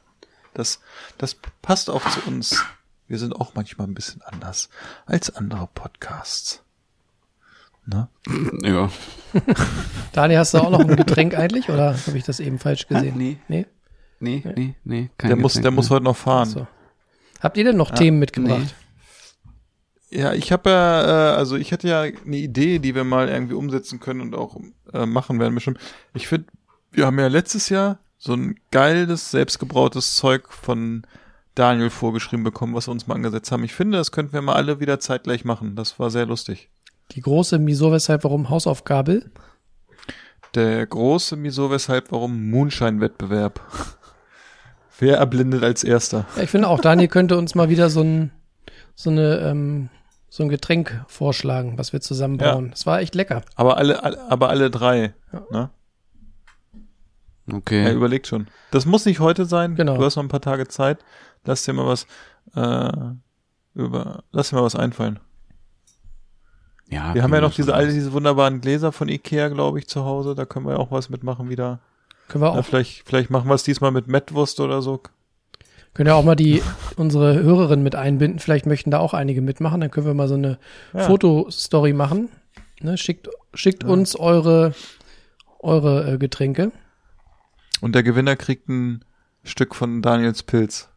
Das, 0.53 0.79
das 1.17 1.35
passt 1.61 1.89
auch 1.89 2.07
zu 2.09 2.21
uns. 2.27 2.63
Wir 3.07 3.17
sind 3.17 3.35
auch 3.35 3.55
manchmal 3.55 3.87
ein 3.87 3.95
bisschen 3.95 4.21
anders 4.21 4.69
als 5.05 5.35
andere 5.35 5.67
Podcasts. 5.73 6.63
Ne? 7.86 8.07
Ja. 8.63 8.89
Daniel, 10.11 10.39
hast 10.39 10.53
du 10.53 10.59
auch 10.59 10.69
noch 10.69 10.79
ein 10.79 10.95
Getränk 10.95 11.36
eigentlich 11.36 11.69
oder 11.69 11.97
habe 12.05 12.17
ich 12.17 12.23
das 12.23 12.39
eben 12.39 12.59
falsch 12.59 12.88
gesehen? 12.88 13.17
Nee. 13.17 13.38
Nee? 13.47 13.65
Nee, 14.19 14.43
nee, 14.55 14.75
nee. 14.84 15.09
Kein 15.17 15.29
Der 15.29 15.38
muss, 15.38 15.53
Getränk 15.53 15.63
der 15.63 15.71
muss 15.71 15.89
heute 15.89 16.03
noch 16.05 16.15
fahren. 16.15 16.49
So. 16.49 16.67
Habt 17.41 17.57
ihr 17.57 17.63
denn 17.65 17.75
noch 17.75 17.91
Themen 17.91 18.19
mitgebracht? 18.19 18.73
Ja, 20.09 20.34
ich 20.34 20.51
habe 20.51 20.69
ja, 20.69 21.31
äh, 21.34 21.36
also 21.36 21.55
ich 21.55 21.73
hatte 21.73 21.88
ja 21.88 22.01
eine 22.01 22.38
Idee, 22.38 22.79
die 22.79 22.93
wir 22.93 23.03
mal 23.03 23.27
irgendwie 23.27 23.55
umsetzen 23.55 23.99
können 23.99 24.21
und 24.21 24.36
auch 24.36 24.57
äh, 24.93 25.05
machen 25.05 25.39
werden 25.39 25.55
bestimmt. 25.55 25.79
Ich 26.13 26.27
finde, 26.27 26.47
wir 26.91 27.07
haben 27.07 27.19
ja 27.19 27.27
letztes 27.27 27.69
Jahr 27.69 27.97
so 28.17 28.34
ein 28.34 28.55
geiles, 28.71 29.31
selbstgebrautes 29.31 30.15
Zeug 30.15 30.53
von 30.53 31.05
Daniel 31.55 31.89
vorgeschrieben 31.89 32.43
bekommen, 32.43 32.75
was 32.75 32.88
wir 32.88 32.91
uns 32.91 33.07
mal 33.07 33.15
angesetzt 33.15 33.51
haben. 33.51 33.63
Ich 33.63 33.73
finde, 33.73 33.97
das 33.97 34.11
könnten 34.11 34.34
wir 34.34 34.41
mal 34.41 34.53
alle 34.55 34.79
wieder 34.79 34.99
zeitgleich 34.99 35.43
machen. 35.43 35.75
Das 35.75 35.99
war 35.99 36.09
sehr 36.11 36.25
lustig. 36.25 36.69
Die 37.14 37.22
große 37.22 37.66
Wieso, 37.66 37.91
weshalb, 37.91 38.24
warum 38.24 38.49
Hausaufgabe. 38.49 39.24
Der 40.55 40.86
große 40.86 41.41
Wieso, 41.41 41.70
weshalb, 41.72 42.11
warum 42.11 42.49
Moonshine-Wettbewerb. 42.49 43.59
Wer 44.99 45.18
erblindet 45.18 45.64
als 45.64 45.84
erster? 45.84 46.26
Ja, 46.36 46.43
ich 46.43 46.49
finde 46.49 46.68
auch, 46.68 46.80
Daniel 46.80 47.07
könnte 47.07 47.38
uns 47.38 47.55
mal 47.55 47.70
wieder 47.70 47.89
so 47.89 48.01
ein, 48.01 48.32
so 48.95 49.09
eine, 49.09 49.39
ähm, 49.39 49.89
so 50.30 50.43
ein 50.43 50.49
Getränk 50.49 51.03
vorschlagen, 51.07 51.78
was 51.78 51.93
wir 51.93 52.01
zusammen 52.01 52.38
brauen. 52.38 52.72
Das 52.72 52.86
war 52.86 52.99
echt 52.99 53.16
lecker. 53.16 53.41
Aber 53.55 53.78
alle, 53.78 54.03
alle 54.03 54.32
aber 54.32 54.49
alle 54.49 54.72
drei. 54.72 55.14
Ne? 55.51 55.70
Okay. 57.51 57.84
Er 57.84 57.93
überlegt 57.93 58.28
schon. 58.28 58.47
Das 58.72 58.86
muss 58.86 59.05
nicht 59.05 59.20
heute 59.20 59.45
sein. 59.45 59.76
Genau. 59.76 59.97
Du 59.97 60.03
hast 60.03 60.16
noch 60.16 60.24
ein 60.24 60.30
paar 60.30 60.41
Tage 60.41 60.68
Zeit. 60.68 60.99
Lass 61.43 61.64
dir 61.64 61.74
mal 61.74 61.86
was 61.86 62.07
äh, 62.55 63.14
über. 63.76 64.24
Lass 64.32 64.49
dir 64.49 64.55
mal 64.55 64.64
was 64.64 64.76
einfallen. 64.76 65.20
Ja, 66.93 67.13
Wir 67.13 67.23
haben 67.23 67.33
ja 67.33 67.41
noch 67.41 67.53
diese 67.53 67.73
alle 67.73 67.91
diese 67.91 68.13
wunderbaren 68.13 68.61
Gläser 68.61 68.91
von 68.91 69.07
Ikea, 69.09 69.49
glaube 69.49 69.79
ich, 69.79 69.87
zu 69.87 70.05
Hause. 70.05 70.35
Da 70.35 70.45
können 70.45 70.65
wir 70.65 70.73
ja 70.73 70.77
auch 70.79 70.91
was 70.91 71.09
mitmachen 71.09 71.49
wieder. 71.49 71.79
Können 72.27 72.43
wir 72.43 72.53
Ja, 72.53 72.59
auch, 72.59 72.65
vielleicht, 72.65 73.03
vielleicht 73.07 73.29
machen 73.29 73.49
wir 73.49 73.55
es 73.55 73.63
diesmal 73.63 73.91
mit 73.91 74.07
Mettwurst 74.07 74.59
oder 74.59 74.81
so. 74.81 75.01
können 75.93 76.07
ja 76.07 76.15
auch 76.15 76.23
mal 76.23 76.35
die, 76.35 76.61
unsere 76.95 77.35
Hörerinnen 77.41 77.83
mit 77.83 77.95
einbinden. 77.95 78.39
Vielleicht 78.39 78.65
möchten 78.65 78.91
da 78.91 78.99
auch 78.99 79.13
einige 79.13 79.41
mitmachen. 79.41 79.81
Dann 79.81 79.91
können 79.91 80.07
wir 80.07 80.13
mal 80.13 80.27
so 80.27 80.35
eine 80.35 80.57
Ja. 80.93 81.01
Fotostory 81.01 81.93
machen. 81.93 82.29
Ne, 82.81 82.97
schickt, 82.97 83.29
schickt 83.53 83.83
uns 83.83 84.15
eure, 84.15 84.73
eure 85.59 86.13
äh, 86.13 86.17
Getränke. 86.17 86.71
Und 87.81 87.95
der 87.95 88.03
Gewinner 88.03 88.35
kriegt 88.35 88.67
ein 88.69 89.03
Stück 89.43 89.75
von 89.75 90.01
Daniels 90.01 90.43
Pilz. 90.43 90.89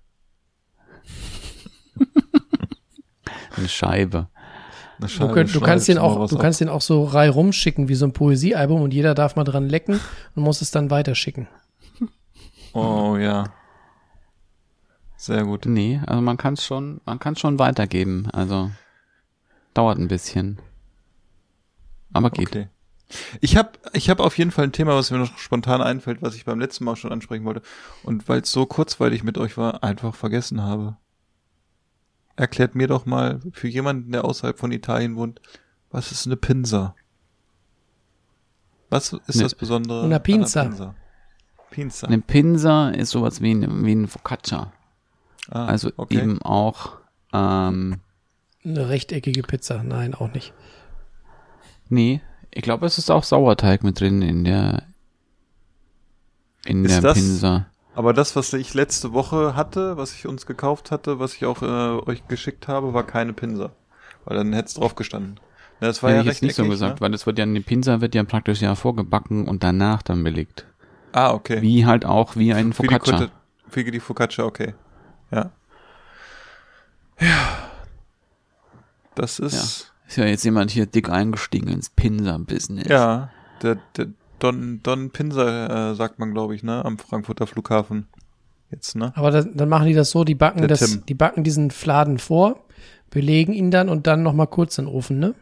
Eine 3.56 3.68
Scheibe. 3.68 4.28
Du, 4.98 5.28
könnt, 5.28 5.54
du 5.54 5.60
kannst 5.60 5.88
den 5.88 5.98
auch, 5.98 6.28
du 6.28 6.36
ab. 6.36 6.42
kannst 6.42 6.60
den 6.60 6.68
auch 6.68 6.80
so 6.80 7.04
rei 7.04 7.28
rumschicken 7.28 7.88
wie 7.88 7.94
so 7.94 8.06
ein 8.06 8.12
Poesiealbum 8.12 8.80
und 8.80 8.94
jeder 8.94 9.14
darf 9.14 9.36
mal 9.36 9.44
dran 9.44 9.68
lecken 9.68 10.00
und 10.34 10.42
muss 10.42 10.62
es 10.62 10.70
dann 10.70 10.90
weiterschicken. 10.90 11.48
Oh 12.72 13.16
ja. 13.16 13.52
Sehr 15.16 15.44
gut. 15.44 15.66
Nee, 15.66 16.00
also 16.06 16.20
man 16.20 16.36
kann 16.36 16.54
es 16.54 16.64
schon, 16.64 17.00
man 17.04 17.18
kann 17.18 17.36
schon 17.36 17.58
weitergeben. 17.58 18.28
Also 18.32 18.70
dauert 19.74 19.98
ein 19.98 20.08
bisschen. 20.08 20.58
Aber 22.12 22.30
geht. 22.30 22.48
Okay. 22.48 22.68
Ich 23.40 23.56
habe 23.56 23.70
ich 23.92 24.10
hab 24.10 24.20
auf 24.20 24.36
jeden 24.36 24.50
Fall 24.50 24.64
ein 24.64 24.72
Thema, 24.72 24.94
was 24.94 25.10
mir 25.10 25.18
noch 25.18 25.38
spontan 25.38 25.80
einfällt, 25.80 26.22
was 26.22 26.34
ich 26.34 26.44
beim 26.44 26.58
letzten 26.58 26.84
Mal 26.84 26.96
schon 26.96 27.12
ansprechen 27.12 27.44
wollte. 27.44 27.62
Und 28.02 28.28
weil 28.28 28.40
es 28.40 28.50
so 28.50 28.66
kurzweilig 28.66 29.22
mit 29.22 29.38
euch 29.38 29.56
war, 29.56 29.82
einfach 29.82 30.14
vergessen 30.14 30.62
habe. 30.62 30.96
Erklärt 32.36 32.74
mir 32.74 32.86
doch 32.86 33.06
mal, 33.06 33.40
für 33.52 33.68
jemanden, 33.68 34.12
der 34.12 34.24
außerhalb 34.24 34.58
von 34.58 34.70
Italien 34.72 35.16
wohnt, 35.16 35.40
was 35.90 36.12
ist 36.12 36.26
eine 36.26 36.36
Pinsa? 36.36 36.94
Was 38.90 39.12
ist 39.12 39.36
Ne- 39.36 39.42
das 39.42 39.54
Besondere? 39.54 40.04
An 40.14 40.22
Pinza. 40.22 40.60
einer 40.60 40.70
Pinsa? 40.70 40.94
Pinza. 41.70 42.06
Eine 42.06 42.18
Pinsa 42.20 42.90
ist 42.90 43.10
sowas 43.10 43.40
wie 43.40 43.52
ein, 43.52 43.84
wie 43.84 43.94
ein 43.94 44.06
Focaccia. 44.06 44.72
Ah, 45.50 45.66
Also 45.66 45.90
okay. 45.96 46.18
eben 46.18 46.40
auch, 46.42 46.98
ähm, 47.32 48.00
Eine 48.64 48.88
rechteckige 48.88 49.42
Pizza. 49.42 49.82
Nein, 49.82 50.14
auch 50.14 50.32
nicht. 50.32 50.52
nee, 51.88 52.20
ich 52.50 52.62
glaube, 52.62 52.86
es 52.86 52.98
ist 52.98 53.10
auch 53.10 53.22
Sauerteig 53.24 53.82
mit 53.84 54.00
drin 54.00 54.22
in 54.22 54.44
der, 54.44 54.82
in 56.64 56.84
Ist 56.84 56.92
der 56.94 57.00
das- 57.00 57.14
Pinsa. 57.18 57.66
Aber 57.96 58.12
das, 58.12 58.36
was 58.36 58.52
ich 58.52 58.74
letzte 58.74 59.14
Woche 59.14 59.56
hatte, 59.56 59.96
was 59.96 60.12
ich 60.12 60.26
uns 60.26 60.44
gekauft 60.44 60.90
hatte, 60.90 61.18
was 61.18 61.34
ich 61.34 61.46
auch 61.46 61.62
äh, 61.62 62.08
euch 62.08 62.28
geschickt 62.28 62.68
habe, 62.68 62.92
war 62.92 63.04
keine 63.04 63.32
Pinsa. 63.32 63.70
Weil 64.26 64.36
dann 64.36 64.52
hätte 64.52 64.68
es 64.68 64.74
drauf 64.74 64.94
gestanden. 64.96 65.40
Na, 65.80 65.86
Das 65.88 66.02
war 66.02 66.12
ja 66.12 66.20
ich 66.20 66.28
recht 66.28 66.42
nicht 66.42 66.56
so 66.56 66.68
gesagt, 66.68 66.96
ne? 66.96 67.00
weil 67.00 67.10
das 67.10 67.24
wird 67.24 67.38
ja, 67.38 67.44
eine 67.44 67.60
Pinsa 67.62 68.02
wird 68.02 68.14
ja 68.14 68.22
praktisch 68.24 68.60
ja 68.60 68.74
vorgebacken 68.74 69.48
und 69.48 69.62
danach 69.64 70.02
dann 70.02 70.22
belegt. 70.22 70.66
Ah, 71.12 71.32
okay. 71.32 71.62
Wie 71.62 71.86
halt 71.86 72.04
auch 72.04 72.36
wie 72.36 72.52
ein 72.52 72.66
die, 72.66 72.72
Focaccia. 72.74 73.30
Wie 73.72 73.90
die 73.90 74.00
Focaccia, 74.00 74.44
okay. 74.44 74.74
Ja. 75.30 75.50
Ja. 77.18 77.58
Das 79.14 79.38
ist, 79.38 79.90
Ist 80.06 80.16
ja 80.16 80.26
jetzt 80.26 80.44
jemand 80.44 80.70
hier 80.70 80.84
dick 80.84 81.08
eingestiegen 81.08 81.68
ins 81.68 81.88
Pinsa-Business. 81.88 82.88
ja, 82.88 83.30
der, 83.62 83.78
der 83.96 84.08
Don, 84.38 84.80
Don 84.82 85.10
Pinsa, 85.10 85.90
äh, 85.92 85.94
sagt 85.94 86.18
man, 86.18 86.32
glaube 86.32 86.54
ich, 86.54 86.62
ne, 86.62 86.84
am 86.84 86.98
Frankfurter 86.98 87.46
Flughafen. 87.46 88.06
Jetzt, 88.70 88.96
ne? 88.96 89.12
Aber 89.16 89.30
das, 89.30 89.46
dann 89.54 89.68
machen 89.68 89.86
die 89.86 89.94
das 89.94 90.10
so, 90.10 90.24
die 90.24 90.34
backen 90.34 90.66
das, 90.68 91.04
die 91.04 91.14
backen 91.14 91.44
diesen 91.44 91.70
Fladen 91.70 92.18
vor, 92.18 92.64
belegen 93.10 93.52
ihn 93.52 93.70
dann 93.70 93.88
und 93.88 94.06
dann 94.06 94.22
noch 94.22 94.32
mal 94.32 94.46
kurz 94.46 94.76
in 94.78 94.86
den 94.86 94.94
Ofen, 94.94 95.18
ne? 95.18 95.34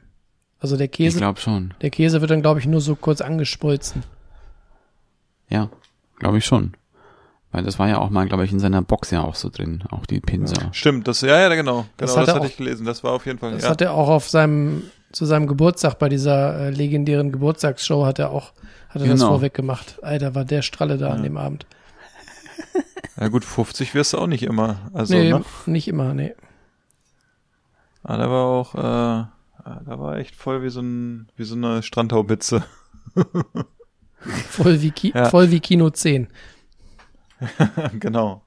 Also 0.60 0.76
der 0.76 0.86
Ich 0.86 0.92
Käse, 0.92 1.18
glaube 1.18 1.40
schon. 1.40 1.74
der 1.82 1.90
Käse 1.90 2.20
wird 2.20 2.30
dann 2.30 2.42
glaube 2.42 2.60
ich 2.60 2.66
nur 2.66 2.80
so 2.80 2.94
kurz 2.96 3.20
angeschmolzen. 3.20 4.02
Ja, 5.48 5.68
glaube 6.18 6.38
ich 6.38 6.44
schon. 6.44 6.72
Weil 7.52 7.62
das 7.64 7.78
war 7.78 7.88
ja 7.88 7.98
auch 7.98 8.10
mal, 8.10 8.26
glaube 8.26 8.44
ich, 8.44 8.52
in 8.52 8.58
seiner 8.58 8.82
Box 8.82 9.10
ja 9.10 9.22
auch 9.22 9.36
so 9.36 9.48
drin, 9.48 9.84
auch 9.90 10.06
die 10.06 10.20
Pinsa. 10.20 10.72
Stimmt, 10.72 11.06
das, 11.06 11.20
ja, 11.20 11.38
ja, 11.40 11.54
genau. 11.54 11.86
Das 11.96 12.10
Genau, 12.10 12.22
hat 12.22 12.28
das, 12.28 12.28
er 12.28 12.34
hatte 12.34 12.40
auch- 12.46 12.50
ich 12.50 12.56
gelesen. 12.56 12.84
Das 12.86 13.04
war 13.04 13.12
auf 13.12 13.26
jeden 13.26 13.38
Fall, 13.38 13.52
Das 13.52 13.62
ja. 13.64 13.70
hat 13.70 13.80
er 13.80 13.92
auch 13.94 14.08
auf 14.08 14.28
seinem 14.28 14.82
zu 15.12 15.26
seinem 15.26 15.46
Geburtstag 15.46 15.98
bei 16.00 16.08
dieser 16.08 16.58
äh, 16.58 16.70
legendären 16.70 17.30
Geburtstagsshow 17.30 18.04
hat 18.04 18.18
er 18.18 18.30
auch 18.32 18.52
hat 18.94 19.02
er 19.02 19.08
das 19.08 19.20
Genau. 19.20 19.32
vorweg 19.32 19.54
gemacht. 19.54 19.98
Alter, 20.02 20.34
war 20.34 20.44
der 20.44 20.62
Stralle 20.62 20.96
da 20.98 21.10
an 21.10 21.22
dem 21.22 21.36
Abend. 21.36 21.66
ja 23.20 23.28
gut, 23.28 23.44
50 23.44 23.94
wirst 23.94 24.12
du 24.12 24.18
auch 24.18 24.26
nicht 24.26 24.42
immer. 24.44 24.90
Also, 24.92 25.14
nee, 25.14 25.30
ne? 25.32 25.44
nicht 25.66 25.88
immer, 25.88 26.14
nee. 26.14 26.34
Ah, 28.02 28.16
da 28.16 28.30
war 28.30 28.44
auch, 28.46 28.74
äh, 28.74 28.78
da 28.78 29.98
war 29.98 30.16
echt 30.18 30.36
voll 30.36 30.62
wie 30.62 30.68
so 30.68 30.80
ein, 30.80 31.28
wie 31.36 31.44
so 31.44 31.54
eine 31.56 31.82
Strandhaubitze. 31.82 32.64
Voll 34.48 34.80
wie, 34.80 34.90
Ki 34.90 35.12
Ja. 35.14 35.28
voll 35.28 35.50
wie 35.50 35.60
Kino 35.60 35.90
10. 35.90 36.28
genau. 38.00 38.42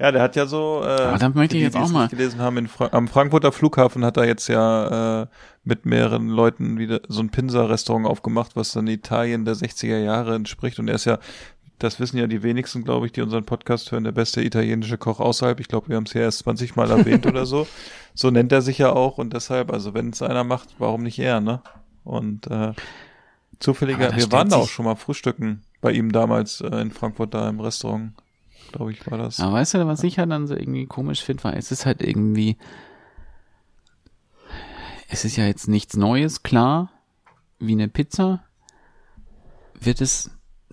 Ja, 0.00 0.12
der 0.12 0.22
hat 0.22 0.36
ja 0.36 0.46
so. 0.46 0.82
Äh, 0.84 0.86
Aber 0.86 1.18
dann 1.18 1.34
möchte 1.34 1.56
ich 1.56 1.62
jetzt 1.64 1.76
auch 1.76 1.88
mal- 1.90 2.08
gelesen 2.08 2.40
haben, 2.40 2.56
in 2.56 2.68
Fra 2.68 2.88
am 2.92 3.08
Frankfurter 3.08 3.50
Flughafen 3.50 4.04
hat 4.04 4.16
er 4.16 4.26
jetzt 4.26 4.46
ja 4.48 5.22
äh, 5.22 5.26
mit 5.64 5.86
mehreren 5.86 6.28
Leuten 6.28 6.78
wieder 6.78 7.00
so 7.08 7.20
ein 7.20 7.30
Pinsa-Restaurant 7.30 8.06
aufgemacht, 8.06 8.54
was 8.54 8.72
dann 8.72 8.86
Italien 8.86 9.44
der 9.44 9.54
60er 9.54 9.98
Jahre 9.98 10.34
entspricht. 10.36 10.78
Und 10.78 10.86
er 10.88 10.94
ist 10.94 11.04
ja, 11.04 11.18
das 11.80 11.98
wissen 11.98 12.16
ja 12.16 12.26
die 12.28 12.42
wenigsten, 12.44 12.84
glaube 12.84 13.06
ich, 13.06 13.12
die 13.12 13.22
unseren 13.22 13.44
Podcast 13.44 13.90
hören, 13.90 14.04
der 14.04 14.12
beste 14.12 14.40
italienische 14.42 14.98
Koch 14.98 15.18
außerhalb. 15.18 15.58
Ich 15.58 15.66
glaube, 15.68 15.88
wir 15.88 15.96
haben 15.96 16.04
es 16.04 16.12
ja 16.12 16.20
erst 16.22 16.40
20 16.40 16.76
Mal 16.76 16.90
erwähnt 16.90 17.26
oder 17.26 17.44
so. 17.46 17.66
So 18.14 18.30
nennt 18.32 18.50
er 18.50 18.62
sich 18.62 18.78
ja 18.78 18.90
auch 18.92 19.16
und 19.18 19.32
deshalb, 19.32 19.72
also 19.72 19.94
wenn 19.94 20.10
es 20.10 20.22
einer 20.22 20.42
macht, 20.42 20.70
warum 20.80 21.04
nicht 21.04 21.20
er, 21.20 21.40
ne? 21.40 21.60
Und 22.02 22.48
äh, 22.50 22.72
zufälliger, 23.60 24.14
wir 24.16 24.32
waren 24.32 24.48
da 24.48 24.56
auch 24.56 24.68
schon 24.68 24.86
mal 24.86 24.96
frühstücken 24.96 25.62
bei 25.80 25.92
ihm 25.92 26.10
damals 26.10 26.60
äh, 26.60 26.80
in 26.80 26.90
Frankfurt 26.90 27.32
da 27.34 27.48
im 27.48 27.60
Restaurant. 27.60 28.12
Glaube 28.72 28.92
ich, 28.92 29.10
war 29.10 29.18
das. 29.18 29.40
Aber 29.40 29.54
weißt 29.54 29.74
du, 29.74 29.86
was 29.86 30.02
ich 30.02 30.18
halt 30.18 30.30
dann 30.30 30.46
so 30.46 30.54
irgendwie 30.54 30.86
komisch 30.86 31.22
finde, 31.22 31.44
weil 31.44 31.56
es 31.58 31.72
ist 31.72 31.86
halt 31.86 32.02
irgendwie, 32.02 32.56
es 35.08 35.24
ist 35.24 35.36
ja 35.36 35.46
jetzt 35.46 35.68
nichts 35.68 35.96
Neues, 35.96 36.42
klar, 36.42 36.90
wie 37.58 37.72
eine 37.72 37.88
Pizza, 37.88 38.44
wird 39.80 40.00
es 40.00 40.30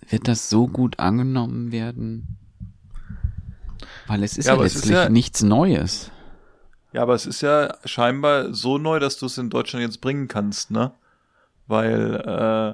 wird 0.09 0.27
das 0.27 0.49
so 0.49 0.67
gut 0.67 0.99
angenommen 0.99 1.71
werden? 1.71 2.37
Weil 4.07 4.23
es 4.23 4.37
ist 4.37 4.45
Ja, 4.45 4.55
ja, 4.55 4.63
es 4.63 4.75
ist 4.75 4.85
letztlich 4.85 4.97
ja- 4.97 5.09
nichts 5.09 5.41
Neues. 5.41 6.11
Ja, 6.93 7.01
aber 7.01 7.15
es 7.15 7.25
ist 7.25 7.41
ja 7.41 7.75
scheinbar 7.85 8.53
so 8.53 8.77
neu, 8.77 8.99
dass 8.99 9.17
du 9.17 9.25
es 9.25 9.37
in 9.37 9.49
Deutschland 9.49 9.83
jetzt 9.83 9.99
bringen 9.99 10.27
kannst, 10.27 10.71
ne? 10.71 10.91
Weil 11.67 12.15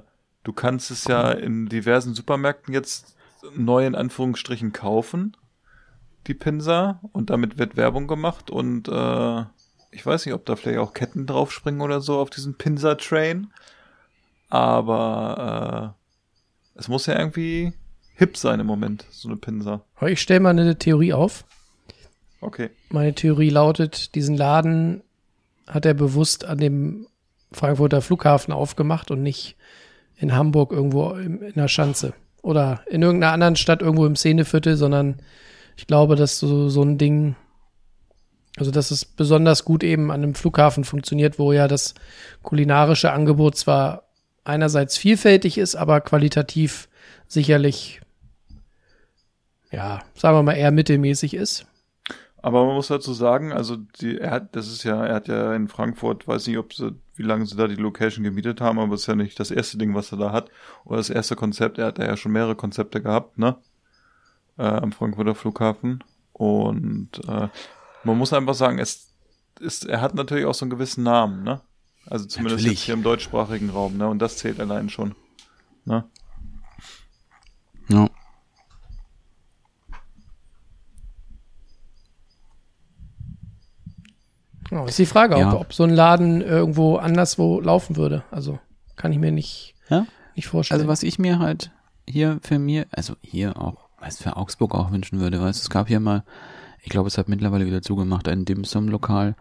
äh, 0.04 0.08
du 0.44 0.54
kannst 0.54 0.92
es 0.92 1.06
ja 1.06 1.32
in 1.32 1.68
diversen 1.70 2.14
Supermärkten 2.14 2.74
jetzt 2.74 3.16
neu 3.56 3.86
in 3.86 3.96
Anführungsstrichen 3.96 4.74
kaufen, 4.74 5.36
die 6.28 6.34
Pinsa, 6.34 7.00
und 7.12 7.30
damit 7.30 7.58
wird 7.58 7.78
Werbung 7.78 8.08
gemacht 8.08 8.50
und 8.50 8.88
äh, 8.88 9.44
ich 9.92 10.06
weiß 10.06 10.26
nicht, 10.26 10.36
ob 10.36 10.46
da 10.46 10.56
vielleicht 10.56 10.80
auch 10.80 10.94
Ketten 10.94 11.26
draufspringen 11.26 11.82
oder 11.82 12.02
so 12.02 12.20
auf 12.20 12.30
diesen 12.30 12.56
Pinsa-Train, 12.56 13.52
aber 14.50 15.96
äh, 16.76 16.80
es 16.80 16.88
muss 16.88 17.06
ja 17.06 17.18
irgendwie 17.18 17.74
hip 18.16 18.38
sein 18.38 18.60
im 18.60 18.68
Moment, 18.68 19.06
so 19.12 19.28
eine 19.30 19.38
Pinsa. 19.38 19.82
Aber 19.96 20.12
ich 20.12 20.22
stelle 20.22 20.40
mal 20.40 20.50
eine 20.52 20.78
Theorie 20.78 21.14
auf. 21.14 21.46
Okay. 22.40 22.70
Meine 22.90 23.14
Theorie 23.14 23.50
lautet, 23.50 24.16
diesen 24.16 24.36
Laden 24.36 25.04
hat 25.68 25.86
er 25.86 25.94
bewusst 25.94 26.46
an 26.46 26.58
dem 26.58 27.08
Frankfurter 27.52 28.02
Flughafen 28.02 28.54
aufgemacht 28.54 29.12
und 29.12 29.22
nicht 29.22 29.58
in 30.18 30.36
Hamburg 30.36 30.72
irgendwo 30.72 31.12
in 31.12 31.54
der 31.56 31.68
Schanze 31.68 32.14
oder 32.42 32.82
in 32.90 33.02
irgendeiner 33.02 33.34
anderen 33.34 33.56
Stadt 33.56 33.82
irgendwo 33.82 34.06
im 34.06 34.16
Szeneviertel, 34.16 34.76
sondern 34.76 35.22
ich 35.78 35.88
glaube, 35.88 36.16
dass 36.16 36.40
so, 36.40 36.70
so 36.70 36.84
ein 36.84 36.98
Ding, 36.98 37.36
also 38.58 38.72
dass 38.72 38.92
es 38.92 39.06
besonders 39.06 39.66
gut 39.66 39.84
eben 39.84 40.12
an 40.12 40.24
einem 40.24 40.36
Flughafen 40.36 40.84
funktioniert, 40.84 41.40
wo 41.40 41.54
ja 41.54 41.68
das 41.68 41.94
kulinarische 42.44 43.12
Angebot 43.12 43.56
zwar 43.58 44.04
einerseits 44.44 44.98
vielfältig 44.98 45.58
ist, 45.58 45.76
aber 45.76 46.02
qualitativ 46.02 46.90
sicherlich, 47.28 48.02
ja, 49.72 50.02
sagen 50.16 50.38
wir 50.38 50.44
mal 50.44 50.54
eher 50.54 50.72
mittelmäßig 50.72 51.34
ist. 51.34 51.66
Aber 52.44 52.66
man 52.66 52.76
muss 52.76 52.88
dazu 52.88 53.14
sagen, 53.14 53.52
also 53.52 53.78
die, 54.00 54.18
er 54.18 54.32
hat, 54.32 54.56
das 54.56 54.68
ist 54.68 54.84
ja, 54.84 55.06
er 55.06 55.16
hat 55.16 55.28
ja 55.28 55.54
in 55.54 55.68
Frankfurt, 55.68 56.28
weiß 56.28 56.48
nicht, 56.48 56.58
ob 56.58 56.74
sie, 56.74 56.96
wie 57.22 57.28
lange 57.28 57.46
sie 57.46 57.56
da 57.56 57.68
die 57.68 57.76
Location 57.76 58.24
gemietet 58.24 58.62
haben, 58.62 58.80
aber 58.80 58.96
es 58.96 59.02
ist 59.02 59.08
ja 59.08 59.16
nicht 59.16 59.40
das 59.40 59.52
erste 59.52 59.78
Ding, 59.78 59.94
was 59.94 60.12
er 60.12 60.18
da 60.18 60.32
hat, 60.32 60.50
oder 60.86 60.98
das 60.98 61.12
erste 61.12 61.36
Konzept. 61.36 61.78
Er 61.78 61.88
hat 61.88 62.00
da 62.00 62.06
ja 62.06 62.18
schon 62.18 62.32
mehrere 62.32 62.56
Konzepte 62.56 63.02
gehabt, 63.02 63.38
ne? 63.38 63.58
Äh, 64.58 64.64
am 64.64 64.92
Frankfurter 64.92 65.36
Flughafen. 65.36 66.04
Und 66.34 67.22
äh, 67.28 67.50
man 68.04 68.18
muss 68.18 68.34
einfach 68.34 68.56
sagen, 68.56 68.80
es 68.80 69.14
ist, 69.60 69.86
er 69.86 70.02
hat 70.02 70.16
natürlich 70.16 70.46
auch 70.46 70.56
so 70.56 70.66
einen 70.66 70.72
gewissen 70.72 71.04
Namen, 71.04 71.44
ne? 71.44 71.62
Also 72.08 72.26
zumindest 72.26 72.62
Natürlich. 72.64 72.80
jetzt 72.80 72.86
hier 72.86 72.96
im 72.96 73.04
deutschsprachigen 73.04 73.70
Raum, 73.70 73.98
ne? 73.98 74.08
Und 74.08 74.20
das 74.20 74.38
zählt 74.38 74.60
allein 74.60 74.90
schon. 74.90 75.14
Ne? 75.86 76.04
Ja. 77.90 78.10
Ja, 84.72 84.86
ist 84.86 84.98
die 84.98 85.06
Frage, 85.06 85.38
Ja. 85.38 85.54
ob, 85.54 85.62
ob 85.62 85.74
so 85.74 85.84
ein 85.84 85.90
Laden 85.90 86.42
irgendwo 86.42 86.96
anderswo 86.98 87.60
laufen 87.60 87.98
würde. 87.98 88.24
Also 88.32 88.58
kann 88.96 89.12
ich 89.12 89.20
mir 89.20 89.32
nicht, 89.32 89.76
Ja? 89.90 90.06
nicht 90.36 90.48
vorstellen. 90.48 90.80
Also 90.80 90.88
was 90.90 91.04
ich 91.04 91.20
mir 91.20 91.40
halt 91.40 91.72
hier 92.08 92.40
für 92.42 92.58
mir, 92.58 92.88
also 92.92 93.16
hier 93.22 93.62
auch, 93.62 93.90
weißt 94.00 94.24
für 94.24 94.38
Augsburg 94.38 94.74
auch 94.74 94.92
wünschen 94.92 95.20
würde, 95.20 95.42
weißt 95.42 95.62
es 95.62 95.70
gab 95.70 95.88
hier 95.88 96.00
mal, 96.00 96.24
ich 96.82 96.90
glaube, 96.90 97.08
es 97.08 97.18
hat 97.18 97.28
mittlerweile 97.30 97.66
wieder 97.66 97.82
zugemacht, 97.82 98.28
ein 98.28 98.46
Dim-Sum-Lokal. 98.46 99.36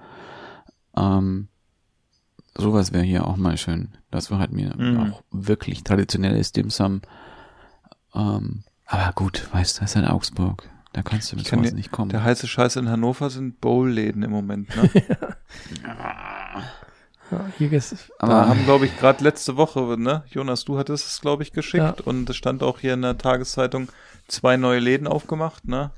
Ähm, 0.96 1.48
sowas 2.56 2.92
wäre 2.92 3.04
hier 3.04 3.26
auch 3.26 3.36
mal 3.36 3.56
schön. 3.56 3.96
Das 4.10 4.30
wäre 4.30 4.40
halt 4.40 4.52
mir 4.52 4.74
Mhm. 4.76 4.98
auch 5.12 5.22
wirklich 5.30 5.84
traditionelles 5.84 6.52
Dim-Sum. 6.52 7.00
Ähm, 8.14 8.64
aber 8.86 9.12
gut, 9.14 9.48
weißt 9.52 9.76
du, 9.76 9.80
das 9.82 9.90
ist 9.90 9.96
halt 9.96 10.10
Augsburg. 10.10 10.68
Da 10.92 11.02
kannst 11.02 11.30
du 11.30 11.36
mit 11.36 11.44
Ich 11.44 11.50
kann 11.50 11.60
sowas 11.60 11.70
dir- 11.70 11.76
nicht 11.76 11.92
kommen. 11.92 12.10
Der 12.10 12.24
heiße 12.24 12.46
Scheiß 12.48 12.76
in 12.76 12.88
Hannover 12.88 13.30
sind 13.30 13.60
Bowl-Läden 13.60 14.22
im 14.24 14.30
Moment, 14.32 14.74
ne? 14.76 14.90
ja, 17.30 17.46
hier 17.58 17.72
ist, 17.72 18.10
Da 18.18 18.26
aber 18.26 18.48
haben, 18.48 18.64
glaube 18.64 18.86
ich, 18.86 18.98
gerade 18.98 19.22
letzte 19.22 19.56
Woche, 19.56 19.96
ne? 19.98 20.24
Jonas, 20.30 20.64
du 20.64 20.78
hattest 20.78 21.06
es, 21.06 21.20
glaube 21.20 21.42
ich, 21.44 21.52
geschickt 21.52 22.00
und 22.00 22.28
es 22.28 22.36
stand 22.36 22.62
auch 22.62 22.80
hier 22.80 22.94
in 22.94 23.02
der 23.02 23.18
Tageszeitung 23.18 23.88
zwei 24.26 24.56
neue 24.56 24.80
Läden 24.80 25.06
aufgemacht, 25.06 25.66
ne? 25.68 25.90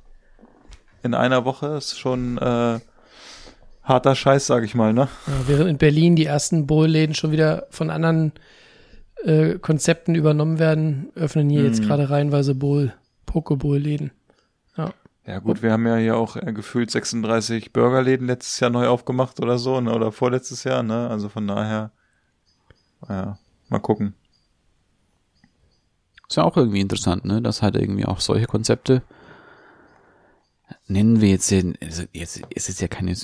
In 1.02 1.14
einer 1.14 1.44
Woche 1.44 1.66
ist 1.68 1.98
schon 1.98 2.36
äh, 2.38 2.78
harter 3.82 4.14
Scheiß, 4.14 4.46
sag 4.46 4.62
ich 4.62 4.74
mal, 4.74 4.92
ne? 4.92 5.08
ja, 5.26 5.32
während 5.48 5.70
in 5.70 5.78
Berlin 5.78 6.16
die 6.16 6.26
ersten 6.26 6.66
Bowl-Läden 6.66 7.14
schon 7.14 7.32
wieder 7.32 7.66
von 7.70 7.90
anderen 7.90 8.32
äh, 9.24 9.54
Konzepten 9.58 10.14
übernommen 10.14 10.58
werden, 10.58 11.08
öffnen 11.14 11.48
hier 11.50 11.64
jetzt 11.64 11.80
Mhm. 11.80 11.86
gerade 11.86 12.10
reihenweise 12.10 12.54
Bowl, 12.54 12.92
Pokeball-Läden. 13.26 14.12
Ja 15.26 15.38
gut, 15.38 15.62
wir 15.62 15.72
haben 15.72 15.86
ja 15.86 15.96
hier 15.96 16.16
auch 16.16 16.36
äh, 16.36 16.52
gefühlt 16.52 16.90
36 16.90 17.72
Burgerläden 17.72 18.26
letztes 18.26 18.58
Jahr 18.60 18.70
neu 18.70 18.88
aufgemacht 18.88 19.40
oder 19.40 19.58
so, 19.58 19.80
ne? 19.80 19.94
Oder 19.94 20.10
vorletztes 20.10 20.64
Jahr, 20.64 20.82
ne? 20.82 21.08
Also 21.08 21.28
von 21.28 21.46
daher, 21.46 21.92
ja, 23.08 23.38
mal 23.68 23.78
gucken. 23.78 24.14
Ist 26.28 26.36
ja 26.36 26.44
auch 26.44 26.56
irgendwie 26.56 26.80
interessant, 26.80 27.24
ne? 27.24 27.40
Dass 27.40 27.62
halt 27.62 27.76
irgendwie 27.76 28.06
auch 28.06 28.20
solche 28.20 28.46
Konzepte 28.46 29.02
nennen 30.86 31.20
wir 31.20 31.30
jetzt, 31.30 31.50
den, 31.50 31.76
also 31.82 32.04
jetzt 32.12 32.42
es 32.54 32.68
ist 32.68 32.80
ja 32.80 32.88
keine, 32.88 33.14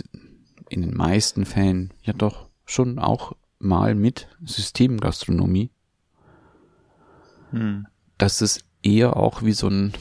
in 0.69 0.83
den 0.83 0.95
meisten 0.95 1.45
Fällen 1.45 1.93
ja 2.03 2.13
doch 2.13 2.49
schon 2.65 2.99
auch 2.99 3.33
mal 3.59 3.95
mit 3.95 4.29
Systemgastronomie, 4.45 5.71
Hm. 7.51 7.87
dass 8.19 8.43
es 8.43 8.61
eher 8.83 9.17
auch 9.17 9.43
wie 9.43 9.53
so 9.53 9.69
ein, 9.69 9.95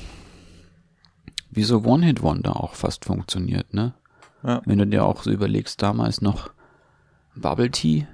wie 1.57 1.63
so 1.63 1.83
One-Hit-Wonder 1.83 2.63
auch 2.63 2.75
fast 2.75 3.05
funktioniert, 3.05 3.73
ne? 3.73 3.93
Ja. 4.43 4.61
Wenn 4.65 4.77
du 4.77 4.85
dir 4.85 5.03
auch 5.03 5.23
so 5.23 5.31
überlegst, 5.31 5.81
damals 5.81 6.21
noch 6.21 6.51
Bubble 7.35 7.71
Tea 7.71 8.07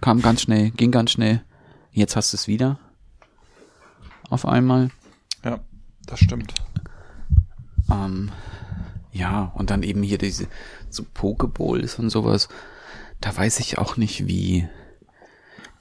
kam 0.00 0.22
ganz 0.22 0.40
schnell, 0.40 0.70
ging 0.70 0.90
ganz 0.90 1.12
schnell, 1.12 1.44
jetzt 1.92 2.16
hast 2.16 2.32
du 2.32 2.36
es 2.36 2.48
wieder 2.48 2.78
auf 4.30 4.46
einmal. 4.46 4.90
Ja, 5.44 5.60
das 6.06 6.20
stimmt. 6.20 6.54
Ähm, 7.90 8.32
ja, 9.12 9.52
und 9.54 9.68
dann 9.68 9.82
eben 9.82 10.02
hier 10.02 10.18
diese 10.18 10.48
so 10.88 11.04
Pokeballs 11.12 11.98
und 11.98 12.08
sowas. 12.08 12.48
Da 13.20 13.36
weiß 13.36 13.60
ich 13.60 13.76
auch 13.76 13.98
nicht, 13.98 14.26
wie, 14.26 14.66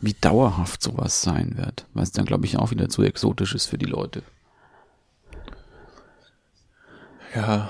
wie 0.01 0.13
dauerhaft 0.13 0.83
sowas 0.83 1.21
sein 1.21 1.57
wird, 1.57 1.87
weil 1.93 2.03
es 2.03 2.11
dann, 2.11 2.25
glaube 2.25 2.45
ich, 2.45 2.57
auch 2.57 2.71
wieder 2.71 2.89
zu 2.89 3.01
exotisch 3.03 3.55
ist 3.55 3.67
für 3.67 3.77
die 3.77 3.85
Leute. 3.85 4.23
Ja, 7.35 7.69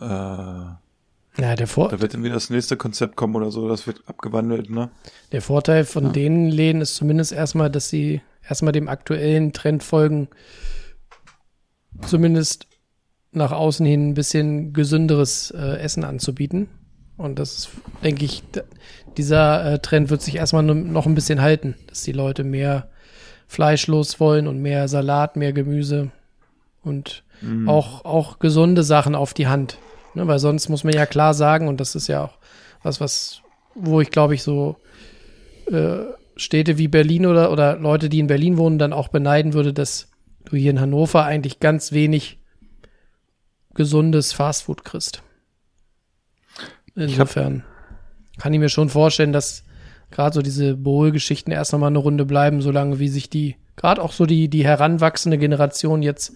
äh, 0.00 1.40
Ja, 1.42 1.56
der, 1.56 1.66
Vor 1.66 1.88
da 1.88 2.00
wird 2.00 2.14
dann 2.14 2.22
wieder 2.22 2.34
das 2.34 2.50
nächste 2.50 2.76
Konzept 2.76 3.16
kommen 3.16 3.34
oder 3.36 3.50
so, 3.50 3.68
das 3.68 3.86
wird 3.86 4.02
abgewandelt, 4.06 4.70
ne? 4.70 4.90
der 5.32 5.42
Vorteil 5.42 5.84
von 5.84 6.04
Ja. 6.06 6.10
den 6.12 6.48
Läden 6.48 6.80
ist 6.80 6.94
zumindest 6.96 7.32
erstmal, 7.32 7.70
dass 7.70 7.88
sie 7.88 8.20
erstmal 8.48 8.72
dem 8.72 8.88
aktuellen 8.88 9.52
Trend 9.52 9.82
folgen, 9.82 10.28
zumindest 12.06 12.66
nach 13.32 13.50
außen 13.52 13.84
hin 13.84 14.10
ein 14.10 14.14
bisschen 14.14 14.72
gesünderes 14.72 15.50
äh, 15.50 15.78
Essen 15.78 16.04
anzubieten. 16.04 16.68
Und 17.16 17.38
das 17.38 17.56
ist, 17.58 17.70
denke 18.02 18.24
ich, 18.24 18.42
dieser 19.16 19.74
äh, 19.74 19.78
Trend 19.80 20.10
wird 20.10 20.22
sich 20.22 20.36
erstmal 20.36 20.62
noch 20.62 21.06
ein 21.06 21.14
bisschen 21.14 21.40
halten, 21.40 21.74
dass 21.88 22.02
die 22.02 22.12
Leute 22.12 22.44
mehr 22.44 22.88
fleischlos 23.46 24.20
wollen 24.20 24.46
und 24.46 24.60
mehr 24.62 24.86
Salat, 24.88 25.36
mehr 25.36 25.52
Gemüse 25.52 26.10
und 26.82 27.23
Mhm. 27.40 27.68
auch, 27.68 28.04
auch 28.04 28.38
gesunde 28.38 28.82
Sachen 28.82 29.14
auf 29.14 29.34
die 29.34 29.46
Hand. 29.46 29.78
Ne, 30.14 30.26
weil 30.26 30.38
sonst 30.38 30.68
muss 30.68 30.84
man 30.84 30.94
ja 30.94 31.06
klar 31.06 31.34
sagen, 31.34 31.68
und 31.68 31.80
das 31.80 31.94
ist 31.94 32.06
ja 32.06 32.24
auch 32.24 32.38
was, 32.82 33.00
was, 33.00 33.42
wo 33.74 34.00
ich 34.00 34.10
glaube 34.10 34.34
ich 34.34 34.42
so 34.42 34.76
äh, 35.70 36.04
Städte 36.36 36.78
wie 36.78 36.88
Berlin 36.88 37.26
oder, 37.26 37.50
oder 37.50 37.76
Leute, 37.76 38.08
die 38.08 38.18
in 38.18 38.26
Berlin 38.26 38.56
wohnen, 38.56 38.78
dann 38.78 38.92
auch 38.92 39.08
beneiden 39.08 39.52
würde, 39.54 39.72
dass 39.72 40.10
du 40.44 40.56
hier 40.56 40.70
in 40.70 40.80
Hannover 40.80 41.24
eigentlich 41.24 41.60
ganz 41.60 41.92
wenig 41.92 42.38
gesundes 43.74 44.32
Fastfood 44.32 44.84
kriegst. 44.84 45.22
Insofern 46.94 47.64
kann 48.38 48.52
ich 48.52 48.60
mir 48.60 48.68
schon 48.68 48.88
vorstellen, 48.88 49.32
dass 49.32 49.64
gerade 50.10 50.34
so 50.34 50.42
diese 50.42 50.76
Bowl-Geschichten 50.76 51.50
erst 51.50 51.72
noch 51.72 51.80
mal 51.80 51.88
eine 51.88 51.98
Runde 51.98 52.24
bleiben, 52.24 52.62
solange 52.62 52.98
wie 52.98 53.08
sich 53.08 53.30
die, 53.30 53.56
gerade 53.76 54.00
auch 54.00 54.12
so 54.12 54.26
die, 54.26 54.48
die 54.48 54.64
heranwachsende 54.64 55.38
Generation 55.38 56.02
jetzt 56.02 56.34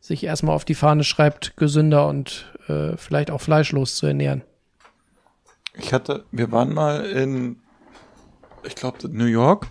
sich 0.00 0.24
erstmal 0.24 0.54
auf 0.54 0.64
die 0.64 0.74
Fahne 0.74 1.04
schreibt, 1.04 1.56
gesünder 1.56 2.06
und 2.06 2.52
äh, 2.68 2.96
vielleicht 2.96 3.30
auch 3.30 3.40
fleischlos 3.40 3.96
zu 3.96 4.06
ernähren. 4.06 4.42
Ich 5.74 5.92
hatte, 5.92 6.24
wir 6.32 6.50
waren 6.50 6.74
mal 6.74 7.04
in, 7.04 7.60
ich 8.64 8.74
glaube, 8.74 9.08
New 9.08 9.26
York. 9.26 9.68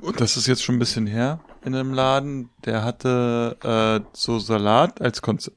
Und 0.00 0.20
das 0.20 0.36
ist 0.36 0.46
jetzt 0.46 0.62
schon 0.62 0.76
ein 0.76 0.80
bisschen 0.80 1.06
her, 1.06 1.40
in 1.64 1.74
einem 1.74 1.94
Laden, 1.94 2.50
der 2.64 2.84
hatte 2.84 3.56
äh, 3.62 4.06
so 4.12 4.38
Salat 4.38 5.00
als 5.00 5.22
Konzept. 5.22 5.56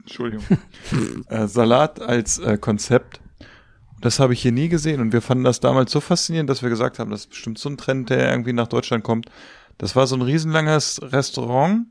Entschuldigung. 0.00 0.44
äh, 1.28 1.46
Salat 1.46 2.00
als 2.00 2.38
äh, 2.38 2.58
Konzept. 2.58 3.20
Das 4.00 4.20
habe 4.20 4.34
ich 4.34 4.42
hier 4.42 4.52
nie 4.52 4.68
gesehen 4.68 5.00
und 5.00 5.12
wir 5.12 5.22
fanden 5.22 5.44
das 5.44 5.60
damals 5.60 5.90
so 5.90 6.00
faszinierend, 6.00 6.50
dass 6.50 6.62
wir 6.62 6.68
gesagt 6.68 6.98
haben, 6.98 7.10
das 7.10 7.20
ist 7.20 7.30
bestimmt 7.30 7.58
so 7.58 7.70
ein 7.70 7.78
Trend, 7.78 8.10
der 8.10 8.30
irgendwie 8.30 8.52
nach 8.52 8.68
Deutschland 8.68 9.02
kommt. 9.02 9.30
Das 9.78 9.96
war 9.96 10.06
so 10.06 10.14
ein 10.14 10.22
riesenlanges 10.22 11.00
Restaurant. 11.02 11.86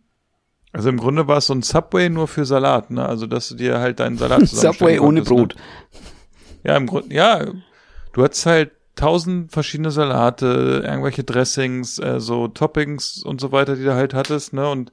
Also 0.76 0.90
im 0.90 0.98
Grunde 0.98 1.26
war 1.26 1.38
es 1.38 1.46
so 1.46 1.54
ein 1.54 1.62
Subway 1.62 2.10
nur 2.10 2.28
für 2.28 2.44
Salat, 2.44 2.92
ne? 2.92 3.08
Also 3.08 3.28
dass 3.28 3.48
du 3.48 3.56
dir 3.56 3.80
halt 3.80 4.02
deinen 4.02 4.18
Salat 4.18 4.42
Subway 4.48 5.00
ohne 5.00 5.24
konntest, 5.24 5.30
Brot. 5.30 5.56
Ne? 5.56 5.62
Ja, 6.66 6.76
im 6.76 6.86
Grunde, 6.86 7.16
ja. 7.16 7.46
Du 8.12 8.24
hattest 8.24 8.46
halt 8.46 8.72
tausend 8.96 9.54
verschiedene 9.54 9.92
Salate, 9.92 10.84
irgendwelche 10.86 11.24
Dressings, 11.24 11.98
äh, 12.00 12.20
so 12.20 12.50
Toppings 12.50 13.24
und 13.24 13.40
so 13.40 13.54
weiter, 13.54 13.78
die 13.78 13.86
du 13.86 13.94
halt 13.94 14.14
hattest, 14.14 14.52
ne? 14.52 14.70
Und 14.70 14.92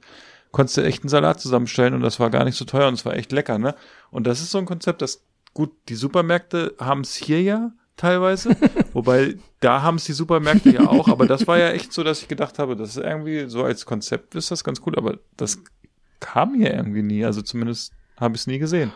konntest 0.53 0.77
dir 0.77 0.85
echt 0.85 1.03
einen 1.03 1.09
Salat 1.09 1.41
zusammenstellen 1.41 1.93
und 1.93 2.01
das 2.01 2.17
war 2.17 2.29
gar 2.29 2.45
nicht 2.45 2.55
so 2.55 2.63
teuer 2.63 2.87
und 2.87 2.93
es 2.93 3.05
war 3.05 3.17
echt 3.17 3.33
lecker, 3.33 3.57
ne? 3.57 3.75
Und 4.09 4.25
das 4.25 4.39
ist 4.39 4.51
so 4.51 4.59
ein 4.59 4.65
Konzept, 4.65 5.01
das 5.01 5.21
gut, 5.53 5.71
die 5.89 5.95
Supermärkte 5.95 6.75
haben 6.79 7.01
es 7.01 7.13
hier 7.13 7.41
ja 7.41 7.71
teilweise, 7.97 8.55
wobei 8.93 9.35
da 9.59 9.81
haben 9.81 9.97
es 9.97 10.05
die 10.05 10.13
Supermärkte 10.13 10.71
ja 10.71 10.87
auch, 10.87 11.07
aber 11.07 11.25
das 11.25 11.47
war 11.47 11.57
ja 11.57 11.71
echt 11.71 11.93
so, 11.93 12.03
dass 12.03 12.21
ich 12.21 12.27
gedacht 12.27 12.59
habe, 12.59 12.75
das 12.75 12.97
ist 12.97 13.03
irgendwie 13.03 13.49
so 13.49 13.63
als 13.63 13.85
Konzept 13.85 14.35
ist 14.35 14.51
das 14.51 14.63
ganz 14.63 14.81
gut, 14.81 14.97
aber 14.97 15.19
das 15.37 15.59
kam 16.19 16.55
hier 16.55 16.73
irgendwie 16.73 17.03
nie, 17.03 17.25
also 17.25 17.41
zumindest 17.41 17.93
habe 18.17 18.35
ich 18.35 18.41
es 18.41 18.47
nie 18.47 18.59
gesehen. 18.59 18.91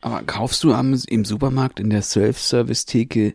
Aber 0.00 0.22
kaufst 0.22 0.62
du 0.62 0.72
am, 0.72 1.00
im 1.06 1.24
Supermarkt 1.24 1.80
in 1.80 1.90
der 1.90 2.02
Self-Service-Theke 2.02 3.34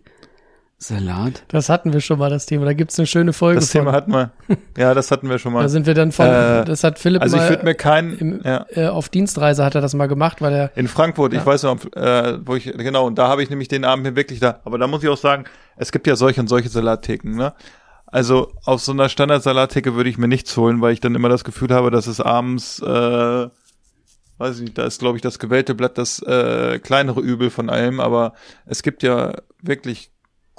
Salat? 0.84 1.44
Das 1.50 1.70
hatten 1.70 1.94
wir 1.94 2.02
schon 2.02 2.18
mal, 2.18 2.32
das 2.32 2.48
Thema. 2.48 2.66
Da 2.66 2.74
gibt's 2.74 2.98
eine 2.98 3.06
schöne 3.06 3.34
Folge 3.34 3.60
Das 3.60 3.72
von. 3.72 3.82
Thema 3.82 3.92
hatten 3.92 4.12
wir, 4.12 4.32
ja, 4.76 4.96
das 4.96 5.12
hatten 5.12 5.30
wir 5.30 5.38
schon 5.38 5.54
mal. 5.54 5.62
da 5.62 5.70
sind 5.70 5.86
wir 5.86 5.94
dann 5.94 6.12
von, 6.12 6.26
Äh, 6.26 6.66
das 6.66 6.84
hat 6.84 6.98
Philipp 6.98 7.22
also 7.22 7.36
ich 7.38 7.44
mal 7.44 7.50
würde 7.52 7.64
mir 7.66 7.76
keinen, 7.76 8.18
im, 8.18 8.42
ja. 8.44 8.66
äh, 8.70 8.88
auf 8.88 9.08
Dienstreise 9.10 9.64
hat 9.64 9.76
er 9.76 9.82
das 9.82 9.94
mal 9.94 10.08
gemacht, 10.08 10.42
weil 10.42 10.54
er 10.54 10.72
In 10.78 10.88
Frankfurt, 10.88 11.34
ich 11.34 11.40
Ja. 11.42 11.46
weiß 11.46 11.64
noch, 11.64 11.86
äh, 11.96 12.40
wo 12.44 12.56
ich, 12.56 12.64
genau, 12.66 13.06
und 13.06 13.20
da 13.20 13.28
habe 13.28 13.44
ich 13.44 13.52
nämlich 13.52 13.68
den 13.68 13.86
Abend 13.86 14.08
hier 14.08 14.16
wirklich 14.16 14.40
da. 14.40 14.60
Aber 14.66 14.80
da 14.80 14.88
muss 14.88 15.04
ich 15.04 15.10
auch 15.10 15.18
sagen, 15.18 15.44
es 15.78 15.92
gibt 15.92 16.08
ja 16.08 16.16
solche 16.16 16.42
und 16.42 16.48
solche 16.48 16.70
Salattheken, 16.70 17.36
ne? 17.36 17.54
Also 18.08 18.52
auf 18.66 18.82
so 18.82 18.92
einer 18.92 19.08
Standard-Salattheke 19.08 19.96
würde 19.96 20.10
ich 20.10 20.18
mir 20.18 20.28
nichts 20.28 20.58
holen, 20.58 20.82
weil 20.82 20.94
ich 20.94 21.00
dann 21.00 21.14
immer 21.16 21.30
das 21.30 21.44
Gefühl 21.44 21.70
habe, 21.70 21.92
dass 21.92 22.08
es 22.08 22.20
abends, 22.20 22.82
äh, 22.82 22.86
weiß 24.40 24.56
ich 24.58 24.62
nicht, 24.64 24.78
da 24.80 24.84
ist, 24.86 25.00
glaube 25.00 25.18
ich, 25.18 25.22
das 25.22 25.38
gewählte 25.40 25.76
Blatt 25.76 25.98
das 26.00 26.20
äh, 26.24 26.80
kleinere 26.80 27.22
Übel 27.22 27.50
von 27.52 27.70
allem, 27.70 28.00
aber 28.00 28.34
es 28.66 28.82
gibt 28.84 29.04
ja 29.04 29.34
wirklich 29.62 30.11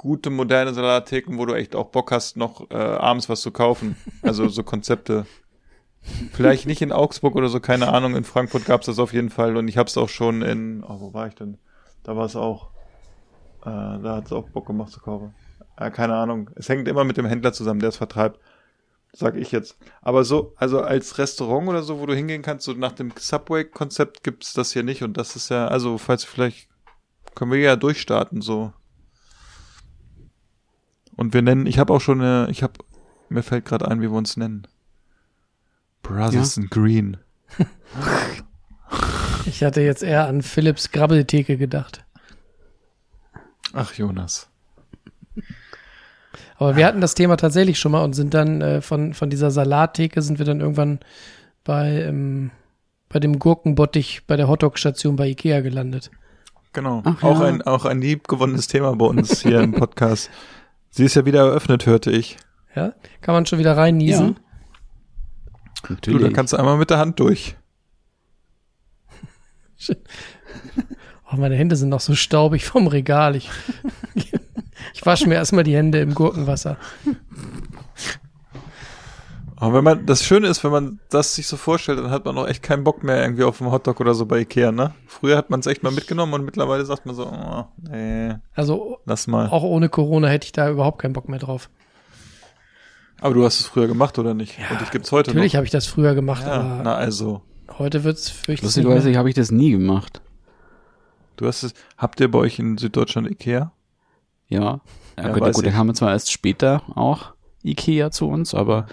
gute 0.03 0.29
moderne 0.29 0.73
Salattheken, 0.73 1.37
wo 1.37 1.45
du 1.45 1.53
echt 1.53 1.77
auch 1.77 1.87
Bock 1.87 2.11
hast, 2.11 2.35
noch 2.35 2.69
äh, 2.69 2.75
abends 2.75 3.29
was 3.29 3.39
zu 3.39 3.51
kaufen. 3.51 3.95
Also 4.21 4.49
so 4.49 4.61
Konzepte. 4.61 5.25
Vielleicht 6.33 6.67
nicht 6.67 6.81
in 6.81 6.91
Augsburg 6.91 7.35
oder 7.35 7.47
so, 7.47 7.61
keine 7.61 7.87
Ahnung. 7.87 8.17
In 8.17 8.25
Frankfurt 8.25 8.65
gab's 8.65 8.87
das 8.87 8.99
auf 8.99 9.13
jeden 9.13 9.29
Fall 9.29 9.55
und 9.55 9.69
ich 9.69 9.77
hab's 9.77 9.97
auch 9.97 10.09
schon 10.09 10.41
in, 10.41 10.83
oh, 10.83 10.99
wo 10.99 11.13
war 11.13 11.27
ich 11.27 11.35
denn? 11.35 11.57
Da 12.03 12.17
war 12.17 12.25
es 12.25 12.35
auch. 12.35 12.71
Äh, 13.61 13.69
da 13.69 14.17
hat's 14.17 14.33
auch 14.33 14.49
Bock 14.49 14.67
gemacht 14.67 14.91
zu 14.91 14.99
kaufen. 14.99 15.33
Äh, 15.77 15.89
keine 15.89 16.15
Ahnung. 16.15 16.49
Es 16.55 16.67
hängt 16.67 16.89
immer 16.89 17.05
mit 17.05 17.15
dem 17.15 17.25
Händler 17.25 17.53
zusammen, 17.53 17.79
der 17.79 17.89
es 17.89 17.97
vertreibt. 17.97 18.41
Sag 19.13 19.37
ich 19.37 19.53
jetzt. 19.53 19.77
Aber 20.01 20.25
so, 20.25 20.53
also 20.57 20.81
als 20.81 21.17
Restaurant 21.17 21.69
oder 21.69 21.81
so, 21.81 22.01
wo 22.01 22.05
du 22.05 22.13
hingehen 22.13 22.41
kannst, 22.41 22.65
so 22.65 22.73
nach 22.73 22.91
dem 22.91 23.13
Subway-Konzept 23.17 24.21
gibt's 24.25 24.51
das 24.51 24.73
hier 24.73 24.83
nicht 24.83 25.01
und 25.01 25.15
das 25.15 25.37
ist 25.37 25.47
ja, 25.47 25.67
also 25.69 25.97
falls 25.97 26.25
vielleicht 26.25 26.67
können 27.35 27.51
wir 27.51 27.59
ja 27.59 27.77
durchstarten 27.77 28.41
so. 28.41 28.73
Und 31.15 31.33
wir 31.33 31.41
nennen, 31.41 31.65
ich 31.65 31.79
habe 31.79 31.93
auch 31.93 32.01
schon 32.01 32.21
eine, 32.21 32.47
ich 32.49 32.63
habe, 32.63 32.73
mir 33.29 33.43
fällt 33.43 33.65
gerade 33.65 33.87
ein, 33.87 34.01
wie 34.01 34.09
wir 34.09 34.17
uns 34.17 34.37
nennen. 34.37 34.67
Brothers 36.01 36.57
in 36.57 36.69
Green. 36.69 37.17
ich 39.45 39.63
hatte 39.63 39.81
jetzt 39.81 40.03
eher 40.03 40.27
an 40.27 40.41
Philips 40.41 40.91
Grabbeltheke 40.91 41.57
gedacht. 41.57 42.03
Ach, 43.73 43.93
Jonas. 43.93 44.49
Aber 46.57 46.75
wir 46.75 46.85
hatten 46.85 47.01
das 47.01 47.15
Thema 47.15 47.37
tatsächlich 47.37 47.79
schon 47.79 47.91
mal 47.91 48.03
und 48.03 48.13
sind 48.13 48.33
dann 48.33 48.61
äh, 48.61 48.81
von, 48.81 49.13
von 49.13 49.29
dieser 49.29 49.51
Salattheke 49.51 50.21
sind 50.21 50.39
wir 50.39 50.45
dann 50.45 50.61
irgendwann 50.61 50.99
bei, 51.63 52.03
ähm, 52.03 52.51
bei 53.09 53.19
dem 53.19 53.39
Gurkenbottich 53.39 54.25
bei 54.27 54.35
der 54.35 54.47
Hotdog-Station 54.47 55.15
bei 55.15 55.27
Ikea 55.29 55.61
gelandet. 55.61 56.11
Genau. 56.73 57.01
Ach, 57.05 57.23
auch 57.23 57.41
ja. 57.41 57.47
ein, 57.47 57.61
auch 57.63 57.85
ein 57.85 58.01
liebgewonnenes 58.01 58.67
Thema 58.67 58.95
bei 58.95 59.05
uns 59.05 59.41
hier 59.41 59.61
im 59.61 59.73
Podcast. 59.73 60.29
Sie 60.95 61.05
ist 61.05 61.15
ja 61.15 61.25
wieder 61.25 61.39
eröffnet, 61.39 61.87
hörte 61.87 62.11
ich. 62.11 62.37
Ja, 62.75 62.93
kann 63.21 63.33
man 63.33 63.47
schon 63.47 63.57
wieder 63.57 63.75
reinniesen. 63.75 64.35
Du, 65.81 65.87
da 65.87 65.93
Natürlich. 65.95 66.33
kannst 66.33 66.53
du 66.53 66.57
einmal 66.57 66.77
mit 66.77 66.91
der 66.91 66.99
Hand 66.99 67.19
durch. 67.19 67.55
Oh, 71.31 71.35
meine 71.35 71.55
Hände 71.55 71.75
sind 71.75 71.89
noch 71.89 71.99
so 71.99 72.13
staubig 72.13 72.63
vom 72.63 72.85
Regal. 72.85 73.35
Ich, 73.35 73.49
ich 74.93 75.03
wasche 75.03 75.27
mir 75.27 75.33
erstmal 75.33 75.63
die 75.63 75.75
Hände 75.75 75.99
im 75.99 76.13
Gurkenwasser. 76.13 76.77
Aber 79.63 79.75
wenn 79.75 79.83
man, 79.85 80.05
das 80.05 80.25
Schöne 80.25 80.47
ist, 80.47 80.61
wenn 80.65 80.71
man 80.71 80.99
das 81.09 81.35
sich 81.35 81.47
so 81.47 81.55
vorstellt, 81.55 81.97
dann 81.99 82.11
hat 82.11 82.25
man 82.25 82.37
auch 82.37 82.47
echt 82.47 82.61
keinen 82.63 82.83
Bock 82.83 83.01
mehr 83.01 83.21
irgendwie 83.21 83.43
auf 83.43 83.61
einen 83.61 83.71
Hotdog 83.71 84.01
oder 84.01 84.13
so 84.13 84.25
bei 84.25 84.39
Ikea, 84.41 84.73
ne? 84.73 84.93
Früher 85.07 85.37
hat 85.37 85.49
man 85.49 85.61
es 85.61 85.67
echt 85.67 85.83
mal 85.83 85.91
mitgenommen 85.93 86.33
und 86.33 86.43
mittlerweile 86.43 86.83
sagt 86.83 87.05
man 87.05 87.15
so, 87.15 87.25
oh, 87.27 87.65
nee, 87.89 88.35
Also 88.55 88.99
lass 89.05 89.25
mal. 89.27 89.47
auch 89.49 89.63
ohne 89.63 89.87
Corona 89.87 90.27
hätte 90.27 90.45
ich 90.47 90.51
da 90.51 90.69
überhaupt 90.69 90.99
keinen 91.01 91.13
Bock 91.13 91.29
mehr 91.29 91.39
drauf. 91.39 91.69
Aber 93.21 93.33
du 93.33 93.45
hast 93.45 93.61
es 93.61 93.65
früher 93.65 93.87
gemacht, 93.87 94.19
oder 94.19 94.33
nicht? 94.33 94.57
und 94.69 94.81
ich 94.81 94.91
gibt's 94.91 95.13
heute 95.13 95.29
Natürlich 95.31 95.55
habe 95.55 95.65
ich 95.65 95.71
das 95.71 95.85
früher 95.87 96.13
gemacht, 96.13 96.43
Ja, 96.45 96.55
aber 96.59 96.81
na 96.83 96.95
also. 96.95 97.41
heute 97.77 98.03
wird's 98.03 98.29
fürchterlich. 98.29 98.63
Lustigerweise 98.63 99.17
habe 99.17 99.29
ich 99.29 99.35
das 99.35 99.49
nie 99.49 99.71
gemacht. 99.71 100.21
Du 101.37 101.47
hast 101.47 101.63
es, 101.63 101.73
habt 101.97 102.19
ihr 102.19 102.29
bei 102.29 102.39
euch 102.39 102.59
in 102.59 102.77
Süddeutschland 102.77 103.31
Ikea? 103.31 103.71
Ja. 104.49 104.59
Ja, 104.59 104.81
Ja, 105.17 105.31
gut, 105.31 105.53
gut, 105.53 105.63
da 105.63 105.69
ich. 105.69 105.73
kamen 105.75 105.95
zwar 105.95 106.11
erst 106.11 106.31
später 106.33 106.81
auch 106.95 107.33
Ikea 107.63 108.11
zu 108.11 108.27
uns, 108.27 108.53
aber 108.53 108.87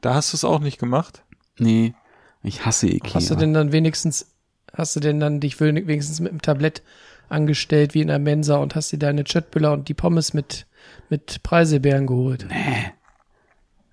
Da 0.00 0.14
hast 0.14 0.32
du 0.32 0.36
es 0.36 0.44
auch 0.44 0.60
nicht 0.60 0.78
gemacht? 0.78 1.24
nee, 1.58 1.94
ich 2.42 2.64
hasse 2.64 2.86
Ikea. 2.88 3.14
Hast 3.16 3.30
du 3.30 3.34
denn 3.34 3.52
dann 3.52 3.70
wenigstens, 3.72 4.34
hast 4.72 4.96
du 4.96 5.00
denn 5.00 5.20
dann 5.20 5.40
dich 5.40 5.60
wenigstens 5.60 6.20
mit 6.20 6.32
dem 6.32 6.40
Tablett 6.40 6.82
angestellt 7.28 7.92
wie 7.92 8.00
in 8.00 8.08
der 8.08 8.18
Mensa 8.18 8.56
und 8.56 8.74
hast 8.74 8.90
dir 8.92 8.98
deine 8.98 9.24
Chatbüller 9.24 9.72
und 9.72 9.88
die 9.88 9.94
Pommes 9.94 10.32
mit, 10.32 10.66
mit 11.10 11.42
Preiselbeeren 11.42 12.06
geholt? 12.06 12.46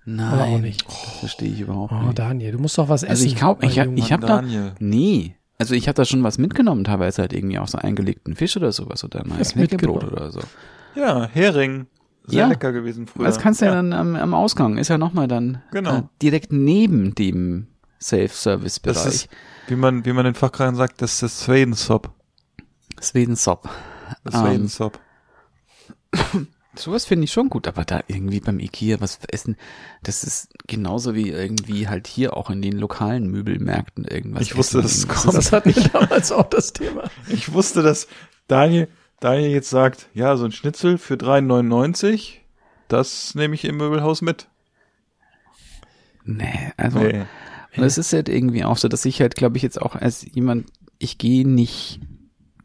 Nein, 0.06 0.32
aber 0.32 0.44
auch 0.44 0.58
nicht. 0.58 0.86
Das 0.86 1.18
verstehe 1.20 1.50
ich 1.52 1.60
überhaupt 1.60 1.92
Oh, 1.92 2.06
nicht. 2.06 2.18
Daniel, 2.18 2.52
du 2.52 2.58
musst 2.58 2.78
doch 2.78 2.88
was 2.88 3.04
Also 3.04 3.24
essen. 3.24 3.26
ich 3.26 3.36
kauf, 3.36 3.58
ich, 3.60 3.68
mein 3.76 3.78
hab- 3.78 3.84
Junge. 3.86 3.98
ich 3.98 4.12
habe 4.12 4.26
da, 4.26 4.42
nee, 4.78 5.36
also 5.58 5.74
ich 5.74 5.86
habe 5.88 5.96
da 5.96 6.04
schon 6.06 6.22
was 6.22 6.38
mitgenommen, 6.38 6.84
teilweise 6.84 7.20
halt 7.20 7.34
irgendwie 7.34 7.58
auch 7.58 7.68
so 7.68 7.76
eingelegten 7.76 8.34
Fisch 8.34 8.56
oder 8.56 8.72
sowas 8.72 9.04
oder 9.04 9.26
mal 9.26 9.36
Knäckebrot 9.42 9.56
mitgenommen? 10.02 10.08
oder 10.08 10.30
so. 10.32 10.40
Ja, 10.94 11.28
Hering. 11.30 11.86
Sehr 12.28 12.40
Ja. 12.40 12.48
lecker 12.48 12.72
gewesen 12.72 13.06
früher. 13.06 13.24
Das 13.26 13.38
kannst 13.38 13.60
du 13.60 13.64
ja, 13.64 13.72
ja 13.72 13.76
dann 13.76 13.92
am, 13.92 14.14
am 14.16 14.34
Ausgang, 14.34 14.78
ist 14.78 14.88
ja 14.88 14.98
nochmal 14.98 15.26
dann 15.28 15.62
Genau. 15.72 15.96
äh, 15.98 16.02
direkt 16.22 16.52
neben 16.52 17.14
dem 17.14 17.66
Das 17.98 18.08
Self-Service-Bereich. 18.08 19.06
ist, 19.06 19.28
wie 19.66 19.76
man, 19.76 20.04
wie 20.04 20.12
man 20.12 20.26
in 20.26 20.34
Fachkreisen 20.34 20.76
sagt, 20.76 21.02
das 21.02 21.14
ist 21.14 21.22
das 21.22 21.40
Swedensop. 21.40 22.10
Sweden-Sop. 23.00 23.68
Das 24.24 24.34
Ähm, 24.34 24.40
Swedensop. 24.42 25.00
Sowas 26.76 27.06
finde 27.06 27.24
ich 27.24 27.32
schon 27.32 27.48
gut, 27.48 27.66
aber 27.66 27.84
da 27.84 28.02
irgendwie 28.06 28.38
beim 28.38 28.60
Ikea 28.60 29.00
was 29.00 29.18
essen, 29.32 29.56
das 30.04 30.22
ist 30.22 30.52
genauso 30.68 31.14
wie 31.16 31.28
irgendwie 31.28 31.88
halt 31.88 32.06
hier 32.06 32.36
auch 32.36 32.50
in 32.50 32.62
den 32.62 32.78
lokalen 32.78 33.26
Möbelmärkten 33.28 34.04
irgendwas. 34.04 34.42
Ich 34.42 34.56
wusste, 34.56 34.80
dass 34.80 34.92
es 34.92 35.06
Das 35.06 35.22
kommt. 35.24 35.36
Das 35.36 35.50
hatten 35.52 35.74
wir 35.74 35.82
damals 35.88 36.30
auch 36.30 36.48
das 36.48 36.72
Thema. 36.72 37.04
Ich 37.28 37.52
wusste, 37.52 37.82
dass 37.82 38.06
Daniel, 38.46 38.86
Daniel 39.20 39.50
jetzt 39.50 39.70
sagt, 39.70 40.08
ja, 40.14 40.36
so 40.36 40.44
ein 40.44 40.52
Schnitzel 40.52 40.98
für 40.98 41.14
3,99, 41.14 42.34
das 42.88 43.34
nehme 43.34 43.54
ich 43.54 43.64
im 43.64 43.76
Möbelhaus 43.76 44.22
mit. 44.22 44.48
Nee, 46.24 46.72
also 46.76 47.00
Nee. 47.00 47.24
Und 47.76 47.84
es 47.84 47.98
ist 47.98 48.12
halt 48.12 48.28
irgendwie 48.28 48.64
auch 48.64 48.76
so, 48.76 48.88
dass 48.88 49.04
ich 49.04 49.20
halt, 49.20 49.34
glaube 49.36 49.56
ich, 49.56 49.62
jetzt 49.62 49.80
auch 49.80 49.94
als 49.94 50.26
jemand, 50.32 50.66
ich 50.98 51.18
gehe 51.18 51.46
nicht 51.46 52.00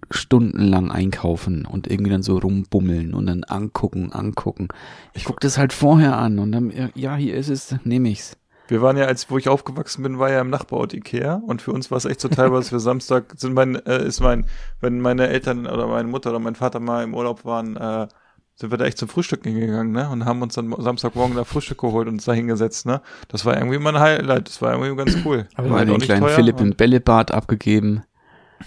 stundenlang 0.09 0.91
einkaufen 0.91 1.65
und 1.65 1.87
irgendwie 1.87 2.11
dann 2.11 2.23
so 2.23 2.37
rumbummeln 2.37 3.13
und 3.13 3.25
dann 3.25 3.43
angucken, 3.43 4.11
angucken. 4.11 4.67
Ich 5.13 5.25
gucke 5.25 5.39
das 5.39 5.57
halt 5.57 5.73
vorher 5.73 6.17
an 6.17 6.39
und 6.39 6.51
dann, 6.51 6.91
ja, 6.95 7.15
hier 7.15 7.35
ist 7.35 7.49
es, 7.49 7.75
nehme 7.83 8.09
ich's. 8.09 8.37
Wir 8.67 8.81
waren 8.81 8.97
ja, 8.97 9.05
als 9.05 9.29
wo 9.29 9.37
ich 9.37 9.49
aufgewachsen 9.49 10.03
bin, 10.03 10.19
war 10.19 10.31
ja 10.31 10.41
im 10.41 10.49
Nachbarort 10.49 10.93
Ikea 10.93 11.41
und 11.45 11.61
für 11.61 11.71
uns 11.71 11.91
war 11.91 11.97
es 11.97 12.05
echt 12.05 12.21
so 12.21 12.29
teilweise 12.29 12.69
für 12.69 12.79
Samstag 12.81 13.33
sind 13.37 13.53
mein, 13.53 13.75
äh, 13.75 14.05
ist 14.05 14.21
mein, 14.21 14.45
wenn 14.79 14.99
meine 15.01 15.27
Eltern 15.27 15.67
oder 15.67 15.87
meine 15.87 16.07
Mutter 16.07 16.29
oder 16.29 16.39
mein 16.39 16.55
Vater 16.55 16.79
mal 16.79 17.03
im 17.03 17.13
Urlaub 17.13 17.45
waren, 17.45 17.75
äh, 17.75 18.07
sind 18.55 18.71
wir 18.71 18.77
da 18.77 18.85
echt 18.85 18.99
zum 18.99 19.09
Frühstück 19.09 19.43
hingegangen, 19.43 19.91
ne? 19.91 20.09
Und 20.09 20.25
haben 20.25 20.41
uns 20.41 20.53
dann 20.53 20.73
Samstagmorgen 20.77 21.35
da 21.35 21.43
Frühstück 21.43 21.79
geholt 21.79 22.07
und 22.07 22.15
uns 22.15 22.25
da 22.25 22.33
hingesetzt, 22.33 22.85
ne? 22.85 23.01
Das 23.27 23.45
war 23.45 23.57
irgendwie 23.57 23.79
mein 23.79 23.99
Highlight, 23.99 24.47
das 24.47 24.61
war 24.61 24.73
irgendwie 24.73 24.95
ganz 24.95 25.17
cool. 25.25 25.47
Aber 25.55 25.71
War 25.71 25.79
halt 25.79 25.89
den 25.89 25.99
kleinen 25.99 26.21
teuer 26.21 26.35
Philipp 26.35 26.59
im 26.61 26.75
Bällebad 26.75 27.31
abgegeben. 27.31 28.03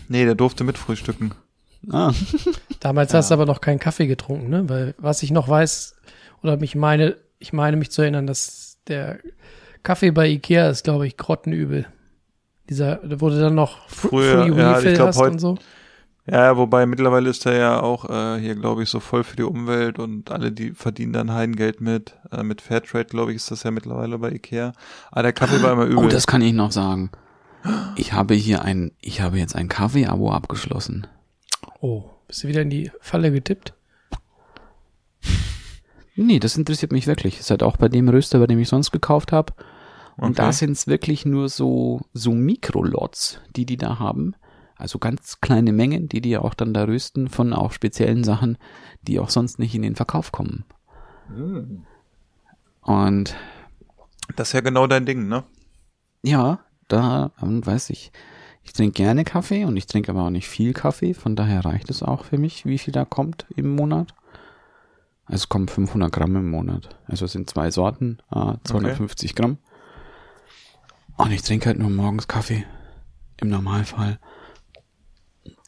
Nee, 0.09 0.24
der 0.24 0.35
durfte 0.35 0.64
mit 0.64 0.77
frühstücken. 0.77 1.35
Ah, 1.90 2.12
Damals 2.81 3.14
hast 3.14 3.31
du 3.31 3.35
aber 3.35 3.47
noch 3.47 3.60
keinen 3.60 3.78
Kaffee 3.78 4.09
getrunken, 4.09 4.51
ne? 4.51 4.68
Weil 4.68 4.94
was 4.98 5.23
ich 5.23 5.31
noch 5.31 5.48
weiß, 5.48 5.97
oder 6.43 6.56
mich 6.56 6.74
meine, 6.74 7.16
ich 7.39 7.52
meine 7.52 7.77
mich 7.77 7.93
zu 7.93 8.02
erinnern, 8.02 8.27
dass 8.27 8.78
der 8.89 9.18
Kaffee 9.87 10.11
bei 10.11 10.29
Ikea 10.29 10.69
ist, 10.69 10.83
glaube 10.83 11.07
ich, 11.07 11.17
grottenübel. 11.17 11.87
Dieser, 12.69 12.97
da 12.97 13.21
wurde 13.21 13.39
dann 13.39 13.55
noch 13.55 13.87
Fr- 13.89 14.09
Früher, 14.09 14.43
Free 14.43 14.59
ja, 14.59 14.71
ich 14.73 14.77
Refill 14.79 14.95
glaub, 14.95 15.09
hast 15.09 15.19
heut- 15.21 15.31
und 15.31 15.39
so. 15.39 15.59
Ja, 16.29 16.57
wobei 16.57 16.87
mittlerweile 16.87 17.31
ist 17.31 17.47
er 17.47 17.57
ja 17.57 17.81
auch 17.81 18.11
äh, 18.11 18.41
hier, 18.41 18.57
glaube 18.57 18.83
ich, 18.83 18.89
so 18.89 18.99
voll 18.99 19.23
für 19.23 19.37
die 19.37 19.45
Umwelt 19.45 20.01
und 20.01 20.33
alle, 20.33 20.51
die 20.51 20.73
verdienen 20.73 21.13
dann 21.13 21.33
Heidengeld 21.33 21.81
mit. 21.81 22.17
Äh, 22.33 22.43
mit 22.43 22.63
Fairtrade, 22.63 23.05
glaube 23.05 23.31
ich, 23.31 23.37
ist 23.37 23.53
das 23.53 23.63
ja 23.63 23.71
mittlerweile 23.71 24.19
bei 24.19 24.33
Ikea. 24.33 24.73
Aber 25.13 25.23
der 25.23 25.33
Kaffee 25.33 25.63
war 25.63 25.71
immer 25.73 25.85
übel. 25.85 26.07
Oh, 26.07 26.09
das 26.09 26.27
kann 26.27 26.43
ich 26.43 26.53
noch 26.53 26.73
sagen. 26.73 27.13
Ich 27.95 28.13
habe 28.13 28.35
hier 28.35 28.63
ein, 28.63 28.91
ich 29.01 29.21
habe 29.21 29.39
jetzt 29.39 29.55
ein 29.55 29.69
Kaffee-Abo 29.69 30.33
abgeschlossen. 30.33 31.07
Oh, 31.81 32.11
bist 32.27 32.43
du 32.43 32.49
wieder 32.49 32.63
in 32.63 32.71
die 32.71 32.91
Falle 33.01 33.31
getippt? 33.31 33.73
Nee, 36.17 36.41
das 36.41 36.57
interessiert 36.57 36.91
mich 36.91 37.07
wirklich. 37.07 37.39
Ist 37.39 37.51
halt 37.51 37.63
auch 37.63 37.77
bei 37.77 37.89
dem 37.89 38.09
Röster, 38.09 38.41
bei 38.41 38.49
dem 38.49 38.59
ich 38.59 38.69
sonst 38.69 38.91
gekauft 38.91 39.31
habe. 39.31 39.53
Und 40.16 40.30
Okay. 40.32 40.43
da 40.43 40.52
sind 40.52 40.72
es 40.72 40.86
wirklich 40.86 41.26
nur 41.26 41.48
so, 41.48 42.01
so 42.12 42.32
Mikrolots, 42.32 43.40
die 43.55 43.66
die 43.66 43.76
da 43.76 43.98
haben. 43.98 44.34
Also 44.76 44.98
ganz 44.98 45.40
kleine 45.40 45.72
Mengen, 45.72 46.09
die 46.09 46.20
die 46.20 46.36
auch 46.36 46.55
dann 46.55 46.74
da 46.74 46.84
rösten 46.84 47.28
von 47.28 47.52
auch 47.52 47.72
speziellen 47.72 48.24
Sachen, 48.24 48.59
die 49.02 49.18
auch 49.20 49.30
sonst 49.30 49.59
nicht 49.59 49.74
in 49.74 49.82
den 49.82 49.97
Verkauf 49.97 50.32
kommen. 50.32 50.64
Und 52.82 53.34
das 54.36 54.48
ist 54.48 54.52
ja 54.52 54.60
genau 54.60 54.86
dein 54.86 55.06
Ding, 55.06 55.28
ne? 55.28 55.44
ja, 56.22 56.60
da 56.88 57.32
ähm, 57.43 57.64
weiß 57.64 57.90
ich, 57.90 58.12
ich 58.62 58.72
trinke 58.72 58.94
gerne 58.94 59.24
Kaffee 59.24 59.64
und 59.64 59.76
ich 59.76 59.86
trinke 59.86 60.10
aber 60.10 60.22
auch 60.22 60.30
nicht 60.30 60.48
viel 60.48 60.72
Kaffee, 60.72 61.14
von 61.14 61.36
daher 61.36 61.64
reicht 61.64 61.88
es 61.90 62.02
auch 62.02 62.24
für 62.24 62.38
mich, 62.38 62.66
wie 62.66 62.78
viel 62.78 62.93
da 62.93 63.05
kommt 63.05 63.47
im 63.55 63.74
Monat. 63.74 64.14
Also 65.24 65.43
es 65.43 65.48
kommen 65.48 65.68
500 65.68 66.12
Gramm 66.12 66.36
im 66.36 66.51
Monat. 66.51 66.97
Also 67.06 67.24
es 67.24 67.32
sind 67.32 67.51
zwei 67.51 67.70
Sorten, 67.70 68.18
äh, 68.30 68.55
250 68.64 69.34
Gramm. 69.34 69.59
Und 71.16 71.32
ich 71.32 71.43
trinke 71.43 71.66
halt 71.66 71.78
nur 71.78 71.90
morgens 71.90 72.28
Kaffee. 72.28 72.64
Im 73.38 73.48
Normalfall. 73.48 74.18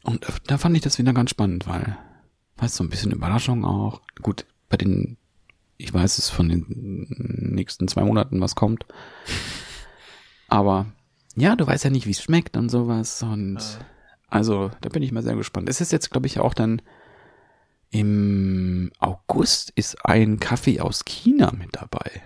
Und 0.02 0.26
da- 0.46 0.58
fand 0.58 0.76
ich 0.76 0.82
das 0.82 0.98
wieder 0.98 1.12
ganz 1.12 1.30
spannend, 1.30 1.66
weil, 1.66 1.96
weißt 2.56 2.74
du, 2.74 2.78
so 2.78 2.84
ein 2.84 2.90
bisschen 2.90 3.12
Überraschung 3.12 3.64
auch. 3.64 4.00
Gut, 4.22 4.46
bei 4.68 4.76
den, 4.76 5.16
ich 5.76 5.92
weiß 5.92 6.18
es 6.18 6.30
von 6.30 6.48
den 6.48 6.64
nächsten 7.54 7.88
zwei 7.88 8.04
Monaten, 8.04 8.40
was 8.40 8.54
kommt. 8.54 8.86
Aber 10.48 10.86
ja, 11.36 11.56
du 11.56 11.66
weißt 11.66 11.84
ja 11.84 11.90
nicht, 11.90 12.06
wie 12.06 12.12
es 12.12 12.22
schmeckt 12.22 12.56
und 12.56 12.68
sowas. 12.70 13.22
Und 13.22 13.58
also, 14.28 14.70
da 14.80 14.88
bin 14.88 15.02
ich 15.02 15.12
mal 15.12 15.22
sehr 15.22 15.36
gespannt. 15.36 15.68
Es 15.68 15.80
ist 15.80 15.92
jetzt, 15.92 16.10
glaube 16.10 16.26
ich, 16.26 16.40
auch 16.40 16.54
dann 16.54 16.80
im 17.90 18.92
August 18.98 19.70
ist 19.74 20.04
ein 20.04 20.40
Kaffee 20.40 20.80
aus 20.80 21.04
China 21.04 21.52
mit 21.52 21.70
dabei. 21.76 22.22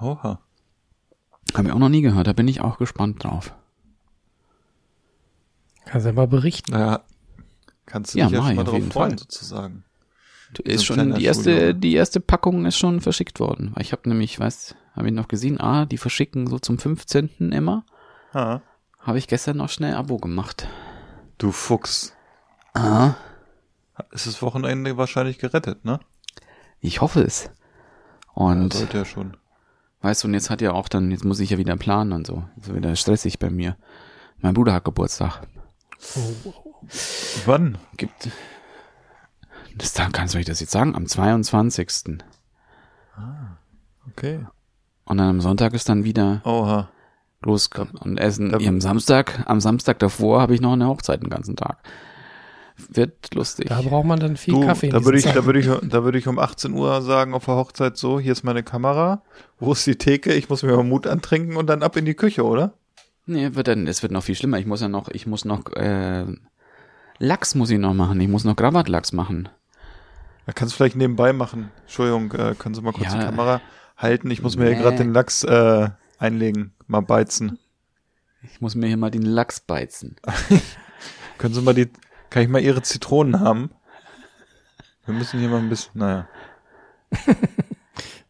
Oha. 0.00 0.40
Habe 1.54 1.68
ich 1.68 1.74
auch 1.74 1.78
noch 1.78 1.88
nie 1.88 2.02
gehört, 2.02 2.26
da 2.26 2.32
bin 2.32 2.48
ich 2.48 2.60
auch 2.60 2.78
gespannt 2.78 3.24
drauf. 3.24 3.54
Kannst 5.84 6.04
du 6.04 6.10
ja 6.10 6.14
mal 6.14 6.26
berichten. 6.26 6.72
Naja, 6.72 7.00
kannst 7.86 8.14
du 8.14 8.18
Ja, 8.18 8.26
dich 8.26 8.34
ja 8.34 8.38
mach 8.40 8.46
schon 8.48 8.52
ich 8.52 8.56
mal 8.56 8.62
auf 8.62 8.68
drauf 8.84 8.92
freuen, 8.92 9.10
Fall. 9.10 9.18
sozusagen. 9.18 9.84
Du, 10.54 10.62
ist 10.62 10.84
schon 10.84 11.14
die 11.14 11.24
erste, 11.24 11.54
Studio. 11.56 11.72
die 11.72 11.94
erste 11.94 12.20
Packung 12.20 12.66
ist 12.66 12.78
schon 12.78 13.00
verschickt 13.00 13.40
worden. 13.40 13.72
Weil 13.74 13.82
ich 13.82 13.92
habe 13.92 14.08
nämlich, 14.08 14.38
weiß, 14.38 14.74
habe 14.94 15.08
ich 15.08 15.14
noch 15.14 15.28
gesehen, 15.28 15.60
ah, 15.60 15.86
die 15.86 15.98
verschicken 15.98 16.46
so 16.46 16.58
zum 16.58 16.78
15. 16.78 17.52
immer. 17.52 17.84
Ah. 18.32 18.60
Habe 19.00 19.18
ich 19.18 19.28
gestern 19.28 19.56
noch 19.58 19.68
schnell 19.68 19.94
Abo 19.94 20.18
gemacht. 20.18 20.68
Du 21.38 21.52
Fuchs. 21.52 22.12
Ah, 22.74 23.14
Ist 24.10 24.26
das 24.26 24.42
Wochenende 24.42 24.96
wahrscheinlich 24.96 25.38
gerettet, 25.38 25.84
ne? 25.84 26.00
ich 26.80 27.00
hoffe 27.00 27.22
es. 27.22 27.50
Und 28.34 28.74
Ja, 28.74 28.80
sollte 28.80 28.98
ja 28.98 29.04
schon. 29.04 29.36
Weißt 30.06 30.22
du, 30.22 30.28
und 30.28 30.34
jetzt 30.34 30.50
hat 30.50 30.60
ja 30.60 30.70
auch 30.70 30.86
dann, 30.88 31.10
jetzt 31.10 31.24
muss 31.24 31.40
ich 31.40 31.50
ja 31.50 31.58
wieder 31.58 31.76
planen 31.76 32.12
und 32.12 32.28
so. 32.28 32.44
Ist 32.60 32.72
wieder 32.72 32.94
stressig 32.94 33.40
bei 33.40 33.50
mir. 33.50 33.76
Mein 34.38 34.54
Bruder 34.54 34.72
hat 34.72 34.84
Geburtstag. 34.84 35.40
Wann? 37.44 37.76
Gibt. 37.96 38.28
Das 39.74 39.94
da 39.94 40.08
kannst 40.10 40.34
du 40.34 40.38
ich 40.38 40.46
das 40.46 40.60
jetzt 40.60 40.70
sagen? 40.70 40.94
Am 40.94 41.08
22. 41.08 42.20
Okay. 44.12 44.46
Und 45.06 45.16
dann 45.18 45.28
am 45.28 45.40
Sonntag 45.40 45.74
ist 45.74 45.88
dann 45.88 46.04
wieder 46.04 46.40
Oha. 46.44 46.88
los 47.42 47.68
und 47.98 48.18
essen. 48.18 48.54
am 48.54 48.80
Samstag, 48.80 49.42
am 49.46 49.58
Samstag 49.58 49.98
davor 49.98 50.40
habe 50.40 50.54
ich 50.54 50.60
noch 50.60 50.74
eine 50.74 50.86
Hochzeit 50.86 51.20
den 51.20 51.30
ganzen 51.30 51.56
Tag. 51.56 51.78
Wird 52.90 53.34
lustig. 53.34 53.68
Da 53.68 53.80
braucht 53.80 54.06
man 54.06 54.20
dann 54.20 54.36
viel 54.36 54.54
Du, 54.54 54.66
Kaffee. 54.66 54.88
da 54.90 55.04
würde 55.04 55.18
ich, 55.18 55.24
da 55.24 55.44
würde 55.46 55.58
ich, 55.60 55.66
da 55.66 56.04
würde 56.04 56.18
ich 56.18 56.28
um 56.28 56.38
18 56.38 56.72
Uhr 56.74 57.00
sagen 57.02 57.32
auf 57.34 57.46
der 57.46 57.54
Hochzeit 57.56 57.96
so, 57.96 58.20
hier 58.20 58.32
ist 58.32 58.44
meine 58.44 58.62
Kamera, 58.62 59.22
wo 59.58 59.72
ist 59.72 59.86
die 59.86 59.96
Theke, 59.96 60.32
ich 60.34 60.48
muss 60.50 60.62
mir 60.62 60.76
mal 60.76 60.84
Mut 60.84 61.06
antrinken 61.06 61.56
und 61.56 61.66
dann 61.68 61.82
ab 61.82 61.96
in 61.96 62.04
die 62.04 62.14
Küche, 62.14 62.44
oder? 62.44 62.74
Nee, 63.24 63.54
wird 63.54 63.68
dann, 63.68 63.86
es 63.86 64.02
wird 64.02 64.12
noch 64.12 64.22
viel 64.22 64.34
schlimmer. 64.34 64.58
Ich 64.58 64.66
muss 64.66 64.80
ja 64.82 64.88
noch, 64.88 65.08
ich 65.08 65.26
muss 65.26 65.44
noch, 65.44 65.72
äh, 65.74 66.26
Lachs 67.18 67.54
muss 67.54 67.70
ich 67.70 67.78
noch 67.78 67.94
machen. 67.94 68.20
Ich 68.20 68.28
muss 68.28 68.44
noch 68.44 68.56
Gravatlachs 68.56 69.12
machen. 69.12 69.48
Da 70.44 70.52
kannst 70.52 70.74
du 70.74 70.76
vielleicht 70.76 70.96
nebenbei 70.96 71.32
machen. 71.32 71.70
Entschuldigung, 71.82 72.30
äh, 72.32 72.54
können 72.56 72.74
Sie 72.74 72.82
mal 72.82 72.92
kurz 72.92 73.12
Ja. 73.12 73.18
die 73.18 73.24
Kamera 73.24 73.60
halten? 73.96 74.30
Ich 74.30 74.42
muss 74.42 74.56
mir 74.56 74.66
hier 74.66 74.76
gerade 74.76 74.98
den 74.98 75.12
Lachs 75.14 75.42
äh, 75.42 75.88
einlegen, 76.18 76.72
mal 76.86 77.00
beizen. 77.00 77.58
Ich 78.42 78.60
muss 78.60 78.74
mir 78.76 78.86
hier 78.86 78.96
mal 78.98 79.10
den 79.10 79.22
Lachs 79.22 79.60
beizen. 79.60 80.16
Können 81.38 81.52
Sie 81.54 81.62
mal 81.62 81.74
die, 81.74 81.88
kann 82.30 82.42
ich 82.42 82.48
mal 82.48 82.60
Ihre 82.60 82.82
Zitronen 82.82 83.40
haben? 83.40 83.70
Wir 85.04 85.14
müssen 85.14 85.38
hier 85.40 85.48
mal 85.48 85.58
ein 85.58 85.68
bisschen, 85.68 85.92
naja. 85.94 86.28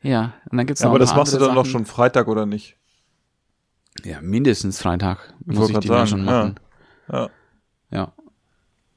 Ja, 0.02 0.34
und 0.50 0.58
dann 0.58 0.66
gibt's 0.66 0.82
Ja, 0.82 0.86
noch 0.86 0.90
aber 0.92 0.98
ein 0.98 1.06
das 1.06 1.16
machst 1.16 1.32
du 1.34 1.38
dann 1.38 1.54
noch 1.54 1.64
Sachen. 1.64 1.72
schon 1.72 1.86
Freitag 1.86 2.28
oder 2.28 2.46
nicht? 2.46 2.76
Ja, 4.04 4.20
mindestens 4.20 4.80
Freitag 4.80 5.34
muss 5.44 5.68
ich 5.68 5.74
grad 5.74 5.82
den 5.84 5.90
ja 5.90 5.96
sagen, 5.96 6.08
schon 6.08 6.18
ja. 6.26 6.32
machen. 6.32 6.60
Ja. 7.10 7.30
Ja. 7.90 8.12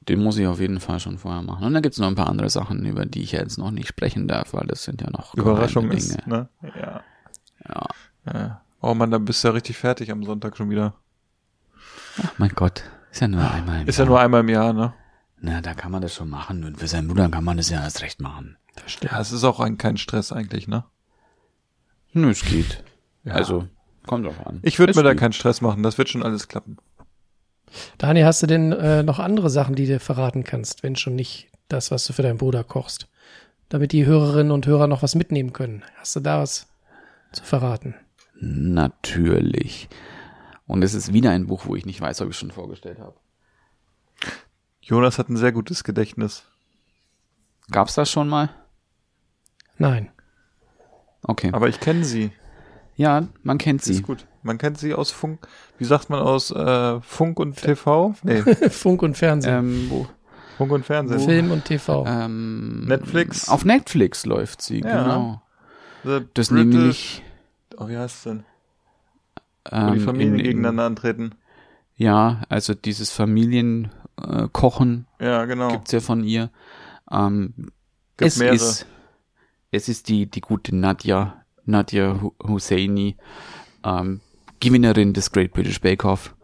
Den 0.08 0.22
muss 0.22 0.38
ich 0.38 0.46
auf 0.46 0.60
jeden 0.60 0.78
Fall 0.78 1.00
schon 1.00 1.18
vorher 1.18 1.42
machen. 1.42 1.64
Und 1.64 1.74
dann 1.74 1.82
gibt's 1.82 1.98
noch 1.98 2.06
ein 2.06 2.14
paar 2.14 2.28
andere 2.28 2.48
Sachen, 2.48 2.84
über 2.84 3.06
die 3.06 3.22
ich 3.22 3.32
jetzt 3.32 3.58
noch 3.58 3.72
nicht 3.72 3.88
sprechen 3.88 4.28
darf, 4.28 4.52
weil 4.54 4.66
das 4.68 4.84
sind 4.84 5.00
ja 5.00 5.10
noch 5.10 5.34
Überraschung 5.34 5.90
ist, 5.90 6.24
ne? 6.28 6.48
Ja. 6.62 7.02
Ja. 7.68 7.86
ja. 8.32 8.60
Oh 8.80 8.94
man, 8.94 9.10
dann 9.10 9.24
bist 9.24 9.42
du 9.42 9.48
ja 9.48 9.54
richtig 9.54 9.76
fertig 9.78 10.12
am 10.12 10.22
Sonntag 10.24 10.56
schon 10.56 10.70
wieder. 10.70 10.94
Ach 12.22 12.32
mein 12.38 12.50
Gott. 12.50 12.84
Ist 13.10 13.20
ja 13.20 13.28
nur 13.28 13.50
einmal 13.50 13.82
im 13.82 13.88
Ist 13.88 13.98
ja 13.98 14.04
Jahr. 14.04 14.10
nur 14.10 14.20
einmal 14.20 14.40
im 14.40 14.48
Jahr, 14.48 14.72
ne? 14.72 14.94
Na, 15.40 15.60
da 15.60 15.74
kann 15.74 15.90
man 15.90 16.02
das 16.02 16.14
schon 16.14 16.28
machen. 16.28 16.64
Und 16.64 16.78
für 16.78 16.86
seinen 16.86 17.08
Bruder 17.08 17.28
kann 17.28 17.44
man 17.44 17.56
das 17.56 17.70
ja 17.70 17.82
erst 17.82 18.02
recht 18.02 18.20
machen. 18.20 18.56
Ja, 19.02 19.20
es 19.20 19.32
ist 19.32 19.44
auch 19.44 19.58
ein, 19.60 19.78
kein 19.78 19.96
Stress 19.96 20.32
eigentlich, 20.32 20.68
ne? 20.68 20.84
Nö, 22.12 22.30
es 22.30 22.44
geht. 22.44 22.82
Ja. 23.24 23.34
Also, 23.34 23.66
kommt 24.06 24.26
drauf 24.26 24.46
an. 24.46 24.60
Ich 24.62 24.78
würde 24.78 24.94
mir 24.94 25.02
da 25.02 25.14
keinen 25.14 25.32
Stress 25.32 25.60
machen, 25.60 25.82
das 25.82 25.98
wird 25.98 26.08
schon 26.08 26.22
alles 26.22 26.48
klappen. 26.48 26.76
Dani, 27.98 28.22
hast 28.22 28.42
du 28.42 28.46
denn 28.46 28.72
äh, 28.72 29.02
noch 29.02 29.18
andere 29.18 29.50
Sachen, 29.50 29.74
die 29.74 29.86
du 29.86 30.00
verraten 30.00 30.44
kannst, 30.44 30.82
wenn 30.82 30.96
schon 30.96 31.14
nicht 31.14 31.48
das, 31.68 31.90
was 31.90 32.04
du 32.04 32.12
für 32.12 32.22
deinen 32.22 32.38
Bruder 32.38 32.64
kochst? 32.64 33.08
Damit 33.68 33.92
die 33.92 34.06
Hörerinnen 34.06 34.50
und 34.50 34.66
Hörer 34.66 34.88
noch 34.88 35.02
was 35.02 35.14
mitnehmen 35.14 35.52
können. 35.52 35.84
Hast 35.98 36.16
du 36.16 36.20
da 36.20 36.40
was 36.40 36.66
zu 37.32 37.44
verraten? 37.44 37.94
Natürlich. 38.40 39.88
Und 40.70 40.82
es 40.82 40.94
ist 40.94 41.12
wieder 41.12 41.30
ein 41.30 41.46
Buch, 41.48 41.66
wo 41.66 41.74
ich 41.74 41.84
nicht 41.84 42.00
weiß, 42.00 42.20
ob 42.20 42.30
ich 42.30 42.36
schon 42.38 42.52
vorgestellt 42.52 43.00
habe. 43.00 43.16
Jonas 44.80 45.18
hat 45.18 45.28
ein 45.28 45.36
sehr 45.36 45.50
gutes 45.52 45.82
Gedächtnis. 45.84 46.44
Gab's 47.70 47.94
das 47.94 48.10
schon 48.10 48.28
mal? 48.28 48.50
Nein. 49.78 50.10
Okay. 51.22 51.50
Aber 51.52 51.68
ich 51.68 51.80
kenne 51.80 52.04
sie. 52.04 52.32
ja, 52.96 53.26
man 53.42 53.58
kennt 53.58 53.82
Sie 53.82 53.94
ist 53.94 54.02
gut. 54.04 54.26
Man 54.42 54.58
kennt 54.58 54.78
sie 54.78 54.94
aus 54.94 55.10
Funk. 55.10 55.46
Wie 55.78 55.84
sagt 55.84 56.08
man 56.08 56.20
aus 56.20 56.50
äh, 56.50 57.00
Funk 57.00 57.40
und 57.40 57.56
TV? 57.56 58.14
Nee, 58.22 58.42
Funk 58.70 59.02
und 59.02 59.16
Fernsehen. 59.16 59.58
Ähm, 59.58 59.86
wo, 59.90 60.06
Funk 60.56 60.72
und 60.72 60.84
Fernsehen. 60.86 61.20
Film 61.20 61.50
und 61.50 61.64
TV. 61.64 62.04
ähm, 62.06 62.84
Netflix? 62.86 63.48
Auf 63.48 63.64
Netflix 63.64 64.24
läuft 64.24 64.62
sie, 64.62 64.80
Ja. 64.80 65.02
genau. 65.02 65.42
The 66.04 66.26
Das 66.32 66.48
British- 66.48 66.50
nämlich 66.50 67.22
Oh, 67.76 67.88
wie 67.88 67.96
heißt 67.98 68.16
es 68.18 68.22
denn? 68.22 68.44
Wo 69.70 69.76
ähm, 69.76 69.94
die 69.94 70.00
Familien 70.00 70.34
in- 70.34 70.40
in- 70.40 70.44
gegeneinander 70.46 70.84
antreten. 70.84 71.34
Ja, 71.96 72.42
also 72.48 72.74
dieses 72.74 73.10
Familienkochen 73.10 75.06
äh, 75.18 75.24
Ja, 75.26 75.44
genau. 75.44 75.68
gibt's 75.70 75.92
ja 75.92 76.00
von 76.00 76.24
ihr. 76.24 76.50
Ähm, 77.10 77.72
es 78.16 78.38
mehrere. 78.38 78.54
ist 78.56 78.86
es 79.72 79.88
ist 79.88 80.08
die 80.08 80.26
die 80.30 80.40
gute 80.40 80.74
Nadja 80.74 81.44
Nadja 81.64 82.20
Hu- 82.20 82.34
Husseini 82.42 83.16
ähm, 83.84 84.20
Gewinnerin 84.60 85.12
des 85.12 85.30
Great 85.32 85.52
British 85.52 85.80
Bake 85.80 86.04
Off. 86.04 86.34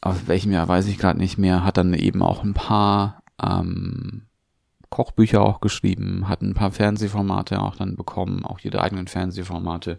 Auf 0.00 0.28
welchem 0.28 0.52
Jahr 0.52 0.68
weiß 0.68 0.86
ich 0.86 0.98
gerade 0.98 1.18
nicht 1.18 1.38
mehr. 1.38 1.64
Hat 1.64 1.76
dann 1.78 1.94
eben 1.94 2.22
auch 2.22 2.44
ein 2.44 2.54
paar 2.54 3.22
ähm, 3.42 4.22
Kochbücher 4.90 5.40
auch 5.40 5.60
geschrieben, 5.60 6.28
hat 6.28 6.42
ein 6.42 6.54
paar 6.54 6.70
Fernsehformate 6.70 7.60
auch 7.60 7.74
dann 7.76 7.96
bekommen, 7.96 8.44
auch 8.44 8.60
ihre 8.60 8.80
eigenen 8.82 9.08
Fernsehformate. 9.08 9.98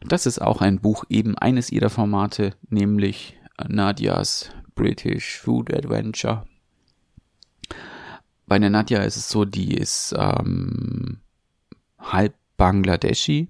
Und 0.00 0.12
das 0.12 0.26
ist 0.26 0.40
auch 0.40 0.60
ein 0.60 0.80
Buch 0.80 1.04
eben 1.08 1.36
eines 1.36 1.70
ihrer 1.70 1.90
Formate, 1.90 2.54
nämlich 2.68 3.36
Nadias 3.66 4.50
British 4.74 5.38
Food 5.38 5.74
Adventure. 5.74 6.46
Bei 8.46 8.58
der 8.58 8.70
Nadja 8.70 9.02
ist 9.02 9.16
es 9.16 9.28
so, 9.28 9.44
die 9.44 9.74
ist 9.74 10.14
ähm, 10.16 11.18
halb 11.98 12.34
Bangladeschi. 12.56 13.48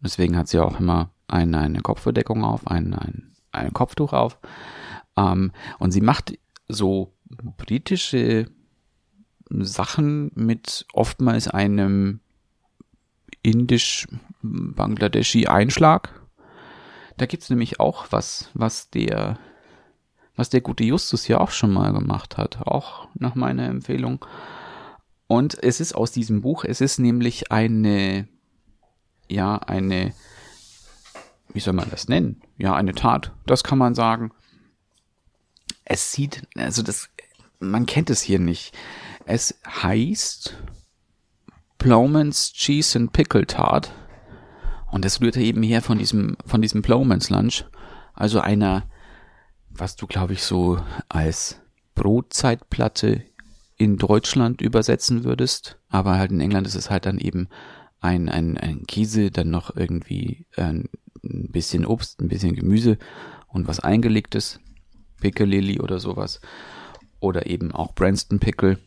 Deswegen 0.00 0.36
hat 0.36 0.48
sie 0.48 0.60
auch 0.60 0.80
immer 0.80 1.10
eine, 1.28 1.58
eine 1.58 1.80
Kopfbedeckung 1.80 2.44
auf, 2.44 2.66
ein, 2.66 2.94
ein, 2.94 3.34
ein 3.52 3.72
Kopftuch 3.72 4.12
auf. 4.12 4.38
Ähm, 5.16 5.52
und 5.78 5.90
sie 5.90 6.00
macht 6.00 6.38
so 6.68 7.12
britische 7.56 8.46
Sachen 9.50 10.30
mit 10.34 10.86
oftmals 10.92 11.48
einem 11.48 12.20
indisch-bangladeschi 13.44 15.46
Einschlag. 15.46 16.20
Da 17.16 17.26
gibt's 17.26 17.50
nämlich 17.50 17.78
auch 17.78 18.06
was, 18.10 18.50
was 18.54 18.90
der, 18.90 19.38
was 20.34 20.50
der 20.50 20.62
gute 20.62 20.82
Justus 20.82 21.28
ja 21.28 21.38
auch 21.38 21.52
schon 21.52 21.72
mal 21.72 21.92
gemacht 21.92 22.36
hat, 22.36 22.66
auch 22.66 23.06
nach 23.14 23.36
meiner 23.36 23.66
Empfehlung. 23.66 24.26
Und 25.28 25.62
es 25.62 25.78
ist 25.78 25.94
aus 25.94 26.10
diesem 26.10 26.42
Buch, 26.42 26.64
es 26.64 26.80
ist 26.80 26.98
nämlich 26.98 27.52
eine, 27.52 28.26
ja, 29.28 29.58
eine, 29.58 30.12
wie 31.52 31.60
soll 31.60 31.74
man 31.74 31.90
das 31.90 32.08
nennen? 32.08 32.42
Ja, 32.58 32.74
eine 32.74 32.94
Tat, 32.94 33.32
das 33.46 33.62
kann 33.62 33.78
man 33.78 33.94
sagen. 33.94 34.32
Es 35.84 36.12
sieht, 36.12 36.48
also 36.56 36.82
das, 36.82 37.10
man 37.60 37.86
kennt 37.86 38.10
es 38.10 38.22
hier 38.22 38.38
nicht. 38.38 38.74
Es 39.26 39.60
heißt 39.66 40.56
Plowman's 41.84 42.50
Cheese 42.54 42.98
and 42.98 43.12
Pickle 43.12 43.46
Tart. 43.46 43.92
Und 44.90 45.04
das 45.04 45.20
rührt 45.20 45.36
eben 45.36 45.62
her 45.62 45.82
von 45.82 45.98
diesem, 45.98 46.38
von 46.46 46.62
diesem 46.62 46.80
Plowman's 46.80 47.28
Lunch. 47.28 47.66
Also 48.14 48.40
einer, 48.40 48.88
was 49.68 49.94
du, 49.94 50.06
glaube 50.06 50.32
ich, 50.32 50.42
so 50.42 50.78
als 51.10 51.60
Brotzeitplatte 51.94 53.22
in 53.76 53.98
Deutschland 53.98 54.62
übersetzen 54.62 55.24
würdest. 55.24 55.78
Aber 55.90 56.16
halt 56.16 56.30
in 56.30 56.40
England 56.40 56.66
ist 56.66 56.74
es 56.74 56.88
halt 56.88 57.04
dann 57.04 57.18
eben 57.18 57.48
ein, 58.00 58.30
ein, 58.30 58.56
ein 58.56 58.86
Käse, 58.86 59.30
dann 59.30 59.50
noch 59.50 59.76
irgendwie 59.76 60.46
ein 60.56 60.88
bisschen 61.20 61.84
Obst, 61.84 62.18
ein 62.22 62.28
bisschen 62.28 62.54
Gemüse 62.54 62.96
und 63.46 63.68
was 63.68 63.80
eingelegtes. 63.80 64.58
Piccalilli 65.20 65.80
oder 65.80 66.00
sowas. 66.00 66.40
Oder 67.20 67.44
eben 67.44 67.72
auch 67.72 67.94
Branston 67.94 68.38
Pickle. 68.38 68.78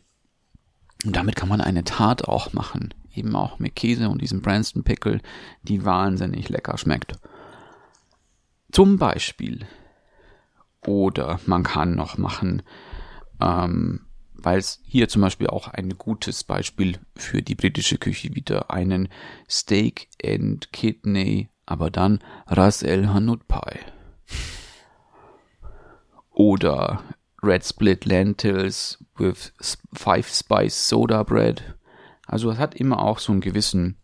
Und 1.06 1.16
damit 1.16 1.36
kann 1.36 1.50
man 1.50 1.62
eine 1.62 1.84
Tat 1.84 2.28
auch 2.28 2.54
machen. 2.54 2.94
Eben 3.14 3.36
auch 3.36 3.60
mit 3.60 3.76
Käse 3.76 4.10
und 4.10 4.22
diesem 4.22 4.42
Branston 4.42 4.84
Pickle, 4.84 5.22
die 5.64 5.86
wahnsinnig 5.86 6.50
lecker 6.50 6.78
schmeckt. 6.78 7.14
Zum 8.72 8.98
Beispiel. 8.98 9.66
Oder 10.86 11.40
man 11.46 11.64
kann 11.64 11.96
noch 11.96 12.18
machen, 12.18 12.62
ähm, 13.42 14.06
weil 14.34 14.60
es 14.60 14.82
hier 14.86 15.10
zum 15.10 15.22
Beispiel 15.22 15.48
auch 15.48 15.68
ein 15.68 15.98
gutes 15.98 16.44
Beispiel 16.44 17.00
für 17.16 17.42
die 17.42 17.56
britische 17.56 17.98
Küche 17.98 18.36
wieder 18.36 18.72
einen 18.72 19.10
Steak 19.50 20.10
and 20.24 20.72
Kidney, 20.72 21.50
aber 21.66 21.90
dann 21.90 22.20
Ras 22.46 22.84
El 22.84 23.10
Hanout 23.10 23.42
Pie. 23.48 23.80
Oder 26.32 27.04
Red 27.44 27.64
Split 27.66 28.06
Lentils 28.06 29.04
with 29.18 29.54
Five 29.94 30.28
Spice 30.28 30.88
Soda 30.90 31.24
Bread. 31.24 31.76
Also 32.26 32.50
es 32.52 32.58
hat 32.58 32.76
immer 32.76 33.00
auch 33.00 33.20
so 33.20 33.32
einen 33.32 33.42
gewissen, 33.42 33.98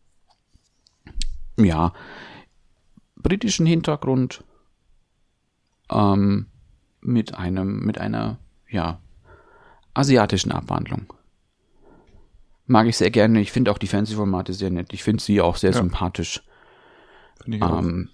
ja, 1.57 1.93
britischen 3.15 3.65
Hintergrund 3.65 4.43
ähm, 5.89 6.47
mit 7.01 7.35
einem, 7.35 7.79
mit 7.85 7.97
einer, 7.97 8.37
ja, 8.69 8.99
asiatischen 9.93 10.51
Abwandlung. 10.51 11.13
Mag 12.65 12.87
ich 12.87 12.97
sehr 12.97 13.11
gerne. 13.11 13.41
Ich 13.41 13.51
finde 13.51 13.71
auch 13.71 13.77
die 13.77 13.87
Fernsehformate 13.87 14.53
sehr 14.53 14.69
nett. 14.71 14.93
Ich 14.93 15.03
finde 15.03 15.21
sie 15.21 15.41
auch 15.41 15.57
sehr 15.57 15.71
Ja. 15.71 15.77
sympathisch. 15.77 16.43
Finde 17.43 17.57
ich 17.57 17.63
auch. 17.63 17.79
Ähm, 17.79 18.09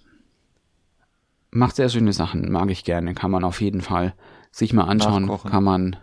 macht 1.50 1.76
sehr 1.76 1.88
schöne 1.88 2.12
Sachen, 2.12 2.50
mag 2.50 2.68
ich 2.70 2.84
gerne. 2.84 3.14
Kann 3.14 3.30
man 3.30 3.44
auf 3.44 3.60
jeden 3.60 3.80
Fall 3.80 4.14
sich 4.50 4.72
mal 4.72 4.84
anschauen, 4.84 5.24
Nachkochen. 5.26 5.50
kann 5.50 5.64
man 5.64 5.96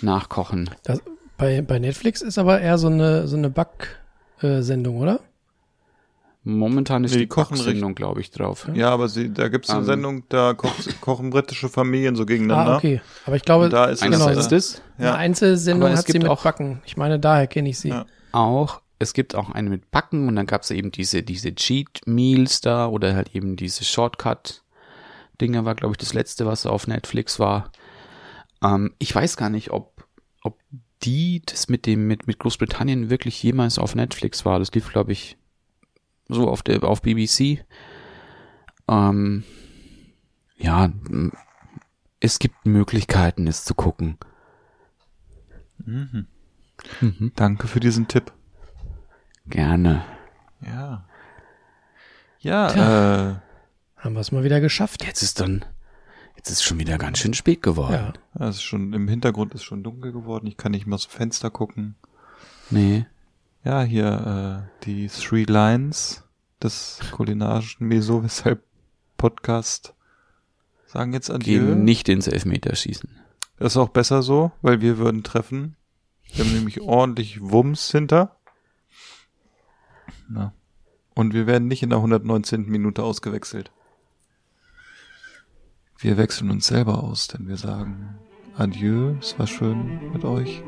nachkochen. 0.00 0.70
Das, 0.84 1.00
bei, 1.36 1.62
bei 1.62 1.78
Netflix 1.78 2.22
ist 2.22 2.38
aber 2.38 2.60
eher 2.60 2.78
so 2.78 2.88
eine, 2.88 3.26
so 3.26 3.36
eine 3.36 3.50
Back-Sendung, 3.50 4.98
oder? 4.98 5.20
Momentan 6.44 7.04
ist 7.04 7.12
Nee, 7.12 7.18
die 7.18 7.24
die 7.24 7.28
Kochsendung, 7.28 7.94
glaube 7.94 8.20
ich, 8.20 8.32
drauf. 8.32 8.68
Ja, 8.74 8.90
aber 8.90 9.08
sie, 9.08 9.32
da 9.32 9.46
gibt's 9.48 9.70
eine 9.70 9.80
Ähm. 9.80 9.84
Sendung, 9.84 10.24
da 10.28 10.54
kocht, 10.54 11.00
kochen 11.00 11.30
britische 11.30 11.68
Familien 11.68 12.16
so 12.16 12.26
gegeneinander. 12.26 12.72
Ah, 12.72 12.76
okay. 12.78 13.00
Aber 13.26 13.36
ich 13.36 13.42
glaube, 13.44 13.66
Und 13.66 13.72
da 13.72 13.84
ist 13.84 14.02
genau, 14.02 14.16
es, 14.16 14.22
Einerseits 14.22 14.46
äh, 14.46 14.50
das, 14.50 14.82
eine 14.98 15.06
Ja. 15.06 15.14
Einzelsendung 15.14 15.84
Aber 15.84 15.92
es 15.92 16.00
hat 16.00 16.06
sie 16.06 16.12
gibt 16.14 16.24
mit 16.24 16.32
auch- 16.32 16.42
Backen. 16.42 16.82
Ich 16.84 16.96
meine, 16.96 17.20
daher 17.20 17.46
kenne 17.46 17.68
ich 17.68 17.78
sie. 17.78 17.90
Ja. 17.90 18.06
auch, 18.32 18.80
es 18.98 19.12
gibt 19.14 19.36
auch 19.36 19.50
eine 19.50 19.70
mit 19.70 19.92
Backen 19.92 20.26
und 20.26 20.34
dann 20.34 20.46
gab 20.46 20.62
es 20.62 20.70
eben 20.72 20.90
diese, 20.90 21.22
diese 21.22 21.54
Cheat 21.54 22.00
Meals 22.06 22.60
da 22.60 22.88
oder 22.88 23.14
halt 23.14 23.34
eben 23.36 23.54
diese 23.56 23.84
Shortcut 23.84 24.62
Dinger 25.40 25.64
war, 25.64 25.74
glaube 25.76 25.92
ich, 25.94 25.98
das 25.98 26.12
letzte, 26.14 26.44
was 26.46 26.66
auf 26.66 26.86
Netflix 26.86 27.38
war. 27.40 27.70
Ähm, 28.62 28.94
ich 28.98 29.14
weiß 29.14 29.36
gar 29.36 29.50
nicht, 29.50 29.70
ob, 29.70 30.06
ob 30.42 30.58
die 31.02 31.42
das 31.44 31.68
mit 31.68 31.86
dem, 31.86 32.06
mit, 32.06 32.26
mit 32.26 32.38
Großbritannien 32.38 33.10
wirklich 33.10 33.42
jemals 33.42 33.78
auf 33.78 33.94
Netflix 33.94 34.44
war. 34.44 34.58
Das 34.58 34.72
lief, 34.72 34.90
glaube 34.90 35.12
ich, 35.12 35.36
so 36.28 36.48
auf 36.48 36.62
der, 36.62 36.82
auf 36.84 37.02
BBC. 37.02 37.64
Ähm, 38.88 39.44
ja, 40.56 40.92
es 42.20 42.38
gibt 42.38 42.66
Möglichkeiten, 42.66 43.46
es 43.46 43.64
zu 43.64 43.74
gucken. 43.74 44.16
Mhm. 45.84 46.26
Mhm. 47.00 47.32
Danke 47.34 47.66
für 47.66 47.80
diesen 47.80 48.08
Tipp. 48.08 48.32
Gerne. 49.46 50.04
Ja. 50.60 51.04
Ja, 52.38 52.68
äh, 53.30 53.34
Haben 53.96 54.14
wir 54.14 54.20
es 54.20 54.32
mal 54.32 54.44
wieder 54.44 54.60
geschafft. 54.60 55.04
Jetzt 55.04 55.22
ist 55.22 55.40
dann, 55.40 55.64
jetzt 56.36 56.50
ist 56.50 56.62
schon 56.62 56.78
wieder 56.78 56.98
ganz 56.98 57.18
schön 57.18 57.34
spät 57.34 57.62
geworden. 57.62 58.14
Ja. 58.38 58.48
es 58.48 58.56
ist 58.56 58.62
schon, 58.62 58.92
im 58.92 59.08
Hintergrund 59.08 59.54
ist 59.54 59.64
schon 59.64 59.82
dunkel 59.82 60.12
geworden. 60.12 60.46
Ich 60.46 60.56
kann 60.56 60.72
nicht 60.72 60.86
mehr 60.86 60.94
aus 60.96 61.08
dem 61.08 61.16
Fenster 61.16 61.50
gucken. 61.50 61.96
Nee. 62.70 63.06
Ja, 63.64 63.82
hier, 63.82 64.66
äh, 64.80 64.84
die 64.84 65.08
Three 65.08 65.44
Lines 65.44 66.24
des 66.62 66.98
kulinarischen 67.12 67.86
Meso, 67.86 68.22
weshalb 68.24 68.62
Podcast 69.16 69.94
sagen 70.86 71.12
jetzt 71.12 71.30
Adieu. 71.30 71.60
Gehen 71.60 71.84
nicht 71.84 72.08
ins 72.08 72.26
Elfmeterschießen. 72.26 73.08
Das 73.58 73.74
ist 73.74 73.76
auch 73.76 73.90
besser 73.90 74.22
so, 74.22 74.50
weil 74.62 74.80
wir 74.80 74.98
würden 74.98 75.22
treffen. 75.22 75.76
Wir 76.32 76.44
haben 76.44 76.52
nämlich 76.52 76.80
ordentlich 76.80 77.40
Wumms 77.40 77.90
hinter. 77.90 78.36
Na. 80.28 80.52
Und 81.14 81.34
wir 81.34 81.46
werden 81.46 81.68
nicht 81.68 81.82
in 81.82 81.90
der 81.90 81.98
119. 81.98 82.68
Minute 82.68 83.02
ausgewechselt. 83.02 83.70
Wir 86.02 86.16
wechseln 86.16 86.50
uns 86.50 86.66
selber 86.66 87.04
aus, 87.04 87.28
denn 87.28 87.46
wir 87.46 87.56
sagen 87.56 88.18
Adieu, 88.58 89.14
es 89.20 89.38
war 89.38 89.46
schön 89.46 90.00
mit 90.12 90.24
euch. 90.24 90.60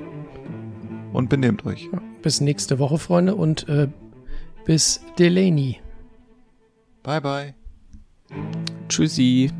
Und 1.12 1.28
benehmt 1.28 1.66
euch. 1.66 1.90
Bis 2.22 2.40
nächste 2.40 2.78
Woche, 2.78 2.98
Freunde, 2.98 3.34
und 3.34 3.68
äh, 3.68 3.88
bis 4.64 5.00
Delaney. 5.18 5.80
Bye 7.02 7.20
bye. 7.20 7.54
Tschüssi. 8.88 9.50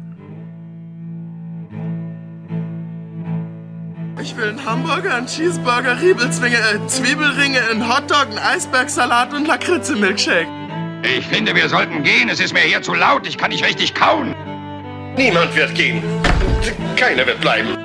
Ich 4.23 4.37
will 4.37 4.49
einen 4.49 4.65
Hamburger, 4.65 5.17
einen 5.17 5.27
Cheeseburger, 5.27 6.01
Riebelzwinge, 6.01 6.57
äh, 6.57 6.87
Zwiebelringe, 6.87 7.61
einen 7.73 7.89
Hotdog, 7.89 8.29
einen 8.29 8.39
Eisbergsalat 8.39 9.35
und 9.35 9.49
Lakritze-Milkshake. 9.49 10.47
Ich 11.19 11.27
finde, 11.27 11.53
wir 11.57 11.69
sollten 11.69 12.05
gehen. 12.05 12.29
Es 12.29 12.39
ist 12.39 12.55
mir 12.55 12.61
hier 12.61 12.81
zu 12.81 12.95
laut. 12.95 13.27
Ich 13.27 13.37
kann 13.37 13.51
nicht 13.51 13.67
richtig 13.67 13.93
kauen. 13.95 14.35
Niemand 15.17 15.55
wird 15.55 15.75
gehen. 15.75 16.03
Keiner 16.97 17.27
wird 17.27 17.41
bleiben. 17.41 17.84